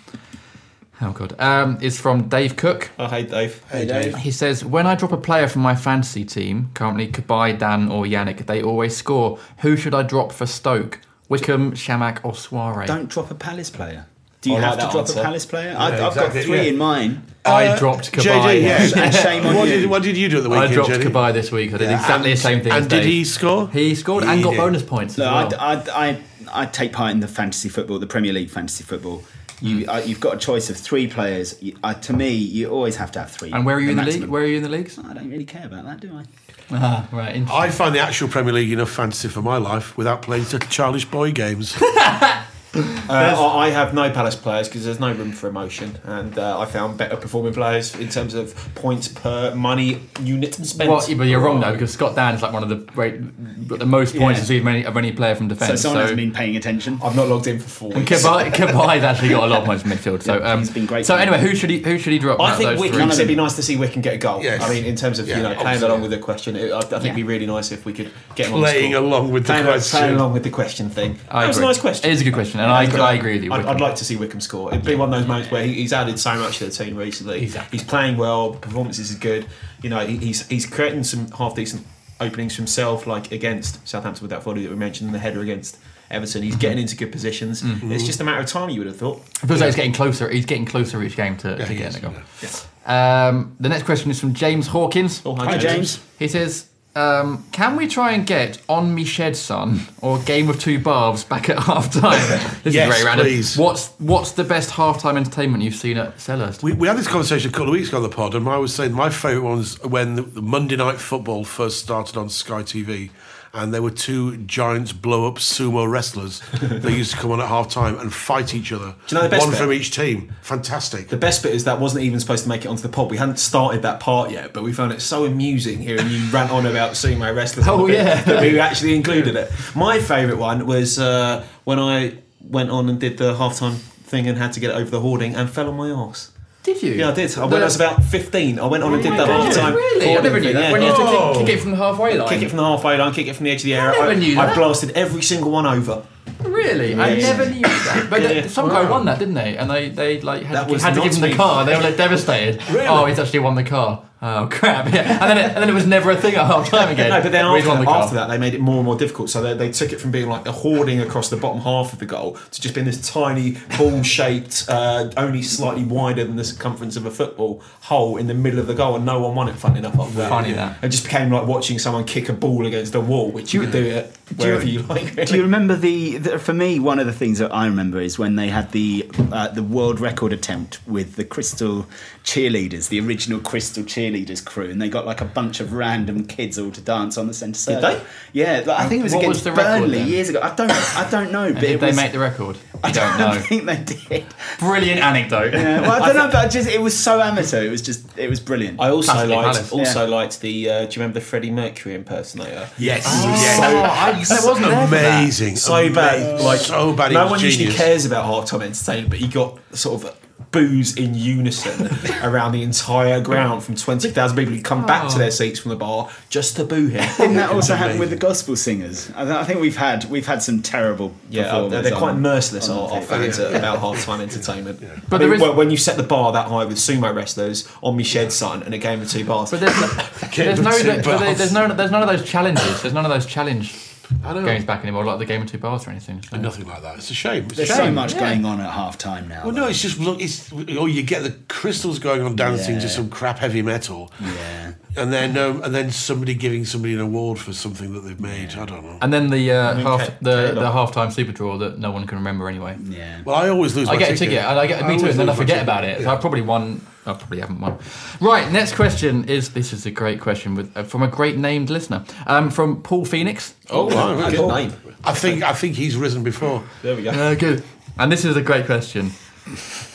Oh 1.01 1.11
god, 1.13 1.39
um, 1.39 1.77
is 1.81 1.99
from 1.99 2.27
Dave 2.27 2.57
Cook. 2.57 2.89
Oh, 2.99 3.07
hey 3.07 3.23
Dave. 3.23 3.63
Hey, 3.71 3.85
Dave. 3.85 4.17
He 4.17 4.31
says, 4.31 4.65
when 4.65 4.85
I 4.85 4.95
drop 4.95 5.13
a 5.13 5.17
player 5.17 5.47
from 5.47 5.61
my 5.61 5.73
fantasy 5.75 6.25
team, 6.25 6.71
currently 6.73 7.07
Cabaye, 7.07 7.57
Dann, 7.57 7.89
or 7.89 8.03
Yannick, 8.03 8.45
they 8.47 8.61
always 8.61 8.97
score. 8.97 9.39
Who 9.59 9.77
should 9.77 9.93
I 9.93 10.03
drop 10.03 10.31
for 10.33 10.45
Stoke? 10.45 10.99
Wickham, 11.29 11.71
Chamakh, 11.73 12.19
or 12.25 12.33
Souaré? 12.33 12.85
don't 12.85 13.09
drop 13.09 13.31
a 13.31 13.35
Palace 13.35 13.69
player. 13.69 14.07
Do 14.41 14.49
you 14.51 14.55
I 14.55 14.59
like 14.61 14.69
have 14.69 14.75
to 14.87 14.91
drop 14.91 15.07
answer. 15.07 15.19
a 15.19 15.23
Palace 15.23 15.45
player? 15.45 15.75
I, 15.77 15.89
Yeah, 15.97 16.07
I've 16.07 16.15
got 16.15 16.31
three 16.31 16.55
yeah. 16.57 16.61
in 16.63 16.77
mind. 16.77 17.21
I 17.45 17.77
dropped 17.77 18.11
Cabaye. 18.11 18.61
JJ, 18.61 18.61
yeah. 18.95 19.03
And 19.05 19.13
shame 19.15 19.45
on 19.45 19.55
what 19.55 19.67
you. 19.67 19.81
Did, 19.81 19.89
what 19.89 20.01
did 20.03 20.17
you 20.17 20.27
do 20.29 20.37
at 20.37 20.43
the 20.43 20.49
I 20.49 20.67
dropped 20.71 20.89
Jenny? 20.89 21.05
Cabaye 21.05 21.33
this 21.33 21.51
week. 21.51 21.73
I 21.73 21.77
did 21.77 21.91
exactly 21.91 22.31
the 22.31 22.37
same 22.37 22.59
thing. 22.61 22.71
And 22.71 22.81
as 22.83 22.87
did 22.87 23.01
Dave. 23.01 23.05
he 23.05 23.23
score? 23.25 23.69
He 23.69 23.95
scored 23.95 24.23
and 24.23 24.37
He 24.37 24.43
got 24.43 24.55
bonus 24.57 24.83
points 24.83 25.17
Look, 25.17 25.27
as 25.27 25.51
well. 25.53 25.61
I, 25.61 25.73
I, 25.75 26.09
I, 26.09 26.23
I 26.63 26.65
take 26.67 26.93
part 26.93 27.11
in 27.11 27.19
the 27.19 27.27
fantasy 27.27 27.67
football, 27.69 27.99
the 27.99 28.07
Premier 28.07 28.31
League 28.33 28.49
fantasy 28.49 28.83
football. 28.83 29.23
You, 29.61 29.83
Hmm. 29.85 29.89
uh, 29.89 29.97
you've 30.05 30.19
got 30.19 30.35
a 30.35 30.37
choice 30.37 30.69
of 30.69 30.77
three 30.77 31.07
players. 31.07 31.55
You, 31.61 31.75
uh, 31.83 31.93
to 31.95 32.13
me, 32.13 32.29
you 32.29 32.69
always 32.69 32.95
have 32.97 33.11
to 33.13 33.19
have 33.19 33.31
three. 33.31 33.51
and 33.51 33.65
where 33.65 33.75
are 33.75 33.79
you 33.81 33.91
in 33.91 33.97
the 33.97 34.03
league? 34.03 34.25
Where 34.25 34.43
are 34.43 34.45
you 34.45 34.57
in 34.57 34.63
the 34.63 34.69
leagues? 34.69 34.97
I 34.97 35.13
don't 35.13 35.29
really 35.29 35.45
care 35.45 35.65
about 35.65 35.85
that, 35.85 35.99
do 35.99 36.11
I? 36.15 36.23
Ah, 36.71 37.07
right. 37.11 37.35
Interesting. 37.35 37.63
I 37.63 37.69
find 37.69 37.95
the 37.95 37.99
actual 37.99 38.27
Premier 38.29 38.53
League 38.53 38.71
enough 38.71 38.91
fantasy 38.91 39.27
for 39.27 39.41
my 39.41 39.57
life 39.57 39.97
without 39.97 40.21
playing 40.21 40.43
such 40.45 40.69
childish 40.69 41.05
boy 41.05 41.31
games. 41.31 41.75
Uh, 42.75 42.81
I 43.09 43.67
I 43.67 43.69
have 43.71 43.93
no 43.93 44.09
Palace 44.11 44.35
players 44.35 44.67
because 44.67 44.85
there's 44.85 44.99
no 44.99 45.11
room 45.11 45.31
for 45.31 45.47
emotion, 45.47 45.97
and 46.03 46.37
uh, 46.37 46.59
I 46.59 46.65
found 46.65 46.97
better 46.97 47.17
performing 47.17 47.53
players 47.53 47.95
in 47.95 48.09
terms 48.09 48.33
of 48.35 48.53
points 48.75 49.07
per 49.07 49.53
money 49.55 50.01
unit 50.21 50.53
spent. 50.53 50.89
Well, 50.89 51.03
but 51.17 51.27
you're 51.27 51.39
wrong 51.39 51.59
though 51.61 51.71
because 51.71 51.91
Scott 51.91 52.15
Dann 52.15 52.35
is 52.35 52.41
like 52.43 52.53
one 52.53 52.61
of 52.63 52.69
the 52.69 52.75
great, 52.75 53.19
the 53.67 53.85
most 53.85 54.15
points 54.15 54.37
Yeah. 54.39 54.43
received 54.43 54.61
of 54.63 54.67
any, 54.67 54.83
of 54.85 54.97
any 54.97 55.11
player 55.11 55.33
from 55.35 55.47
defence. 55.47 55.67
So 55.67 55.73
defence. 55.73 55.81
someone 55.81 56.01
hasn't 56.01 56.17
been 56.17 56.31
paying 56.31 56.55
attention. 56.55 56.99
I've 57.03 57.15
not 57.15 57.27
logged 57.27 57.47
in 57.47 57.59
for 57.59 57.69
four 57.69 57.91
And 57.93 58.07
weeks. 58.07 58.23
Cabaye, 58.23 58.51
Cabaye's 58.51 59.03
actually 59.03 59.29
got 59.29 59.43
a 59.43 59.47
lot 59.47 59.59
of 59.61 59.65
points 59.65 59.83
in 59.83 59.89
midfield. 59.89 60.21
So 60.21 60.43
um, 60.45 60.59
he's 60.59 60.69
been 60.69 60.85
great 60.85 61.05
So 61.07 61.15
anyway, 61.15 61.39
who 61.39 61.55
should 61.55 61.71
he 61.71 61.79
who 61.79 61.97
should 61.97 62.13
he 62.13 62.19
drop? 62.19 62.39
I 62.39 62.55
think 62.55 62.69
those 62.71 62.79
Wickham. 62.79 63.09
three? 63.09 63.15
It'd 63.15 63.27
be 63.27 63.35
nice 63.35 63.55
to 63.55 63.63
see 63.63 63.77
Wickham 63.77 64.01
get 64.03 64.13
a 64.13 64.17
goal. 64.17 64.43
Yes. 64.43 64.61
I 64.61 64.69
mean, 64.69 64.85
in 64.85 64.95
terms 64.95 65.17
of 65.17 65.27
Yeah, 65.27 65.37
you 65.37 65.43
know 65.43 65.49
playing 65.55 65.65
obviously. 65.67 65.87
along 65.87 66.01
with 66.01 66.11
the 66.11 66.19
question, 66.19 66.55
it, 66.55 66.71
I, 66.71 66.77
I 66.77 66.81
think 66.81 67.03
it'd 67.05 67.15
be 67.15 67.23
really 67.23 67.47
nice 67.47 67.71
if 67.71 67.83
we 67.85 67.93
could 67.93 68.11
get 68.35 68.47
him 68.47 68.53
on 68.55 68.61
the 68.61 68.67
playing 68.67 68.93
along 68.93 69.31
with 69.31 69.43
the 69.47 69.53
playing, 69.53 69.65
question. 69.65 69.99
playing 69.99 70.15
along 70.15 70.33
with 70.33 70.43
the 70.43 70.49
question 70.51 70.89
thing. 70.91 71.17
I 71.29 71.41
that 71.41 71.47
was 71.47 71.57
a 71.57 71.61
nice 71.61 71.79
question. 71.79 72.09
It 72.09 72.13
is 72.13 72.21
a 72.21 72.23
good 72.23 72.33
question, 72.33 72.58
and 72.59 72.71
I, 72.71 73.11
I 73.11 73.13
agree 73.13 73.33
with 73.33 73.43
you. 73.43 73.53
I'd, 73.53 73.65
I'd 73.65 73.81
like 73.81 73.95
to 73.95 74.05
see 74.05 74.15
Wickham 74.15 74.41
score. 74.41 74.71
It'd 74.71 74.85
be 74.85 74.95
one 74.95 75.13
of 75.13 75.19
those 75.19 75.27
moments 75.27 75.51
where 75.51 75.63
he, 75.63 75.73
he's 75.73 75.93
added 75.93 76.19
so 76.19 76.35
much 76.35 76.59
to 76.59 76.65
the 76.65 76.71
team 76.71 76.95
recently. 76.95 77.43
Exactly. 77.43 77.77
He's 77.77 77.87
playing 77.87 78.17
well. 78.17 78.53
Performances 78.53 79.11
is 79.11 79.17
good. 79.17 79.47
You 79.81 79.89
know, 79.89 80.05
he, 80.05 80.17
he's 80.17 80.47
he's 80.47 80.65
creating 80.65 81.03
some 81.03 81.29
half 81.31 81.55
decent 81.55 81.85
openings 82.19 82.55
for 82.55 82.61
himself, 82.61 83.07
like 83.07 83.31
against 83.31 83.87
Southampton 83.87 84.23
with 84.23 84.31
that 84.31 84.43
volley 84.43 84.63
that 84.63 84.69
we 84.69 84.75
mentioned, 84.75 85.07
and 85.07 85.15
the 85.15 85.19
header 85.19 85.41
against 85.41 85.77
Everton. 86.11 86.43
He's 86.43 86.55
getting 86.55 86.79
into 86.79 86.95
good 86.95 87.11
positions. 87.11 87.61
It's 87.63 88.05
just 88.05 88.19
a 88.19 88.23
matter 88.23 88.41
of 88.41 88.47
time. 88.47 88.69
You 88.69 88.79
would 88.81 88.87
have 88.87 88.97
thought. 88.97 89.21
It 89.43 89.47
feels 89.47 89.59
like 89.59 89.67
he's 89.67 89.75
getting 89.75 89.93
closer. 89.93 90.29
He's 90.29 90.45
getting 90.45 90.65
closer 90.65 91.01
each 91.03 91.15
game 91.15 91.37
to, 91.37 91.55
to 91.55 91.57
getting 91.57 91.81
is, 91.81 91.95
a 91.95 92.01
goal. 92.01 92.13
yeah. 92.41 92.49
Um, 92.85 93.55
the 93.59 93.69
next 93.69 93.83
question 93.83 94.09
is 94.09 94.19
from 94.19 94.33
James 94.33 94.67
Hawkins. 94.67 95.21
Oh, 95.23 95.35
Hi, 95.35 95.57
James. 95.57 96.03
He 96.17 96.27
says, 96.27 96.68
um, 96.95 97.45
"Can 97.51 97.75
we 97.75 97.87
try 97.87 98.11
and 98.11 98.25
get 98.25 98.59
on 98.67 98.93
me 98.95 99.03
shed 99.05 99.35
son 99.37 99.81
or 100.01 100.19
game 100.19 100.49
of 100.49 100.59
two 100.59 100.79
barbs 100.79 101.23
back 101.23 101.49
at 101.49 101.59
half 101.59 101.91
time?" 101.93 102.19
this 102.63 102.73
Yes, 102.73 102.87
is 102.89 102.93
very 102.95 103.05
random. 103.05 103.25
please. 103.25 103.57
What's 103.57 103.89
what's 103.99 104.31
the 104.33 104.43
best 104.43 104.71
half 104.71 104.99
time 105.01 105.15
entertainment 105.17 105.63
you've 105.63 105.75
seen 105.75 105.97
at 105.97 106.17
Selhurst? 106.17 106.63
We, 106.63 106.73
we 106.73 106.87
had 106.87 106.97
this 106.97 107.07
conversation 107.07 107.49
a 107.49 107.53
couple 107.53 107.67
of 107.69 107.73
weeks 107.73 107.87
ago 107.89 107.97
on 107.97 108.03
the 108.03 108.09
pod, 108.09 108.35
and 108.35 108.47
I 108.49 108.57
was 108.57 108.73
saying 108.73 108.91
my 108.93 109.09
favourite 109.09 109.43
one 109.47 109.57
was 109.59 109.81
when 109.83 110.15
the, 110.15 110.23
the 110.23 110.41
Monday 110.41 110.75
Night 110.75 110.99
Football 110.99 111.43
first 111.45 111.79
started 111.79 112.17
on 112.17 112.29
Sky 112.29 112.63
TV, 112.63 113.11
and 113.53 113.73
there 113.73 113.81
were 113.81 113.89
two 113.91 114.37
giants 114.37 114.91
blow 114.91 115.27
up 115.27 115.35
sumo 115.35 115.89
wrestlers 115.89 116.39
that 116.61 116.91
used 116.91 117.11
to 117.11 117.17
come 117.17 117.31
on 117.31 117.41
at 117.41 117.47
half 117.47 117.69
time 117.69 117.97
and 117.99 118.13
fight 118.13 118.53
each 118.53 118.71
other. 118.71 118.93
Do 119.07 119.15
you 119.15 119.21
know 119.21 119.23
the 119.27 119.29
best 119.29 119.41
One 119.45 119.51
bit? 119.51 119.59
from 119.59 119.73
each 119.73 119.91
team. 119.91 120.33
Fantastic. 120.41 121.07
The 121.09 121.17
best 121.17 121.41
bit 121.43 121.53
is 121.53 121.63
that 121.63 121.79
wasn't 121.79 122.03
even 122.03 122.19
supposed 122.19 122.43
to 122.43 122.49
make 122.49 122.65
it 122.65 122.67
onto 122.67 122.81
the 122.83 122.89
pod. 122.89 123.09
We 123.09 123.17
hadn't 123.17 123.39
started 123.39 123.81
that 123.81 123.99
part 123.99 124.31
yet, 124.31 124.53
but 124.53 124.63
we 124.63 124.71
found 124.73 124.91
it 124.93 125.01
so 125.01 125.25
amusing 125.25 125.79
hearing 125.79 126.07
you 126.09 126.25
rant 126.31 126.51
on 126.51 126.65
about 126.65 126.91
sumo 126.91 127.35
wrestlers. 127.35 127.67
Oh, 127.67 127.87
yeah. 127.87 128.21
that 128.23 128.41
we 128.41 128.59
actually 128.59 128.95
included 128.95 129.35
it. 129.35 129.51
My 129.75 129.99
favourite 129.99 130.39
one 130.39 130.65
was 130.65 130.99
uh, 130.99 131.45
when 131.63 131.79
I 131.79 132.19
went 132.41 132.69
on 132.69 132.87
and 132.89 132.99
did 132.99 133.17
the 133.17 133.33
halftime 133.33 133.75
thing 133.75 134.27
and 134.27 134.37
had 134.37 134.53
to 134.53 134.59
get 134.59 134.71
it 134.71 134.75
over 134.75 134.89
the 134.89 134.99
hoarding 135.01 135.35
and 135.35 135.49
fell 135.49 135.69
on 135.69 135.75
my 135.77 135.91
arse. 135.91 136.31
Did 136.63 136.83
you? 136.83 136.91
Yeah, 136.93 137.09
I 137.09 137.13
did. 137.13 137.37
I, 137.37 137.45
when 137.45 137.61
I 137.61 137.65
was 137.65 137.75
about 137.77 138.03
15, 138.03 138.59
I 138.59 138.65
went 138.65 138.83
on 138.83 138.93
and 138.93 138.99
oh 139.05 139.09
did 139.09 139.17
that 139.19 139.29
all 139.29 139.43
the 139.43 139.49
halftime. 139.49 139.75
Really? 139.75 140.17
I 140.17 140.21
never 140.21 140.39
knew 140.39 140.53
that. 140.53 140.61
yeah. 140.61 140.71
When 140.73 140.81
you 140.81 140.87
have 140.89 140.97
to 140.97 141.03
Oh. 141.03 141.33
kick, 141.37 141.45
kick 141.47 141.55
it 141.55 141.61
from 141.61 141.71
the 141.71 141.77
halfway 141.77 142.17
line. 142.17 142.27
Kick 142.27 142.41
it 142.41 142.49
from 142.49 142.57
the 142.57 142.63
halfway 142.65 142.97
line, 142.97 143.13
kick 143.13 143.27
it 143.27 143.35
from 143.35 143.45
the 143.45 143.51
edge 143.51 143.59
of 143.61 143.63
the 143.65 143.75
area. 143.75 143.97
I, 143.99 144.07
never 144.09 144.19
knew 144.19 144.39
I 144.39 144.45
that. 144.47 144.55
blasted 144.55 144.91
every 144.91 145.21
single 145.21 145.51
one 145.51 145.65
over. 145.65 146.03
Really? 146.43 146.93
I 146.95 147.15
never 147.15 147.49
knew 147.49 147.61
that. 147.61 148.07
But 148.09 148.21
Yeah. 148.21 148.47
some 148.47 148.67
guy 148.69 148.89
won 148.89 149.05
that, 149.05 149.19
didn't 149.19 149.33
they? 149.35 149.57
And 149.57 149.69
they, 149.71 149.89
they 149.89 150.19
like 150.21 150.43
had, 150.43 150.67
That 150.67 150.69
to, 150.69 150.77
had 150.83 150.93
to 150.95 151.01
give 151.01 151.15
him 151.15 151.21
the 151.29 151.35
car. 151.35 151.65
They 151.65 151.75
were 151.75 151.81
like 151.81 151.97
devastated. 152.05 152.61
Really? 152.69 152.87
Oh, 152.87 153.05
he's 153.05 153.19
actually 153.19 153.39
won 153.39 153.55
the 153.55 153.63
car. 153.63 154.03
Oh 154.21 154.47
crap! 154.51 154.93
Yeah, 154.93 155.19
and 155.21 155.29
then 155.29 155.37
it, 155.37 155.45
and 155.53 155.57
then 155.57 155.69
it 155.69 155.73
was 155.73 155.87
never 155.87 156.11
a 156.11 156.15
thing 156.15 156.35
at 156.35 156.45
half 156.45 156.69
time 156.69 156.89
again. 156.89 157.09
No, 157.19 157.21
but 157.21 157.31
then 157.31 157.45
after, 157.45 157.83
the 157.83 157.89
after 157.89 158.15
that, 158.15 158.27
they 158.27 158.37
made 158.37 158.53
it 158.53 158.59
more 158.61 158.77
and 158.77 158.85
more 158.85 158.97
difficult. 158.97 159.29
So 159.29 159.41
they, 159.41 159.53
they 159.55 159.71
took 159.71 159.91
it 159.93 159.99
from 159.99 160.11
being 160.11 160.29
like 160.29 160.45
a 160.45 160.51
hoarding 160.51 160.99
across 160.99 161.29
the 161.29 161.37
bottom 161.37 161.61
half 161.61 161.91
of 161.93 161.99
the 161.99 162.05
goal 162.05 162.37
to 162.51 162.61
just 162.61 162.75
being 162.75 162.85
this 162.85 163.09
tiny 163.09 163.57
ball-shaped, 163.77 164.65
uh, 164.67 165.09
only 165.17 165.41
slightly 165.41 165.83
wider 165.83 166.23
than 166.23 166.35
the 166.35 166.43
circumference 166.43 166.95
of 166.97 167.05
a 167.05 167.11
football 167.11 167.63
hole 167.81 168.17
in 168.17 168.27
the 168.27 168.33
middle 168.33 168.59
of 168.59 168.67
the 168.67 168.75
goal, 168.75 168.95
and 168.95 169.05
no 169.05 169.19
one 169.19 169.33
won 169.33 169.47
it. 169.47 169.55
Funny 169.55 169.79
enough, 169.79 169.97
after 169.97 170.17
that. 170.17 170.29
Funny 170.29 170.51
that. 170.51 170.83
It 170.83 170.89
just 170.89 171.05
became 171.05 171.31
like 171.31 171.47
watching 171.47 171.79
someone 171.79 172.03
kick 172.03 172.29
a 172.29 172.33
ball 172.33 172.67
against 172.67 172.93
a 172.93 173.01
wall, 173.01 173.31
which 173.31 173.53
you 173.53 173.61
could 173.61 173.71
do 173.71 173.83
it 173.83 174.15
wherever 174.35 174.65
you, 174.65 174.81
like. 174.83 175.15
Do 175.25 175.35
you 175.35 175.43
remember 175.43 175.75
the, 175.75 176.17
the? 176.17 176.39
For 176.39 176.53
me, 176.53 176.79
one 176.79 176.99
of 176.99 177.07
the 177.07 177.13
things 177.13 177.39
that 177.39 177.53
I 177.53 177.65
remember 177.65 177.99
is 177.99 178.19
when 178.19 178.35
they 178.35 178.49
had 178.49 178.71
the 178.73 179.09
uh, 179.31 179.47
the 179.47 179.63
world 179.63 179.99
record 179.99 180.33
attempt 180.33 180.79
with 180.85 181.15
the 181.15 181.23
Crystal 181.23 181.87
cheerleaders, 182.23 182.89
the 182.89 182.99
original 182.99 183.39
Crystal 183.39 183.83
cheerleaders 183.83 184.08
crew, 184.45 184.69
and 184.69 184.81
they 184.81 184.89
got 184.89 185.05
like 185.05 185.21
a 185.21 185.25
bunch 185.25 185.59
of 185.59 185.73
random 185.73 186.25
kids 186.25 186.57
all 186.59 186.71
to 186.71 186.81
dance 186.81 187.17
on 187.17 187.27
the 187.27 187.33
centre 187.33 187.57
circle. 187.57 187.81
they? 187.81 188.01
Yeah, 188.33 188.63
like, 188.65 188.79
I 188.79 188.85
think 188.87 189.01
it 189.01 189.03
was 189.03 189.13
What 189.13 189.23
against 189.23 189.37
was 189.37 189.43
the 189.45 189.51
record 189.51 189.81
Burnley 189.81 189.97
then? 189.99 190.07
years 190.07 190.29
ago. 190.29 190.39
I 190.41 190.55
don't, 190.55 190.71
I 190.71 191.07
don't 191.09 191.31
know, 191.31 191.51
but 191.53 191.61
Did 191.61 191.71
it 191.71 191.79
they 191.79 191.87
was. 191.87 191.95
make 191.95 192.11
the 192.11 192.19
record? 192.19 192.57
I 192.83 192.87
I 192.87 192.91
don't 192.91 193.17
don't 193.17 193.35
know. 193.35 193.41
think 193.41 193.65
they 193.65 193.83
did. 193.83 194.25
Brilliant 194.59 195.01
anecdote. 195.01 195.53
Yeah, 195.53 195.81
well, 195.81 196.01
I 196.03 196.07
don't 196.13 196.15
know, 196.17 196.27
but 196.27 196.35
I 196.45 196.47
just 196.47 196.69
it 196.69 196.81
was 196.81 196.97
so 196.97 197.21
amateur. 197.21 197.61
It 197.63 197.69
was 197.69 197.81
just, 197.81 198.17
it 198.17 198.29
was 198.29 198.39
brilliant. 198.39 198.79
I 198.79 198.89
also 198.89 199.11
Classically 199.11 199.35
liked 199.35 199.53
Palace. 199.55 199.71
also 199.71 200.03
Yeah. 200.05 200.15
liked 200.15 200.41
the. 200.41 200.69
Uh, 200.69 200.79
do 200.79 200.83
you 200.85 201.01
remember 201.01 201.19
the 201.19 201.25
Freddie 201.25 201.51
Mercury 201.51 201.95
impersonator? 201.95 202.69
Yes, 202.77 203.03
Oh, 203.07 203.27
yes. 203.29 203.59
I, 203.59 204.11
there 204.35 204.47
wasn't 204.49 204.67
there 204.67 204.87
for 204.87 204.91
that. 204.95 205.19
amazing, 205.21 205.55
so 205.57 205.93
bad. 205.93 206.39
Like 206.41 206.59
so 206.59 206.93
bad. 206.93 207.11
No 207.11 207.23
was 207.23 207.31
one 207.31 207.39
usually 207.41 207.71
cares 207.73 208.05
about 208.05 208.25
half-time 208.25 208.61
entertainment, 208.61 209.09
but 209.09 209.19
he 209.19 209.27
got 209.27 209.59
sort 209.75 210.03
of 210.03 210.15
boos 210.51 210.97
in 210.97 211.13
unison 211.13 211.87
around 212.23 212.53
the 212.53 212.63
entire 212.63 213.21
ground 213.21 213.63
from 213.63 213.75
twenty 213.75 214.09
thousand 214.09 214.35
people 214.37 214.53
who 214.53 214.61
come 214.61 214.85
back 214.85 215.07
to 215.09 215.15
Oh. 215.15 215.17
their 215.19 215.31
seats 215.31 215.59
from 215.59 215.69
the 215.69 215.75
bar 215.75 216.09
just 216.29 216.55
to 216.55 216.63
boo 216.63 216.87
him. 216.87 217.07
Didn't 217.17 217.35
that 217.35 217.51
also 217.51 217.75
happen 217.75 217.99
with 217.99 218.09
the 218.09 218.15
gospel 218.15 218.55
singers? 218.55 219.11
I, 219.15 219.23
th- 219.25 219.35
I 219.35 219.43
think 219.43 219.59
we've 219.61 219.77
had 219.77 220.05
we've 220.05 220.25
had 220.25 220.41
some 220.41 220.61
terrible. 220.61 221.13
Yeah, 221.29 221.43
uh, 221.43 221.63
performers 221.63 221.83
they're 221.89 221.97
quite 221.97 222.09
on- 222.11 222.21
merciless, 222.21 222.67
on 222.69 222.77
our, 222.79 222.95
our 222.95 223.01
fans 223.01 223.37
tape. 223.37 223.47
at 223.47 223.55
about 223.55 223.79
half-time 223.79 224.21
entertainment. 224.21 224.79
But 224.81 225.09
But 225.09 225.17
there 225.19 225.33
is- 225.33 225.41
well, 225.41 225.55
when 225.55 225.69
you 225.71 225.77
set 225.77 225.97
the 225.97 226.03
bar 226.03 226.31
that 226.33 226.47
high 226.47 226.65
with 226.65 226.77
sumo 226.77 227.13
wrestlers 227.13 227.67
on 227.83 227.95
me 227.95 228.03
shed 228.03 228.31
son 228.31 228.63
and 228.63 228.73
a 228.73 228.77
game 228.79 229.01
of 229.01 229.09
two 229.09 229.25
bars, 229.25 229.51
But 229.51 229.59
there's, 229.59 229.79
no, 229.81 229.87
there's, 230.35 230.59
no, 230.61 230.69
with 230.71 230.81
two 230.81 231.09
but 231.11 231.19
bars. 231.19 231.37
there's 231.37 231.53
no, 231.53 231.67
there's 231.73 231.91
none 231.91 232.01
of 232.01 232.07
those 232.09 232.27
challenges. 232.27 232.81
There's 232.81 232.93
none 232.93 233.05
of 233.05 233.11
those 233.11 233.25
challenge 233.25 233.49
I 233.69 233.77
know. 233.77 233.88
Games 234.23 234.65
back 234.65 234.81
anymore, 234.83 235.05
like 235.05 235.19
the 235.19 235.25
game 235.25 235.41
of 235.41 235.47
two 235.51 235.57
bars 235.57 235.87
or 235.87 235.91
anything. 235.91 236.21
so- 236.23 236.37
Nothing 236.37 236.67
like 236.67 236.81
that. 236.81 236.97
It's 236.97 237.11
a 237.11 237.13
shame. 237.13 237.43
It's 237.45 237.53
a 237.53 237.55
There's 237.57 237.69
shame. 237.69 237.77
so 237.77 237.91
much 237.91 238.13
yeah. 238.13 238.19
going 238.19 238.45
on 238.45 238.59
at 238.61 238.71
half 238.71 238.97
time 238.97 239.27
now. 239.27 239.43
Well, 239.43 239.53
no, 239.53 239.67
it's 239.67 239.81
just 239.81 239.99
look. 239.99 240.21
It's 240.21 240.51
oh, 240.53 240.85
you 240.85 241.03
get 241.03 241.23
the 241.23 241.31
crystals 241.47 241.99
going 241.99 242.21
on 242.21 242.35
dancing 242.35 242.79
to 242.79 242.89
some 242.89 243.09
crap 243.09 243.39
heavy 243.39 243.61
metal, 243.61 244.11
yeah. 244.21 244.73
and 244.97 245.13
then 245.13 245.37
um, 245.37 245.63
and 245.63 245.73
then 245.73 245.91
somebody 245.91 246.33
giving 246.33 246.65
somebody 246.65 246.93
an 246.93 246.99
award 246.99 247.39
for 247.39 247.53
something 247.53 247.93
that 247.93 248.01
they've 248.01 248.19
made. 248.19 248.51
I 248.53 248.65
don't 248.65 248.83
know. 248.83 248.97
And 249.01 249.13
then 249.13 249.29
the 249.29 249.51
uh, 249.51 249.75
mean, 249.75 249.85
half 249.85 250.07
Ca- 250.07 250.13
the, 250.21 250.51
the 250.53 250.71
half 250.71 250.91
time 250.91 251.11
super 251.11 251.31
draw 251.31 251.57
that 251.57 251.77
no 251.79 251.91
one 251.91 252.05
can 252.07 252.17
remember 252.17 252.49
anyway. 252.49 252.77
Yeah. 252.83 253.21
Well, 253.23 253.35
I 253.35 253.49
always 253.49 253.75
lose. 253.75 253.89
I 253.89 253.93
my 253.93 253.99
get 253.99 254.11
a 254.13 254.17
ticket, 254.17 254.39
and 254.39 254.59
I 254.59 254.67
get 254.67 254.87
me 254.87 254.97
too, 254.97 255.07
and 255.07 255.19
then 255.19 255.29
I 255.29 255.35
forget 255.35 255.59
ticket. 255.59 255.63
about 255.63 255.83
it. 255.83 256.01
So 256.01 256.09
I 256.09 256.15
probably 256.15 256.41
won. 256.41 256.81
I 257.09 257.13
probably 257.13 257.39
haven't 257.39 257.59
won. 257.59 257.77
Right, 258.21 258.51
next 258.51 258.75
question 258.75 259.25
is 259.27 259.49
this 259.49 259.73
is 259.73 259.85
a 259.85 259.91
great 259.91 260.19
question 260.21 260.55
with 260.55 260.75
uh, 260.77 260.83
from 260.83 261.03
a 261.03 261.07
great 261.07 261.37
named 261.37 261.69
listener, 261.69 262.05
um, 262.27 262.49
from 262.51 262.81
Paul 262.81 263.05
Phoenix. 263.05 263.55
oh, 263.69 263.87
wow, 263.93 264.29
good 264.29 264.37
cool. 264.37 264.49
name. 264.49 264.73
I 265.03 265.13
think 265.13 265.43
I 265.43 265.53
think 265.53 265.75
he's 265.75 265.95
risen 265.95 266.23
before. 266.23 266.63
There 266.83 266.95
we 266.95 267.03
go. 267.03 267.11
Uh, 267.11 267.35
good. 267.35 267.63
And 267.97 268.11
this 268.11 268.23
is 268.25 268.35
a 268.37 268.41
great 268.41 268.65
question. 268.65 269.11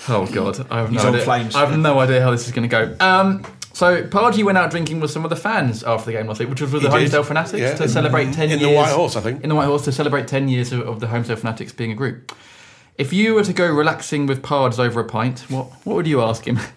Oh 0.09 0.27
God, 0.33 0.67
I 0.71 0.79
have 0.81 0.91
no 0.91 0.99
He's 0.99 1.05
on 1.05 1.15
idea. 1.15 1.25
flames. 1.25 1.55
I 1.55 1.61
have 1.67 1.79
no 1.79 1.99
idea 2.01 2.21
how 2.21 2.31
this 2.31 2.47
is 2.47 2.53
going 2.53 2.69
to 2.69 2.87
go. 2.87 2.97
Um, 3.05 3.45
so 3.73 4.03
Pardew 4.05 4.45
went 4.45 4.59
out 4.59 4.71
drinking 4.71 5.01
with 5.01 5.11
some 5.11 5.25
of 5.25 5.31
the 5.31 5.37
fans 5.37 5.83
after 5.83 6.07
the 6.07 6.13
game 6.19 6.27
last 6.27 6.39
week, 6.41 6.49
which 6.49 6.61
was 6.61 6.73
with 6.73 6.83
He 6.83 6.89
the 6.89 6.97
did. 6.99 7.11
Holmesdale 7.11 7.25
Fanatics 7.25 7.61
Yeah, 7.61 7.75
to 7.75 7.85
in- 7.85 7.89
celebrate 7.89 8.33
ten 8.33 8.45
in 8.51 8.51
years 8.51 8.63
in 8.63 8.69
the 8.71 8.77
White 8.77 8.93
Horse, 8.93 9.17
I 9.17 9.21
think. 9.21 9.43
In 9.43 9.49
the 9.49 9.55
White 9.55 9.67
Horse 9.67 9.85
to 9.85 9.93
celebrate 9.93 10.27
ten 10.29 10.49
years 10.49 10.73
of, 10.73 10.81
of 10.81 11.01
the 11.01 11.07
Holmesdale 11.07 11.39
Fanatics 11.39 11.73
being 11.73 11.93
a 11.93 11.95
group. 11.95 12.33
If 12.99 13.13
you 13.13 13.35
were 13.35 13.43
to 13.45 13.53
go 13.53 13.67
relaxing 13.69 14.27
with 14.27 14.43
Pards 14.43 14.79
over 14.79 15.01
a 15.01 15.05
pint, 15.05 15.41
what 15.49 15.67
what 15.85 15.97
would 15.97 16.07
you 16.07 16.21
ask 16.21 16.47
him? 16.47 16.59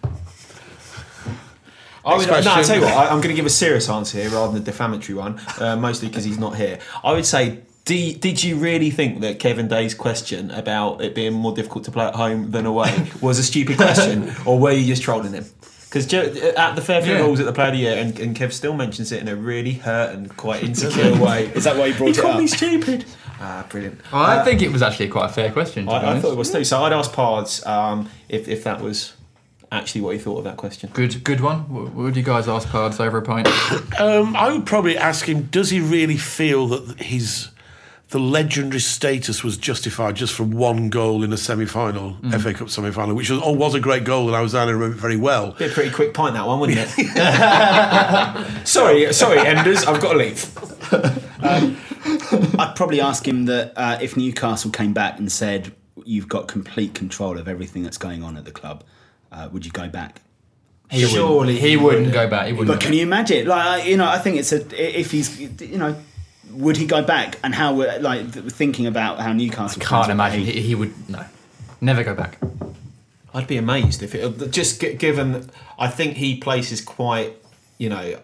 I 2.08 2.18
would, 2.18 2.28
no, 2.28 2.34
I'll 2.51 2.64
tell 2.64 2.76
you 2.78 2.82
what, 2.84 2.93
I, 2.93 3.05
I'm 3.10 3.18
going 3.22 3.30
to 3.30 3.34
give 3.36 3.45
a 3.45 3.49
serious 3.49 3.89
answer 3.89 4.18
here 4.20 4.30
rather 4.30 4.53
than 4.53 4.62
a 4.62 4.66
defamatory 4.66 5.18
one, 5.18 5.39
uh, 5.60 5.76
mostly 5.76 6.08
because 6.08 6.24
he's 6.24 6.39
not 6.39 6.55
here. 6.55 6.80
I 7.03 7.12
would 7.12 7.26
say, 7.26 7.60
do, 7.86 8.14
did 8.14 8.43
you 8.43 8.58
really 8.58 8.89
think 8.89 9.22
that 9.22 9.39
Kevin 9.39 9.68
Day's 9.68 9.93
question 9.93 10.51
about 10.51 11.01
it 11.01 11.14
being 11.16 11.34
more 11.34 11.53
difficult 11.53 11.84
to 11.86 11.91
play 11.91 12.05
at 12.05 12.16
home 12.16 12.51
than 12.51 12.66
away 12.66 13.10
was 13.22 13.39
a 13.39 13.43
stupid 13.43 13.78
question, 13.78 14.34
or 14.45 14.58
were 14.60 14.72
you 14.72 14.86
just 14.86 15.01
trolling 15.03 15.34
him? 15.34 15.45
Because 15.89 16.14
at 16.14 16.76
the 16.76 16.82
Fairfield 16.82 17.18
Yeah. 17.18 17.24
Halls 17.24 17.39
at 17.39 17.45
the 17.45 17.53
Player 17.53 17.68
of 17.70 17.74
the 17.74 17.80
Year, 17.80 17.97
and, 17.97 18.20
and 18.20 18.36
Kev 18.36 18.51
still 18.51 18.74
mentions 18.74 19.12
it 19.14 19.22
in 19.22 19.30
a 19.30 19.36
really 19.36 19.74
hurt 19.74 20.14
and 20.14 20.36
quite 20.36 20.62
insecure 20.64 21.16
way. 21.18 21.45
Is 21.55 21.64
that 21.64 21.78
why 21.78 21.86
you 21.88 21.93
brought 21.93 22.08
he 22.08 22.12
it 22.12 22.22
called 22.22 22.36
up? 22.36 22.41
me 22.41 22.47
stupid. 22.47 23.05
Ah, 23.39 23.66
brilliant. 23.70 24.01
Well, 24.12 24.22
I 24.22 24.43
think 24.43 24.62
it 24.62 24.72
was 24.72 24.82
actually 24.82 25.08
quite 25.08 25.30
a 25.30 25.34
fair 25.34 25.51
question. 25.51 25.86
To 25.86 25.91
be 25.91 25.95
I, 25.95 26.16
I 26.16 26.20
thought 26.20 26.32
it 26.34 26.38
was 26.38 26.51
too. 26.51 26.64
So 26.66 26.84
I'd 26.84 26.91
ask 26.91 27.12
Pards 27.14 27.66
um, 27.66 28.10
if, 28.28 28.47
if 28.47 28.64
that 28.66 28.82
was 28.82 29.14
actually 29.72 30.01
what 30.01 30.15
he 30.15 30.20
thought 30.22 30.38
of 30.39 30.43
that 30.45 30.57
question. 30.57 30.89
Good, 30.93 31.24
good 31.24 31.41
one. 31.41 31.59
What 31.74 31.84
what 31.86 31.95
would 31.95 32.15
you 32.18 32.24
guys 32.24 32.47
ask 32.47 32.68
Pards 32.70 32.99
over 32.99 33.18
a 33.18 33.22
pint? 33.22 33.47
Um, 33.99 34.36
I 34.36 34.51
would 34.51 34.65
probably 34.65 34.97
ask 34.97 35.28
him: 35.28 35.43
Does 35.51 35.70
he 35.72 35.80
really 35.80 36.18
feel 36.18 36.68
that 36.68 36.99
his 37.01 37.49
the 38.09 38.20
legendary 38.20 38.80
status 38.80 39.43
was 39.43 39.57
justified 39.57 40.15
just 40.15 40.34
from 40.34 40.51
one 40.51 40.89
goal 40.89 41.24
in 41.24 41.34
a 41.34 41.38
semi-final, 41.38 42.13
Mm. 42.22 42.39
FA 42.41 42.53
Cup 42.53 42.70
semi-final, 42.70 43.13
which 43.15 43.30
was, 43.30 43.41
oh, 43.43 43.51
was 43.51 43.76
a 43.76 43.82
great 43.82 44.05
goal, 44.05 44.28
and 44.28 44.36
I 44.36 44.39
was 44.39 44.53
there 44.53 44.61
and 44.61 44.70
I 44.70 44.74
remember 44.74 44.95
it 44.95 45.01
very 45.01 45.18
well. 45.18 45.51
Be 45.51 45.65
a 45.65 45.70
pretty 45.70 45.91
quick 45.91 46.13
pint 46.13 46.34
that 46.36 46.47
one, 46.47 46.59
wouldn't 46.61 46.80
it? 46.80 46.88
sorry, 48.68 49.11
sorry, 49.11 49.39
Enders, 49.39 49.84
I've 49.84 49.99
got 50.01 50.13
to 50.13 50.20
leave. 50.20 50.45
I'd 52.59 52.74
probably 52.76 53.01
ask 53.01 53.28
him 53.28 53.45
that 53.45 53.74
uh, 53.76 53.97
if 54.01 54.15
Newcastle 54.15 54.72
came 54.72 54.93
back 54.93 55.20
and 55.20 55.30
said 55.32 55.74
you've 56.05 56.30
got 56.30 56.47
complete 56.47 56.93
control 56.93 57.38
of 57.38 57.47
everything 57.47 57.84
that's 57.84 57.97
going 57.97 58.24
on 58.24 58.38
at 58.38 58.45
the 58.45 58.51
club, 58.51 58.84
uh, 59.38 59.49
would 59.51 59.65
you 59.65 59.71
go 59.71 59.88
back? 59.88 60.21
He 60.89 60.97
wouldn't- 61.03 61.11
Surely 61.17 61.59
he 61.59 61.69
he 61.71 61.77
wouldn't 61.77 62.13
go 62.13 62.27
back. 62.27 62.47
He 62.47 62.53
wouldn't. 62.53 62.69
But 62.79 62.81
can 62.83 62.93
you 62.93 63.01
imagine? 63.03 63.45
Like 63.47 63.85
you 63.85 63.97
know, 63.97 64.07
I 64.07 64.17
think 64.19 64.38
it's 64.38 64.51
a 64.51 64.59
if 64.99 65.11
he's 65.11 65.39
you 65.39 65.77
know, 65.77 65.95
would 66.51 66.77
he 66.77 66.85
go 66.85 67.01
back 67.03 67.38
and 67.43 67.53
how 67.53 67.73
would- 67.75 68.01
like 68.01 68.29
thinking 68.31 68.88
about 68.88 69.19
how 69.19 69.33
Newcastle 69.33 69.81
Can't 69.81 70.09
imagine 70.09 70.41
he, 70.41 70.61
he 70.61 70.75
would 70.75 70.93
no, 71.09 71.23
never 71.81 72.03
go 72.03 72.15
back. 72.15 72.38
I'd 73.33 73.47
be 73.47 73.57
amazed 73.57 74.01
if 74.01 74.15
it 74.15 74.51
just 74.51 74.79
given. 74.79 75.49
I 75.77 75.88
think 75.89 76.15
he 76.17 76.38
places 76.38 76.81
quite, 76.81 77.33
you 77.78 77.89
know, 77.89 78.19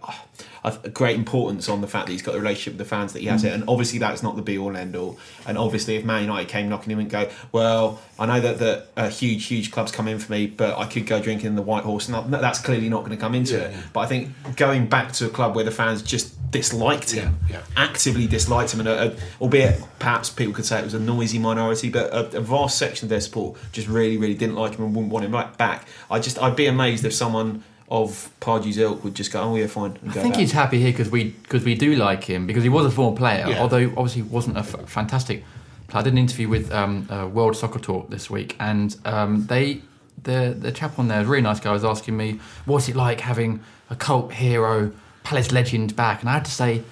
a 0.63 0.89
great 0.89 1.15
importance 1.17 1.67
on 1.69 1.81
the 1.81 1.87
fact 1.87 2.07
that 2.07 2.13
he's 2.13 2.21
got 2.21 2.35
a 2.35 2.39
relationship 2.39 2.73
with 2.73 2.77
the 2.79 2.85
fans 2.95 3.13
that 3.13 3.19
he 3.19 3.25
has 3.27 3.43
it, 3.43 3.51
and 3.53 3.63
obviously 3.67 3.99
that's 3.99 4.23
not 4.23 4.35
the 4.35 4.41
be 4.41 4.57
all 4.57 4.69
and 4.69 4.77
end 4.77 4.95
all. 4.95 5.19
And 5.45 5.57
obviously, 5.57 5.95
if 5.97 6.05
Man 6.05 6.21
United 6.23 6.47
came 6.47 6.69
knocking 6.69 6.91
him 6.91 6.99
and 6.99 7.09
go, 7.09 7.29
well, 7.51 7.99
I 8.17 8.25
know 8.25 8.39
that 8.39 8.59
that 8.59 8.87
uh, 8.95 9.09
huge, 9.09 9.45
huge 9.45 9.71
clubs 9.71 9.91
come 9.91 10.07
in 10.07 10.19
for 10.19 10.31
me, 10.31 10.47
but 10.47 10.77
I 10.77 10.85
could 10.87 11.05
go 11.05 11.21
drinking 11.21 11.47
in 11.47 11.55
the 11.55 11.61
White 11.61 11.83
Horse, 11.83 12.07
and 12.07 12.31
that- 12.33 12.41
that's 12.41 12.59
clearly 12.59 12.87
not 12.89 12.99
going 12.99 13.11
to 13.11 13.17
come 13.17 13.35
into 13.35 13.53
Yeah, 13.57 13.59
it. 13.65 13.71
yeah. 13.73 13.81
But 13.91 13.99
I 14.01 14.05
think 14.07 14.29
going 14.55 14.87
back 14.87 15.11
to 15.13 15.25
a 15.27 15.29
club 15.29 15.53
where 15.55 15.65
the 15.65 15.71
fans 15.71 16.01
just 16.01 16.33
disliked 16.49 17.11
him, 17.11 17.37
Yeah, 17.49 17.61
actively 17.75 18.25
disliked 18.25 18.73
him, 18.73 18.79
and 18.79 18.89
uh, 18.89 19.11
albeit 19.41 19.81
perhaps 19.99 20.29
people 20.29 20.53
could 20.53 20.65
say 20.65 20.79
it 20.79 20.83
was 20.85 20.93
a 20.93 20.99
noisy 20.99 21.39
minority, 21.39 21.89
but 21.89 22.11
a, 22.13 22.37
a 22.37 22.41
vast 22.41 22.77
section 22.77 23.05
of 23.05 23.09
their 23.09 23.21
support 23.21 23.59
just 23.73 23.87
really, 23.87 24.17
really 24.17 24.35
didn't 24.35 24.55
like 24.55 24.75
him 24.75 24.85
and 24.85 24.95
wouldn't 24.95 25.11
want 25.11 25.25
him 25.25 25.31
right 25.33 25.55
back. 25.57 25.87
I 26.09 26.19
just, 26.19 26.41
I'd 26.41 26.55
be 26.55 26.67
amazed 26.67 27.03
if 27.05 27.13
someone 27.13 27.63
of 27.89 28.29
Pardew's 28.39 28.77
ilk 28.77 29.03
would 29.03 29.15
just 29.15 29.31
go, 29.31 29.41
"Oh 29.41 29.55
yeah, 29.55 29.67
fine." 29.67 29.97
and 30.01 30.11
I 30.11 30.13
go 30.13 30.21
think 30.21 30.33
back. 30.35 30.39
he's 30.41 30.51
happy 30.51 30.79
here 30.79 30.91
because 30.91 31.09
we 31.09 31.25
because 31.43 31.63
we 31.63 31.75
do 31.75 31.95
like 31.95 32.23
him 32.23 32.47
because 32.47 32.63
he 32.63 32.69
was 32.69 32.85
a 32.85 32.91
former 32.91 33.15
player, 33.15 33.45
Yeah. 33.47 33.61
although 33.61 33.85
obviously 33.97 34.21
he 34.23 34.27
wasn't 34.27 34.57
a 34.57 34.61
f- 34.61 34.87
fantastic. 34.89 35.43
player. 35.87 36.01
I 36.01 36.03
did 36.03 36.13
an 36.13 36.19
interview 36.19 36.47
with 36.49 36.71
um, 36.71 37.07
uh, 37.11 37.27
World 37.27 37.55
Soccer 37.55 37.79
Talk 37.79 38.09
this 38.09 38.29
week, 38.29 38.55
and 38.59 38.95
um, 39.05 39.45
they 39.47 39.81
the 40.23 40.55
the 40.57 40.71
chap 40.71 40.97
on 40.97 41.07
there, 41.07 41.21
a 41.21 41.25
really 41.25 41.41
nice 41.43 41.59
guy, 41.59 41.71
was 41.71 41.83
asking 41.85 42.17
me 42.17 42.39
what's 42.65 42.89
it 42.89 42.95
like 42.95 43.19
having 43.21 43.59
a 43.89 43.95
cult 43.95 44.33
hero, 44.33 44.91
Palace 45.23 45.51
legend 45.51 45.95
back, 45.95 46.21
and 46.21 46.29
I 46.29 46.33
had 46.33 46.45
to 46.45 46.51
say. 46.51 46.83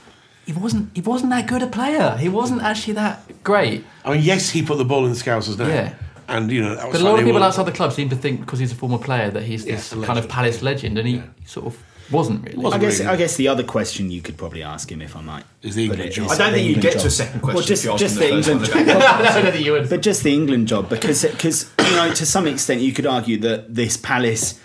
He 0.43 0.53
wasn't. 0.53 0.89
He 0.95 1.01
wasn't 1.01 1.29
that 1.29 1.45
good 1.47 1.61
a 1.61 1.67
player. 1.67 2.17
He 2.17 2.27
wasn't 2.27 2.63
actually 2.63 2.93
that 2.95 3.43
great. 3.43 3.85
I 4.03 4.13
mean, 4.13 4.23
yes, 4.23 4.49
he 4.49 4.63
put 4.63 4.79
the 4.79 4.83
ball 4.83 5.05
in 5.05 5.11
the 5.13 5.17
Scousers' 5.17 5.55
net. 5.59 5.67
Yeah. 5.69 5.93
And, 6.27 6.51
you 6.51 6.61
know, 6.61 6.75
that 6.75 6.87
was 6.87 6.93
But 6.93 7.01
a 7.01 7.03
lot 7.09 7.19
of 7.19 7.25
people 7.25 7.39
were- 7.39 7.45
outside 7.45 7.65
the 7.65 7.71
club 7.71 7.91
seem 7.93 8.09
to 8.09 8.15
think 8.15 8.39
because 8.41 8.59
he's 8.59 8.71
a 8.71 8.75
former 8.75 8.97
player 8.97 9.29
that 9.31 9.43
he's 9.43 9.65
Yeah, 9.65 9.75
this 9.75 9.91
a 9.93 10.01
kind 10.01 10.17
of. 10.19 10.27
Palace 10.29 10.61
legend, 10.61 10.97
and 10.97 11.07
he 11.07 11.15
Yeah. 11.15 11.21
sort 11.45 11.67
of 11.67 11.77
wasn't 12.11 12.43
really. 12.45 12.57
I 12.57 12.61
Wasn't 12.61 12.81
guess 12.81 12.99
really. 12.99 13.11
I 13.11 13.15
guess 13.15 13.35
the 13.37 13.47
other 13.47 13.63
question 13.63 14.11
you 14.11 14.21
could 14.21 14.37
probably 14.37 14.63
ask 14.63 14.91
him 14.91 15.01
if 15.01 15.15
I 15.15 15.21
might 15.21 15.43
Is 15.61 15.75
the 15.75 15.87
put 15.87 15.95
England 15.99 16.13
job. 16.13 16.29
I 16.31 16.37
don't 16.37 16.53
think 16.53 16.63
you 16.67 16.73
England 16.75 16.93
get 16.93 16.99
to 17.01 17.07
a 17.07 17.09
second 17.09 17.39
question 17.41 17.55
Well, 17.55 17.65
just 17.65 17.85
if 17.85 17.91
you 17.91 17.97
just 17.97 18.15
the 18.15 18.19
the 18.21 18.33
England 18.35 18.65
job. 18.65 18.75
I 18.87 19.41
don't 19.41 19.51
think 19.53 19.65
you 19.65 19.71
would. 19.73 19.89
But 19.89 20.01
just 20.01 20.23
the 20.23 20.33
England 20.33 20.67
job, 20.67 20.89
because 20.89 21.23
because 21.23 21.69
you 21.79 21.91
know 21.95 22.13
to 22.13 22.25
some 22.25 22.47
extent 22.47 22.81
you 22.81 22.91
could 22.93 23.05
argue 23.05 23.37
that 23.39 23.73
this 23.75 23.95
Palace 23.97 24.55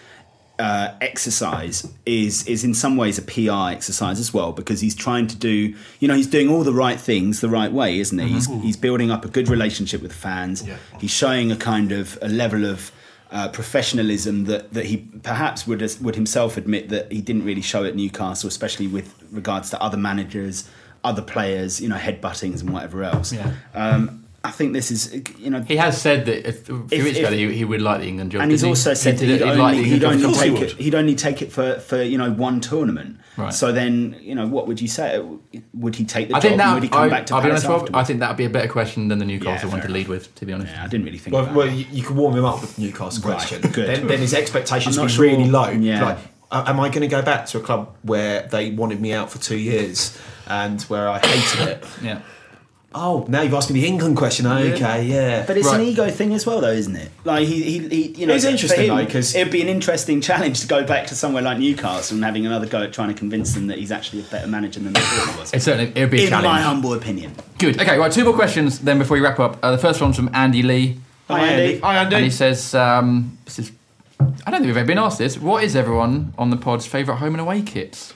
uh, 0.59 0.95
exercise 1.01 1.87
is 2.07 2.47
is 2.47 2.65
in 2.65 2.75
some 2.75 2.97
ways 2.97 3.19
a 3.19 3.23
PR 3.23 3.71
exercise 3.73 4.19
as 4.19 4.33
well, 4.33 4.53
because 4.53 4.81
he's 4.81 4.95
trying 4.95 5.27
to 5.27 5.37
do 5.37 5.75
you 6.01 6.09
know 6.09 6.15
he's 6.15 6.27
doing 6.27 6.49
all 6.49 6.65
the 6.65 6.73
right 6.73 6.99
things 6.99 7.41
the 7.41 7.49
right 7.49 7.73
way, 7.73 7.99
isn't 7.99 8.19
he? 8.19 8.29
He's, 8.29 8.47
he's 8.47 8.77
building 8.77 9.11
up 9.11 9.25
a 9.25 9.29
good 9.29 9.49
relationship 9.49 10.03
with 10.03 10.13
fans. 10.13 10.67
Yeah. 10.67 10.77
He's 10.99 11.11
showing 11.11 11.53
a 11.53 11.57
kind 11.57 11.93
of 11.93 12.19
a 12.23 12.29
level 12.29 12.65
of 12.65 12.91
uh, 13.31 13.49
professionalism 13.49 14.45
that, 14.45 14.73
that 14.73 14.87
he 14.87 14.99
perhaps 15.23 15.67
would 15.67 15.81
would 16.01 16.15
himself 16.15 16.57
admit 16.57 16.89
that 16.89 17.11
he 17.11 17.21
didn't 17.21 17.45
really 17.45 17.63
show 17.63 17.85
at 17.85 17.97
Newcastle, 17.97 18.49
especially 18.49 18.87
with 18.87 19.15
regards 19.31 19.71
to 19.71 19.83
other 19.83 19.97
managers, 19.97 20.69
other 21.05 21.23
players, 21.23 21.81
you 21.81 21.89
know, 21.89 21.97
headbuttings 21.97 22.61
and 22.61 22.71
whatever 22.71 23.03
else. 23.03 23.33
Yeah. 23.33 23.53
Um, 23.75 24.26
I 24.47 24.51
think 24.53 24.73
this 24.73 24.91
is, 24.91 25.23
you 25.39 25.51
know, 25.51 25.61
He 25.63 25.77
has 25.77 26.01
said 26.01 26.27
that 26.27 26.47
a 26.47 26.53
few 26.53 26.87
If- 26.91 27.05
weeks 27.05 27.19
ago 27.19 27.27
if- 27.29 27.31
that 27.31 27.37
he, 27.39 27.53
he 27.55 27.65
would 27.65 27.83
like 27.83 28.01
the 28.01 28.07
England 28.09 28.33
job. 28.33 28.43
and 28.43 28.51
he's 28.51 28.61
didn't 28.61 28.69
he? 28.69 28.71
also 28.73 28.95
said 28.95 29.19
that 29.19 29.25
he'd 29.25 29.33
he'd 29.35 29.43
only, 29.43 29.57
like 29.57 29.75
he'd 29.85 30.05
only 30.05 30.23
job. 30.23 30.35
he 30.35 30.39
take 30.41 30.61
it. 30.63 30.73
He'd 30.79 30.95
only 30.95 31.15
take 31.15 31.43
it 31.43 31.53
for, 31.53 31.79
for 31.81 32.03
you 32.03 32.17
know 32.19 32.31
one 32.31 32.61
tournament. 32.61 33.19
Right. 33.37 33.53
So 33.53 33.71
then, 33.73 34.17
you 34.21 34.35
know, 34.35 34.47
what 34.47 34.67
would 34.67 34.81
you 34.81 34.89
say? 34.89 35.23
Would 35.75 35.97
he 35.97 36.05
take 36.05 36.29
the 36.29 36.37
I 36.37 36.39
job? 36.39 36.43
think 36.43 36.57
that 36.59 36.75
would 36.75 36.83
he 36.85 36.89
come 36.89 37.03
I, 37.03 37.09
back 37.09 37.27
to 37.27 37.35
I'll 37.35 37.43
be 37.43 37.51
honest, 37.51 37.67
Rob. 37.67 37.91
I 37.95 38.03
think 38.05 38.21
that 38.21 38.29
would 38.29 38.37
be 38.39 38.47
a 38.47 38.51
better 38.51 38.69
question 38.69 39.09
than 39.09 39.19
the 39.19 39.25
Newcastle 39.27 39.69
Yeah, 39.69 39.75
one 39.77 39.83
to 39.87 39.93
lead 39.93 40.09
with. 40.09 40.35
To 40.37 40.47
be 40.47 40.53
honest, 40.53 40.73
Yeah, 40.73 40.85
I 40.85 40.87
didn't 40.89 41.05
really 41.05 41.19
think 41.19 41.35
Well, 41.35 41.43
about 41.45 41.55
well 41.55 41.67
that. 41.67 41.75
you, 41.75 41.85
you 41.93 42.03
can 42.03 42.17
warm 42.17 42.35
him 42.37 42.45
up 42.45 42.61
with 42.61 42.77
the 42.77 42.83
Newcastle 42.83 43.29
Right, 43.29 43.37
question. 43.39 43.61
good. 43.73 43.89
Then, 43.89 44.07
then 44.07 44.21
his 44.21 44.33
expectations 44.33 44.97
I'm 44.97 45.07
be 45.07 45.13
sure- 45.13 45.25
really 45.27 45.45
low. 45.51 45.69
yeah. 45.71 46.05
Like, 46.05 46.19
am 46.69 46.81
I 46.81 46.89
going 46.89 47.03
to 47.03 47.09
go 47.09 47.21
back 47.23 47.47
to 47.47 47.59
a 47.59 47.61
club 47.61 47.95
where 48.03 48.43
they 48.51 48.71
wanted 48.71 49.01
me 49.01 49.13
out 49.13 49.31
for 49.31 49.39
two 49.39 49.59
years 49.59 50.17
and 50.47 50.81
where 50.83 51.09
I 51.09 51.19
hated 51.19 51.69
it? 51.69 51.85
yeah. 52.03 52.21
Oh, 52.95 53.27
now 53.29 53.43
you've 53.43 53.53
asked 53.53 53.71
me 53.71 53.81
the 53.81 53.87
England 53.87 54.17
question. 54.17 54.47
Okay, 54.47 55.05
yeah. 55.05 55.45
But 55.45 55.59
it's 55.59 55.71
an 55.71 55.83
ego 55.83 56.09
thing 56.11 56.33
as 56.33 56.47
well, 56.47 56.61
though, 56.61 56.71
isn't 56.71 56.97
it? 56.97 57.11
Like 57.25 57.47
he, 57.47 57.63
he, 57.63 57.89
he 57.89 58.03
you 58.21 58.27
know, 58.27 58.35
It's 58.35 58.45
interesting, 58.45 58.89
for 58.89 59.03
him, 59.03 59.17
it'd 59.19 59.51
be 59.51 59.61
an 59.61 59.69
interesting 59.69 60.21
challenge 60.23 60.61
to 60.61 60.67
go 60.67 60.85
back 60.85 61.07
to 61.09 61.15
somewhere 61.15 61.43
like 61.43 61.59
Newcastle 61.59 62.17
and 62.17 62.25
having 62.25 62.47
another 62.47 62.67
go 62.67 62.83
at 62.83 62.93
trying 62.93 63.09
to 63.09 63.15
convince 63.15 63.53
them 63.53 63.67
that 63.67 63.79
he's 63.79 63.93
actually 63.93 64.23
a 64.23 64.25
better 64.25 64.47
manager 64.47 64.81
than 64.81 64.93
they 64.95 65.01
thought 65.01 65.35
he 65.35 65.41
was. 65.41 65.53
It 65.53 65.61
certainly 65.61 65.93
it 65.95 66.01
would 66.01 66.11
be 66.11 66.25
a 66.25 66.27
In 66.27 66.43
my 66.43 66.61
humble 66.61 66.95
opinion. 66.95 67.35
Good. 67.59 67.81
Okay, 67.81 67.99
right. 67.99 68.11
Two 68.11 68.25
more 68.25 68.35
questions 68.35 68.79
then 68.79 68.99
before 68.99 69.17
we 69.17 69.21
wrap 69.21 69.41
up. 69.41 69.59
Uh, 69.63 69.73
the 69.73 69.79
first 69.79 70.01
one's 70.01 70.17
from 70.17 70.31
Andy 70.33 70.63
Lee, 70.63 70.99
Hi, 71.29 71.47
Andy. 71.47 71.79
Hi, 71.81 71.97
Andy. 71.97 72.17
and 72.17 72.25
he 72.25 72.31
says, 72.31 72.75
um, 72.75 73.37
"This 73.45 73.59
is." 73.59 73.73
I 74.21 74.51
don't 74.51 74.61
think 74.61 74.67
we've 74.67 74.77
ever 74.77 74.87
been 74.87 74.99
asked 74.99 75.19
this. 75.19 75.37
What 75.39 75.65
is 75.65 75.77
everyone 75.77 76.33
on 76.39 76.51
the 76.51 76.57
pod's 76.57 76.87
favourite 76.87 77.19
home 77.19 77.35
and 77.35 77.41
away 77.41 77.61
kits? 77.63 78.15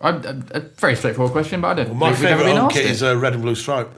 I, 0.00 0.10
a, 0.10 0.36
a 0.50 0.60
very 0.60 0.94
straightforward 0.96 1.32
question, 1.32 1.60
but 1.60 1.68
I 1.78 1.84
don't. 1.84 1.96
My 1.96 2.08
think 2.10 2.20
we've 2.20 2.28
ever 2.30 2.42
favourite 2.44 2.60
home 2.60 2.70
kit 2.70 2.84
it. 2.84 2.90
is 2.90 3.02
a 3.02 3.16
red 3.16 3.32
and 3.34 3.42
blue 3.42 3.54
stripe. 3.54 3.90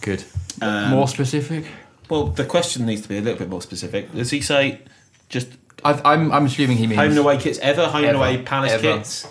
Good. 0.00 0.24
Um, 0.60 0.90
More 0.90 1.06
specific. 1.08 1.64
well, 2.10 2.26
the 2.26 2.44
question 2.44 2.84
needs 2.86 3.02
to 3.02 3.08
be 3.08 3.18
a 3.18 3.20
little 3.20 3.38
bit 3.38 3.48
more 3.48 3.62
specific. 3.62 4.12
Does 4.12 4.30
he 4.30 4.40
say 4.40 4.80
just 5.28 5.48
I, 5.84 6.00
I'm, 6.04 6.32
I'm 6.32 6.46
assuming 6.46 6.76
he 6.78 6.86
means 6.88 6.98
home 7.00 7.10
and 7.10 7.18
away 7.18 7.38
kits 7.38 7.58
ever? 7.60 7.86
Home 7.86 8.04
and 8.04 8.16
away 8.16 8.42
Palace 8.42 8.72
Ever. 8.72 8.82
kits? 8.98 9.28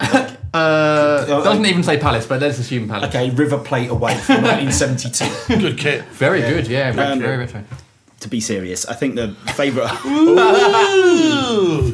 Uh, 0.52 1.26
doesn't 1.44 1.64
even 1.66 1.84
say 1.84 1.96
Palace, 1.96 2.26
but 2.26 2.40
let's 2.40 2.58
assume 2.58 2.88
Palace. 2.88 3.08
Okay, 3.10 3.30
River 3.30 3.56
Plate 3.58 3.88
away 3.88 4.16
from 4.16 4.42
1972. 4.42 5.60
Good 5.60 5.78
kit. 5.78 6.04
Very 6.06 6.40
good. 6.40 6.66
Yeah. 6.66 6.90
Very, 6.90 7.06
Um, 7.12 7.20
very 7.20 7.36
retro. 7.36 7.62
To 8.20 8.28
be 8.28 8.40
serious, 8.40 8.84
I 8.86 8.94
think 8.94 9.14
the 9.14 9.34
favourite 9.54 9.88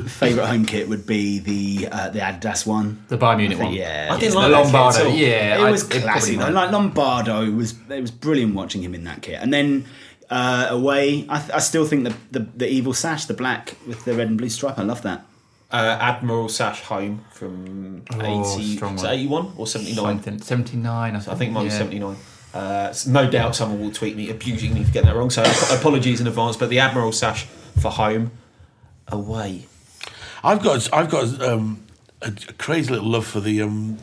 favourite 0.09 0.47
home 0.49 0.65
kit 0.67 0.89
would 0.89 1.07
be 1.07 1.39
the 1.39 1.89
uh, 1.91 2.11
the 2.11 2.21
Adidas 2.21 2.67
one. 2.67 3.05
The 3.09 3.19
Bayern 3.19 3.39
Munich 3.39 3.59
think, 3.59 3.69
one. 3.71 3.75
yeah, 3.77 4.09
I 4.11 4.19
didn't 4.19 4.35
yeah. 4.35 4.41
like 4.41 4.51
the 4.51 4.57
that 4.57 4.65
kit 4.65 4.73
Lombardo. 4.73 4.99
at 4.99 5.07
all. 5.07 5.13
Yeah, 5.15 5.59
it 5.59 5.63
I- 5.63 5.71
was 5.71 5.85
probably 5.85 6.01
classy 6.03 6.37
though. 6.37 6.51
Like 6.51 6.71
Lombardo 6.73 7.51
was 7.53 7.75
it 7.91 8.01
was 8.01 8.11
brilliant 8.11 8.55
watching 8.55 8.83
him 8.83 8.95
in 8.95 9.05
that 9.05 9.23
kit. 9.23 9.39
And 9.41 9.53
then 9.53 9.87
uh, 10.29 10.67
away, 10.71 11.27
I, 11.29 11.49
I 11.55 11.59
still 11.61 11.87
think 11.87 12.05
the, 12.05 12.15
the 12.33 12.41
the 12.57 12.69
evil 12.69 12.93
sash, 12.93 13.27
the 13.27 13.35
black 13.35 13.77
with 13.87 14.05
the 14.05 14.15
red 14.15 14.29
and 14.29 14.39
blue 14.39 14.49
stripe. 14.49 14.79
I 14.79 14.83
love 14.83 15.03
that. 15.03 15.25
uh, 15.71 15.99
Admiral 16.01 16.49
Sash 16.49 16.81
Home 16.83 17.25
from 17.31 18.03
Oh, 18.13 18.55
80, 18.57 18.77
strong 18.77 18.95
was 18.95 19.03
one. 19.05 19.13
it 19.13 19.17
81 19.17 19.53
or 19.57 19.67
79? 19.67 20.05
Something, 20.05 20.41
79, 20.43 21.17
I 21.17 21.19
think. 21.21 21.33
I 21.33 21.39
think 21.39 21.53
mine 21.53 21.65
was 21.65 21.73
yeah. 21.75 21.79
79. 21.79 22.17
Uh, 22.57 22.95
no 23.07 23.29
doubt 23.31 23.55
someone 23.55 23.81
will 23.81 23.91
tweet 23.91 24.17
me 24.17 24.31
abusing 24.31 24.73
me 24.73 24.83
for 24.83 24.93
getting 24.93 25.09
that 25.09 25.17
wrong. 25.17 25.29
So 25.31 25.43
apologies 25.71 26.21
in 26.21 26.27
advance. 26.27 26.57
But 26.57 26.71
the 26.71 26.79
Admiral 26.79 27.13
Sash 27.13 27.45
for 27.81 27.91
home, 27.91 28.31
away. 29.09 29.67
I've 30.43 30.63
got 30.63 30.89
I've 30.93 31.11
got 31.11 31.43
um, 31.43 31.85
a, 32.23 32.33
a 32.49 32.53
crazy 32.55 32.91
little 32.93 33.09
love 33.09 33.27
for 33.27 33.41
the 33.41 33.61
um, 33.63 33.99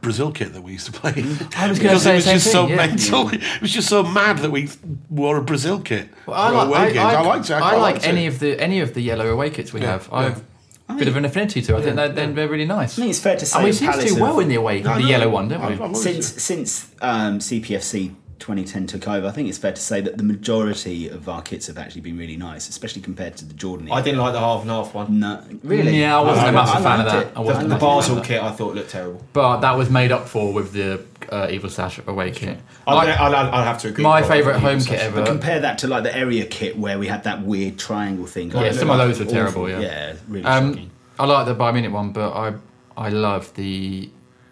Brazil 0.00 0.30
kit 0.32 0.52
that 0.52 0.62
we 0.62 0.72
used 0.72 0.86
to 0.86 0.92
play. 0.92 1.12
I 1.56 1.68
was 1.68 1.78
gonna 1.78 1.94
because 1.94 2.02
say 2.02 2.12
it 2.12 2.16
was 2.16 2.24
the 2.24 2.30
same 2.30 2.36
just 2.36 2.52
so 2.52 2.66
yeah. 2.66 2.76
mental. 2.76 3.28
It 3.30 3.60
was 3.62 3.72
just 3.72 3.88
so 3.88 4.02
mad 4.02 4.38
that 4.38 4.50
we 4.50 4.68
wore 5.08 5.36
a 5.38 5.42
Brazil 5.42 5.80
kit 5.80 6.08
Well, 6.26 6.36
I 6.38 6.48
for 6.50 6.54
like, 6.56 6.68
away 6.68 6.78
I, 6.78 6.86
games. 6.86 6.98
I, 6.98 7.14
I, 7.14 7.22
liked 7.26 7.50
it. 7.50 7.52
I, 7.52 7.56
I 7.56 7.60
quite 7.60 7.76
like 7.78 8.06
any 8.06 8.24
it. 8.26 8.28
of 8.28 8.38
the 8.40 8.60
any 8.60 8.80
of 8.80 8.94
the 8.94 9.00
yellow 9.00 9.28
away 9.28 9.50
kits 9.50 9.72
we 9.72 9.80
Yeah, 9.80 9.92
have. 9.92 10.08
yeah. 10.12 10.18
I've 10.18 10.44
a 10.88 10.94
bit 10.94 11.08
of 11.08 11.16
an 11.16 11.24
affinity 11.24 11.60
to. 11.62 11.76
I 11.76 11.82
think 11.82 11.96
they're, 11.96 12.08
they're, 12.08 12.32
they're 12.32 12.48
really 12.48 12.64
nice. 12.64 12.94
I 12.98 13.02
think 13.02 13.10
it's 13.10 13.20
fair 13.20 13.36
to 13.36 13.46
say 13.46 13.58
and 13.58 13.66
we 13.66 13.72
seem 13.72 13.88
to 13.88 13.96
Palace 13.98 14.14
do 14.14 14.20
well 14.22 14.40
in 14.40 14.48
the 14.48 14.54
away, 14.56 14.80
No, 14.82 14.94
the 14.94 15.00
no, 15.00 15.06
yellow 15.06 15.28
one, 15.28 15.48
don't 15.48 15.60
I've- 15.60 15.68
we? 15.68 15.74
I've 15.74 15.80
always- 15.82 16.02
Since 16.02 16.42
since 16.42 16.90
um, 17.02 17.38
CPFC 17.40 18.14
2010 18.38 18.86
took 18.86 19.08
over, 19.08 19.26
I 19.26 19.30
think 19.32 19.48
it's 19.48 19.58
fair 19.58 19.72
to 19.72 19.80
say 19.80 20.00
that 20.00 20.16
the 20.16 20.22
majority 20.22 21.08
of 21.08 21.28
our 21.28 21.42
kits 21.42 21.66
have 21.66 21.76
actually 21.76 22.02
been 22.02 22.16
really 22.16 22.36
nice, 22.36 22.68
especially 22.68 23.02
compared 23.02 23.36
to 23.38 23.44
the 23.44 23.52
Jordan. 23.54 23.90
I 23.90 24.00
didn't 24.00 24.20
like 24.20 24.32
the 24.32 24.38
half 24.40 24.62
and 24.62 24.70
half 24.70 24.94
one. 24.94 25.18
No, 25.20 25.42
really. 25.64 25.98
Yeah, 26.00 26.18
I 26.18 26.22
wasn't 26.22 26.46
I- 26.46 26.50
a 26.50 26.52
massive 26.52 26.82
fan 26.82 27.00
of 27.00 27.06
that. 27.06 27.26
it. 27.26 27.30
I 27.32 27.34
The, 27.34 27.42
wasn't 27.42 27.66
a 27.66 27.68
the 27.70 27.76
Basel 27.76 28.20
kit 28.20 28.40
I 28.42 28.50
thought 28.52 28.74
looked 28.76 28.90
terrible. 28.90 29.24
But 29.32 29.60
that 29.60 29.76
was 29.76 29.90
made 29.90 30.12
up 30.12 30.28
for 30.28 30.52
with 30.52 30.72
the 30.72 31.02
uh, 31.30 31.48
Evil 31.50 31.70
Sash 31.70 31.98
away 32.06 32.30
kit. 32.30 32.58
I'll, 32.86 32.98
I- 32.98 33.06
I'll, 33.12 33.34
I'll, 33.34 33.54
I'll 33.54 33.64
have 33.64 33.78
to 33.82 33.88
agree. 33.88 34.02
my 34.04 34.22
favourite 34.22 34.58
home 34.60 34.80
Sash. 34.80 34.90
kit 34.90 35.00
ever. 35.00 35.24
Compare 35.26 35.60
that 35.60 35.78
to 35.78 35.86
like 35.88 36.02
the 36.02 36.16
area 36.16 36.44
kit 36.46 36.78
where 36.78 36.98
we 36.98 37.06
had 37.06 37.24
that 37.24 37.42
weird 37.42 37.78
triangle 37.78 38.26
thing. 38.26 38.50
Yeah, 38.50 38.72
some 38.72 38.90
of 38.90 38.98
those 38.98 39.18
were 39.18 39.24
awful. 39.26 39.34
terrible, 39.34 39.68
yeah. 39.70 39.80
yeah, 39.80 40.14
really 40.28 40.44
Um, 40.44 40.72
shocking. 40.74 40.90
I 41.18 41.24
like 41.26 41.46
the 41.46 41.54
by 41.54 41.72
minute 41.72 41.92
one, 41.92 42.12
but 42.12 42.32
I 42.32 42.54
I 42.96 43.08
love 43.10 43.52
the 43.54 44.08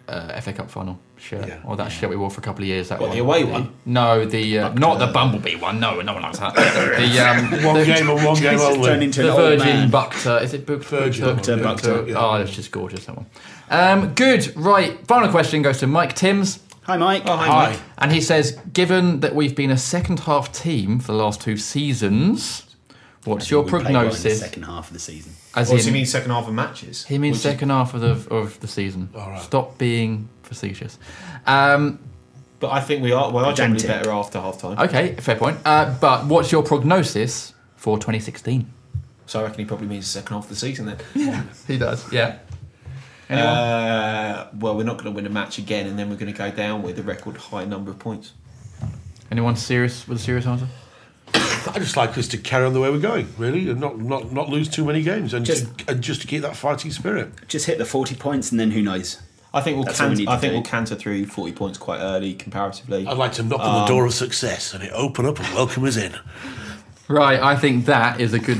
uh, 0.07 0.39
FA 0.41 0.53
Cup 0.53 0.69
final 0.69 0.99
shirt 1.17 1.47
Yeah. 1.47 1.59
or 1.65 1.75
that 1.77 1.89
shirt 1.89 2.09
we 2.09 2.15
wore 2.15 2.29
for 2.29 2.39
a 2.39 2.43
couple 2.43 2.63
of 2.63 2.67
years. 2.67 2.89
That 2.89 2.99
What, 2.99 3.07
one. 3.09 3.17
the 3.17 3.23
away 3.23 3.43
one? 3.43 3.73
No, 3.85 4.25
the 4.25 4.59
uh, 4.59 4.73
not 4.73 4.99
the 4.99 5.07
Bumblebee 5.07 5.55
one. 5.55 5.79
No, 5.79 5.99
no 6.01 6.13
one 6.13 6.21
likes 6.21 6.39
that. 6.39 6.53
the 6.55 7.19
um, 7.19 7.51
one 7.65 7.77
the, 7.79 7.85
game 7.85 8.09
and 8.09 8.23
one 8.25 8.35
game 8.39 8.53
It's 8.53 8.63
just 8.63 8.83
turned 8.83 9.03
into 9.03 9.23
the 9.23 9.31
Virgin 9.33 9.65
man. 9.65 9.91
Bukta. 9.91 10.41
Is 10.43 10.53
it 10.53 10.65
Buk- 10.65 10.83
Virgin 10.83 11.25
yeah. 11.25 12.15
Oh, 12.17 12.35
it's 12.35 12.53
just 12.55 12.71
gorgeous 12.71 13.05
that 13.05 13.15
one. 13.15 13.25
Um, 13.69 14.13
good. 14.13 14.55
Right. 14.55 15.05
Final 15.07 15.29
question 15.29 15.61
goes 15.61 15.79
to 15.79 15.87
Mike 15.87 16.13
Timms. 16.13 16.59
Hi, 16.87 16.95
Mike. 16.97 17.23
Oh, 17.25 17.35
hi, 17.35 17.45
Hi. 17.47 17.69
Mike. 17.71 17.79
And 17.97 18.11
he 18.13 18.21
says, 18.21 18.57
given 18.71 19.19
that 19.19 19.35
we've 19.35 19.55
been 19.55 19.71
a 19.71 19.77
second 19.77 20.21
half 20.21 20.51
team 20.53 20.99
for 20.99 21.11
the 21.11 21.17
last 21.17 21.41
two 21.41 21.57
seasons, 21.57 22.63
what's 23.25 23.51
your 23.51 23.63
We 23.63 23.69
played 23.71 23.83
well 23.83 23.87
in 23.89 23.93
the 23.93 23.99
prognosis? 23.99 24.39
second 24.39 24.63
half 24.63 24.87
of 24.87 24.93
the 24.93 24.99
season. 24.99 25.33
As 25.53 25.69
What 25.69 25.75
does 25.77 25.85
he 25.85 25.91
mean 25.91 26.05
second 26.05 26.31
half 26.31 26.47
of 26.47 26.53
matches? 26.53 27.05
He 27.05 27.17
means 27.17 27.33
Which 27.33 27.37
is- 27.45 27.51
second 27.51 27.69
half 27.71 27.93
of 27.93 27.99
the 28.01 28.33
of 28.33 28.59
the 28.61 28.67
season. 28.69 29.09
All 29.15 29.29
right. 29.31 29.41
Stop 29.41 29.77
being 29.77 30.29
facetious. 30.43 30.97
Um, 31.45 31.99
But 32.61 32.71
I 32.71 32.79
think 32.79 33.03
we 33.03 33.11
are. 33.11 33.29
We 33.31 33.39
are 33.43 33.53
generally 33.53 33.85
better 33.85 34.09
after 34.09 34.39
half 34.39 34.59
time. 34.61 34.79
okay, 34.79 35.15
fair 35.19 35.35
point. 35.35 35.57
Uh, 35.65 35.93
but 35.99 36.25
what's 36.27 36.51
your 36.53 36.63
prognosis 36.63 37.53
for 37.75 37.97
2016? 37.97 38.65
So 39.25 39.41
I 39.41 39.43
reckon 39.43 39.59
he 39.59 39.65
probably 39.65 39.87
means 39.87 40.05
the 40.05 40.19
second 40.21 40.33
half 40.35 40.43
of 40.45 40.49
the 40.49 40.55
season 40.55 40.85
then. 40.85 40.97
Yeah, 41.13 41.43
He 41.67 41.77
does. 41.77 42.09
Yeah. 42.13 42.37
Anyone? 43.29 43.47
Uh, 43.49 44.47
well, 44.59 44.77
we're 44.77 44.83
not 44.83 44.93
going 44.97 45.05
to 45.05 45.11
win 45.11 45.25
a 45.25 45.29
match 45.29 45.57
again, 45.57 45.87
and 45.87 45.97
then 45.99 46.09
we're 46.09 46.15
going 46.15 46.31
to 46.31 46.37
go 46.37 46.49
down 46.51 46.81
with 46.81 46.97
a 46.99 47.03
record 47.03 47.37
high 47.37 47.65
number 47.65 47.91
of 47.91 47.99
points. 47.99 48.33
Anyone 49.29 49.55
serious 49.57 50.07
with 50.07 50.17
a 50.19 50.21
serious 50.21 50.45
answer? 50.45 50.67
I 51.33 51.73
just 51.79 51.97
like 51.97 52.17
us 52.17 52.27
to 52.29 52.37
carry 52.37 52.65
on 52.65 52.73
the 52.73 52.79
way 52.79 52.89
we're 52.89 52.99
going, 52.99 53.27
really, 53.37 53.69
and 53.69 53.81
not 53.81 53.99
not, 53.99 54.31
not 54.31 54.47
lose 54.49 54.69
too 54.69 54.85
many 54.85 55.01
games, 55.01 55.33
and 55.33 55.45
Just- 55.45 55.75
just 55.77 55.89
and 55.89 56.01
just 56.01 56.21
to 56.21 56.27
keep 56.27 56.41
that 56.43 56.55
fighting 56.55 56.91
spirit. 56.91 57.31
Just 57.49 57.65
hit 57.65 57.77
the 57.77 57.85
40 57.85 58.15
points 58.15 58.51
and 58.51 58.59
then 58.59 58.71
who 58.71 58.81
knows? 58.81 59.19
I 59.53 59.61
think 59.61 59.75
we'll 59.77 59.85
That's 59.85 59.99
what 59.99 60.09
we 60.11 60.17
canter, 60.25 60.31
I 60.31 60.37
think 60.37 60.51
do. 60.51 60.55
we'll 60.57 60.63
canter 60.63 60.95
through 60.95 61.25
forty 61.25 61.53
points 61.53 61.77
quite 61.77 61.99
early 61.99 62.33
comparatively. 62.35 63.07
I'd 63.07 63.17
like 63.17 63.31
to 63.33 63.43
knock 63.43 63.61
on 63.61 63.81
the 63.81 63.87
door 63.87 64.05
of 64.05 64.13
success 64.13 64.73
and 64.73 64.83
it 64.83 64.91
open 64.93 65.25
up 65.25 65.39
and 65.39 65.47
welcome 65.55 65.83
us 65.85 65.95
in. 65.97 66.15
Right, 67.07 67.39
I 67.39 67.55
think 67.55 67.85
that 67.85 68.19
is 68.19 68.33
a 68.33 68.39
good 68.39 68.59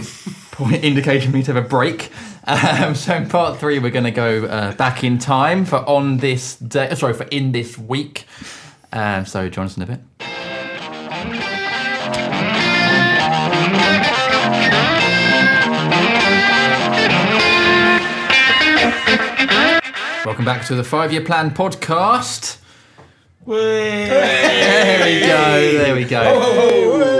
point 0.51 0.83
indication 0.83 1.31
for 1.31 1.37
me 1.37 1.43
to 1.43 1.53
have 1.53 1.63
a 1.63 1.67
break. 1.67 2.09
Um, 2.47 2.95
so 2.95 3.13
in 3.13 3.27
part 3.27 3.59
three, 3.59 3.77
we're 3.77 3.91
going 3.91 4.05
to 4.05 4.11
go 4.11 4.45
uh, 4.45 4.73
back 4.75 5.03
in 5.03 5.17
time 5.17 5.65
for 5.65 5.77
on 5.87 6.17
this 6.17 6.55
day. 6.55 6.95
Sorry, 6.95 7.13
for 7.13 7.25
in 7.25 7.51
this 7.51 7.77
week. 7.77 8.25
Um, 8.93 9.25
so 9.25 9.49
join 9.49 9.65
us 9.65 9.75
in 9.75 9.83
a 9.83 9.85
bit. 9.85 9.99
Welcome 20.25 20.45
back 20.45 20.65
to 20.67 20.75
the 20.75 20.85
Five 20.85 21.11
Year 21.11 21.23
Plan 21.23 21.51
podcast. 21.51 22.59
There 23.45 25.05
we 25.05 25.19
go. 25.27 25.77
There 25.77 25.95
we 25.95 26.05
go. 26.05 27.16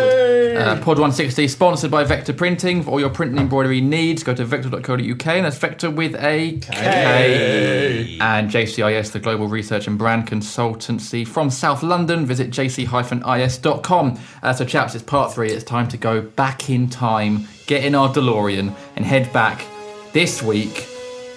Uh, 0.68 0.76
Pod 0.76 1.00
160, 1.00 1.48
sponsored 1.48 1.90
by 1.90 2.04
Vector 2.04 2.34
Printing. 2.34 2.84
For 2.84 2.92
all 2.92 3.00
your 3.00 3.10
print 3.10 3.32
and 3.32 3.40
embroidery 3.40 3.80
needs, 3.80 4.22
go 4.22 4.34
to 4.34 4.44
vector.co.uk, 4.44 5.28
and 5.28 5.46
that's 5.46 5.58
Vector 5.58 5.90
with 5.90 6.14
a 6.16 6.60
K. 6.60 8.18
And 8.20 8.52
JCIS, 8.52 9.14
the 9.14 9.20
global 9.20 9.48
research 9.48 9.88
and 9.88 9.98
brand 9.98 10.28
consultancy 10.28 11.26
from 11.26 11.50
South 11.50 11.84
London. 11.84 12.26
Visit 12.26 12.50
jc-is.com. 12.50 14.20
Uh, 14.44 14.54
so, 14.54 14.66
chaps, 14.66 14.94
it's 14.94 15.06
part 15.06 15.32
three. 15.32 15.52
It's 15.52 15.64
time 15.64 15.88
to 15.88 15.98
go 15.98 16.20
back 16.22 16.70
in 16.70 16.90
time, 16.90 17.48
get 17.66 17.86
in 17.86 17.96
our 17.96 18.10
DeLorean, 18.10 18.76
and 18.98 19.06
head 19.06 19.32
back 19.32 19.66
this 20.12 20.44
week 20.44 20.86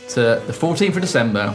to 0.08 0.42
the 0.44 0.52
14th 0.52 0.96
of 0.96 1.02
December, 1.02 1.50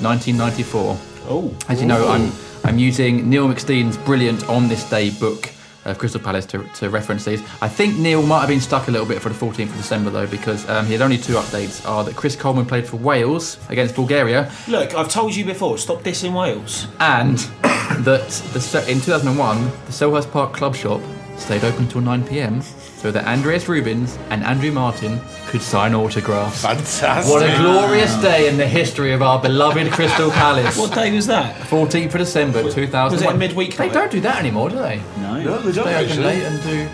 1994. 0.00 0.98
Oh. 1.28 1.56
As 1.68 1.80
you 1.80 1.86
know, 1.86 2.08
I'm 2.08 2.32
I'm 2.64 2.78
using 2.78 3.30
Neil 3.30 3.46
McSteen's 3.46 3.96
brilliant 3.96 4.48
On 4.48 4.66
This 4.66 4.90
Day 4.90 5.10
book 5.10 5.52
of 5.84 5.98
Crystal 5.98 6.20
Palace 6.20 6.46
to, 6.46 6.64
to 6.74 6.90
reference 6.90 7.24
these. 7.24 7.40
I 7.60 7.68
think 7.68 7.98
Neil 7.98 8.22
might 8.22 8.40
have 8.40 8.48
been 8.48 8.60
stuck 8.60 8.88
a 8.88 8.90
little 8.90 9.06
bit 9.06 9.20
for 9.20 9.28
the 9.28 9.34
14th 9.34 9.70
of 9.70 9.76
December 9.76 10.10
though, 10.10 10.26
because 10.26 10.68
um, 10.68 10.86
he 10.86 10.92
had 10.92 11.02
only 11.02 11.18
two 11.18 11.34
updates. 11.34 11.86
Are 11.88 12.04
that 12.04 12.16
Chris 12.16 12.36
Coleman 12.36 12.66
played 12.66 12.86
for 12.86 12.96
Wales 12.96 13.58
against 13.68 13.94
Bulgaria, 13.94 14.50
Look, 14.68 14.94
I've 14.94 15.08
told 15.08 15.34
you 15.34 15.44
before. 15.44 15.78
Stop 15.78 16.02
dissing 16.02 16.34
Wales. 16.38 16.86
and 17.00 17.38
that 18.04 18.28
the, 18.52 18.84
in 18.90 19.00
2001 19.00 19.64
the 19.64 19.70
Selhurst 19.92 20.30
Park 20.30 20.52
Club 20.54 20.74
Shop 20.74 21.00
stayed 21.36 21.64
open 21.64 21.88
till 21.88 22.00
9 22.00 22.24
p.m. 22.26 22.62
so 23.02 23.10
that 23.10 23.24
Andrejs 23.24 23.66
Rubins 23.66 24.16
and 24.30 24.44
Andrew 24.44 24.70
Martin 24.70 25.20
could 25.48 25.60
sign 25.60 25.92
autographs. 25.92 26.62
Fantastic. 26.62 27.32
What 27.32 27.42
a 27.42 27.56
glorious 27.56 28.14
day 28.22 28.48
in 28.48 28.56
the 28.56 28.66
history 28.66 29.12
of 29.12 29.22
our 29.22 29.42
beloved 29.42 29.90
Crystal 29.90 30.30
Palace. 30.30 30.78
What 30.78 30.94
day 30.94 31.12
was 31.14 31.26
that? 31.26 31.56
14th 31.66 32.06
of 32.06 32.12
December 32.12 32.62
2001. 32.62 33.10
was 33.12 33.22
it 33.22 33.28
a 33.28 33.36
midweek 33.36 33.76
They 33.76 33.86
night? 33.88 33.92
don't 33.94 34.10
do 34.12 34.20
that 34.20 34.38
anymore, 34.38 34.70
do 34.70 34.76
they? 34.76 35.02
No. 35.18 35.42
No, 35.42 35.58
they 35.58 35.72
don't 35.72 35.84
They 35.84 35.94
open 35.96 36.10
actually. 36.10 36.24
late 36.24 36.42
and 36.44 36.62
do 36.62 36.88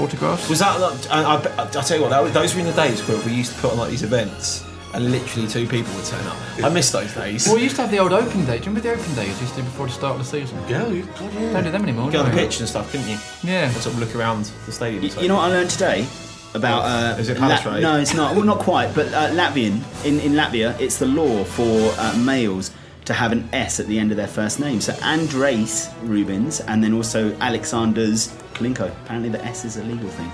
autographs. 0.00 0.48
Was 0.48 0.60
that? 0.60 1.08
I, 1.10 1.24
I, 1.34 1.62
I 1.64 1.66
tell 1.82 1.96
you 1.96 2.04
what, 2.04 2.10
that 2.10 2.32
those 2.32 2.54
were 2.54 2.60
in 2.60 2.66
the 2.66 2.72
days 2.72 3.06
where 3.08 3.18
we 3.26 3.32
used 3.32 3.52
to 3.56 3.60
put 3.60 3.72
on 3.72 3.78
like 3.78 3.90
these 3.90 4.04
events, 4.04 4.64
and 4.94 5.10
literally 5.10 5.46
two 5.48 5.66
people 5.66 5.92
would 5.94 6.04
turn 6.04 6.26
up. 6.26 6.36
I 6.62 6.68
miss 6.68 6.90
those 6.90 7.12
days. 7.14 7.46
Well, 7.46 7.56
we 7.56 7.62
used 7.62 7.76
to 7.76 7.82
have 7.82 7.90
the 7.90 7.98
old 7.98 8.12
open 8.12 8.44
day. 8.46 8.58
Do 8.58 8.64
you 8.64 8.70
remember 8.70 8.80
the 8.80 8.92
open 8.92 9.14
days 9.14 9.34
we 9.34 9.40
used 9.42 9.54
to 9.54 9.60
do 9.60 9.64
before 9.64 9.86
the 9.86 9.92
start 9.92 10.12
of 10.12 10.18
the 10.18 10.24
season? 10.24 10.58
Yeah, 10.68 10.86
you, 10.88 11.02
God, 11.02 11.32
yeah. 11.34 11.52
Don't 11.52 11.64
do 11.64 11.70
them 11.70 11.82
anymore. 11.82 12.10
Get 12.10 12.20
on 12.20 12.30
the 12.30 12.36
we? 12.36 12.42
pitch 12.42 12.60
and 12.60 12.68
stuff, 12.68 12.90
couldn't 12.90 13.08
you? 13.08 13.18
Yeah. 13.42 13.64
And 13.66 13.72
sort 13.76 13.94
of 13.94 14.00
look 14.00 14.14
around 14.16 14.50
the 14.66 14.72
stadium. 14.72 15.04
and 15.04 15.22
You 15.22 15.28
know 15.28 15.36
what 15.36 15.44
I 15.44 15.48
learned 15.48 15.70
today 15.70 16.06
about? 16.54 16.80
Uh, 16.84 17.16
Is 17.18 17.28
it 17.28 17.38
Palace 17.38 17.64
La- 17.64 17.78
No, 17.80 17.98
it's 17.98 18.14
not. 18.14 18.34
Well, 18.34 18.44
not 18.44 18.58
quite. 18.60 18.94
But 18.94 19.08
uh, 19.12 19.30
Latvian 19.30 19.82
in, 20.04 20.20
in 20.20 20.32
Latvia, 20.32 20.78
it's 20.80 20.98
the 20.98 21.06
law 21.06 21.44
for 21.44 21.92
uh, 21.98 22.16
males 22.18 22.70
to 23.04 23.12
have 23.14 23.32
an 23.32 23.48
S 23.54 23.80
at 23.80 23.86
the 23.86 23.98
end 23.98 24.10
of 24.10 24.16
their 24.18 24.26
first 24.28 24.60
name. 24.60 24.80
So 24.80 24.92
Andrejs 24.94 25.88
Rubins, 26.02 26.62
and 26.66 26.82
then 26.84 26.92
also 26.94 27.30
Aleksandrs 27.36 28.28
Kolinko. 28.54 28.90
Apparently, 29.04 29.28
the 29.30 29.42
S 29.44 29.64
is 29.64 29.76
a 29.76 29.84
legal 29.84 30.08
thing. 30.10 30.30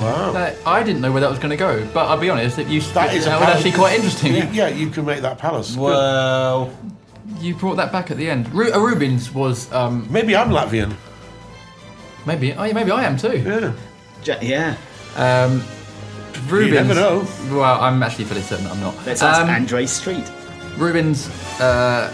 Wow. 0.00 0.32
That- 0.32 0.56
I 0.66 0.82
didn't 0.82 1.00
know 1.00 1.12
where 1.12 1.20
that 1.20 1.30
was 1.30 1.38
going 1.38 1.50
to 1.50 1.56
go, 1.56 1.86
but 1.94 2.06
I'll 2.08 2.18
be 2.18 2.30
honest, 2.30 2.58
it 2.58 2.66
used 2.68 2.92
That 2.94 3.14
is 3.14 3.26
a 3.26 3.30
that 3.30 3.40
was 3.40 3.48
actually 3.50 3.72
quite 3.72 3.94
interesting. 3.96 4.34
You- 4.34 4.48
yeah, 4.52 4.68
you 4.68 4.90
can 4.90 5.04
make 5.04 5.20
that 5.22 5.38
palace. 5.38 5.76
Well, 5.76 6.70
You 7.40 7.54
brought 7.54 7.76
that 7.76 7.90
back 7.92 8.10
at 8.10 8.16
the 8.16 8.28
end. 8.28 8.52
Ru- 8.54 8.70
uh, 8.72 8.78
Rubins 8.78 9.32
was 9.32 9.72
um, 9.72 10.06
Maybe 10.10 10.36
I'm 10.36 10.50
Latvian. 10.50 10.94
maybe 12.26 12.52
oh, 12.52 12.64
yeah, 12.64 12.72
maybe 12.74 12.90
I 12.90 13.04
am 13.04 13.16
too. 13.16 13.38
Yeah. 13.38 13.72
Ja- 14.24 14.40
yeah. 14.42 14.76
Um, 15.16 15.62
Rubins. 16.48 16.66
You 16.66 16.72
never 16.74 16.94
know. 16.94 17.26
Well, 17.50 17.80
I'm 17.80 18.02
actually 18.02 18.24
fairly 18.26 18.42
certain 18.42 18.66
I'm 18.66 18.80
not. 18.80 18.94
Let's 19.06 19.22
ask 19.22 19.40
Um, 19.42 19.48
Andres 19.50 19.90
Street. 19.90 20.24
Rubins 20.76 21.28
uh, 21.60 22.10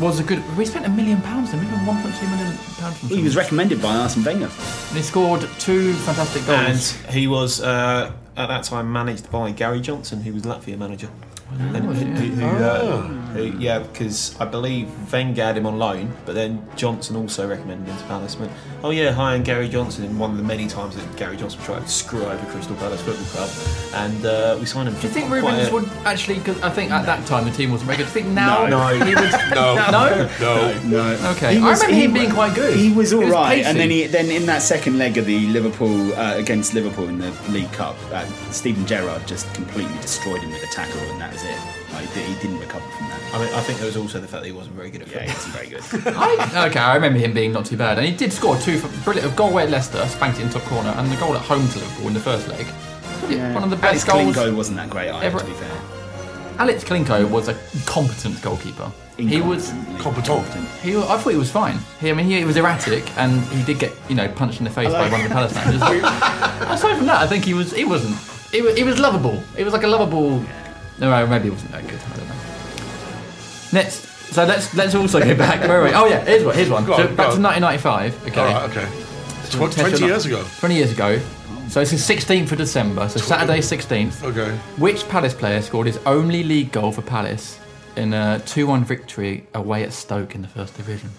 was 0.00 0.20
a 0.20 0.22
good. 0.22 0.42
We 0.56 0.64
spent 0.66 0.86
a 0.86 0.88
million 0.88 1.20
pounds. 1.22 1.52
A 1.52 1.56
million, 1.56 1.74
1.2 1.80 2.30
million 2.30 2.56
pounds. 2.78 3.02
on 3.02 3.08
He 3.08 3.22
was 3.22 3.36
recommended 3.36 3.80
by 3.80 3.94
Arsene 3.96 4.24
Wenger. 4.24 4.46
And 4.88 4.96
he 4.96 5.02
scored 5.02 5.42
two 5.58 5.92
fantastic 5.94 6.44
goals. 6.46 6.96
and 7.06 7.14
he 7.14 7.26
was 7.26 7.60
uh, 7.60 8.12
at 8.36 8.46
that 8.48 8.64
time 8.64 8.92
managed 8.92 9.30
by 9.30 9.50
Gary 9.52 9.80
Johnson, 9.80 10.20
who 10.20 10.32
was 10.32 10.42
Latvia 10.42 10.76
manager. 10.78 11.08
And 11.48 11.76
who, 11.76 11.92
who, 11.92 12.30
who, 12.34 12.64
uh, 12.64 13.02
who, 13.02 13.44
yeah, 13.58 13.78
because 13.78 14.38
I 14.40 14.44
believe 14.46 14.88
Wenger 15.12 15.44
had 15.44 15.56
him 15.56 15.64
on 15.66 15.78
loan, 15.78 16.12
but 16.26 16.34
then 16.34 16.66
Johnson 16.74 17.14
also 17.16 17.48
recommended 17.48 17.88
him 17.88 17.96
to 17.96 18.04
Palace. 18.04 18.36
Went, 18.36 18.50
oh 18.82 18.90
yeah, 18.90 19.12
hi, 19.12 19.34
I'm 19.34 19.42
Gary 19.44 19.68
Johnson. 19.68 20.04
And 20.04 20.18
one 20.18 20.32
of 20.32 20.38
the 20.38 20.42
many 20.42 20.66
times 20.66 20.96
that 20.96 21.16
Gary 21.16 21.36
Johnson 21.36 21.60
tried 21.62 21.82
to 21.82 21.88
screw 21.88 22.24
over 22.24 22.44
Crystal 22.50 22.74
Palace 22.76 23.00
Football 23.02 23.24
Club, 23.26 23.50
and 23.94 24.26
uh, 24.26 24.56
we 24.58 24.66
signed 24.66 24.88
him. 24.88 24.94
Do 24.96 25.02
you 25.02 25.08
think 25.12 25.28
quite 25.28 25.42
Rubins 25.44 25.68
a- 25.70 25.72
would 25.72 25.88
actually? 26.04 26.38
Because 26.38 26.60
I 26.62 26.70
think 26.70 26.90
at 26.90 27.06
that 27.06 27.24
time 27.26 27.44
the 27.44 27.50
team 27.52 27.70
wasn't 27.70 27.86
very 27.86 27.98
good. 27.98 28.12
Do 28.12 28.18
you 28.18 28.24
think 28.24 28.34
now 28.34 28.66
No. 28.66 28.88
he 29.04 29.14
would? 29.14 29.30
No. 29.54 29.74
no. 29.90 30.28
No. 30.40 30.80
No. 30.82 31.30
Okay, 31.36 31.54
He 31.54 31.60
I 31.60 31.70
was- 31.70 31.80
remember 31.82 32.02
him 32.02 32.12
being 32.12 32.30
quite 32.32 32.54
good. 32.54 32.76
He 32.76 32.92
was 32.92 33.12
all 33.12 33.22
right, 33.24 33.56
pacey. 33.58 33.68
and 33.68 33.78
then 33.78 33.90
he 33.90 34.06
then 34.08 34.30
in 34.30 34.46
that 34.46 34.62
second 34.62 34.98
leg 34.98 35.16
of 35.16 35.26
the 35.26 35.46
Liverpool 35.48 36.12
uh, 36.14 36.34
against 36.36 36.74
Liverpool 36.74 37.08
in 37.08 37.18
the 37.18 37.30
League 37.50 37.70
Cup, 37.72 37.96
uh, 38.12 38.26
Steven 38.50 38.84
Gerrard 38.84 39.26
just 39.28 39.52
completely 39.54 39.94
destroyed 40.00 40.40
him 40.40 40.50
with 40.50 40.62
a 40.64 40.66
tackle, 40.66 41.00
and 41.12 41.20
that 41.20 41.32
was 41.36 41.44
it. 41.44 41.92
Like, 41.92 42.08
he 42.12 42.34
didn't 42.40 42.58
recover 42.60 42.86
from 42.96 43.06
that. 43.08 43.20
I 43.34 43.44
mean, 43.44 43.54
I 43.54 43.60
think 43.60 43.78
there 43.78 43.86
was 43.86 43.96
also 43.96 44.20
the 44.20 44.26
fact 44.28 44.42
that 44.42 44.46
he 44.46 44.52
wasn't 44.52 44.74
very 44.76 44.90
good 44.90 45.02
at 45.02 45.08
Yeah, 45.08 45.30
football. 45.32 45.62
he 45.62 45.74
wasn't 45.74 46.02
very 46.02 46.12
good. 46.12 46.16
I, 46.56 46.66
okay, 46.68 46.80
I 46.80 46.94
remember 46.94 47.18
him 47.18 47.32
being 47.34 47.52
not 47.52 47.66
too 47.66 47.76
bad, 47.76 47.98
and 47.98 48.06
he 48.06 48.14
did 48.14 48.32
score 48.32 48.56
two 48.58 48.78
for, 48.78 48.88
brilliant. 49.04 49.32
A 49.32 49.36
goal 49.36 49.50
away 49.50 49.64
at 49.64 49.70
Leicester, 49.70 50.04
spanked 50.08 50.38
it 50.40 50.42
in 50.44 50.50
top 50.50 50.62
corner, 50.62 50.90
and 50.96 51.10
the 51.10 51.16
goal 51.16 51.34
at 51.36 51.42
home 51.42 51.68
to 51.68 51.78
Liverpool 51.78 52.08
in 52.08 52.14
the 52.14 52.20
first 52.20 52.48
leg. 52.48 52.66
Yeah. 53.28 53.52
One 53.54 53.64
of 53.64 53.70
the 53.70 53.76
Alex 53.86 54.04
best 54.04 54.06
goals. 54.06 54.36
Kolinko 54.36 54.56
wasn't 54.56 54.76
that 54.78 54.90
great 54.90 55.10
either, 55.10 55.24
ever- 55.26 55.38
to 55.40 55.44
be 55.44 55.52
fair. 55.52 55.80
Alex 56.58 56.84
Kolinko 56.84 57.28
was 57.30 57.48
a 57.48 57.54
competent 57.84 58.40
goalkeeper. 58.40 58.90
He 59.18 59.40
was. 59.40 59.72
Competent. 59.98 60.46
He, 60.82 60.96
I 60.96 61.16
thought 61.18 61.30
he 61.30 61.36
was 61.36 61.50
fine. 61.50 61.78
He, 62.00 62.10
I 62.10 62.12
mean, 62.14 62.26
he, 62.26 62.44
was 62.44 62.56
erratic, 62.58 63.04
and 63.18 63.40
he 63.46 63.62
did 63.64 63.78
get 63.78 63.92
you 64.08 64.14
know 64.14 64.28
punched 64.28 64.58
in 64.58 64.64
the 64.64 64.70
face 64.70 64.92
by 64.92 65.10
one 65.10 65.20
of 65.22 65.28
the 65.28 65.34
Palace 65.34 65.54
managers. 65.54 65.82
Aside 65.82 66.96
from 66.98 67.06
that, 67.06 67.22
I 67.22 67.26
think 67.26 67.44
he 67.44 67.54
was. 67.54 67.72
He 67.72 67.84
wasn't. 67.84 68.16
He 68.52 68.60
was, 68.62 68.76
he 68.76 68.84
was 68.84 68.98
lovable. 68.98 69.42
It 69.56 69.64
was 69.64 69.72
like 69.72 69.82
a 69.84 69.86
lovable. 69.88 70.42
No, 70.98 71.26
maybe 71.26 71.44
he 71.44 71.50
wasn't 71.50 71.72
that 71.72 71.86
good. 71.86 72.00
I 72.00 72.16
don't 72.16 72.28
know. 72.28 72.34
Next, 73.72 74.06
so 74.32 74.44
let's 74.44 74.74
let's 74.74 74.94
also 74.94 75.20
go 75.20 75.34
back. 75.36 75.60
Where 75.60 75.80
are 75.80 75.84
we? 75.84 75.92
Oh 75.92 76.06
yeah, 76.06 76.24
here's 76.24 76.44
one. 76.44 76.54
Here's 76.54 76.70
one. 76.70 76.84
Go 76.86 76.96
so 76.96 77.06
back 77.08 77.16
go 77.16 77.36
to 77.36 77.36
on. 77.36 77.42
1995. 77.42 78.26
Okay. 78.28 78.40
All 78.40 78.46
right, 78.46 78.70
okay. 78.70 78.88
So 79.44 79.66
Tw- 79.66 79.72
test 79.72 79.96
20 79.96 80.06
years 80.06 80.26
ago. 80.26 80.44
20 80.60 80.74
years 80.74 80.92
ago. 80.92 81.20
So 81.68 81.80
it's 81.80 81.90
the 81.90 81.96
16th 81.96 82.52
of 82.52 82.58
December. 82.58 83.08
So 83.08 83.18
Saturday 83.18 83.58
16th. 83.58 84.22
Okay. 84.22 84.56
Which 84.78 85.06
Palace 85.08 85.34
player 85.34 85.60
scored 85.60 85.88
his 85.88 85.98
only 86.06 86.44
league 86.44 86.70
goal 86.72 86.92
for 86.92 87.02
Palace 87.02 87.58
in 87.96 88.14
a 88.14 88.40
2-1 88.46 88.84
victory 88.84 89.46
away 89.52 89.82
at 89.82 89.92
Stoke 89.92 90.34
in 90.36 90.42
the 90.42 90.48
First 90.48 90.76
Division? 90.76 91.10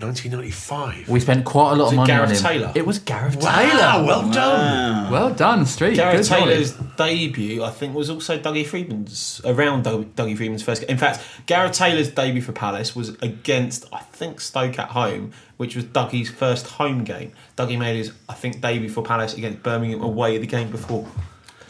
1995. 0.00 1.08
We 1.08 1.20
spent 1.20 1.44
quite 1.44 1.72
a 1.72 1.74
lot 1.76 1.84
Was 1.84 1.92
of 1.92 1.96
money 1.96 2.06
Gareth 2.08 2.30
on 2.30 2.36
him. 2.36 2.42
Taylor? 2.42 2.72
It 2.74 2.86
was 2.86 2.98
Gareth 2.98 3.36
Wow, 3.36 3.56
Taylor. 3.58 4.06
well 4.06 4.30
done. 4.30 5.10
Well 5.12 5.34
done, 5.34 5.66
Street. 5.66 5.96
Gareth 5.96 6.28
Good 6.28 6.38
knowledge. 6.38 6.48
Taylor's 6.54 6.72
debut, 6.96 7.62
I 7.64 7.70
think, 7.70 7.94
was 7.94 8.10
also 8.10 8.38
Dougie 8.38 8.66
Freedman's 8.66 9.40
around 9.44 9.84
Dougie 9.84 10.36
Freedman's 10.36 10.62
first. 10.62 10.82
In 10.84 10.98
fact, 10.98 11.20
Gareth 11.46 11.72
Taylor's 11.72 12.10
debut 12.10 12.42
for 12.42 12.52
Palace 12.52 12.94
was 12.96 13.10
against, 13.22 13.86
I 13.92 13.98
think, 14.00 14.40
Stoke 14.40 14.78
at 14.78 14.88
home, 14.88 15.32
which 15.56 15.76
was 15.76 15.84
Dougie's 15.84 16.30
first 16.30 16.66
home 16.66 17.04
game. 17.04 17.32
Dougie 17.56 17.78
made 17.78 17.96
his, 17.96 18.12
I 18.28 18.34
think, 18.34 18.60
debut 18.60 18.88
for 18.88 19.02
Palace 19.02 19.34
against 19.34 19.62
Birmingham 19.62 20.02
away 20.02 20.38
the 20.38 20.46
game 20.46 20.70
before. 20.70 21.06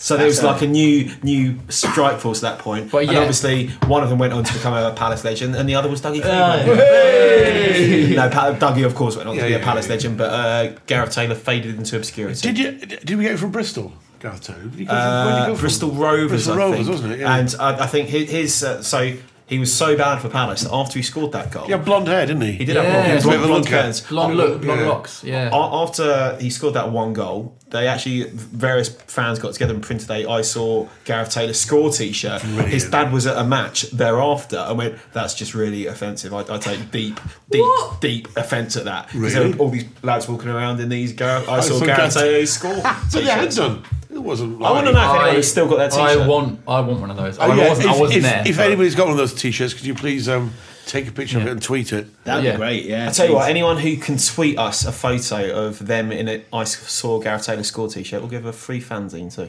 So 0.03 0.17
there 0.17 0.25
was 0.27 0.41
That's 0.41 0.61
like 0.61 0.63
a 0.63 0.67
new 0.67 1.11
new 1.23 1.59
strike 1.69 2.21
force 2.21 2.43
at 2.43 2.57
that 2.57 2.65
point. 2.65 2.91
But 2.91 3.07
and 3.09 3.19
obviously, 3.19 3.67
one 3.87 4.03
of 4.03 4.09
them 4.09 4.19
went 4.19 4.33
on 4.33 4.45
to 4.45 4.53
become 4.55 4.73
a 4.73 4.95
Palace 4.95 5.25
legend, 5.25 5.55
and 5.55 5.69
the 5.69 5.75
other 5.75 5.91
was 5.91 6.01
Dougie 6.01 6.23
Freedman. 6.23 8.17
no, 8.17 8.29
pa- 8.31 8.55
Dougie, 8.55 8.85
of 8.87 8.95
course, 8.95 9.17
went 9.17 9.29
on 9.29 9.37
Yeah, 9.37 9.43
to 9.43 9.49
be 9.49 9.55
a 9.55 9.59
Palace 9.59 9.87
yeah. 9.87 9.93
legend, 9.95 10.17
but 10.19 10.31
uh, 10.31 10.73
Gareth 10.87 11.13
Taylor 11.13 11.35
faded 11.35 11.77
into 11.77 11.97
obscurity. 11.97 12.41
Did 12.53 12.59
you? 12.59 12.73
Did 12.87 13.17
we 13.19 13.25
get 13.25 13.33
it 13.33 13.39
from 13.39 13.51
Bristol? 13.51 13.93
Gareth 14.21 14.41
Taylor? 14.43 14.63
Did 14.63 14.73
he 14.75 14.85
go 14.87 14.91
from, 14.93 14.99
where 15.27 15.35
did 15.35 15.43
Uh, 15.43 15.47
go? 15.49 15.57
Bristol 15.57 15.91
Rovers, 15.91 16.31
Bristol 16.31 16.53
I 16.55 16.57
Rovers, 16.57 16.79
think. 16.79 16.89
wasn't 16.91 17.13
it? 17.13 17.19
Yeah. 17.21 17.37
And 17.37 17.55
I, 17.61 17.85
I 17.85 17.87
think 17.87 18.09
his, 18.09 18.31
his 18.31 18.65
uh, 18.65 18.83
so 18.83 19.17
he 19.47 19.59
was 19.59 19.73
so 19.75 19.97
bad 19.97 20.21
for 20.23 20.29
Palace 20.29 20.63
that 20.63 20.73
after 20.73 20.99
he 20.99 21.03
scored 21.03 21.33
that 21.33 21.51
goal, 21.51 21.65
he 21.67 21.73
had 21.73 21.85
blonde 21.85 22.09
hair, 22.09 22.25
didn't 22.27 22.43
he? 22.43 22.53
he 22.53 22.65
did 22.65 22.77
Yeah. 22.77 22.83
have 22.85 23.17
It's 23.17 23.25
a 23.25 23.29
bit 23.29 23.39
blonde, 23.43 23.67
of 23.67 23.73
a 23.73 23.77
blonde, 23.77 23.97
look. 23.99 24.09
Blonde 24.09 24.37
look, 24.37 24.63
blonde 24.63 24.81
Yeah. 24.83 24.89
locks. 24.89 25.25
Yeah. 25.25 25.51
After 25.53 26.37
he 26.41 26.51
scored 26.51 26.75
that 26.75 26.91
one 26.93 27.13
goal, 27.15 27.57
they 27.71 27.87
actually 27.87 28.25
various 28.31 28.89
fans 28.89 29.39
got 29.39 29.53
together 29.53 29.75
and 29.75 29.83
printed 29.83 30.11
a 30.11 30.29
I 30.29 30.43
saw 30.43 30.89
Gareth 31.05 31.31
Taylor 31.31 31.53
score" 31.53 31.91
T-shirt. 31.91 32.43
His 32.43 32.89
dad 32.91 33.13
was 33.13 33.27
at 33.27 33.37
a 33.37 33.45
match 33.45 33.83
thereafter 33.91 34.57
and 34.59 34.77
went, 34.79 34.97
"That's 35.13 35.35
just 35.35 35.55
really 35.55 35.87
offensive. 35.87 36.33
I, 36.35 36.41
I 36.41 36.59
take 36.59 36.91
deep, 36.91 37.19
deep, 37.51 37.63
What? 37.63 38.01
deep 38.01 38.29
offence 38.37 38.77
at 38.77 38.85
that 38.85 39.07
because 39.13 39.33
there 39.35 39.43
Really? 39.43 39.55
were 39.55 39.61
all 39.61 39.71
these 39.71 39.85
lads 40.03 40.29
walking 40.29 40.49
around 40.51 40.81
in 40.81 40.89
these. 40.89 41.13
Gareth, 41.13 41.49
I, 41.49 41.61
saw 41.61 41.79
saw 41.79 41.85
Gareth 41.87 41.99
Gareth- 41.99 42.15
Taylor 42.15 42.47
score." 42.47 42.75
So 43.09 43.21
they 43.21 43.27
had 43.27 43.37
T-shirts. 43.51 43.57
done. 43.57 43.83
It 44.13 44.19
wasn't. 44.19 44.61
I 44.63 44.73
want 44.73 44.87
to 44.89 44.93
know 44.93 45.01
if 45.03 45.17
anyone 45.21 45.35
has 45.37 45.51
still 45.51 45.69
got 45.69 45.77
that 45.79 45.93
I 45.95 46.09
T-shirt. 46.09 46.25
I 46.25 46.27
want, 46.29 46.61
I 46.67 46.81
want 46.81 47.01
one 47.01 47.11
of 47.11 47.17
those. 47.17 47.39
Oh, 47.39 47.43
I, 47.43 47.55
yeah, 47.55 47.69
wasn't, 47.69 47.89
I 47.89 47.93
if, 47.95 48.01
wasn't 48.01 48.17
if, 48.19 48.23
there. 48.25 48.43
if 48.47 48.57
but- 48.57 48.67
anybody's 48.67 48.95
got 48.97 49.05
one 49.05 49.13
of 49.13 49.19
those 49.19 49.35
T-shirts, 49.35 49.73
could 49.75 49.87
you 49.87 49.95
please 49.95 50.29
um, 50.29 50.53
take 50.91 51.09
a 51.09 51.13
picture 51.13 51.39
of 51.39 51.47
it 51.47 51.51
and 51.51 51.63
tweet 51.63 51.93
it? 51.93 52.07
That'd 52.25 52.45
Yeah. 52.45 52.53
be 52.53 52.57
great, 52.59 52.85
yeah. 52.85 53.09
I 53.09 53.13
tell 53.13 53.29
you 53.29 53.35
what, 53.35 53.49
anyone 53.49 53.79
who 53.79 53.97
can 53.97 54.19
tweet 54.19 54.59
us 54.59 54.85
a 54.85 54.93
photo 54.93 55.67
of 55.67 55.87
them 55.87 56.11
in 56.13 56.29
a 56.29 56.43
I 56.53 56.65
saw 56.65 57.19
Gareth 57.21 57.45
Taylor 57.47 57.63
score 57.63 57.89
t-shirt, 57.89 58.21
we'll 58.21 58.31
give 58.31 58.45
a 58.47 58.53
free 58.53 58.81
fanzine 58.81 59.35
too. 59.35 59.47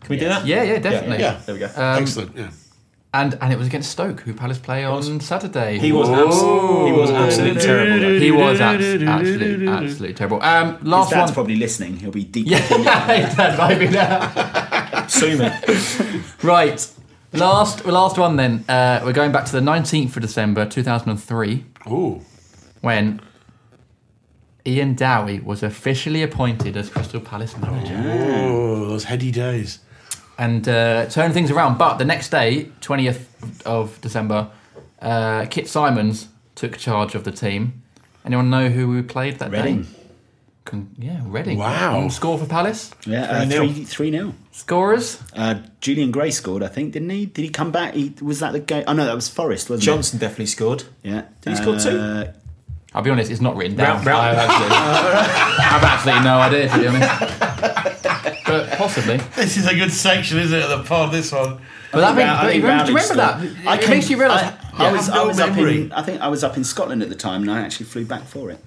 Can 0.00 0.08
we 0.10 0.16
do 0.18 0.26
that? 0.28 0.46
Yeah, 0.46 0.62
yeah, 0.62 0.78
definitely. 0.78 1.18
Yeah. 1.18 1.40
There 1.46 1.54
we 1.54 1.58
go. 1.60 1.66
Um, 1.66 2.02
Excellent. 2.02 2.36
Yeah. 2.36 2.50
And 3.14 3.38
and 3.40 3.50
it 3.50 3.58
was 3.58 3.66
against 3.68 3.90
Stoke, 3.90 4.20
who 4.20 4.34
Palace 4.34 4.58
play 4.58 4.84
on 4.84 5.20
Saturday. 5.20 5.78
he 5.78 5.90
was 5.90 6.08
abs- 6.10 6.36
he 6.42 6.92
was 6.92 7.10
absolutely 7.10 7.60
terrible. 7.62 8.00
though. 8.00 8.18
He 8.20 8.30
was 8.30 8.60
abs- 8.60 8.84
absolutely, 9.02 9.68
absolutely 9.68 10.12
terrible. 10.14 10.42
Um, 10.42 10.76
His 10.78 10.86
last 10.86 11.10
dad's 11.12 11.28
one. 11.30 11.34
probably 11.34 11.56
listening. 11.56 11.96
He'll 11.96 12.10
be 12.10 12.24
deep. 12.36 12.46
Yeah, 12.46 12.58
his 13.26 13.34
dad 13.36 13.56
might 13.58 13.78
be 13.78 13.86
there. 13.86 15.08
Sue 15.08 15.38
me. 15.38 15.50
Right. 16.42 16.86
Last, 17.32 17.84
last 17.84 18.18
one 18.18 18.36
then. 18.36 18.64
Uh, 18.68 19.00
we're 19.04 19.12
going 19.12 19.32
back 19.32 19.44
to 19.46 19.52
the 19.52 19.60
19th 19.60 20.16
of 20.16 20.22
December 20.22 20.64
2003 20.66 21.64
Ooh. 21.88 22.20
when 22.80 23.20
Ian 24.66 24.94
Dowie 24.94 25.40
was 25.40 25.62
officially 25.62 26.22
appointed 26.22 26.76
as 26.76 26.88
Crystal 26.88 27.20
Palace 27.20 27.56
manager 27.58 27.94
Oh, 28.48 28.88
those 28.88 29.04
heady 29.04 29.30
days. 29.30 29.80
and 30.38 30.66
uh, 30.68 31.06
turned 31.06 31.34
things 31.34 31.50
around. 31.50 31.78
But 31.78 31.98
the 31.98 32.04
next 32.04 32.30
day, 32.30 32.70
20th 32.80 33.24
of 33.66 34.00
December, 34.00 34.48
uh, 35.02 35.46
Kit 35.50 35.68
Symons 35.68 36.28
took 36.54 36.78
charge 36.78 37.14
of 37.14 37.24
the 37.24 37.32
team 37.32 37.82
Anyone 38.24 38.50
know 38.50 38.68
who 38.70 38.88
we 38.88 39.02
played 39.02 39.38
that 39.38 39.52
Reading. 39.52 39.86
Day? 40.66 40.70
Con- 40.70 40.90
yeah, 40.98 41.20
Reading. 41.24 41.58
Wow. 41.58 41.98
Um, 42.00 42.10
score 42.10 42.36
for 42.38 42.46
Palace. 42.46 42.90
Yeah, 43.06 43.22
uh, 43.24 43.44
3-0. 43.44 43.50
three 43.74 43.84
three 43.84 44.10
nil. 44.10 44.34
Scorers. 44.52 45.22
Uh, 45.34 45.60
Julian 45.80 46.10
Gray 46.10 46.30
scored, 46.30 46.62
I 46.62 46.68
think, 46.68 46.92
didn't 46.92 47.10
he? 47.10 47.26
Did 47.26 47.42
he 47.42 47.48
come 47.50 47.70
back? 47.70 47.94
He, 47.94 48.14
was 48.20 48.40
that 48.40 48.52
the 48.52 48.60
game? 48.60 48.84
Oh 48.86 48.92
no, 48.92 49.04
that 49.04 49.14
was 49.14 49.28
Forest, 49.28 49.70
wasn't 49.70 49.84
Johnson 49.84 50.18
definitely 50.18 50.46
scored. 50.46 50.84
Yeah. 51.02 51.24
Did 51.42 51.50
he 51.50 51.56
score 51.56 51.76
two? 51.78 51.98
Uh, 51.98 52.32
I'll 52.94 53.02
be 53.02 53.10
honest, 53.10 53.30
it's 53.30 53.40
not 53.42 53.56
written 53.56 53.76
down. 53.76 53.96
Round- 53.96 54.06
round- 54.06 54.20
I 54.22 54.34
have 54.34 54.50
absolutely, 54.50 54.76
I 55.58 55.62
have 55.62 55.84
absolutely 55.84 56.24
no 56.24 56.38
idea, 56.38 56.68
to 56.68 56.78
be 56.78 56.86
honest. 56.86 58.44
but 58.46 58.70
possibly. 58.78 59.16
This 59.34 59.56
is 59.58 59.66
a 59.66 59.74
good 59.74 59.92
section, 59.92 60.38
isn't 60.38 60.56
it? 60.58 60.62
At 60.62 60.68
the 60.78 60.82
part 60.84 61.06
of 61.08 61.12
this 61.12 61.30
one. 61.32 61.60
But 61.92 62.00
that 62.00 62.12
I 62.12 62.16
mean, 62.16 62.26
think 62.26 62.38
but 62.40 62.46
Ra- 62.46 62.48
you 62.52 62.62
remember, 62.62 62.84
do 62.86 62.92
you 62.92 62.98
remember 62.98 63.14
that? 63.16 63.38
scored. 63.40 63.66
I 63.68 63.74
it 63.74 63.80
can- 63.82 63.90
makes 63.90 64.10
you 64.10 64.16
realise. 64.18 64.42
I, 64.42 64.44
yeah, 64.78 64.88
I 64.88 64.92
was, 64.92 65.06
have 65.06 65.14
I 65.14 65.18
no 65.18 65.26
was 65.26 65.40
up 65.40 65.50
memory. 65.54 65.80
in. 65.82 65.92
I 65.92 66.02
think 66.02 66.20
I 66.20 66.28
was 66.28 66.44
up 66.44 66.56
in 66.56 66.64
Scotland 66.64 67.02
at 67.02 67.08
the 67.10 67.14
time, 67.14 67.42
and 67.42 67.50
I 67.50 67.60
actually 67.60 67.86
flew 67.86 68.04
back 68.06 68.24
for 68.24 68.50
it. 68.50 68.58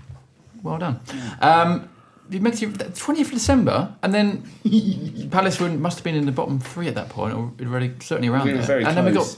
Well 0.63 0.77
done. 0.77 0.99
Um, 1.41 1.89
it 2.31 2.41
makes 2.43 2.61
you 2.61 2.69
20th 2.69 3.21
of 3.21 3.31
December, 3.31 3.95
and 4.03 4.13
then 4.13 4.43
Palace 5.31 5.59
were, 5.59 5.69
must 5.69 5.97
have 5.97 6.03
been 6.03 6.15
in 6.15 6.25
the 6.25 6.31
bottom 6.31 6.59
three 6.59 6.87
at 6.87 6.95
that 6.95 7.09
point, 7.09 7.33
or 7.33 7.51
already 7.61 7.93
certainly 8.01 8.27
around 8.29 8.45
We 8.45 8.51
were 8.51 8.57
there. 8.59 8.67
very 8.67 8.83
and 8.85 8.95
then 8.95 9.05
we 9.05 9.11
got 9.11 9.35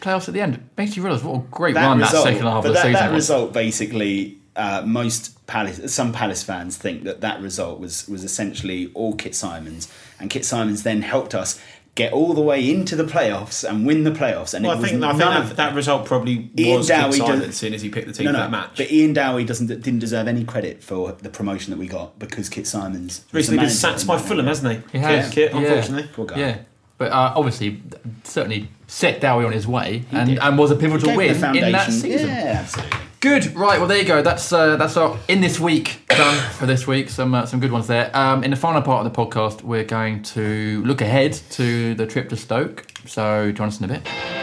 playoffs 0.00 0.28
at 0.28 0.34
the 0.34 0.40
end. 0.40 0.68
Makes 0.76 0.96
you 0.96 1.02
realise 1.02 1.22
what 1.22 1.36
a 1.36 1.42
great 1.50 1.74
That 1.74 1.86
run 1.86 1.98
result, 2.00 2.24
that 2.26 2.32
second 2.34 2.46
half 2.46 2.62
but 2.62 2.68
of 2.68 2.74
the 2.74 2.74
that, 2.74 2.82
season 2.82 2.92
that 2.94 3.12
was. 3.12 3.24
result 3.28 3.52
basically. 3.52 4.38
Uh, 4.54 4.82
most 4.84 5.46
Palace, 5.46 5.94
some 5.94 6.12
Palace 6.12 6.42
fans 6.42 6.76
think 6.76 7.04
that 7.04 7.22
that 7.22 7.40
result 7.40 7.80
was 7.80 8.06
was 8.06 8.22
essentially 8.22 8.90
all 8.92 9.14
Kit 9.14 9.34
Symons, 9.34 9.90
and 10.20 10.28
Kit 10.28 10.44
Symons 10.44 10.82
then 10.82 11.00
helped 11.00 11.34
us 11.34 11.58
get 11.94 12.12
all 12.12 12.32
the 12.32 12.40
way 12.40 12.70
into 12.70 12.96
the 12.96 13.04
playoffs 13.04 13.68
and 13.68 13.86
win 13.86 14.04
the 14.04 14.10
playoffs. 14.10 14.54
And 14.54 14.64
Well, 14.64 14.72
it 14.72 14.78
I 14.78 14.80
was 14.80 14.90
think, 14.90 15.04
I 15.04 15.08
think 15.10 15.20
that, 15.20 15.40
of 15.50 15.56
that 15.56 15.74
result 15.74 16.06
probably 16.06 16.50
Ian 16.58 16.78
was 16.78 16.88
Dowie 16.88 17.18
Kit 17.18 17.26
does- 17.26 17.40
as 17.42 17.56
soon 17.56 17.74
as 17.74 17.82
he 17.82 17.90
picked 17.90 18.06
the 18.06 18.14
team 18.14 18.26
no, 18.26 18.32
for 18.32 18.38
that 18.38 18.50
match. 18.50 18.70
But 18.76 18.90
Ian 18.90 19.12
Dowie 19.12 19.44
doesn't 19.44 19.66
didn't 19.66 19.98
deserve 19.98 20.26
any 20.26 20.44
credit 20.44 20.82
for 20.82 21.12
the 21.12 21.28
promotion 21.28 21.70
that 21.70 21.78
we 21.78 21.86
got 21.88 22.18
because 22.18 22.48
Kit 22.48 22.66
Symons 22.66 23.24
was 23.26 23.34
Recently 23.34 23.58
the 23.58 23.62
been 23.64 23.70
sacked 23.70 24.06
by 24.06 24.16
Fulham, 24.18 24.46
hasn't 24.46 24.72
he? 24.72 24.98
He 24.98 25.04
has, 25.04 25.30
Kit, 25.30 25.52
yeah. 25.52 25.58
unfortunately. 25.58 26.08
Poor 26.12 26.26
guy. 26.26 26.38
Yeah. 26.38 26.58
But 26.96 27.10
uh, 27.10 27.32
obviously, 27.34 27.82
certainly 28.24 28.68
set 28.86 29.20
Dowie 29.20 29.44
on 29.44 29.52
his 29.52 29.66
way 29.66 30.04
and, 30.12 30.30
did. 30.30 30.38
and 30.38 30.56
was 30.56 30.70
a 30.70 30.76
pivotal 30.76 31.16
win 31.16 31.34
in 31.34 31.72
that 31.72 31.90
season. 31.90 32.28
Yeah, 32.28 32.60
absolutely. 32.60 32.98
Good, 33.22 33.54
right? 33.54 33.78
Well, 33.78 33.86
there 33.86 33.98
you 33.98 34.04
go. 34.04 34.20
That's 34.20 34.52
uh, 34.52 34.74
that's 34.74 34.96
our 34.96 35.16
in 35.28 35.40
this 35.40 35.60
week 35.60 36.00
done 36.08 36.36
for 36.54 36.66
this 36.66 36.88
week. 36.88 37.08
Some 37.08 37.36
uh, 37.36 37.46
some 37.46 37.60
good 37.60 37.70
ones 37.70 37.86
there. 37.86 38.10
Um, 38.16 38.42
in 38.42 38.50
the 38.50 38.56
final 38.56 38.82
part 38.82 39.06
of 39.06 39.12
the 39.12 39.16
podcast, 39.16 39.62
we're 39.62 39.84
going 39.84 40.24
to 40.24 40.82
look 40.84 41.00
ahead 41.00 41.34
to 41.50 41.94
the 41.94 42.04
trip 42.04 42.30
to 42.30 42.36
Stoke. 42.36 42.84
So 43.06 43.52
join 43.52 43.68
us 43.68 43.78
in 43.78 43.84
a 43.84 43.94
bit. 43.94 44.41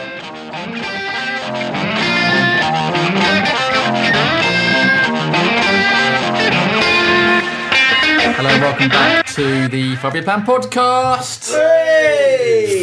Hello, 8.41 8.51
and 8.51 8.61
welcome 8.61 8.87
back 8.87 9.25
to 9.33 9.67
the 9.67 9.77
Year 9.77 9.97
Plan 10.23 10.45
podcast. 10.45 11.53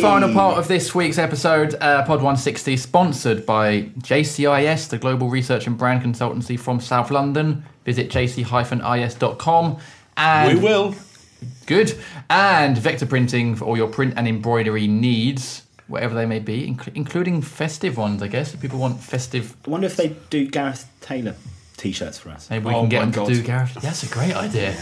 Final 0.02 0.30
part 0.34 0.58
of 0.58 0.68
this 0.68 0.94
week's 0.94 1.16
episode, 1.16 1.74
uh, 1.80 2.02
Pod 2.02 2.18
160, 2.18 2.76
sponsored 2.76 3.46
by 3.46 3.84
JCIS, 4.00 4.90
the 4.90 4.98
global 4.98 5.30
research 5.30 5.66
and 5.66 5.78
brand 5.78 6.02
consultancy 6.02 6.60
from 6.60 6.78
South 6.78 7.10
London. 7.10 7.64
Visit 7.86 8.10
jc-is.com. 8.10 9.78
And 10.18 10.58
We 10.58 10.62
will. 10.62 10.94
Good. 11.64 11.94
And 12.28 12.76
vector 12.76 13.06
printing 13.06 13.56
for 13.56 13.64
all 13.64 13.78
your 13.78 13.88
print 13.88 14.12
and 14.18 14.28
embroidery 14.28 14.86
needs, 14.86 15.62
whatever 15.88 16.14
they 16.14 16.26
may 16.26 16.38
be, 16.38 16.70
inc- 16.70 16.92
including 16.94 17.40
festive 17.40 17.96
ones, 17.96 18.22
I 18.22 18.28
guess. 18.28 18.52
If 18.52 18.60
people 18.60 18.78
want 18.78 19.00
festive, 19.00 19.56
I 19.66 19.70
wonder 19.70 19.86
if 19.86 19.96
they 19.96 20.08
do 20.28 20.46
Gareth 20.48 20.86
Taylor 21.00 21.34
t-shirts 21.78 22.18
for 22.18 22.28
us. 22.30 22.50
maybe 22.50 22.66
we 22.66 22.74
Oh 22.74 22.80
can 22.80 22.88
get 22.90 23.00
them 23.00 23.10
God. 23.10 23.28
to 23.28 23.34
do 23.34 23.42
Gareth. 23.42 23.74
That's 23.80 24.02
a 24.02 24.06
great 24.08 24.34
idea. 24.36 24.74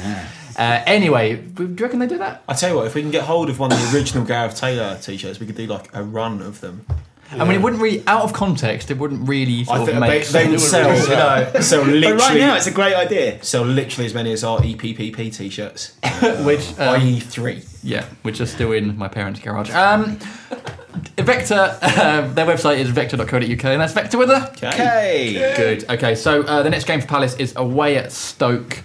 Uh, 0.57 0.82
anyway, 0.86 1.36
do 1.36 1.64
you 1.64 1.74
reckon 1.76 1.98
they 1.98 2.07
do 2.07 2.18
that? 2.18 2.42
I 2.48 2.55
tell 2.55 2.70
you 2.70 2.76
what, 2.76 2.86
if 2.86 2.94
we 2.94 3.02
can 3.02 3.11
get 3.11 3.24
hold 3.24 3.50
of 3.50 3.59
one 3.59 3.72
of 3.72 3.78
the 3.78 3.96
original 3.98 4.24
Gareth 4.24 4.57
Taylor 4.57 4.98
t-shirts, 5.00 5.40
we 5.40 5.46
could 5.46 5.57
do 5.57 5.66
like 5.66 5.94
a 5.94 6.02
run 6.02 6.40
of 6.42 6.61
them. 6.61 6.86
I 7.32 7.38
mean, 7.44 7.52
it 7.52 7.62
wouldn't 7.62 7.82
really, 7.82 8.05
out 8.07 8.22
of 8.22 8.32
context, 8.32 8.90
it 8.92 8.98
wouldn't 8.98 9.28
really 9.28 9.64
sort 9.64 9.78
I 9.78 9.80
of 9.82 9.88
think 9.88 10.00
make 10.00 10.26
they, 10.28 10.44
they 10.44 10.50
would 10.50 10.61
sense. 10.61 11.05
sell, 11.07 11.44
you 11.48 11.52
know, 11.55 11.61
sell 11.61 11.80
literally, 11.82 12.12
But 12.12 12.20
right 12.20 12.38
now, 12.38 12.55
it's 12.57 12.66
a 12.68 12.70
great 12.70 12.94
idea. 12.94 13.42
sell 13.42 13.64
literally 13.64 14.07
as 14.07 14.14
many 14.14 14.32
as 14.32 14.44
our 14.44 14.59
EPPP 14.61 15.34
t-shirts, 15.34 15.96
Which, 16.44 16.78
um, 16.78 17.00
i.e. 17.00 17.18
three. 17.20 17.62
Yeah, 17.82 18.05
which 18.22 18.40
are 18.40 18.46
still 18.46 18.70
in 18.72 18.96
my 18.96 19.09
parents' 19.09 19.40
garage. 19.40 19.70
Um, 19.72 20.18
Vector, 21.18 21.76
uh, 21.82 22.28
their 22.34 22.46
website 22.46 22.78
is 22.78 22.90
vector.co.uk, 22.90 23.42
and 23.64 23.80
that's 23.80 23.92
Vector 23.94 24.18
with 24.18 24.30
a. 24.30 24.50
Okay. 24.52 25.55
Good. 25.57 25.90
Okay, 25.90 26.14
so 26.14 26.42
uh, 26.42 26.62
the 26.62 26.70
next 26.70 26.84
game 26.84 27.00
for 27.00 27.07
Palace 27.07 27.34
is 27.36 27.52
away 27.57 27.96
at 27.96 28.12
Stoke, 28.12 28.82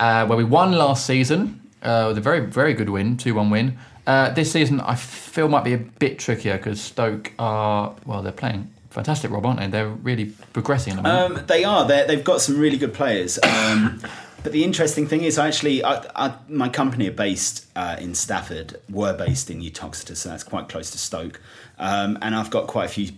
uh, 0.00 0.26
where 0.26 0.36
we 0.36 0.44
won 0.44 0.72
last 0.72 1.06
season 1.06 1.60
uh, 1.82 2.06
with 2.08 2.18
a 2.18 2.20
very, 2.20 2.40
very 2.40 2.74
good 2.74 2.90
win, 2.90 3.16
2 3.16 3.34
1 3.34 3.50
win. 3.50 3.78
Uh, 4.06 4.30
this 4.30 4.50
season, 4.50 4.80
I 4.80 4.96
feel 4.96 5.48
might 5.48 5.62
be 5.62 5.74
a 5.74 5.78
bit 5.78 6.18
trickier 6.18 6.56
because 6.56 6.80
Stoke 6.80 7.32
are, 7.38 7.94
well, 8.04 8.22
they're 8.22 8.32
playing 8.32 8.72
fantastic, 8.90 9.30
Rob, 9.30 9.46
aren't 9.46 9.60
they? 9.60 9.68
They're 9.68 9.88
really 9.88 10.32
progressing 10.52 10.96
the. 10.96 11.08
Um, 11.08 11.44
they 11.46 11.64
are. 11.64 11.86
They're, 11.86 12.06
they've 12.06 12.24
got 12.24 12.40
some 12.40 12.58
really 12.58 12.76
good 12.76 12.92
players. 12.92 13.38
Um, 13.42 14.02
but 14.42 14.52
the 14.52 14.64
interesting 14.64 15.06
thing 15.06 15.22
is, 15.22 15.38
actually, 15.38 15.84
I, 15.84 16.04
I, 16.16 16.34
my 16.48 16.68
company 16.68 17.08
are 17.08 17.12
based 17.12 17.66
uh, 17.76 17.96
in 18.00 18.14
Stafford, 18.14 18.80
were 18.88 19.12
based 19.12 19.50
in 19.50 19.60
Uttoxeter, 19.60 20.16
so 20.16 20.28
that's 20.30 20.44
quite 20.44 20.68
close 20.68 20.90
to 20.90 20.98
Stoke. 20.98 21.40
Um, 21.78 22.18
and 22.20 22.34
I've 22.34 22.50
got 22.50 22.66
quite 22.66 22.86
a 22.86 22.92
few 22.92 23.12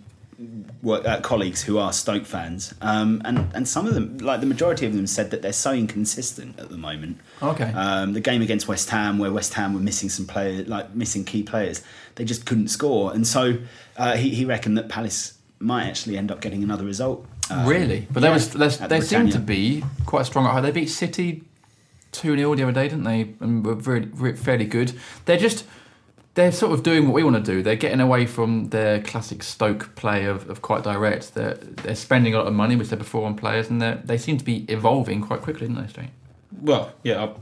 work, 0.83 1.07
uh, 1.07 1.21
colleagues 1.21 1.63
who 1.63 1.79
are 1.79 1.93
Stoke 1.93 2.27
fans, 2.27 2.75
um, 2.81 3.23
and 3.25 3.51
and 3.55 3.69
some 3.69 3.87
of 3.87 3.95
them, 3.95 4.19
like 4.19 4.41
the 4.41 4.47
majority 4.47 4.87
of 4.87 4.95
them, 4.95 5.07
said 5.07 5.31
that 5.31 5.43
they're 5.43 5.53
so 5.53 5.73
inconsistent 5.73 6.59
at 6.59 6.69
the 6.69 6.77
moment. 6.77 7.19
Okay. 7.43 7.73
Um, 7.73 8.13
the 8.13 8.21
game 8.21 8.43
against 8.43 8.69
West 8.69 8.91
Ham, 8.91 9.19
where 9.19 9.33
West 9.33 9.55
Ham 9.55 9.75
were 9.75 9.81
missing 9.81 10.09
some 10.09 10.27
players, 10.27 10.69
like 10.69 10.95
missing 10.95 11.25
key 11.25 11.43
players, 11.43 11.83
they 12.17 12.25
just 12.25 12.47
couldn't 12.47 12.69
score, 12.69 13.13
and 13.13 13.27
so 13.27 13.59
uh, 13.97 14.17
he, 14.17 14.31
he 14.31 14.45
reckoned 14.45 14.77
that 14.79 14.89
Palace 14.89 15.39
might 15.59 15.87
actually 15.87 16.19
end 16.19 16.31
up 16.31 16.41
getting 16.41 16.63
another 16.63 16.85
result. 16.85 17.27
Um, 17.51 17.67
really? 17.67 18.07
But 18.11 18.21
they, 18.21 18.29
yeah, 18.29 18.35
was, 18.35 18.79
they, 18.79 18.99
the 18.99 19.03
seem 19.03 19.31
to 19.31 19.39
be 19.39 19.85
quite 20.07 20.27
strong 20.27 20.47
at 20.47 20.53
home. 20.53 20.63
They 20.63 20.71
beat 20.71 20.89
City 20.89 21.45
2 22.13 22.37
0 22.37 22.55
the 22.55 22.63
other 22.65 22.73
day, 22.73 22.89
didn't 22.89 23.05
they? 23.05 23.35
And 23.41 23.65
were 23.65 23.75
very, 23.75 24.01
very, 24.01 24.37
fairly 24.37 24.67
good. 24.67 24.93
They're 25.25 25.39
just. 25.39 25.65
They're 26.35 26.53
sort 26.53 26.73
of 26.73 26.83
doing 26.83 27.07
what 27.07 27.15
we 27.15 27.23
want 27.23 27.45
to 27.45 27.53
do. 27.53 27.63
They're 27.63 27.77
getting 27.77 28.01
away 28.01 28.25
from 28.27 28.71
their 28.71 29.03
classic 29.03 29.43
Stoke 29.43 29.95
play 29.97 30.25
of, 30.25 30.49
of 30.49 30.63
quite 30.63 30.83
direct. 30.83 31.35
They're, 31.35 31.55
they're 31.55 31.95
spending 31.95 32.35
a 32.35 32.39
lot 32.39 32.47
of 32.47 32.55
money, 32.55 32.75
which 32.75 32.89
they 32.89 32.97
before 32.97 33.27
on 33.27 33.37
players, 33.37 33.69
and 33.69 33.83
they 33.83 33.99
they 34.05 34.17
seem 34.19 34.39
to 34.39 34.45
be 34.45 34.65
evolving 34.69 35.21
quite 35.21 35.43
quickly, 35.43 35.69
don't 35.69 35.95
they? 35.95 36.09
Well, 36.61 36.93
yeah, 37.03 37.25
I- 37.25 37.35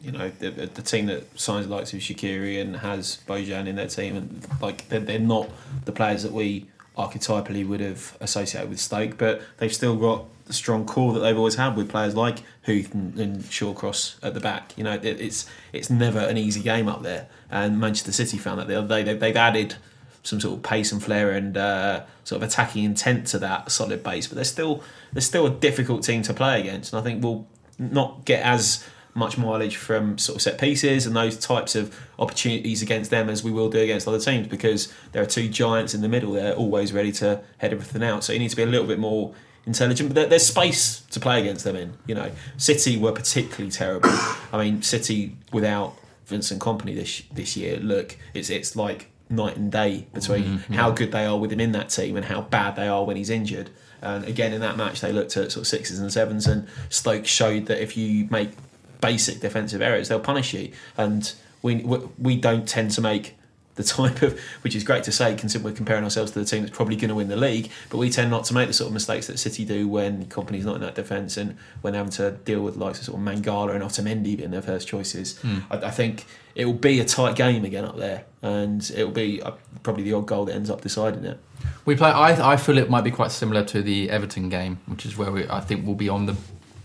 you 0.00 0.10
know, 0.12 0.30
the, 0.30 0.50
the 0.50 0.80
team 0.80 1.06
that 1.06 1.38
signs 1.38 1.66
the 1.66 1.74
likes 1.74 1.92
of 1.92 1.98
Shaqiri 2.00 2.58
and 2.60 2.76
has 2.76 3.18
Bojan 3.28 3.66
in 3.66 3.76
their 3.76 3.88
team, 3.88 4.16
and 4.16 4.46
like 4.62 4.88
they're, 4.88 5.00
they're 5.00 5.18
not 5.18 5.50
the 5.84 5.92
players 5.92 6.22
that 6.22 6.32
we 6.32 6.66
archetypally 6.96 7.66
would 7.66 7.80
have 7.80 8.16
associated 8.20 8.70
with 8.70 8.80
Stoke, 8.80 9.18
but 9.18 9.42
they've 9.58 9.74
still 9.74 9.96
got 9.96 10.24
the 10.46 10.52
strong 10.54 10.86
core 10.86 11.12
that 11.12 11.20
they've 11.20 11.36
always 11.36 11.56
had 11.56 11.76
with 11.76 11.90
players 11.90 12.14
like 12.14 12.38
Huth 12.64 12.94
and, 12.94 13.18
and 13.18 13.42
Shawcross 13.42 14.16
at 14.22 14.32
the 14.32 14.40
back. 14.40 14.72
You 14.78 14.84
know, 14.84 14.94
it, 14.94 15.04
it's 15.04 15.46
it's 15.74 15.90
never 15.90 16.20
an 16.20 16.38
easy 16.38 16.62
game 16.62 16.88
up 16.88 17.02
there, 17.02 17.26
and 17.50 17.80
Manchester 17.80 18.12
City 18.12 18.38
found 18.38 18.60
that 18.60 18.68
the 18.68 18.78
other 18.78 18.88
day. 18.88 19.14
They've, 19.14 19.36
added 19.36 19.76
some 20.22 20.40
sort 20.40 20.56
of 20.56 20.62
pace 20.62 20.90
and 20.90 21.02
flair 21.02 21.30
and 21.30 21.56
uh, 21.56 22.04
sort 22.24 22.42
of 22.42 22.48
attacking 22.48 22.84
intent 22.84 23.26
to 23.28 23.38
that 23.38 23.70
solid 23.70 24.02
base, 24.02 24.26
but 24.26 24.34
they're 24.34 24.44
still 24.44 24.82
they're 25.12 25.20
still 25.20 25.46
a 25.46 25.50
difficult 25.50 26.02
team 26.02 26.22
to 26.22 26.34
play 26.34 26.60
against, 26.60 26.92
and 26.92 27.00
I 27.00 27.02
think 27.02 27.22
we'll 27.22 27.46
not 27.78 28.24
get 28.24 28.42
as 28.42 28.84
much 29.16 29.38
mileage 29.38 29.76
from 29.76 30.18
sort 30.18 30.36
of 30.36 30.42
set 30.42 30.60
pieces 30.60 31.06
and 31.06 31.16
those 31.16 31.38
types 31.38 31.74
of 31.74 31.98
opportunities 32.18 32.82
against 32.82 33.10
them 33.10 33.30
as 33.30 33.42
we 33.42 33.50
will 33.50 33.70
do 33.70 33.78
against 33.78 34.06
other 34.06 34.20
teams 34.20 34.46
because 34.46 34.92
there 35.12 35.22
are 35.22 35.26
two 35.26 35.48
giants 35.48 35.94
in 35.94 36.02
the 36.02 36.08
middle. 36.08 36.32
They're 36.32 36.54
always 36.54 36.92
ready 36.92 37.12
to 37.12 37.40
head 37.56 37.72
everything 37.72 38.02
out. 38.02 38.24
So 38.24 38.34
you 38.34 38.38
need 38.38 38.50
to 38.50 38.56
be 38.56 38.62
a 38.62 38.66
little 38.66 38.86
bit 38.86 38.98
more 38.98 39.34
intelligent. 39.64 40.14
But 40.14 40.28
there's 40.28 40.46
space 40.46 41.00
to 41.10 41.18
play 41.18 41.40
against 41.40 41.64
them 41.64 41.76
in. 41.76 41.94
You 42.06 42.14
know, 42.14 42.30
City 42.58 42.98
were 42.98 43.12
particularly 43.12 43.70
terrible. 43.70 44.10
I 44.52 44.58
mean, 44.58 44.82
City 44.82 45.34
without 45.50 45.96
Vincent 46.26 46.60
Kompany 46.60 46.94
this 46.94 47.22
this 47.32 47.56
year. 47.56 47.78
Look, 47.78 48.16
it's 48.34 48.50
it's 48.50 48.76
like 48.76 49.10
night 49.28 49.56
and 49.56 49.72
day 49.72 50.06
between 50.14 50.44
mm-hmm, 50.44 50.72
how 50.74 50.90
good 50.90 51.12
they 51.12 51.24
are 51.26 51.38
with 51.38 51.52
him 51.52 51.60
in 51.60 51.72
that 51.72 51.88
team 51.88 52.16
and 52.16 52.26
how 52.26 52.42
bad 52.42 52.76
they 52.76 52.86
are 52.86 53.04
when 53.04 53.16
he's 53.16 53.30
injured. 53.30 53.70
And 54.02 54.24
again, 54.24 54.52
in 54.52 54.60
that 54.60 54.76
match, 54.76 55.00
they 55.00 55.10
looked 55.10 55.36
at 55.36 55.52
sort 55.52 55.62
of 55.62 55.66
sixes 55.66 55.98
and 55.98 56.12
sevens, 56.12 56.46
and 56.46 56.68
Stoke 56.90 57.26
showed 57.26 57.66
that 57.66 57.82
if 57.82 57.96
you 57.96 58.28
make 58.30 58.50
basic 59.00 59.40
defensive 59.40 59.82
errors, 59.82 60.08
they'll 60.08 60.20
punish 60.20 60.52
you. 60.52 60.72
And 60.96 61.32
we, 61.62 61.76
we 62.18 62.36
don't 62.36 62.68
tend 62.68 62.92
to 62.92 63.00
make 63.00 63.35
the 63.76 63.84
type 63.84 64.22
of, 64.22 64.38
which 64.62 64.74
is 64.74 64.84
great 64.84 65.04
to 65.04 65.12
say, 65.12 65.34
considering 65.34 65.72
we're 65.72 65.76
comparing 65.76 66.04
ourselves 66.04 66.32
to 66.32 66.38
the 66.38 66.44
team 66.44 66.62
that's 66.62 66.74
probably 66.74 66.96
going 66.96 67.08
to 67.08 67.14
win 67.14 67.28
the 67.28 67.36
league, 67.36 67.70
but 67.90 67.98
we 67.98 68.10
tend 68.10 68.30
not 68.30 68.44
to 68.44 68.54
make 68.54 68.66
the 68.66 68.74
sort 68.74 68.88
of 68.88 68.94
mistakes 68.94 69.26
that 69.28 69.38
City 69.38 69.64
do 69.64 69.86
when 69.86 70.26
Kompany's 70.26 70.64
not 70.64 70.76
in 70.76 70.80
that 70.80 70.94
defence 70.94 71.36
and 71.36 71.56
when 71.82 71.94
having 71.94 72.12
to 72.12 72.32
deal 72.32 72.62
with 72.62 72.76
likes 72.76 72.98
of 72.98 73.04
sort 73.04 73.18
of 73.20 73.24
Mangala 73.24 73.74
and 73.74 73.84
Otamendi 73.84 74.36
being 74.36 74.50
their 74.50 74.62
first 74.62 74.88
choices. 74.88 75.38
I, 75.70 75.76
I 75.76 75.90
think 75.90 76.26
it 76.54 76.64
will 76.64 76.72
be 76.72 77.00
a 77.00 77.04
tight 77.04 77.36
game 77.36 77.64
again 77.64 77.84
up 77.84 77.96
there, 77.98 78.24
and 78.42 78.90
it 78.96 79.04
will 79.04 79.12
be 79.12 79.42
uh, 79.42 79.52
probably 79.82 80.04
the 80.04 80.14
odd 80.14 80.26
goal 80.26 80.46
that 80.46 80.54
ends 80.54 80.70
up 80.70 80.80
deciding 80.80 81.24
it. 81.24 81.38
We 81.84 81.96
play. 81.96 82.10
I, 82.10 82.52
I 82.52 82.56
feel 82.56 82.78
it 82.78 82.90
might 82.90 83.04
be 83.04 83.10
quite 83.10 83.30
similar 83.30 83.62
to 83.64 83.82
the 83.82 84.10
Everton 84.10 84.48
game, 84.48 84.78
which 84.86 85.04
is 85.04 85.16
where 85.16 85.30
we, 85.30 85.48
I 85.48 85.60
think 85.60 85.86
we'll 85.86 85.94
be 85.94 86.08
on 86.08 86.26
the 86.26 86.36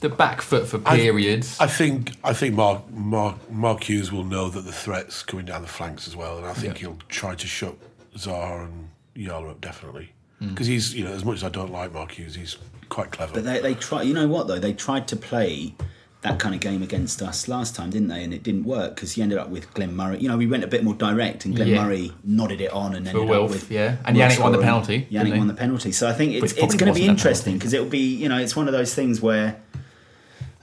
the 0.02 0.10
back 0.10 0.42
foot 0.42 0.68
for 0.68 0.78
periods. 0.80 1.58
I 1.60 1.68
think 1.68 2.12
I 2.24 2.34
think 2.34 2.54
Mark 2.56 2.90
Mark 2.92 3.50
Mark 3.52 3.84
Hughes 3.90 4.12
will 4.12 4.24
know 4.26 4.50
that 4.50 4.62
the 4.66 4.72
threat's 4.72 5.24
coming 5.24 5.46
down 5.46 5.62
the 5.62 5.68
flanks 5.68 6.08
as 6.08 6.16
well, 6.16 6.38
and 6.38 6.46
I 6.46 6.54
think 6.54 6.76
Yeah. 6.76 6.80
he'll 6.90 7.00
try 7.10 7.34
to 7.36 7.48
shut 7.48 7.76
Zaha 8.18 8.66
and 8.66 8.90
Yala 9.16 9.52
up 9.52 9.62
definitely 9.62 10.12
Mm. 10.42 10.50
because 10.50 10.68
he's 10.68 10.94
you 10.96 11.04
know 11.04 11.12
as 11.12 11.24
much 11.24 11.38
as 11.38 11.44
I 11.44 11.50
don't 11.50 11.72
like 11.72 11.94
Mark 11.94 12.12
Hughes, 12.18 12.36
he's 12.36 12.58
quite 12.90 13.12
clever. 13.12 13.34
But 13.34 13.46
they, 13.46 13.60
they 13.62 13.74
try. 13.76 14.02
You 14.02 14.14
know 14.14 14.28
what 14.28 14.48
though? 14.48 14.60
They 14.60 14.74
tried 14.74 15.08
to 15.10 15.16
play 15.16 15.76
that 16.24 16.38
kind 16.38 16.54
of 16.54 16.62
game 16.62 16.84
against 16.84 17.20
us 17.24 17.48
last 17.48 17.76
time, 17.76 17.90
didn't 17.90 18.08
they? 18.10 18.24
And 18.24 18.32
it 18.32 18.44
didn't 18.44 18.64
work 18.64 18.94
because 18.96 19.14
he 19.14 19.22
ended 19.24 19.40
up 19.40 19.50
with 19.50 19.72
Glenn 19.74 19.96
Murray. 19.96 20.20
You 20.20 20.30
know, 20.30 20.38
we 20.38 20.46
went 20.46 20.64
a 20.64 20.68
bit 20.68 20.84
more 20.84 20.94
direct, 20.94 21.46
and 21.46 21.56
Glenn 21.56 21.68
Yeah. 21.70 21.84
Murray 21.84 22.12
nodded 22.24 22.62
it 22.62 22.72
on 22.72 22.94
and 22.96 23.08
ended 23.08 23.28
Wilf, 23.28 23.46
up 23.46 23.50
with 23.52 23.72
yeah. 23.72 23.98
And 24.06 24.16
Yannick 24.18 24.40
won 24.40 24.52
the 24.52 24.58
penalty, 24.60 25.08
Yannick 25.12 25.38
won 25.38 25.48
the 25.48 25.54
penalty. 25.54 25.92
So 25.92 26.08
I 26.10 26.14
think 26.14 26.34
it's 26.34 26.54
it's 26.54 26.60
going 26.60 26.68
to 26.68 26.78
be 26.78 26.78
wasn't 26.78 26.90
a 26.90 26.94
penalty. 26.94 27.06
interesting 27.10 27.54
because 27.58 27.74
it'll 27.74 27.86
be 27.88 28.00
you 28.16 28.28
know 28.30 28.38
it's 28.38 28.56
one 28.56 28.68
of 28.68 28.74
those 28.74 28.94
things 28.96 29.22
where. 29.22 29.58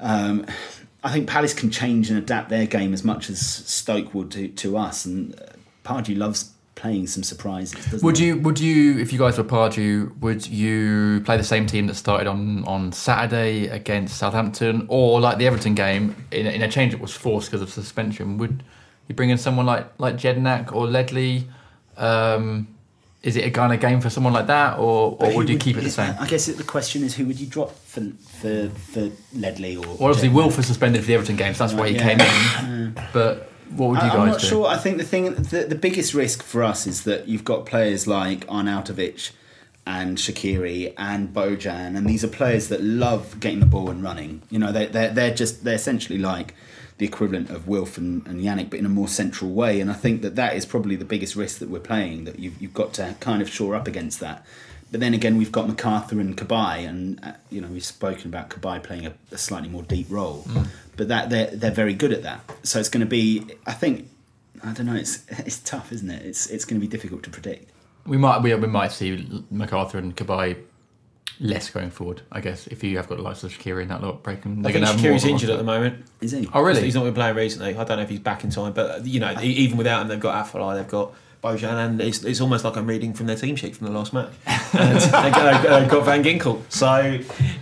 Um, 0.01 0.47
I 1.03 1.13
think 1.13 1.29
Palace 1.29 1.55
can 1.55 1.71
change 1.71 2.11
and 2.11 2.19
adapt 2.19 2.49
their 2.49 2.67
game 2.67 2.93
as 2.93 3.05
much 3.05 3.31
as 3.31 3.41
Stoke 3.41 4.15
would 4.15 4.31
to, 4.33 4.49
to 4.49 4.77
us, 4.77 5.05
and 5.05 5.35
uh, 5.41 5.45
Pardew 5.85 6.17
loves 6.17 6.53
playing 6.75 7.09
some 7.09 7.25
surprises. 7.25 8.03
Would 8.05 8.19
you, 8.21 8.39
would 8.39 8.61
you, 8.61 8.99
if 8.99 9.13
you 9.13 9.19
guys 9.19 9.37
were 9.37 9.45
Pardew, 9.45 10.17
would 10.21 10.47
you 10.47 11.21
play 11.25 11.37
the 11.37 11.43
same 11.45 11.67
team 11.67 11.87
that 11.89 11.95
started 11.95 12.29
on, 12.29 12.65
on 12.65 12.93
Saturday 12.93 13.67
against 13.67 14.17
Southampton, 14.17 14.87
or 14.89 15.21
like 15.21 15.39
the 15.39 15.47
Everton 15.47 15.75
game 15.75 16.15
in, 16.31 16.47
a- 16.47 16.51
in 16.51 16.63
a 16.63 16.69
change 16.71 16.93
that 16.93 17.01
was 17.01 17.13
forced 17.15 17.49
because 17.51 17.63
of 17.63 17.71
suspension? 17.71 18.39
Would 18.39 18.63
you 19.09 19.15
bring 19.15 19.31
in 19.31 19.39
someone 19.39 19.67
like 19.67 19.87
like 19.99 20.17
Jedinak 20.17 20.73
or 20.73 20.87
Ledley? 20.87 21.49
Um, 21.97 22.69
is 23.23 23.37
it 23.37 23.45
a 23.45 23.51
kind 23.51 23.73
of 23.73 23.81
game 23.81 24.01
for 24.01 24.11
someone 24.11 24.33
like 24.33 24.47
that, 24.47 24.79
or, 24.79 25.17
or 25.19 25.35
would 25.37 25.49
you 25.49 25.59
keep 25.59 25.77
it 25.77 25.83
the 25.83 25.91
same? 25.91 26.15
I 26.21 26.27
guess 26.27 26.47
the 26.47 26.63
question 26.63 27.03
is 27.03 27.15
who 27.17 27.27
would 27.27 27.41
you 27.41 27.47
drop 27.47 27.73
for 27.73 28.03
for 28.41 28.69
for 28.71 29.11
Ledley 29.35 29.77
or? 29.77 29.83
Well, 29.83 29.97
obviously, 30.11 30.29
Wilf 30.29 30.57
was 30.57 30.67
suspended 30.67 31.01
for 31.03 31.09
the 31.09 31.15
Everton 31.15 31.37
game, 31.37 31.55
so 31.55 31.65
that's 31.67 31.75
why 31.79 31.89
he 31.89 31.97
Yeah. 31.97 32.15
came 32.15 32.21
in. 32.21 32.95
But 33.13 33.51
what 33.71 33.91
would 33.91 33.97
you 33.99 34.05
I, 34.05 34.09
guys 34.09 34.19
am 34.19 34.27
not 34.29 34.41
do? 34.41 34.47
sure. 34.47 34.67
I 34.67 34.77
think 34.79 34.99
the 34.99 35.05
thing, 35.05 35.35
the, 35.35 35.67
the 35.69 35.75
biggest 35.75 36.15
risk 36.15 36.43
for 36.43 36.63
us 36.63 36.87
is 36.87 37.05
that 37.05 37.29
you've 37.29 37.45
got 37.45 37.67
players 37.67 38.07
like 38.07 38.47
Arnautovic 38.47 39.33
and 39.87 40.17
Shaqiri 40.19 40.95
and 40.97 41.33
Bojan, 41.35 41.97
and 41.97 42.07
these 42.09 42.23
are 42.23 42.29
players 42.29 42.69
that 42.69 42.83
love 42.83 43.41
getting 43.41 43.61
the 43.61 43.67
ball 43.67 43.91
and 43.91 44.03
running. 44.03 44.43
You 44.51 44.59
know, 44.61 44.71
they, 44.71 44.87
they're 44.87 45.11
they're 45.11 45.35
just 45.35 45.65
they're 45.65 45.75
essentially 45.75 46.19
like 46.19 46.55
the 46.99 47.07
equivalent 47.07 47.49
of 47.51 47.67
Wilf 47.69 47.97
and, 47.97 48.27
and 48.27 48.41
Yannick, 48.41 48.71
but 48.71 48.79
in 48.79 48.85
a 48.85 48.89
more 48.89 49.09
central 49.09 49.53
way. 49.53 49.81
And 49.81 49.91
I 49.91 49.95
think 49.95 50.23
that 50.23 50.35
that 50.35 50.57
is 50.57 50.67
probably 50.67 50.97
the 50.97 51.05
biggest 51.05 51.37
risk 51.37 51.59
that 51.61 51.71
we're 51.71 51.79
playing. 51.81 52.25
That 52.25 52.39
you've 52.39 52.61
you've 52.61 52.75
got 52.75 52.93
to 52.95 53.17
kind 53.21 53.41
of 53.41 53.49
shore 53.49 53.75
up 53.75 53.87
against 53.87 54.21
that. 54.21 54.45
But 54.91 55.01
then 55.01 55.15
again, 55.15 55.37
we've 55.37 55.53
got 55.53 55.69
McArthur 55.69 56.13
and 56.13 56.37
Cabaye, 56.37 56.89
and 56.89 57.25
uh, 57.25 57.33
you 57.51 57.61
know 57.61 57.69
we've 57.69 57.85
spoken 57.85 58.27
about 58.27 58.51
Cabaye 58.51 58.83
playing 58.83 59.07
a, 59.07 59.15
a 59.31 59.39
slightly 59.39 59.69
more 59.69 59.83
deep 59.83 60.07
role. 60.11 60.47
But 60.97 61.09
that 61.09 61.31
they're 61.31 61.47
they're 61.47 61.71
very 61.71 61.95
good 61.95 62.13
at 62.13 62.25
that. 62.25 62.41
So 62.65 62.81
it's 62.81 62.89
going 62.89 63.01
to 63.01 63.07
be, 63.07 63.47
I 63.67 63.73
think, 63.73 64.09
I 64.65 64.73
don't 64.73 64.87
know. 64.87 64.97
It's 64.97 65.25
it's 65.31 65.61
tough, 65.61 65.93
isn't 65.93 66.11
it? 66.11 66.27
It's 66.27 66.47
it's 66.47 66.65
going 66.65 66.81
to 66.81 66.87
be 66.87 66.91
difficult 66.91 67.23
to 67.25 67.31
predict. 67.31 67.71
We 68.07 68.17
might 68.17 68.43
we, 68.43 68.53
we 68.55 68.67
might 68.67 68.91
see 68.91 69.19
McArthur 69.53 69.95
and 69.95 70.17
Cabaye 70.17 70.57
less 71.41 71.71
going 71.71 71.91
forward. 71.91 72.23
I 72.33 72.41
guess 72.41 72.67
if 72.67 72.83
you 72.83 72.97
have 72.97 73.09
got 73.09 73.17
the 73.19 73.23
likes 73.25 73.45
of 73.45 73.53
Shaqiri 73.53 73.83
in 73.83 73.89
that 73.89 74.03
lot 74.03 74.23
breaking, 74.23 74.59
I 74.61 74.63
they're 74.63 74.73
think 74.73 74.85
going 74.85 74.87
to 74.87 74.93
have 74.93 75.03
more. 75.03 75.13
Shaqiri's 75.13 75.25
injured 75.25 75.51
at 75.51 75.59
the 75.59 75.65
moment. 75.65 76.05
Is 76.21 76.33
he? 76.33 76.49
Oh 76.53 76.63
really? 76.63 76.83
He's 76.83 76.95
not 76.95 77.05
been 77.05 77.15
playing 77.15 77.37
recently. 77.37 77.77
I 77.77 77.85
don't 77.85 77.97
know 77.99 78.03
if 78.03 78.11
he's 78.11 78.19
back 78.21 78.45
in 78.45 78.51
time, 78.51 78.73
but 78.73 79.07
you 79.07 79.21
know, 79.21 79.35
e- 79.41 79.47
even 79.47 79.77
without 79.79 80.03
him, 80.03 80.09
they've 80.09 80.21
got 80.21 80.47
Afellay, 80.47 80.77
they've 80.77 80.89
got 80.89 81.13
Bojan, 81.43 81.73
and 81.87 82.01
it's, 82.01 82.25
it's 82.25 82.41
almost 82.41 82.65
like 82.65 82.77
I'm 82.77 82.89
reading 82.89 83.15
from 83.15 83.27
their 83.27 83.37
team 83.37 83.55
sheet 83.55 83.77
from 83.77 83.87
the 83.87 83.93
last 83.93 84.13
match. 84.13 84.33
And 84.71 84.99
they've 85.01 85.11
got, 85.33 85.63
they've 85.63 85.89
got 85.89 86.05
Van 86.05 86.23
Ginkel, 86.23 86.61
so 86.71 87.01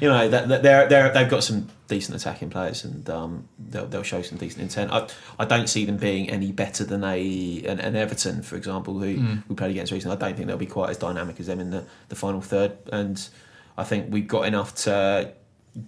you 0.00 0.08
know 0.08 0.28
that 0.28 0.48
that 0.48 0.64
they're, 0.64 0.88
they're 0.88 1.12
they've 1.12 1.28
got 1.30 1.44
some 1.44 1.68
decent 1.86 2.20
attacking 2.20 2.50
players, 2.50 2.84
and 2.84 3.08
um, 3.08 3.48
they'll, 3.60 3.86
they'll 3.86 4.02
show 4.02 4.22
some 4.22 4.38
decent 4.38 4.60
intent. 4.62 4.90
I, 4.90 5.06
I 5.38 5.44
don't 5.44 5.68
see 5.68 5.84
them 5.84 5.98
being 5.98 6.28
any 6.28 6.50
better 6.50 6.82
than 6.82 7.04
a 7.04 7.62
an, 7.64 7.78
an 7.78 7.94
Everton, 7.94 8.42
for 8.42 8.56
example, 8.56 8.98
who 8.98 9.14
Hmm. 9.14 9.34
we 9.48 9.54
played 9.54 9.70
against 9.70 9.92
recently. 9.92 10.16
I 10.16 10.18
don't 10.18 10.34
think 10.36 10.48
they'll 10.48 10.56
be 10.56 10.66
quite 10.66 10.90
as 10.90 10.98
dynamic 10.98 11.38
as 11.38 11.46
them 11.46 11.60
in 11.60 11.70
the, 11.70 11.84
the 12.08 12.16
final 12.16 12.40
third, 12.40 12.72
and 12.92 13.28
I 13.78 13.84
think 13.84 14.12
we've 14.12 14.28
got 14.28 14.46
enough 14.46 14.74
to 14.84 15.32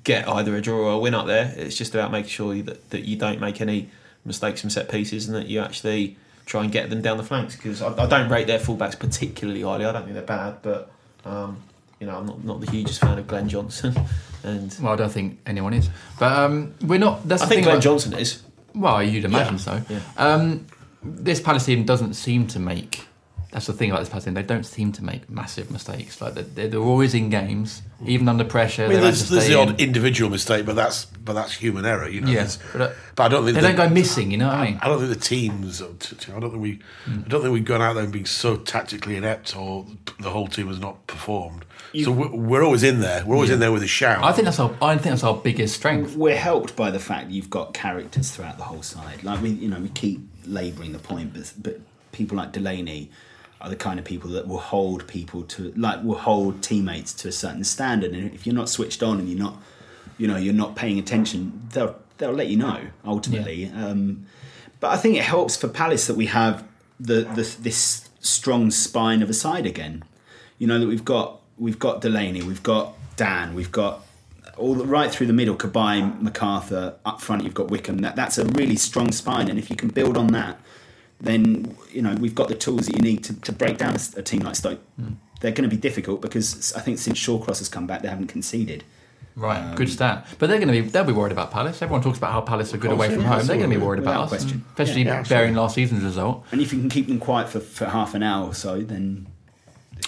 get 0.05 0.29
either 0.29 0.55
a 0.57 0.61
draw 0.61 0.79
or 0.89 0.93
a 0.93 0.99
win 0.99 1.15
up 1.15 1.27
there. 1.27 1.53
It's 1.57 1.77
just 1.77 1.95
about 1.95 2.11
making 2.13 2.29
sure 2.31 2.55
that, 2.63 2.91
that 2.91 3.05
you 3.05 3.17
don't 3.17 3.41
make 3.41 3.61
any 3.61 3.89
mistakes 4.25 4.61
from 4.61 4.71
set 4.71 4.91
pieces 4.91 5.27
and 5.27 5.37
that 5.37 5.47
you 5.47 5.61
actually 5.61 6.17
try 6.45 6.63
and 6.63 6.73
get 6.73 6.91
them 6.91 7.01
down 7.03 7.17
the 7.17 7.23
flanks 7.25 7.57
because 7.57 7.81
I, 7.83 7.95
I 8.03 8.07
don't 8.07 8.29
rate 8.31 8.47
their 8.47 8.59
fullbacks 8.59 8.99
particularly 8.99 9.63
highly. 9.63 9.85
I 9.87 9.93
don't 9.93 10.03
think 10.03 10.15
they're 10.15 10.23
bad, 10.23 10.59
but 10.63 10.91
um, 11.25 11.57
you 12.01 12.07
know 12.07 12.17
I'm 12.19 12.27
not, 12.27 12.45
not 12.45 12.61
the 12.61 12.71
hugest 12.71 13.01
fan 13.01 13.19
of 13.19 13.27
Glenn 13.27 13.49
Johnson. 13.49 13.95
and 14.45 14.77
Well, 14.81 14.93
I 14.93 14.97
don't 14.97 15.11
think 15.13 15.39
anyone 15.47 15.73
is, 15.73 15.89
but 16.19 16.33
um, 16.33 16.75
we're 16.83 16.99
not. 16.99 17.27
That's 17.27 17.43
I 17.43 17.47
the 17.47 17.49
think 17.49 17.59
thing 17.59 17.65
Glenn 17.65 17.77
about- 17.77 17.83
Johnson 17.83 18.13
is. 18.15 18.43
Well, 18.75 19.03
you'd 19.03 19.25
imagine 19.25 19.59
so. 19.59 19.81
yeah. 19.89 20.01
Um, 20.17 20.67
this 21.03 21.41
Palace 21.41 21.65
team 21.65 21.85
doesn't 21.85 22.15
seem 22.15 22.47
to 22.49 22.59
make. 22.61 23.08
That's 23.51 23.67
the 23.67 23.73
thing 23.73 23.91
about 23.91 24.01
this 24.01 24.11
Palace 24.11 24.25
team. 24.25 24.35
They 24.35 24.43
don't 24.43 24.67
seem 24.67 24.93
to 24.93 25.03
make 25.05 25.31
massive 25.31 25.71
mistakes. 25.71 26.21
Like 26.21 26.35
they're, 26.35 26.69
they're 26.69 26.81
always 26.81 27.15
in 27.15 27.31
games, 27.31 27.81
even 28.05 28.29
under 28.29 28.45
pressure. 28.45 28.85
I 28.85 28.89
mean, 28.89 29.01
there's, 29.01 29.31
manage 29.31 29.31
there's 29.31 29.45
stay 29.45 29.55
the 29.55 29.61
in. 29.63 29.69
odd 29.71 29.81
individual 29.81 30.31
mistake, 30.31 30.67
but 30.67 30.77
that's 30.77 31.07
but 31.07 31.33
that's 31.33 31.55
human 31.55 31.87
error, 31.87 32.07
you 32.09 32.21
know. 32.21 32.31
Yeah, 32.31 32.47
but, 32.73 32.81
uh, 32.83 32.91
but 33.17 33.23
I 33.25 33.29
don't 33.29 33.45
think 33.45 33.55
They 33.55 33.63
the- 33.63 33.69
don't 33.69 33.77
go 33.77 33.89
missing. 33.89 34.31
You 34.31 34.37
know 34.37 34.49
what 34.49 34.57
I 34.57 34.65
mean? 34.67 34.79
I 34.83 34.89
don't 34.89 34.99
think 34.99 35.15
the 35.15 35.25
teams. 35.25 35.81
I 35.81 35.87
don't 36.39 36.51
think 36.51 36.63
we. 36.63 36.81
Hmm. 37.07 37.21
I 37.25 37.29
don't 37.29 37.41
think 37.41 37.55
we've 37.55 37.65
gone 37.65 37.81
out 37.81 37.95
there 37.95 38.05
and 38.05 38.13
been 38.13 38.27
so 38.27 38.57
tactically 38.57 39.17
inept, 39.17 39.57
or 39.57 39.87
the 40.21 40.29
whole 40.29 40.49
team 40.49 40.69
has 40.69 40.79
not 40.79 41.07
performed. 41.07 41.65
so 42.05 42.13
we're, 42.13 42.29
we're 42.37 42.63
always 42.63 42.83
in 42.83 43.01
there. 43.01 43.25
We're 43.25 43.37
always 43.37 43.49
in 43.51 43.61
there 43.61 43.73
with 43.73 43.83
a 43.83 43.87
shout. 43.89 44.23
I 44.23 44.33
think 44.33 44.45
that's 44.45 44.61
our. 44.61 44.75
I 44.83 44.93
think 44.99 45.05
that's 45.13 45.25
our 45.25 45.37
biggest 45.37 45.75
strength. 45.75 46.15
We're 46.17 46.37
helped 46.37 46.77
by 46.77 46.91
the 46.91 47.01
fact 47.01 47.31
you've 47.31 47.49
got 47.49 47.73
characters 47.73 48.31
throughout 48.31 48.59
the 48.59 48.65
whole 48.65 48.83
side. 48.83 49.25
Like 49.25 49.41
we, 49.41 49.49
you 49.51 49.69
know, 49.71 49.81
we 49.81 49.89
keep 49.89 50.21
labouring 50.45 50.93
the 50.93 50.99
point, 50.99 51.33
but 51.33 51.51
but 51.63 51.81
people 52.13 52.37
like 52.37 52.53
Delaney 52.53 53.11
are 53.61 53.69
the 53.69 53.77
kind 53.77 53.99
of 53.99 54.05
people 54.05 54.31
that 54.31 54.47
will 54.47 54.59
hold 54.59 55.07
people 55.07 55.43
to 55.43 55.73
like 55.77 56.03
will 56.03 56.19
hold 56.19 56.63
teammates 56.63 57.13
to 57.13 57.29
a 57.29 57.33
certain 57.33 57.65
standard. 57.65 58.13
And 58.13 58.33
if 58.33 58.47
you're 58.47 58.55
not 58.55 58.69
switched 58.69 59.03
on 59.03 59.19
and 59.19 59.29
you're 59.29 59.39
not, 59.39 59.57
you 60.17 60.29
know, 60.29 60.37
you're 60.37 60.55
not 60.55 60.77
paying 60.77 60.99
attention, 60.99 61.69
they'll 61.73 61.97
they'll 62.19 62.33
let 62.33 62.49
you 62.49 62.57
know 62.57 62.89
ultimately. 63.05 63.67
Um, 63.75 64.27
but 64.81 64.91
I 64.91 64.97
think 64.97 65.17
it 65.17 65.25
helps 65.25 65.57
for 65.57 65.69
Palace 65.69 66.07
that 66.07 66.17
we 66.17 66.27
have 66.27 66.65
the, 67.01 67.23
the 67.35 67.57
this 67.61 68.09
strong 68.21 68.71
spine 68.71 69.23
of 69.23 69.31
a 69.31 69.35
side 69.35 69.67
again. 69.67 70.05
You 70.59 70.67
know 70.67 70.79
that 70.79 70.87
we've 70.87 71.05
got 71.05 71.41
we've 71.57 71.79
got 71.79 72.01
Delaney, 72.01 72.43
we've 72.43 72.63
got 72.63 72.95
Dann, 73.17 73.55
we've 73.55 73.73
got 73.73 74.05
all 74.57 74.75
the, 74.75 74.85
right 74.85 75.11
through 75.11 75.27
the 75.29 75.33
middle, 75.33 75.57
Cabaye, 75.57 76.21
McArthur. 76.21 76.95
Up 77.05 77.21
front, 77.21 77.45
you've 77.45 77.55
got 77.55 77.69
Wickham. 77.69 77.99
That 77.99 78.17
that's 78.17 78.39
a 78.39 78.45
really 78.45 78.77
strong 78.77 79.13
spine, 79.13 79.49
and 79.49 79.59
if 79.59 79.71
you 79.71 79.77
can 79.77 79.89
build 79.89 80.17
on 80.17 80.29
that, 80.29 80.61
then 81.21 81.77
you 81.93 82.03
know 82.03 82.15
we've 82.15 82.35
got 82.35 82.49
the 82.49 82.55
tools 82.55 82.87
that 82.87 82.97
you 82.97 83.03
need 83.03 83.25
to, 83.25 83.41
to 83.41 83.53
break 83.53 83.79
down 83.79 83.95
a, 83.97 84.19
a 84.19 84.23
team 84.23 84.41
like 84.41 84.57
Stoke. 84.57 84.81
They're 85.41 85.53
going 85.53 85.69
to 85.69 85.75
be 85.75 85.81
difficult 85.81 86.21
because 86.21 86.73
I 86.75 86.81
think 86.81 86.99
since 86.99 87.19
Shawcross 87.19 87.59
has 87.59 87.69
come 87.69 87.87
back, 87.87 88.03
they 88.03 88.09
haven't 88.09 88.27
conceded. 88.27 88.83
Right, 89.37 89.61
Um, 89.63 89.77
good 89.77 89.89
stat. 89.89 90.27
But 90.41 90.49
they're 90.49 90.59
going 90.59 90.67
to 90.75 90.83
be. 90.83 90.89
They'll 90.89 91.05
be 91.05 91.13
worried 91.13 91.31
about 91.31 91.53
Palace. 91.53 91.81
Everyone 91.81 92.03
talks 92.03 92.19
about 92.19 92.33
how 92.33 92.41
Palace 92.41 92.75
are 92.75 92.79
good 92.79 92.91
away 92.91 93.09
from 93.09 93.23
yeah, 93.23 93.29
home. 93.37 93.47
They're 93.47 93.57
going 93.57 93.71
to 93.71 93.77
be 93.79 93.81
worried 93.81 94.01
about 94.03 94.23
Without 94.23 94.37
us, 94.39 94.43
question. 94.45 94.65
especially 94.71 95.03
Yeah, 95.05 95.23
bearing 95.23 95.55
last 95.55 95.77
season's 95.77 96.03
result. 96.03 96.45
And 96.51 96.61
if 96.61 96.73
you 96.73 96.81
can 96.81 96.89
keep 96.89 97.07
them 97.07 97.21
quiet 97.21 97.49
for, 97.49 97.61
for 97.61 97.85
half 97.85 98.15
an 98.15 98.25
hour 98.25 98.49
or 98.49 98.55
so, 98.55 98.81
then 98.81 99.29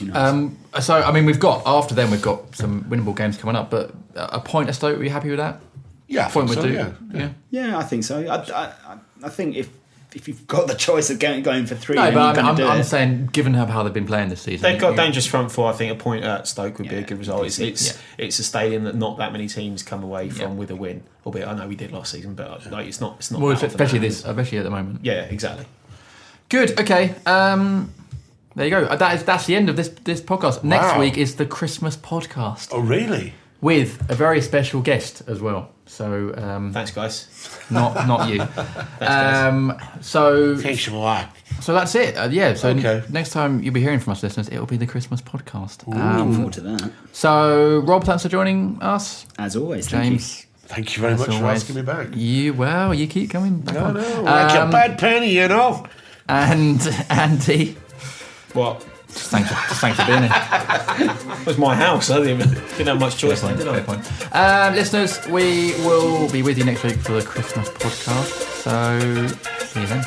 who 0.00 0.06
knows? 0.06 0.16
Um, 0.16 0.58
so 0.80 0.94
I 1.00 1.12
mean, 1.12 1.26
we've 1.26 1.38
got 1.38 1.62
after 1.64 1.94
them, 1.94 2.10
we've 2.10 2.20
got 2.22 2.56
some 2.56 2.82
winnable 2.84 3.16
games 3.16 3.36
coming 3.36 3.54
up. 3.54 3.70
But 3.70 3.94
a 4.16 4.40
point 4.40 4.68
of 4.68 4.74
Stoke, 4.74 4.98
are 4.98 5.04
you 5.04 5.10
happy 5.10 5.30
with 5.30 5.38
that? 5.38 5.60
yeah, 6.08 6.26
I 6.26 6.30
point 6.32 6.48
think 6.50 6.60
would 6.64 6.64
so, 6.64 6.68
do. 6.68 6.74
yeah. 7.16 7.30
yeah. 7.52 7.68
yeah, 7.68 7.78
I 7.78 7.84
think 7.84 8.02
so. 8.02 8.18
I, 8.26 8.34
I, 8.36 8.64
I- 8.94 8.98
I 9.22 9.28
think 9.28 9.54
if 9.54 9.68
if 10.14 10.26
you've 10.28 10.46
got 10.46 10.66
the 10.66 10.74
choice 10.74 11.08
of 11.10 11.18
going, 11.18 11.42
going 11.42 11.66
for 11.66 11.74
three, 11.74 11.96
No, 11.96 12.02
then 12.04 12.14
but 12.14 12.20
you're 12.36 12.42
I'm, 12.44 12.48
I'm, 12.50 12.54
do 12.56 12.66
I'm 12.66 12.80
it. 12.80 12.84
saying, 12.84 13.26
given 13.32 13.54
how 13.54 13.66
how 13.66 13.82
they've 13.82 13.92
been 13.92 14.06
playing 14.06 14.28
this 14.28 14.42
season, 14.42 14.62
They've 14.62 14.80
got 14.80 14.90
you- 14.90 14.96
dangerous 14.96 15.26
front 15.26 15.52
four. 15.52 15.70
I 15.70 15.72
think 15.74 15.92
a 15.92 15.94
point 15.94 16.24
at 16.24 16.46
Stoke 16.48 16.78
would 16.78 16.88
be 16.88 16.96
a 16.96 17.02
good 17.02 17.18
result. 17.18 17.46
It's 17.46 17.58
it's, 17.58 17.86
Yeah. 17.88 18.24
it's 18.26 18.38
a 18.38 18.42
stadium 18.44 18.84
that 18.84 18.94
not 18.96 19.18
that 19.18 19.32
many 19.32 19.46
teams 19.48 19.82
come 19.82 20.02
away 20.02 20.28
from 20.30 20.52
Yeah. 20.52 20.58
with 20.58 20.70
a 20.70 20.76
win. 20.76 21.02
Albeit 21.26 21.46
I 21.48 21.54
know 21.54 21.68
we 21.68 21.76
did 21.76 21.92
last 21.92 22.12
season, 22.12 22.34
but 22.34 22.70
like 22.70 22.86
it's 22.86 23.00
not 23.00 23.16
it's 23.18 23.30
not. 23.30 23.40
Well, 23.40 23.54
that 23.54 23.62
especially 23.62 23.98
that 24.00 24.06
this, 24.08 24.24
especially 24.24 24.58
at 24.58 24.64
the 24.64 24.70
moment. 24.70 25.00
Yeah, 25.02 25.22
exactly. 25.24 25.66
Good. 26.48 26.80
Okay. 26.80 27.14
Um, 27.26 27.92
there 28.56 28.64
you 28.66 28.70
go. 28.70 28.96
That 28.96 29.14
is 29.14 29.22
that's 29.24 29.46
the 29.46 29.54
end 29.54 29.68
of 29.68 29.76
this 29.76 29.88
this 30.04 30.20
podcast. 30.20 30.64
Next 30.64 30.98
week 30.98 31.16
is 31.16 31.36
the 31.36 31.46
Christmas 31.46 31.96
podcast 31.96 32.68
Oh, 32.72 32.80
really? 32.80 33.34
With 33.60 34.10
a 34.10 34.14
very 34.14 34.40
special 34.40 34.80
guest 34.80 35.22
as 35.26 35.40
well. 35.40 35.70
So 35.86 36.32
um, 36.36 36.72
Thanks, 36.72 36.92
guys. 36.92 37.26
not 37.70 38.06
not 38.06 38.28
you. 38.30 38.38
guys. 39.00 39.48
um, 39.48 39.76
so 40.00 40.56
Thanks 40.56 40.86
a 40.88 40.94
lot. 40.94 41.34
so 41.60 41.72
that's 41.74 41.94
it. 41.94 42.16
Uh, 42.16 42.28
yeah. 42.30 42.54
So 42.54 42.68
Okay. 42.70 42.98
n- 42.98 43.04
next 43.10 43.30
time 43.30 43.60
you'll 43.62 43.74
be 43.74 43.80
hearing 43.80 43.98
from 43.98 44.12
us, 44.12 44.22
listeners, 44.22 44.48
it'll 44.48 44.66
be 44.66 44.76
the 44.76 44.86
Christmas 44.86 45.20
podcast. 45.20 45.82
I'm 45.88 45.94
looking 45.94 46.20
Um, 46.20 46.34
forward 46.34 46.52
to 46.54 46.60
that. 46.62 46.92
so 47.12 47.80
Rob, 47.80 48.04
thanks 48.04 48.22
for 48.22 48.28
joining 48.28 48.78
us. 48.80 49.26
As 49.38 49.56
always, 49.56 49.88
thank 49.88 50.04
you. 50.04 50.10
James, 50.10 50.46
Thank 50.66 50.94
you 50.96 51.00
very 51.00 51.14
as 51.14 51.18
much 51.18 51.36
for 51.36 51.44
asking 51.46 51.74
me 51.74 51.82
back. 51.82 52.14
You 52.14 52.54
well, 52.54 52.94
you 52.94 53.08
keep 53.08 53.30
coming 53.30 53.58
back 53.58 53.74
No, 53.74 53.84
on. 53.86 53.94
no, 53.94 54.22
like 54.22 54.54
Um, 54.56 54.68
a 54.68 54.72
bad 54.72 54.98
penny, 54.98 55.32
you 55.34 55.48
know. 55.48 55.84
And 56.28 56.80
Andy. 57.10 57.76
What? 58.52 58.86
Thanks 59.12 59.48
for, 59.48 59.74
thanks 59.76 59.98
for 60.00 60.06
being 60.06 60.22
here. 60.22 61.16
It 61.40 61.46
was 61.46 61.58
my 61.58 61.74
house. 61.74 62.10
I 62.10 62.18
didn't, 62.22 62.50
didn't 62.76 62.86
have 62.88 63.00
much 63.00 63.16
choice, 63.16 63.40
Fair 63.40 63.54
then, 63.54 63.84
point, 63.84 64.02
did 64.04 64.34
I? 64.34 64.60
point. 64.60 64.70
Um, 64.70 64.74
listeners, 64.74 65.18
we 65.28 65.72
will 65.86 66.30
be 66.30 66.42
with 66.42 66.58
you 66.58 66.64
next 66.64 66.82
week 66.84 66.96
for 66.98 67.12
the 67.12 67.22
Christmas 67.22 67.68
podcast. 67.70 68.30
So 68.62 69.26
see 69.66 69.80
you 69.80 69.86
then. 69.86 70.02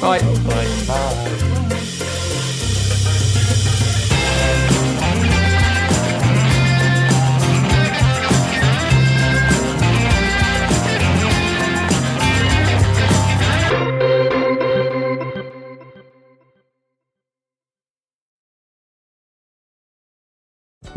Bye. 0.00 0.20
Bye. 0.48 0.86
Bye. 0.88 1.96